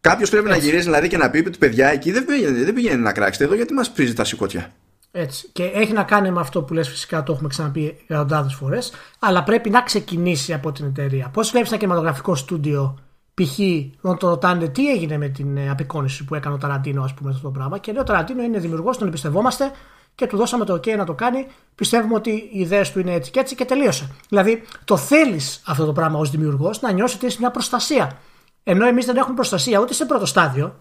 Κάποιος 0.00 0.30
πρέπει 0.30 0.46
Έτσι. 0.46 0.58
να 0.58 0.64
γυρίσει 0.64 0.84
δηλαδή 0.84 1.08
και 1.08 1.16
να 1.16 1.30
πει 1.30 1.38
ότι 1.38 1.58
παιδιά 1.58 1.88
εκεί 1.88 2.12
δεν 2.12 2.24
πηγαίνει, 2.24 2.62
δεν 2.62 2.74
πηγαίνει 2.74 3.02
να 3.02 3.12
κράξετε 3.12 3.44
εδώ 3.44 3.54
γιατί 3.54 3.72
μας 3.72 3.90
πρίζει 3.90 4.12
τα 4.12 4.24
σηκώτια. 4.24 4.72
Έτσι. 5.18 5.48
Και 5.52 5.64
έχει 5.64 5.92
να 5.92 6.02
κάνει 6.02 6.30
με 6.30 6.40
αυτό 6.40 6.62
που 6.62 6.74
λες 6.74 6.88
φυσικά, 6.88 7.22
το 7.22 7.32
έχουμε 7.32 7.48
ξαναπεί 7.48 7.98
εκατοντάδες 8.08 8.54
φορές, 8.54 8.92
αλλά 9.18 9.42
πρέπει 9.42 9.70
να 9.70 9.82
ξεκινήσει 9.82 10.52
από 10.52 10.72
την 10.72 10.86
εταιρεία. 10.86 11.30
Πώς 11.32 11.50
βλέπεις 11.50 11.68
ένα 11.70 11.78
κινηματογραφικό 11.78 12.34
στούντιο 12.34 12.98
π.χ. 13.34 13.58
όταν 14.00 14.18
το 14.18 14.28
ρωτάνε 14.28 14.68
τι 14.68 14.90
έγινε 14.90 15.18
με 15.18 15.28
την 15.28 15.56
ε, 15.56 15.70
απεικόνηση 15.70 16.24
που 16.24 16.34
έκανε 16.34 16.54
ο 16.54 16.58
Ταραντίνο, 16.58 17.02
ας 17.02 17.14
πούμε, 17.14 17.30
αυτό 17.30 17.42
το 17.42 17.50
πράγμα. 17.50 17.78
Και 17.78 17.92
λέει 17.92 18.00
ο 18.00 18.04
Ταραντίνο 18.04 18.42
είναι 18.42 18.58
δημιουργός, 18.58 18.98
τον 18.98 19.06
εμπιστευόμαστε 19.06 19.70
και 20.14 20.26
του 20.26 20.36
δώσαμε 20.36 20.64
το 20.64 20.74
OK 20.74 20.96
να 20.96 21.04
το 21.04 21.14
κάνει. 21.14 21.46
Πιστεύουμε 21.74 22.14
ότι 22.14 22.30
οι 22.30 22.60
ιδέες 22.60 22.92
του 22.92 22.98
είναι 22.98 23.12
έτσι 23.12 23.30
και 23.30 23.40
έτσι 23.40 23.54
και 23.54 23.64
τελείωσε. 23.64 24.10
Δηλαδή, 24.28 24.62
το 24.84 24.96
θέλεις 24.96 25.62
αυτό 25.66 25.84
το 25.84 25.92
πράγμα 25.92 26.18
ως 26.18 26.30
δημιουργός 26.30 26.80
να 26.80 26.92
νιώσεις 26.92 27.16
ότι 27.16 27.26
έχεις 27.26 27.38
μια 27.38 27.50
προστασία. 27.50 28.18
Ενώ 28.62 28.86
εμείς 28.86 29.06
δεν 29.06 29.16
έχουμε 29.16 29.34
προστασία 29.34 29.78
ούτε 29.80 29.92
σε 29.92 30.04
πρώτο 30.04 30.26
στάδιο, 30.26 30.74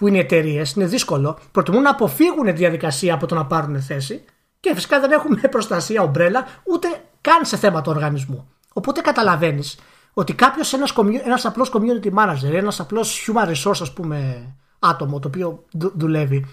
που 0.00 0.08
είναι 0.08 0.16
οι 0.16 0.20
εταιρείες, 0.20 0.72
είναι 0.72 0.86
δύσκολο. 0.86 1.38
Προτιμούν 1.52 1.82
να 1.82 1.90
αποφύγουν 1.90 2.44
τη 2.44 2.52
διαδικασία 2.52 3.14
από 3.14 3.26
το 3.26 3.34
να 3.34 3.46
πάρουν 3.46 3.82
θέση 3.82 4.24
και 4.60 4.74
φυσικά 4.74 5.00
δεν 5.00 5.10
έχουμε 5.10 5.40
προστασία 5.50 6.02
ομπρέλα 6.02 6.46
ούτε 6.64 6.88
καν 7.20 7.44
σε 7.44 7.56
θέματα 7.56 7.90
οργανισμού. 7.90 8.48
Οπότε 8.72 9.00
καταλαβαίνεις 9.00 9.78
ότι 10.12 10.32
κάποιος, 10.32 10.72
ένας 10.72 10.94
ένας 11.24 11.44
απλός 11.44 11.72
community 11.72 12.10
manager, 12.14 12.52
ένας 12.52 12.80
απλός 12.80 13.28
human 13.28 13.48
resource, 13.48 13.80
ας 13.80 13.92
πούμε, 13.92 14.46
άτομο 14.78 15.18
το 15.18 15.28
οποίο 15.28 15.64
δουλεύει, 15.72 16.46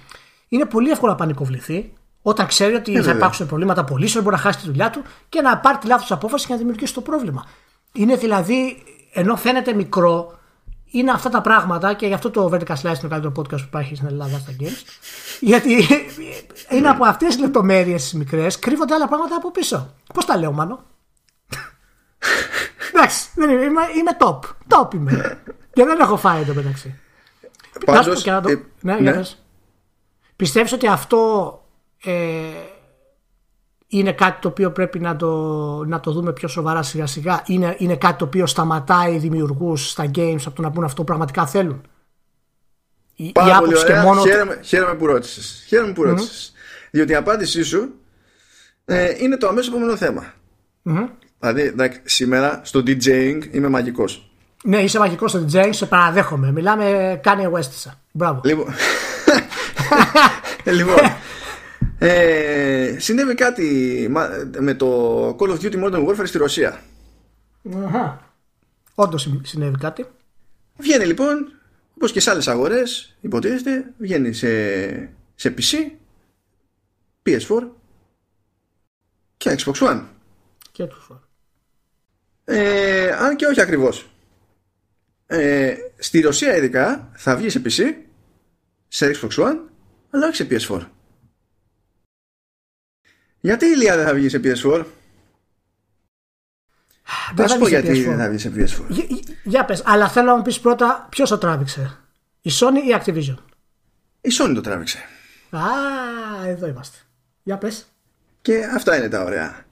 είναι 0.48 0.66
πολύ 0.66 0.90
εύκολο 0.90 1.12
να 1.12 1.18
πανικοβληθεί 1.18 1.94
όταν 2.22 2.48
ξέρει 2.48 2.74
ότι 2.74 2.94
ε, 2.94 3.02
θα 3.02 3.12
υπάρξουν 3.12 3.48
προβλήματα 3.48 3.84
πωλήσεων, 3.84 4.24
μπορεί 4.24 4.36
να 4.36 4.42
χάσει 4.42 4.60
τη 4.60 4.66
δουλειά 4.66 4.90
του 4.90 5.04
και 5.30 5.42
να 5.42 5.58
πάρει 5.58 5.78
τη 5.78 5.88
λάθος 5.88 6.12
απόφαση 6.12 6.46
και 6.46 6.54
να 6.54 6.60
δημιουργήσει 6.60 6.94
το 6.94 7.02
πρόβλημα. 7.02 7.46
Είναι 7.94 8.16
δηλαδή, 8.16 8.84
ενώ 9.14 9.36
φαίνεται 9.36 9.74
μικρό, 9.74 10.37
είναι 10.92 11.12
αυτά 11.12 11.30
τα 11.30 11.42
πράγματα 11.42 11.94
και 11.94 12.08
γι' 12.08 12.14
αυτό 12.14 12.32
το 12.32 12.50
Vertical 12.54 12.74
Slice 12.74 12.84
είναι 12.84 12.98
το 13.02 13.08
καλύτερο 13.08 13.34
podcast 13.38 13.60
που 13.60 13.68
υπάρχει 13.68 13.96
στην 13.96 14.08
Ελλάδα 14.08 14.38
στα 14.38 14.52
Games. 14.60 14.84
Γιατί 15.40 15.86
είναι 16.70 16.90
από 16.90 17.06
αυτές 17.06 17.28
τις 17.28 17.40
λεπτομέρειες 17.40 18.02
τις 18.02 18.14
μικρές, 18.14 18.60
κρύβονται 18.60 18.94
άλλα 18.94 19.08
πράγματα 19.08 19.36
από 19.36 19.52
πίσω. 19.52 19.94
Πώς 20.14 20.26
τα 20.26 20.38
λέω, 20.38 20.52
Μάνο; 20.52 20.84
Εντάξει, 22.94 23.30
είμαι, 23.38 23.82
είμαι 23.98 24.18
top. 24.20 24.40
Top 24.68 24.94
είμαι. 24.94 25.44
και 25.74 25.86
δεν 25.86 26.00
έχω 26.00 26.18
φάει 26.18 26.44
το 26.44 26.54
μεταξύ. 26.54 27.00
Πάντως, 27.86 28.24
και 28.24 28.32
να 28.32 28.42
το... 28.42 28.50
ε, 28.50 28.64
ναι, 28.82 29.00
ναι. 29.00 29.22
Πιστεύεις 30.36 30.72
ότι 30.72 30.88
αυτό 30.88 31.52
ε, 32.04 32.12
είναι 33.88 34.14
κάτι 34.14 34.42
το 34.42 34.48
οποίο 34.48 34.72
πρέπει 34.72 35.00
να 35.00 35.16
το, 35.16 35.28
να 35.86 36.00
το 36.00 36.12
δούμε 36.12 36.34
πιο 36.34 36.48
σοβαρά 36.48 36.84
σιγά 36.84 37.06
σιγά. 37.06 37.44
Είναι, 37.46 37.76
είναι 37.78 37.96
κάτι 37.96 38.18
το 38.18 38.26
οποίο 38.26 38.46
σταματάει 38.46 39.18
δημιουργούς 39.18 39.90
στα 39.90 40.12
games 40.16 40.42
από 40.46 40.56
το 40.56 40.62
να 40.62 40.72
πούνε 40.72 40.86
αυτό 40.86 40.98
που 40.98 41.04
πραγματικά 41.04 41.46
θέλουν. 41.46 41.82
Πάρα 43.34 43.60
πολύ 43.60 43.78
ωραία. 43.78 44.04
Μόνο... 44.04 44.22
Χαίρομαι, 44.22 44.60
χαίρομαι 44.64 44.96
που 44.96 45.06
ρώτησες. 45.06 45.64
Χαίρομαι 45.68 45.94
που 45.94 46.04
ρώτησες. 46.04 46.52
Mm-hmm. 46.54 46.88
Διότι 46.92 47.12
η 47.12 47.16
απάντησή 47.16 47.64
σου 47.64 47.94
ε, 48.86 49.14
είναι 49.18 49.38
το 49.38 49.48
αμέσως 49.48 49.70
επόμενο 49.70 49.98
θέμα. 49.98 50.34
Mm-hmm. 50.86 51.08
Δηλαδή, 51.40 51.62
εντάξει, 51.62 52.00
σήμερα 52.04 52.62
στο 52.64 52.80
DJing 52.80 53.40
είμαι 53.52 53.68
μαγικός. 53.68 54.32
Ναι, 54.64 54.78
είσαι 54.78 55.00
μαγικός 55.00 55.32
στο 55.32 55.46
DJing, 55.52 55.70
σε 55.70 55.86
παραδέχομαι. 55.86 56.52
Μιλάμε 56.52 57.20
Kanye 57.24 57.52
West. 57.52 57.92
Μπράβο. 58.12 58.42
Λοιπόν, 58.44 58.74
λοιπόν 60.78 61.00
ε, 62.00 62.96
συνέβη 63.00 63.36
κάτι 63.36 64.08
με 64.60 64.74
το 64.74 65.30
Call 65.30 65.50
of 65.50 65.60
Duty 65.60 65.84
Modern 65.84 66.08
Warfare 66.08 66.28
στη 66.28 66.38
Ρωσία. 66.38 66.82
Αχα. 67.86 68.34
Όντως 68.96 69.30
συνέβη 69.44 69.78
κάτι. 69.78 70.06
Βγαίνει 70.78 71.06
λοιπόν, 71.06 71.52
όπως 71.96 72.12
και 72.12 72.20
σε 72.20 72.30
άλλες 72.30 72.48
αγορές, 72.48 73.18
υποτίθεται, 73.22 73.94
βγαίνει 73.98 74.34
σε, 74.34 74.50
σε 75.36 75.54
PC, 75.58 75.92
PS4 77.26 77.68
και 79.38 79.56
Xbox 79.60 79.74
One. 79.74 80.04
Και 80.72 80.84
Xbox 80.84 81.14
One. 81.14 81.20
Ε, 82.46 83.12
αν 83.12 83.36
και 83.36 83.46
όχι 83.46 83.62
ακριβώς. 83.62 84.10
Ε, 85.28 85.76
στη 85.98 86.20
Ρωσία 86.20 86.56
ειδικά 86.56 87.12
θα 87.16 87.36
βγει 87.36 87.50
σε 87.50 87.62
PC, 87.66 87.94
σε 88.88 89.12
Xbox 89.12 89.30
One, 89.30 89.58
αλλά 90.10 90.28
όχι 90.28 90.36
σε 90.36 90.48
PS4. 90.50 90.82
Γιατί 93.40 93.66
η 93.66 93.76
Λία 93.76 93.96
δεν 93.96 94.06
θα 94.06 94.14
βγει 94.14 94.30
σε 94.30 94.40
PS4? 94.44 94.84
Δεν 97.36 97.48
θα 97.48 97.58
πω 97.58 97.68
γιατί 97.68 98.04
δεν 98.04 98.18
θα 98.18 98.30
βγει 98.30 98.38
σε 98.38 98.52
PS4. 98.56 98.86
Για, 98.88 99.06
για 99.44 99.66
πες, 99.66 99.82
αλλά 99.86 100.10
θέλω 100.10 100.26
να 100.26 100.36
μου 100.36 100.42
πεις 100.42 100.60
πρώτα 100.60 101.08
ποιος 101.10 101.30
το 101.30 101.38
τράβηξε. 101.38 101.98
Η 102.42 102.52
Sony 102.54 102.88
ή 102.88 103.02
Activision; 103.04 103.36
Η 104.22 104.30
Sony 104.40 104.52
το 104.56 104.62
τράβηξε. 104.62 104.98
Α, 105.50 105.60
εδώ 106.48 106.68
είμαστε. 106.68 106.98
Για 107.44 107.58
πες. 107.58 107.88
Και 108.42 108.66
αυτά 108.74 108.98
είναι 108.98 109.10
τα 109.10 109.24
ωραία. 109.24 109.66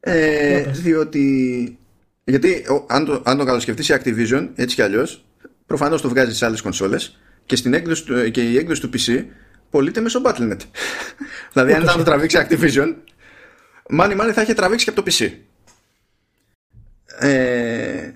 Ε, 0.00 0.62
διότι. 0.70 1.78
Γιατί 2.24 2.64
αν 2.86 3.04
το, 3.04 3.22
αν 3.24 3.38
το 3.38 3.44
καλοσκεφτεί 3.44 3.92
η 3.92 3.96
Activision, 3.98 4.48
έτσι 4.54 4.74
κι 4.74 4.82
αλλιώς, 4.82 5.24
προφανώς 5.66 6.00
το 6.00 6.08
βγάζει 6.08 6.34
σε 6.34 6.44
άλλες 6.44 6.60
κονσόλες 6.60 7.20
και, 7.46 7.56
στην 7.56 7.74
έκδοση, 7.74 8.30
και 8.30 8.42
η 8.42 8.56
έκδοση 8.56 8.80
του 8.80 8.90
PC 8.92 9.24
πωλείται 9.70 10.00
μέσω 10.00 10.22
Battle.net. 10.24 10.56
δηλαδή, 11.52 11.72
αν 11.72 11.82
ήταν 11.82 11.96
το 11.96 12.02
τραβήξει 12.02 12.46
Activision, 12.48 12.94
μάνι 13.88 14.14
μάνι 14.14 14.32
θα 14.32 14.42
είχε 14.42 14.54
τραβήξει 14.54 14.84
και 14.84 14.90
από 14.90 15.02
το 15.02 15.12
PC. 15.12 15.30
Ε, 17.18 18.10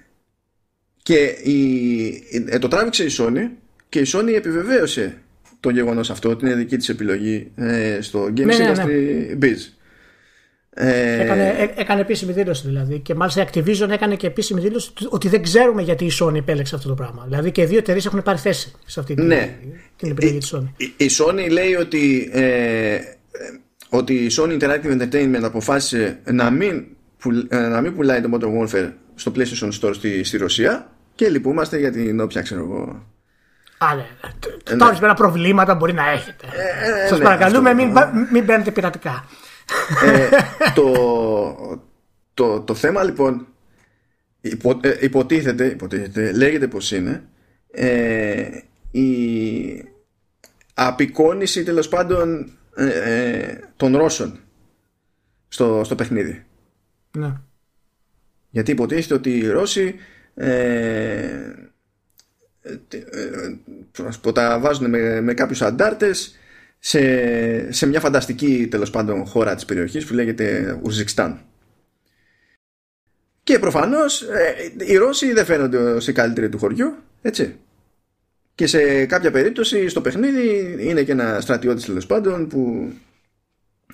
και 1.02 1.24
η, 1.24 2.46
ε, 2.46 2.58
το 2.58 2.68
τράβηξε 2.68 3.04
η 3.04 3.10
Sony 3.18 3.50
και 3.88 3.98
η 3.98 4.06
Sony 4.12 4.32
επιβεβαίωσε 4.34 5.18
το 5.60 5.70
γεγονός 5.70 6.10
αυτό 6.10 6.30
ότι 6.30 6.46
είναι 6.46 6.54
δική 6.54 6.76
της 6.76 6.88
επιλογή 6.88 7.50
ε, 7.56 7.98
στο 8.00 8.24
Games 8.24 8.44
ναι, 8.44 8.56
ναι, 8.56 8.70
ναι. 8.70 8.84
Industry 8.84 9.44
Biz. 9.44 9.56
Ε... 10.76 11.22
Έκανε, 11.22 11.48
ε, 11.48 11.80
έκανε 11.80 12.00
επίσημη 12.00 12.32
δήλωση 12.32 12.66
δηλαδή. 12.66 12.98
Και 12.98 13.14
μάλιστα 13.14 13.42
η 13.42 13.46
Activision 13.52 13.88
έκανε 13.90 14.16
και 14.16 14.26
επίσημη 14.26 14.60
δήλωση 14.60 14.92
ότι 15.08 15.28
δεν 15.28 15.42
ξέρουμε 15.42 15.82
γιατί 15.82 16.04
η 16.04 16.12
Sony 16.20 16.34
επέλεξε 16.34 16.74
αυτό 16.74 16.88
το 16.88 16.94
πράγμα. 16.94 17.24
Δηλαδή 17.28 17.50
και 17.50 17.62
οι 17.62 17.64
δύο 17.64 17.78
εταιρείες 17.78 18.06
έχουν 18.06 18.22
πάρει 18.22 18.38
θέση 18.38 18.72
σε 18.86 19.00
αυτή 19.00 19.14
την, 19.14 19.26
ναι. 19.26 19.56
την 19.96 20.10
επιλογή 20.10 20.38
της 20.38 20.54
Sony. 20.54 20.68
Η, 20.76 20.92
η 20.96 21.10
Sony 21.18 21.50
λέει 21.50 21.74
ότι, 21.74 22.30
ε, 22.32 22.98
ότι 23.88 24.14
η 24.14 24.30
Sony 24.38 24.60
Interactive 24.60 25.00
Entertainment 25.00 25.42
αποφάσισε 25.42 26.18
να 26.24 26.50
μην, 26.50 26.84
να 27.48 27.80
μην 27.80 27.94
πουλάει 27.94 28.20
το 28.20 28.28
Modern 28.32 28.62
Warfare 28.62 28.90
στο 29.14 29.32
PlayStation 29.36 29.70
Store 29.80 29.94
στη, 29.94 30.24
στη 30.24 30.36
Ρωσία 30.36 30.90
και 31.14 31.28
λυπούμαστε 31.28 31.78
για 31.78 31.92
την 31.92 32.20
όποια 32.20 32.42
ξέρω 32.42 32.60
εγώ. 32.60 33.02
Α, 33.78 33.94
ναι. 33.94 34.06
ναι. 34.70 34.76
Τώρα 34.76 34.86
ορισμένα 34.86 35.14
προβλήματα 35.14 35.74
μπορεί 35.74 35.92
να 35.92 36.10
έχετε. 36.10 36.46
Ε, 37.04 37.08
Σας 37.08 37.18
ναι, 37.18 37.24
παρακαλούμε, 37.24 37.74
μην, 37.74 37.92
μην 38.32 38.44
μπαίνετε 38.44 38.70
πειρατικά. 38.70 39.24
Ε, 40.04 40.28
το, 40.74 41.84
το, 42.34 42.60
το 42.60 42.74
θέμα 42.74 43.02
λοιπόν 43.02 43.46
υπο, 44.40 44.80
ε, 44.82 44.98
υποτίθεται, 45.00 45.66
υποτίθεται, 45.66 46.32
λέγεται 46.32 46.68
πως 46.68 46.92
είναι 46.92 47.28
ε, 47.70 48.60
η 48.90 49.84
απεικόνηση 50.74 51.62
τέλος 51.62 51.88
πάντων 51.88 52.52
ε, 52.76 52.86
ε, 52.86 53.60
των 53.76 53.96
Ρώσων 53.96 54.38
στο, 55.48 55.82
στο 55.84 55.94
παιχνίδι. 55.94 56.44
Ναι. 57.16 57.32
Γιατί 58.50 58.70
υποτίθεται 58.70 59.14
ότι 59.14 59.38
οι 59.38 59.48
Ρώσοι 59.48 59.94
ε, 60.34 61.52
ε, 62.62 62.72
τα 64.32 64.58
βάζουν 64.58 64.90
με, 64.90 65.20
με 65.20 65.34
κάποιους 65.34 65.62
αντάρτες 65.62 66.36
σε, 66.86 67.72
σε 67.72 67.86
μια 67.86 68.00
φανταστική 68.00 68.66
τέλος 68.70 68.90
πάντων 68.90 69.26
χώρα 69.26 69.54
της 69.54 69.64
περιοχής 69.64 70.06
που 70.06 70.14
λέγεται 70.14 70.78
Ουζικστάν. 70.82 71.40
Και 73.42 73.58
προφανώς 73.58 74.22
ε, 74.22 74.54
οι 74.76 74.96
Ρώσοι 74.96 75.32
δεν 75.32 75.44
φαίνονται 75.44 75.76
ως 75.76 76.08
οι 76.08 76.12
καλύτεροι 76.12 76.48
του 76.48 76.58
χωριού, 76.58 76.94
έτσι. 77.22 77.56
Και 78.54 78.66
σε 78.66 79.06
κάποια 79.06 79.30
περίπτωση 79.30 79.88
στο 79.88 80.00
παιχνίδι 80.00 80.76
είναι 80.80 81.02
και 81.02 81.12
ένα 81.12 81.40
στρατιώτης 81.40 81.84
τέλος 81.84 82.06
πάντων 82.06 82.48
που, 82.48 82.92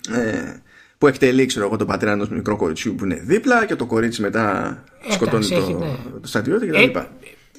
ε, 0.09 0.53
που 0.97 1.07
εκτελεί 1.07 1.45
ξέρω 1.45 1.65
εγώ 1.65 1.77
τον 1.77 1.87
πατέρα 1.87 2.11
ενός 2.11 2.29
μικρό 2.29 2.55
κοριτσιού 2.55 2.95
που 2.95 3.05
είναι 3.05 3.21
δίπλα 3.23 3.65
και 3.65 3.75
το 3.75 3.85
κορίτσι 3.85 4.21
μετά 4.21 4.83
σκοτώνει 5.09 5.47
το, 5.47 5.79
ναι. 5.79 6.19
το 6.21 6.27
στρατιώτη 6.27 6.67
κτλ. 6.67 6.77
Ε, 6.77 7.07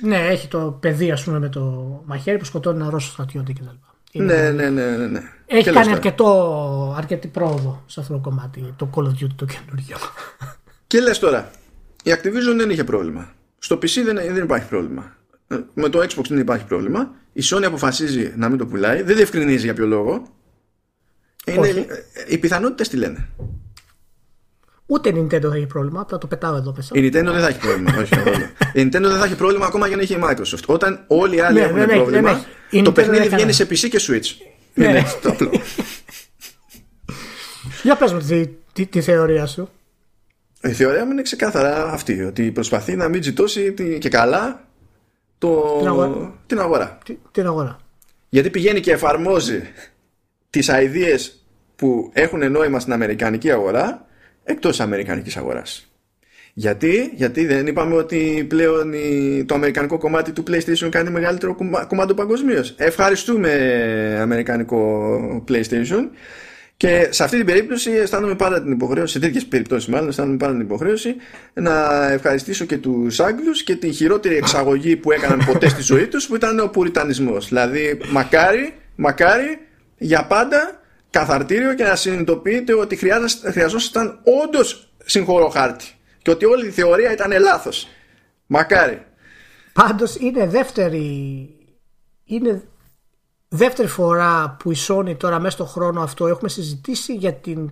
ναι, 0.00 0.26
έχει 0.26 0.48
το 0.48 0.78
παιδί 0.80 1.10
ας 1.10 1.24
πούμε 1.24 1.38
με 1.38 1.48
το 1.48 1.60
μαχαίρι 2.06 2.38
που 2.38 2.44
σκοτώνει 2.44 2.80
ένα 2.80 2.90
Ρώσο 2.90 3.10
στρατιώτη 3.10 3.52
κτλ. 3.52 3.91
Ναι, 4.12 4.50
ναι, 4.50 4.70
ναι, 4.70 4.96
ναι, 4.96 5.06
ναι. 5.06 5.22
Έχει 5.46 5.70
κάνει 5.70 5.90
αρκετό, 5.90 6.94
αρκετή 6.96 7.28
πρόοδο 7.28 7.82
σε 7.86 8.00
αυτό 8.00 8.12
το 8.12 8.18
κομμάτι, 8.18 8.74
το 8.76 8.90
Call 8.94 9.02
of 9.02 9.24
Duty 9.24 9.34
το 9.36 9.44
καινούργιο. 9.44 9.96
Και 10.86 11.00
λες 11.00 11.18
τώρα, 11.18 11.50
η 12.02 12.10
Activision 12.10 12.56
δεν 12.56 12.70
είχε 12.70 12.84
πρόβλημα. 12.84 13.32
Στο 13.58 13.76
PC 13.76 14.02
δεν, 14.04 14.14
δεν 14.14 14.42
υπάρχει 14.42 14.68
πρόβλημα. 14.68 15.16
Ε, 15.48 15.58
με 15.74 15.88
το 15.88 15.98
Xbox 15.98 16.24
δεν 16.28 16.38
υπάρχει 16.38 16.64
πρόβλημα. 16.64 17.10
Η 17.32 17.42
Sony 17.44 17.62
αποφασίζει 17.62 18.32
να 18.36 18.48
μην 18.48 18.58
το 18.58 18.66
πουλάει. 18.66 19.02
Δεν 19.02 19.16
διευκρινίζει 19.16 19.64
για 19.64 19.74
ποιο 19.74 19.86
λόγο. 19.86 20.22
Είναι, 21.44 21.68
ε, 21.68 21.84
οι 22.28 22.38
πιθανότητες 22.38 22.88
τι 22.88 22.96
λένε; 22.96 23.28
Ούτε 24.92 25.08
η 25.08 25.12
Nintendo 25.16 25.48
θα 25.48 25.56
έχει 25.56 25.66
πρόβλημα, 25.66 26.00
απλά 26.00 26.18
το 26.18 26.26
πετάω 26.26 26.56
εδώ 26.56 26.72
μέσα. 26.76 26.90
Η 26.94 27.06
Nintendo 27.06 27.10
δεν 27.32 27.40
θα 27.40 27.48
έχει 27.48 27.58
πρόβλημα. 27.58 27.94
όχι, 27.98 28.14
η 28.72 28.82
Nintendo 28.82 29.02
δεν 29.02 29.18
θα 29.18 29.24
έχει 29.24 29.34
πρόβλημα 29.34 29.66
ακόμα 29.66 29.88
και 29.88 29.96
να 29.96 30.02
έχει 30.02 30.14
η 30.14 30.18
Microsoft. 30.22 30.64
Όταν 30.66 31.04
όλοι 31.06 31.36
οι 31.36 31.40
άλλοι 31.40 31.58
ναι, 31.58 31.64
έχουν 31.64 31.78
ναι, 31.78 31.86
πρόβλημα, 31.86 32.44
ναι, 32.70 32.82
το 32.82 32.92
παιχνίδι 32.92 33.28
βγαίνει 33.28 33.52
σε 33.52 33.64
PC 33.64 33.88
και 33.88 34.00
Switch. 34.00 34.46
Ναι. 34.74 34.88
Είναι 34.88 34.98
έτσι 34.98 35.18
το 35.22 35.28
απλό. 35.28 35.50
Για 37.82 37.96
πες 37.96 38.12
μου 38.12 38.18
τη, 38.18 38.46
τη, 38.72 38.86
τη, 38.86 39.00
θεωρία 39.00 39.46
σου; 39.46 39.68
Η 40.62 40.72
θεωρία 40.72 41.04
μου 41.04 41.10
είναι 41.10 41.22
ξεκάθαρα 41.22 41.84
αυτή. 41.92 42.22
Ότι 42.22 42.50
προσπαθεί 42.50 42.96
να 42.96 43.08
μην 43.08 43.20
τζιτώσει 43.20 43.74
και 43.98 44.08
καλά 44.08 44.64
το... 45.38 45.76
την 45.78 45.86
αγορά. 45.86 46.34
Την 46.46 46.60
αγορά. 46.60 46.98
την 47.30 47.46
αγορά. 47.46 47.78
Γιατί 48.28 48.50
πηγαίνει 48.50 48.80
και 48.80 48.92
εφαρμόζει 48.92 49.62
τις 50.50 50.68
αηδίες 50.68 51.44
που 51.76 52.10
έχουν 52.12 52.50
νόημα 52.50 52.80
στην 52.80 52.92
Αμερικανική 52.92 53.50
αγορά 53.50 54.06
εκτός 54.44 54.80
Αμερικανικής 54.80 55.36
αγοράς. 55.36 55.86
Γιατί, 56.54 57.12
γιατί 57.14 57.46
δεν 57.46 57.66
είπαμε 57.66 57.94
ότι 57.94 58.46
πλέον 58.48 58.92
το 59.46 59.54
αμερικανικό 59.54 59.98
κομμάτι 59.98 60.32
του 60.32 60.42
PlayStation 60.50 60.88
κάνει 60.90 61.10
μεγαλύτερο 61.10 61.56
κομμάτι 61.88 62.14
παγκοσμίως. 62.14 62.74
Ευχαριστούμε 62.76 63.50
αμερικανικό 64.20 65.44
PlayStation. 65.48 66.08
Και 66.76 67.08
σε 67.10 67.24
αυτή 67.24 67.36
την 67.36 67.46
περίπτωση 67.46 67.90
αισθάνομαι 67.90 68.34
πάρα 68.34 68.62
την 68.62 68.72
υποχρέωση, 68.72 69.12
σε 69.12 69.18
τέτοιες 69.18 69.46
περιπτώσεις 69.46 69.88
μάλλον, 69.88 70.08
αισθάνομαι 70.08 70.36
πάρα 70.36 70.52
την 70.52 70.60
υποχρέωση 70.60 71.16
να 71.54 72.06
ευχαριστήσω 72.12 72.64
και 72.64 72.76
τους 72.76 73.20
Άγγλους 73.20 73.62
και 73.62 73.76
τη 73.76 73.92
χειρότερη 73.92 74.36
εξαγωγή 74.36 74.96
που 74.96 75.12
έκαναν 75.12 75.44
ποτέ 75.46 75.68
στη 75.68 75.82
ζωή 75.82 76.06
τους, 76.06 76.26
που 76.26 76.34
ήταν 76.34 76.58
ο 76.58 76.66
Πουριτανισμός. 76.66 77.48
Δηλαδή, 77.48 77.98
μακάρι, 78.10 78.74
μακάρι 78.96 79.58
για 79.98 80.26
πάντα 80.26 80.81
καθαρτήριο 81.12 81.74
και 81.74 81.84
να 81.84 81.96
συνειδητοποιείτε 81.96 82.74
ότι 82.74 82.96
χρειαζόσασταν 83.50 84.20
όντως 84.44 84.92
συγχωρό 85.04 85.48
χάρτη 85.48 85.84
και 86.22 86.30
ότι 86.30 86.44
όλη 86.44 86.66
η 86.66 86.70
θεωρία 86.70 87.12
ήταν 87.12 87.40
λάθος. 87.40 87.86
Μακάρι. 88.46 89.06
Πάντως 89.72 90.16
είναι 90.16 90.46
δεύτερη 90.46 91.48
είναι 92.24 92.62
δεύτερη 93.48 93.88
φορά 93.88 94.56
που 94.58 94.72
η 94.72 94.76
Sony 94.88 95.16
τώρα 95.18 95.38
μέσα 95.38 95.54
στον 95.54 95.66
χρόνο 95.66 96.02
αυτό 96.02 96.26
έχουμε 96.26 96.48
συζητήσει 96.48 97.14
για 97.14 97.34
την 97.34 97.70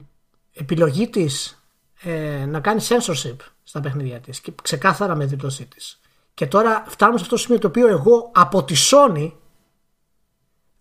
επιλογή 0.53 1.09
της 1.09 1.63
ε, 2.03 2.45
να 2.47 2.61
κάνει 2.61 2.81
censorship 2.89 3.37
στα 3.63 3.81
παιχνίδια 3.81 4.21
της 4.21 4.41
και 4.41 4.53
ξεκάθαρα 4.63 5.15
με 5.15 5.25
δήλωσή 5.25 5.67
της. 5.67 6.01
Και 6.35 6.47
τώρα 6.47 6.85
φτάνουμε 6.89 7.19
σε 7.19 7.25
αυτό 7.25 7.37
το 7.37 7.43
σημείο 7.43 7.59
το 7.59 7.67
οποίο 7.67 7.89
εγώ 7.89 8.31
από 8.35 8.65
τη 8.65 8.75
Sony 8.91 9.33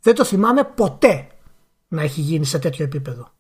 δεν 0.01 0.15
το 0.15 0.23
θυμάμαι 0.23 0.63
ποτέ 0.63 1.27
να 1.89 2.01
έχει 2.01 2.21
γίνει 2.21 2.45
σε 2.45 2.59
τέτοιο 2.59 2.85
επίπεδο. 2.85 3.31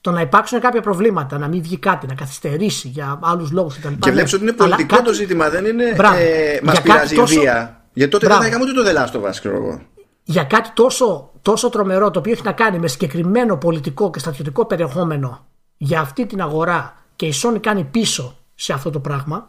Το 0.00 0.10
να 0.10 0.20
υπάρξουν 0.20 0.60
κάποια 0.60 0.80
προβλήματα, 0.80 1.38
να 1.38 1.48
μην 1.48 1.62
βγει 1.62 1.78
κάτι, 1.78 2.06
να 2.06 2.14
καθυστερήσει 2.14 2.88
για 2.88 3.18
άλλους 3.22 3.50
λόγους 3.50 3.78
κτλ. 3.78 3.92
Και 3.98 4.10
βλέπεις 4.10 4.32
ότι 4.32 4.42
είναι 4.42 4.52
πολιτικό 4.52 4.94
κάτι... 4.94 5.08
το 5.08 5.12
ζήτημα, 5.12 5.50
δεν 5.50 5.64
είναι. 5.64 5.84
Ε, 6.18 6.60
Μας 6.62 6.82
πειράζει 6.82 7.14
η 7.14 7.22
βία. 7.22 7.84
Γιατί 7.92 8.12
τότε 8.12 8.26
Μπράβο. 8.26 8.42
δεν 8.42 8.50
θα 8.50 8.56
είχαμε 8.56 8.70
ούτε 8.70 8.80
το 8.80 8.82
δελάστο 8.82 9.20
βάσκο 9.20 9.48
εγώ. 9.48 9.80
Για 10.24 10.44
κάτι 10.44 10.70
τόσο, 10.74 11.30
τόσο 11.42 11.68
τρομερό 11.68 12.10
το 12.10 12.18
οποίο 12.18 12.32
έχει 12.32 12.42
να 12.44 12.52
κάνει 12.52 12.78
με 12.78 12.88
συγκεκριμένο 12.88 13.56
πολιτικό 13.56 14.10
και 14.10 14.18
στρατιωτικό 14.18 14.66
περιεχόμενο 14.66 15.46
για 15.76 16.00
αυτή 16.00 16.26
την 16.26 16.40
αγορά 16.40 16.96
και 17.16 17.26
η 17.26 17.32
Sony 17.42 17.58
κάνει 17.60 17.84
πίσω 17.84 18.38
σε 18.54 18.72
αυτό 18.72 18.90
το 18.90 19.00
πράγμα, 19.00 19.48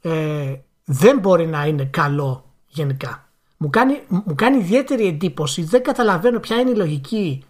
ε, 0.00 0.54
δεν 0.84 1.18
μπορεί 1.18 1.46
να 1.46 1.66
είναι 1.66 1.84
καλό 1.84 2.44
γενικά. 2.66 3.28
Μου 3.56 3.70
κάνει, 3.70 4.00
μου 4.08 4.34
κάνει 4.34 4.56
ιδιαίτερη 4.56 5.06
εντύπωση, 5.06 5.62
δεν 5.62 5.82
καταλαβαίνω 5.82 6.40
ποια 6.40 6.56
είναι 6.56 6.70
η 6.70 6.74
λογική 6.74 7.44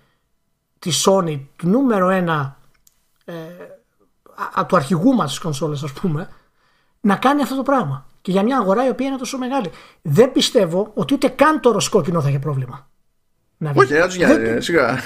τη 0.85 0.91
Sony, 1.05 1.41
του 1.57 1.69
νούμερο 1.69 2.09
ένα 2.09 2.57
ε, 3.25 3.33
του 4.67 4.77
αρχηγού 4.77 5.15
μας 5.15 5.31
στις 5.31 5.43
κονσόλες 5.43 5.83
ας 5.83 5.93
πούμε 5.93 6.29
να 7.01 7.17
κάνει 7.17 7.43
αυτό 7.43 7.57
το 7.57 7.63
πράγμα 7.63 8.07
και 8.21 8.31
για 8.31 8.43
μια 8.43 8.59
αγορά 8.59 8.87
η 8.87 8.89
οποία 8.89 9.07
είναι 9.07 9.17
τόσο 9.17 9.39
μεγάλη 9.39 9.71
δεν 10.03 10.33
πιστεύω 10.33 10.91
ότι 10.95 11.15
ούτε 11.15 11.29
καν 11.29 11.61
το 11.61 11.71
ροσκόκκινο 11.71 12.21
θα 12.21 12.29
έχει 12.29 12.39
πρόβλημα 12.39 12.89
να 13.57 13.73
όχι 13.75 13.93
να 13.93 14.07
τους 14.07 14.17
δεν, 14.17 14.63
σιγά 14.63 14.99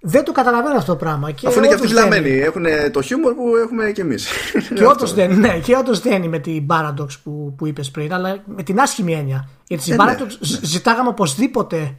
δεν 0.00 0.24
το 0.24 0.32
καταλαβαίνω 0.32 0.76
αυτό 0.76 0.92
το 0.92 0.98
πράγμα. 0.98 1.30
Και 1.30 1.46
Αφού 1.46 1.58
είναι 1.58 1.68
και 1.68 1.74
αυτοί 1.74 1.86
βλαμμένοι. 1.86 2.30
Έχουν 2.30 2.64
το 2.92 3.02
χιούμορ 3.02 3.34
που 3.34 3.56
έχουμε 3.56 3.90
και 3.90 4.00
εμείς. 4.00 4.28
Και 4.74 4.86
όντως 4.86 5.14
δεν, 5.14 5.38
ναι, 5.38 5.58
και 5.58 5.76
όντως 5.76 6.00
δεν 6.00 6.12
είναι 6.12 6.28
με 6.28 6.38
την 6.38 6.66
Paradox 6.68 7.08
που, 7.22 7.54
που 7.58 7.66
είπες 7.66 7.90
πριν, 7.90 8.12
αλλά 8.12 8.42
με 8.46 8.62
την 8.62 8.80
άσχημη 8.80 9.14
έννοια. 9.14 9.48
Γιατί 9.66 9.82
στην 9.82 10.00
ε, 10.00 10.04
ναι. 10.04 10.12
Paradox 10.12 10.26
ναι. 10.26 10.58
ζητάγαμε 10.62 11.08
οπωσδήποτε 11.08 11.76
ε, 11.76 11.94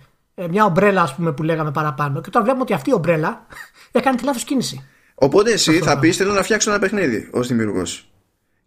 μια 0.50 0.66
ομπρέλα 0.66 1.02
ας 1.02 1.16
πούμε, 1.16 1.32
που 1.32 1.44
λέγαμε 1.44 1.72
παραπάνω. 1.72 2.22
Και 2.22 2.30
τώρα 2.30 2.44
βλέπουμε 2.44 2.64
ότι 2.64 2.74
αυτή 2.74 2.90
η 2.90 2.94
ομπρέλα 2.94 3.46
έκανε 3.92 4.18
τη 4.18 4.24
λάθος 4.24 4.44
κίνηση. 4.44 4.84
Οπότε 5.16 5.52
εσύ 5.52 5.80
θα 5.80 6.00
πεις: 6.00 6.18
Θέλω 6.18 6.34
να 6.34 6.44
φτιάξω 6.44 6.70
ένα 6.70 6.80
παιχνίδι 6.80 7.30
ως 7.32 7.48
δημιουργός. 7.48 8.10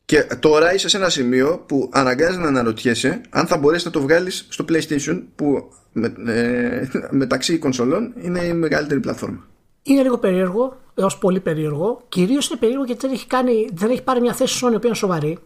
Και 0.04 0.22
τώρα 0.22 0.74
είσαι 0.74 0.88
σε 0.88 0.96
ένα 0.96 1.08
σημείο 1.08 1.64
που 1.66 1.90
αναγκάζει 1.92 2.38
να 2.38 2.46
αναρωτιέσαι 2.46 3.20
αν 3.30 3.46
θα 3.46 3.58
μπορέσεις 3.58 3.84
να 3.84 3.90
το 3.90 4.00
βγάλεις 4.00 4.46
στο 4.48 4.64
PlayStation 4.68 5.22
που 5.34 5.72
με, 5.92 6.14
ε, 6.26 6.88
μεταξύ 7.10 7.58
κονσολών 7.58 8.12
είναι 8.22 8.40
η 8.44 8.52
μεγαλύτερη 8.52 9.00
πλατφόρμα. 9.00 9.46
Είναι 9.82 10.02
λίγο 10.02 10.18
περίεργο, 10.18 10.80
έως 10.94 11.18
πολύ 11.18 11.40
περίεργο. 11.40 12.02
Κυρίως 12.08 12.48
είναι 12.48 12.58
περίεργο 12.58 12.84
γιατί 12.84 13.06
δεν 13.06 13.14
έχει, 13.14 13.26
κάνει, 13.26 13.68
δεν 13.72 13.90
έχει 13.90 14.02
πάρει 14.02 14.20
μια 14.20 14.32
θέση 14.32 14.64
Sony 14.64 14.80
που 14.80 14.86
είναι 14.86 14.94
σοβαρή 14.94 15.38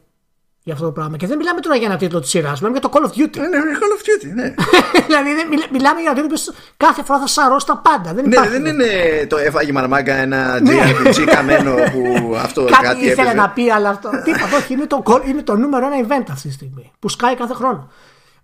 για 0.66 0.74
αυτό 0.74 0.86
το 0.86 0.92
πράγμα. 0.92 1.16
Και 1.16 1.26
δεν 1.26 1.36
μιλάμε 1.36 1.60
τώρα 1.60 1.76
για 1.76 1.86
ένα 1.86 1.96
τίτλο 1.96 2.20
της 2.20 2.30
σειράς, 2.30 2.60
μιλάμε 2.60 2.78
για 2.78 2.88
το 2.88 2.98
Call 2.98 3.04
of 3.06 3.10
Duty. 3.10 3.38
Ναι, 3.38 3.48
ναι, 3.48 3.78
Call 3.80 3.92
of 3.96 4.02
Duty, 4.06 4.34
ναι. 4.34 4.54
δηλαδή 5.06 5.34
δεν, 5.34 5.48
μιλά, 5.48 5.66
μιλάμε 5.70 6.00
για 6.00 6.10
ένα 6.10 6.22
τίτλο 6.22 6.36
που 6.36 6.58
κάθε 6.76 7.02
φορά 7.02 7.18
θα 7.18 7.26
σαρώσει 7.26 7.66
τα 7.66 7.76
πάντα. 7.76 8.14
Δεν, 8.14 8.28
ναι, 8.28 8.34
υπάρχει, 8.34 8.50
δεν 8.50 8.66
είναι 8.66 8.86
το 9.28 9.36
έφαγε 9.36 9.72
μαρμάγκα 9.72 10.14
ένα 10.14 10.60
JRPG 10.64 11.24
καμένο 11.26 11.74
που 11.92 12.34
αυτό 12.36 12.64
κάτι, 12.64 12.82
κάτι 12.82 13.04
ήθελε 13.04 13.20
έπαιζε. 13.20 13.34
να 13.34 13.50
πει, 13.50 13.70
αλλά 13.70 13.88
αυτό. 13.88 14.10
Τίποτα, 14.24 14.56
όχι, 14.56 14.72
είναι 14.72 14.86
το, 14.86 15.02
είναι 15.26 15.42
το 15.42 15.56
νούμερο 15.56 15.86
ένα 15.86 16.06
event 16.06 16.24
αυτή 16.30 16.48
τη 16.48 16.54
στιγμή. 16.54 16.92
Που 16.98 17.08
σκάει 17.08 17.34
κάθε 17.34 17.54
χρόνο. 17.54 17.90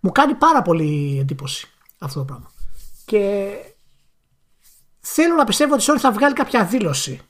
Μου 0.01 0.13
κάνει 0.13 0.35
πάρα 0.35 0.63
πολύ 0.63 1.19
εντύπωση 1.21 1.71
αυτό 1.99 2.19
το 2.19 2.25
πράγμα. 2.25 2.51
Και 3.05 3.49
θέλω 5.01 5.35
να 5.35 5.45
πιστεύω 5.45 5.75
ότι 5.75 5.83
η 5.83 5.87
Sony 5.91 5.99
θα 5.99 6.13
βγάλει 6.13 6.35
κάποια 6.35 6.65
δήλωση 6.65 7.21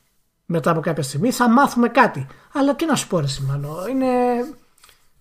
μετά 0.47 0.70
από 0.70 0.81
κάποια 0.81 1.02
στιγμή. 1.02 1.31
Θα 1.31 1.48
μάθουμε 1.48 1.89
κάτι. 1.89 2.27
Αλλά 2.52 2.74
τι 2.74 2.86
να 2.86 2.94
σου 2.94 3.06
πω, 3.06 3.20
ρε 3.20 3.27
Σιμάνο, 3.27 3.86
είναι. 3.90 4.06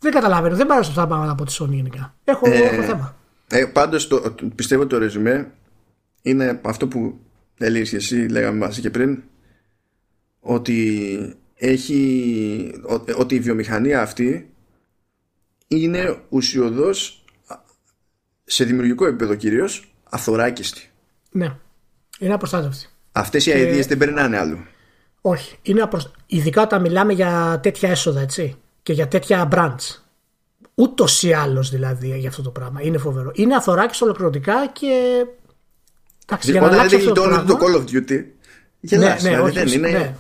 Δεν 0.02 0.12
καταλαβαίνω, 0.12 0.56
δεν 0.56 0.68
πάρω 0.68 0.80
αυτά 0.80 0.94
τα 1.02 1.08
πράγματα 1.08 1.32
από 1.32 1.46
τη 1.46 1.56
Sony 1.60 1.70
γενικά. 1.70 2.16
Έχω, 2.24 2.50
Ε, 2.50 2.58
έχω 2.58 2.82
θέμα. 2.82 3.16
Ε, 3.48 3.66
πάντως 3.66 4.08
το, 4.08 4.36
πιστεύω 4.56 4.88
το 4.88 4.98
ρεζουμέ 4.98 5.52
είναι 6.22 6.60
αυτό 6.64 6.88
που 6.88 7.20
έλεγες 7.58 7.90
και 7.90 7.96
εσύ 7.96 8.16
λέγαμε 8.16 8.58
μαζί 8.58 8.82
και 8.82 8.90
πριν 8.90 9.24
ότι 10.40 11.36
έχει 11.56 12.82
ο- 12.90 13.20
ότι 13.20 13.36
η 13.36 13.40
βιομηχανία 13.40 14.02
αυτή 14.02 14.50
είναι 15.68 16.18
ουσιοδός 16.30 17.24
σε 18.44 18.64
δημιουργικό 18.64 19.06
επίπεδο 19.08 19.36
κυρίως 19.36 19.94
αθωράκιστη. 20.10 20.90
Ναι. 21.32 21.56
Είναι 22.20 22.34
απροστάτευτη. 22.34 22.88
Αυτές 23.12 23.46
οι 23.46 23.52
ideas 23.56 23.88
δεν 23.88 23.98
περνάνε 23.98 24.38
αλλού. 24.38 24.58
Όχι. 25.22 25.58
Είναι 25.62 25.82
απροσ... 25.82 26.12
Ειδικά 26.26 26.62
όταν 26.62 26.82
μιλάμε 26.82 27.14
για 27.14 27.60
τέτοια 27.64 27.90
έσοδα, 27.90 28.22
έτσι. 28.22 28.58
Και 28.84 28.94
για 28.94 29.08
τέτοια 29.08 29.48
brands. 29.52 30.00
Ούτως 30.76 31.24
ή 31.24 31.34
άλλως 31.34 31.70
δηλαδή 31.70 32.18
για 32.18 32.30
αυτό 32.30 32.42
το 32.42 32.50
πράγμα. 32.50 32.82
Είναι 32.82 32.98
φοβερό. 32.98 33.32
Είναι 33.34 33.56
αθωράκι 33.56 34.04
ολοκληρωτικά 34.04 34.68
και. 34.68 35.26
Εντάξει, 36.26 36.52
για 36.52 36.60
να 36.60 36.66
Όταν 36.66 36.80
αλλάξει 36.80 36.98
δεν 36.98 37.08
αυτό 37.08 37.22
το 37.22 37.28
γλιτώνεται 37.28 37.58
πράγμα. 37.58 37.80
το 37.80 37.80
Call 37.80 37.84
of 37.84 38.12
Duty 38.12 38.24
γελάς, 38.82 39.24
ναι, 39.24 39.30
ναι, 39.30 39.36
δηλαδή 39.36 39.58
όχι, 39.58 39.70
δεν 39.70 39.78
είναι... 39.78 39.90
ναι. 39.90 40.16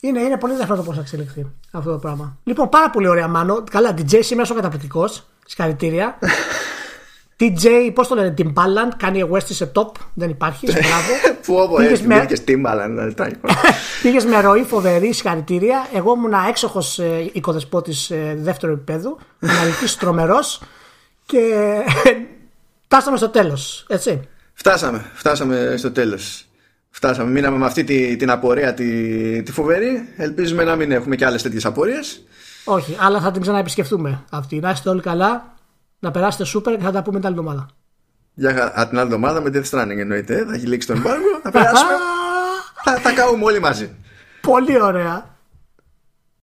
Είναι, 0.00 0.20
είναι 0.20 0.38
πολύ 0.38 0.52
ενδιαφέρον 0.52 0.80
το 0.80 0.86
πώς 0.86 0.94
θα 0.96 1.00
εξελιχθεί 1.00 1.46
αυτό 1.70 1.90
το 1.90 1.98
πράγμα. 1.98 2.38
Λοιπόν, 2.44 2.68
πάρα 2.68 2.90
πολύ 2.90 3.08
ωραία, 3.08 3.28
Μάνο. 3.28 3.64
Καλά, 3.70 3.90
DJ 3.90 4.18
σήμερα 4.22 4.42
είσαι 4.42 4.54
καταπληκτικός. 4.54 5.26
Συγχαρητήρια. 5.46 6.18
DJ, 7.40 7.90
πώς 7.94 8.08
το 8.08 8.14
λένε, 8.14 8.34
Timbaland, 8.38 8.92
κάνει 8.96 9.28
West 9.32 9.48
είσαι 9.50 9.72
top. 9.74 9.90
Δεν 10.14 10.30
υπάρχει. 10.30 10.70
σε 10.70 10.78
Μπράβο. 10.78 11.36
Που 11.46 11.54
όπου 11.54 11.74
Πήγες 11.76 11.90
έτσι 11.92 12.06
με- 12.06 12.20
μπήκες 12.20 12.38
στήμα, 12.38 12.70
αλλά 12.70 12.84
είναι 12.84 13.12
τραγικό. 13.12 13.48
Πήγες 14.02 14.24
με 14.24 14.40
ροή 14.40 14.62
φοβερή, 14.62 15.12
συγχαρητήρια. 15.12 15.86
Εγώ 15.94 16.14
ήμουν 16.16 16.32
έξοχος 16.48 16.98
ε, 16.98 17.30
οικοδεσπότης 17.32 18.10
ε, 18.10 18.34
δεύτερου 18.38 18.72
επίπεδου, 18.72 19.18
αναλυτής 19.40 19.96
τρομερός 20.00 20.60
και 21.26 21.40
φτάσαμε 22.84 23.16
στο 23.16 23.28
τέλος. 23.28 23.84
Έτσι. 23.88 24.20
Φτάσαμε, 24.54 25.10
φτάσαμε 25.14 25.74
στο 25.78 25.90
τέλος. 25.92 26.44
Φτάσαμε, 26.90 27.30
μείναμε 27.30 27.56
με 27.58 27.66
αυτή 27.66 27.84
τη, 27.84 28.16
την 28.16 28.30
απορία 28.30 28.74
τη, 28.74 29.42
τη 29.42 29.52
φοβερή. 29.52 30.08
Ελπίζουμε 30.16 30.64
να 30.64 30.76
μην 30.76 30.90
έχουμε 30.92 31.16
και 31.16 31.24
άλλες 31.26 31.42
τέτοιες 31.42 31.64
απορίες. 31.64 32.22
Όχι, 32.64 32.96
αλλά 33.00 33.20
θα 33.20 33.30
την 33.30 33.40
ξαναεπισκεφτούμε 33.42 34.24
αυτή. 34.30 34.58
Να 34.58 34.70
είστε 34.70 34.88
όλοι 34.88 35.00
καλά, 35.00 35.53
να 36.04 36.10
περάσετε 36.10 36.44
σούπερ 36.44 36.76
και 36.76 36.82
θα 36.82 36.92
τα 36.92 37.02
πούμε 37.02 37.18
την 37.18 37.26
άλλη 37.28 37.36
εβδομάδα. 37.38 37.66
Για 38.34 38.52
χα- 38.54 38.80
α, 38.80 38.88
την 38.88 38.98
άλλη 38.98 39.06
εβδομάδα 39.06 39.40
με 39.40 39.50
Death 39.54 39.70
Stranding 39.70 39.98
εννοείται. 39.98 40.44
Θα 40.44 40.54
έχει 40.54 40.66
λήξει 40.66 40.86
το 40.86 40.92
εμπάργο. 40.92 41.40
Θα 41.42 41.50
περάσουμε. 41.50 41.92
θα, 42.84 42.96
θα 42.96 43.12
καούμε 43.12 43.44
όλοι 43.44 43.60
μαζί. 43.60 43.90
Πολύ 44.40 44.82
ωραία. 44.82 45.33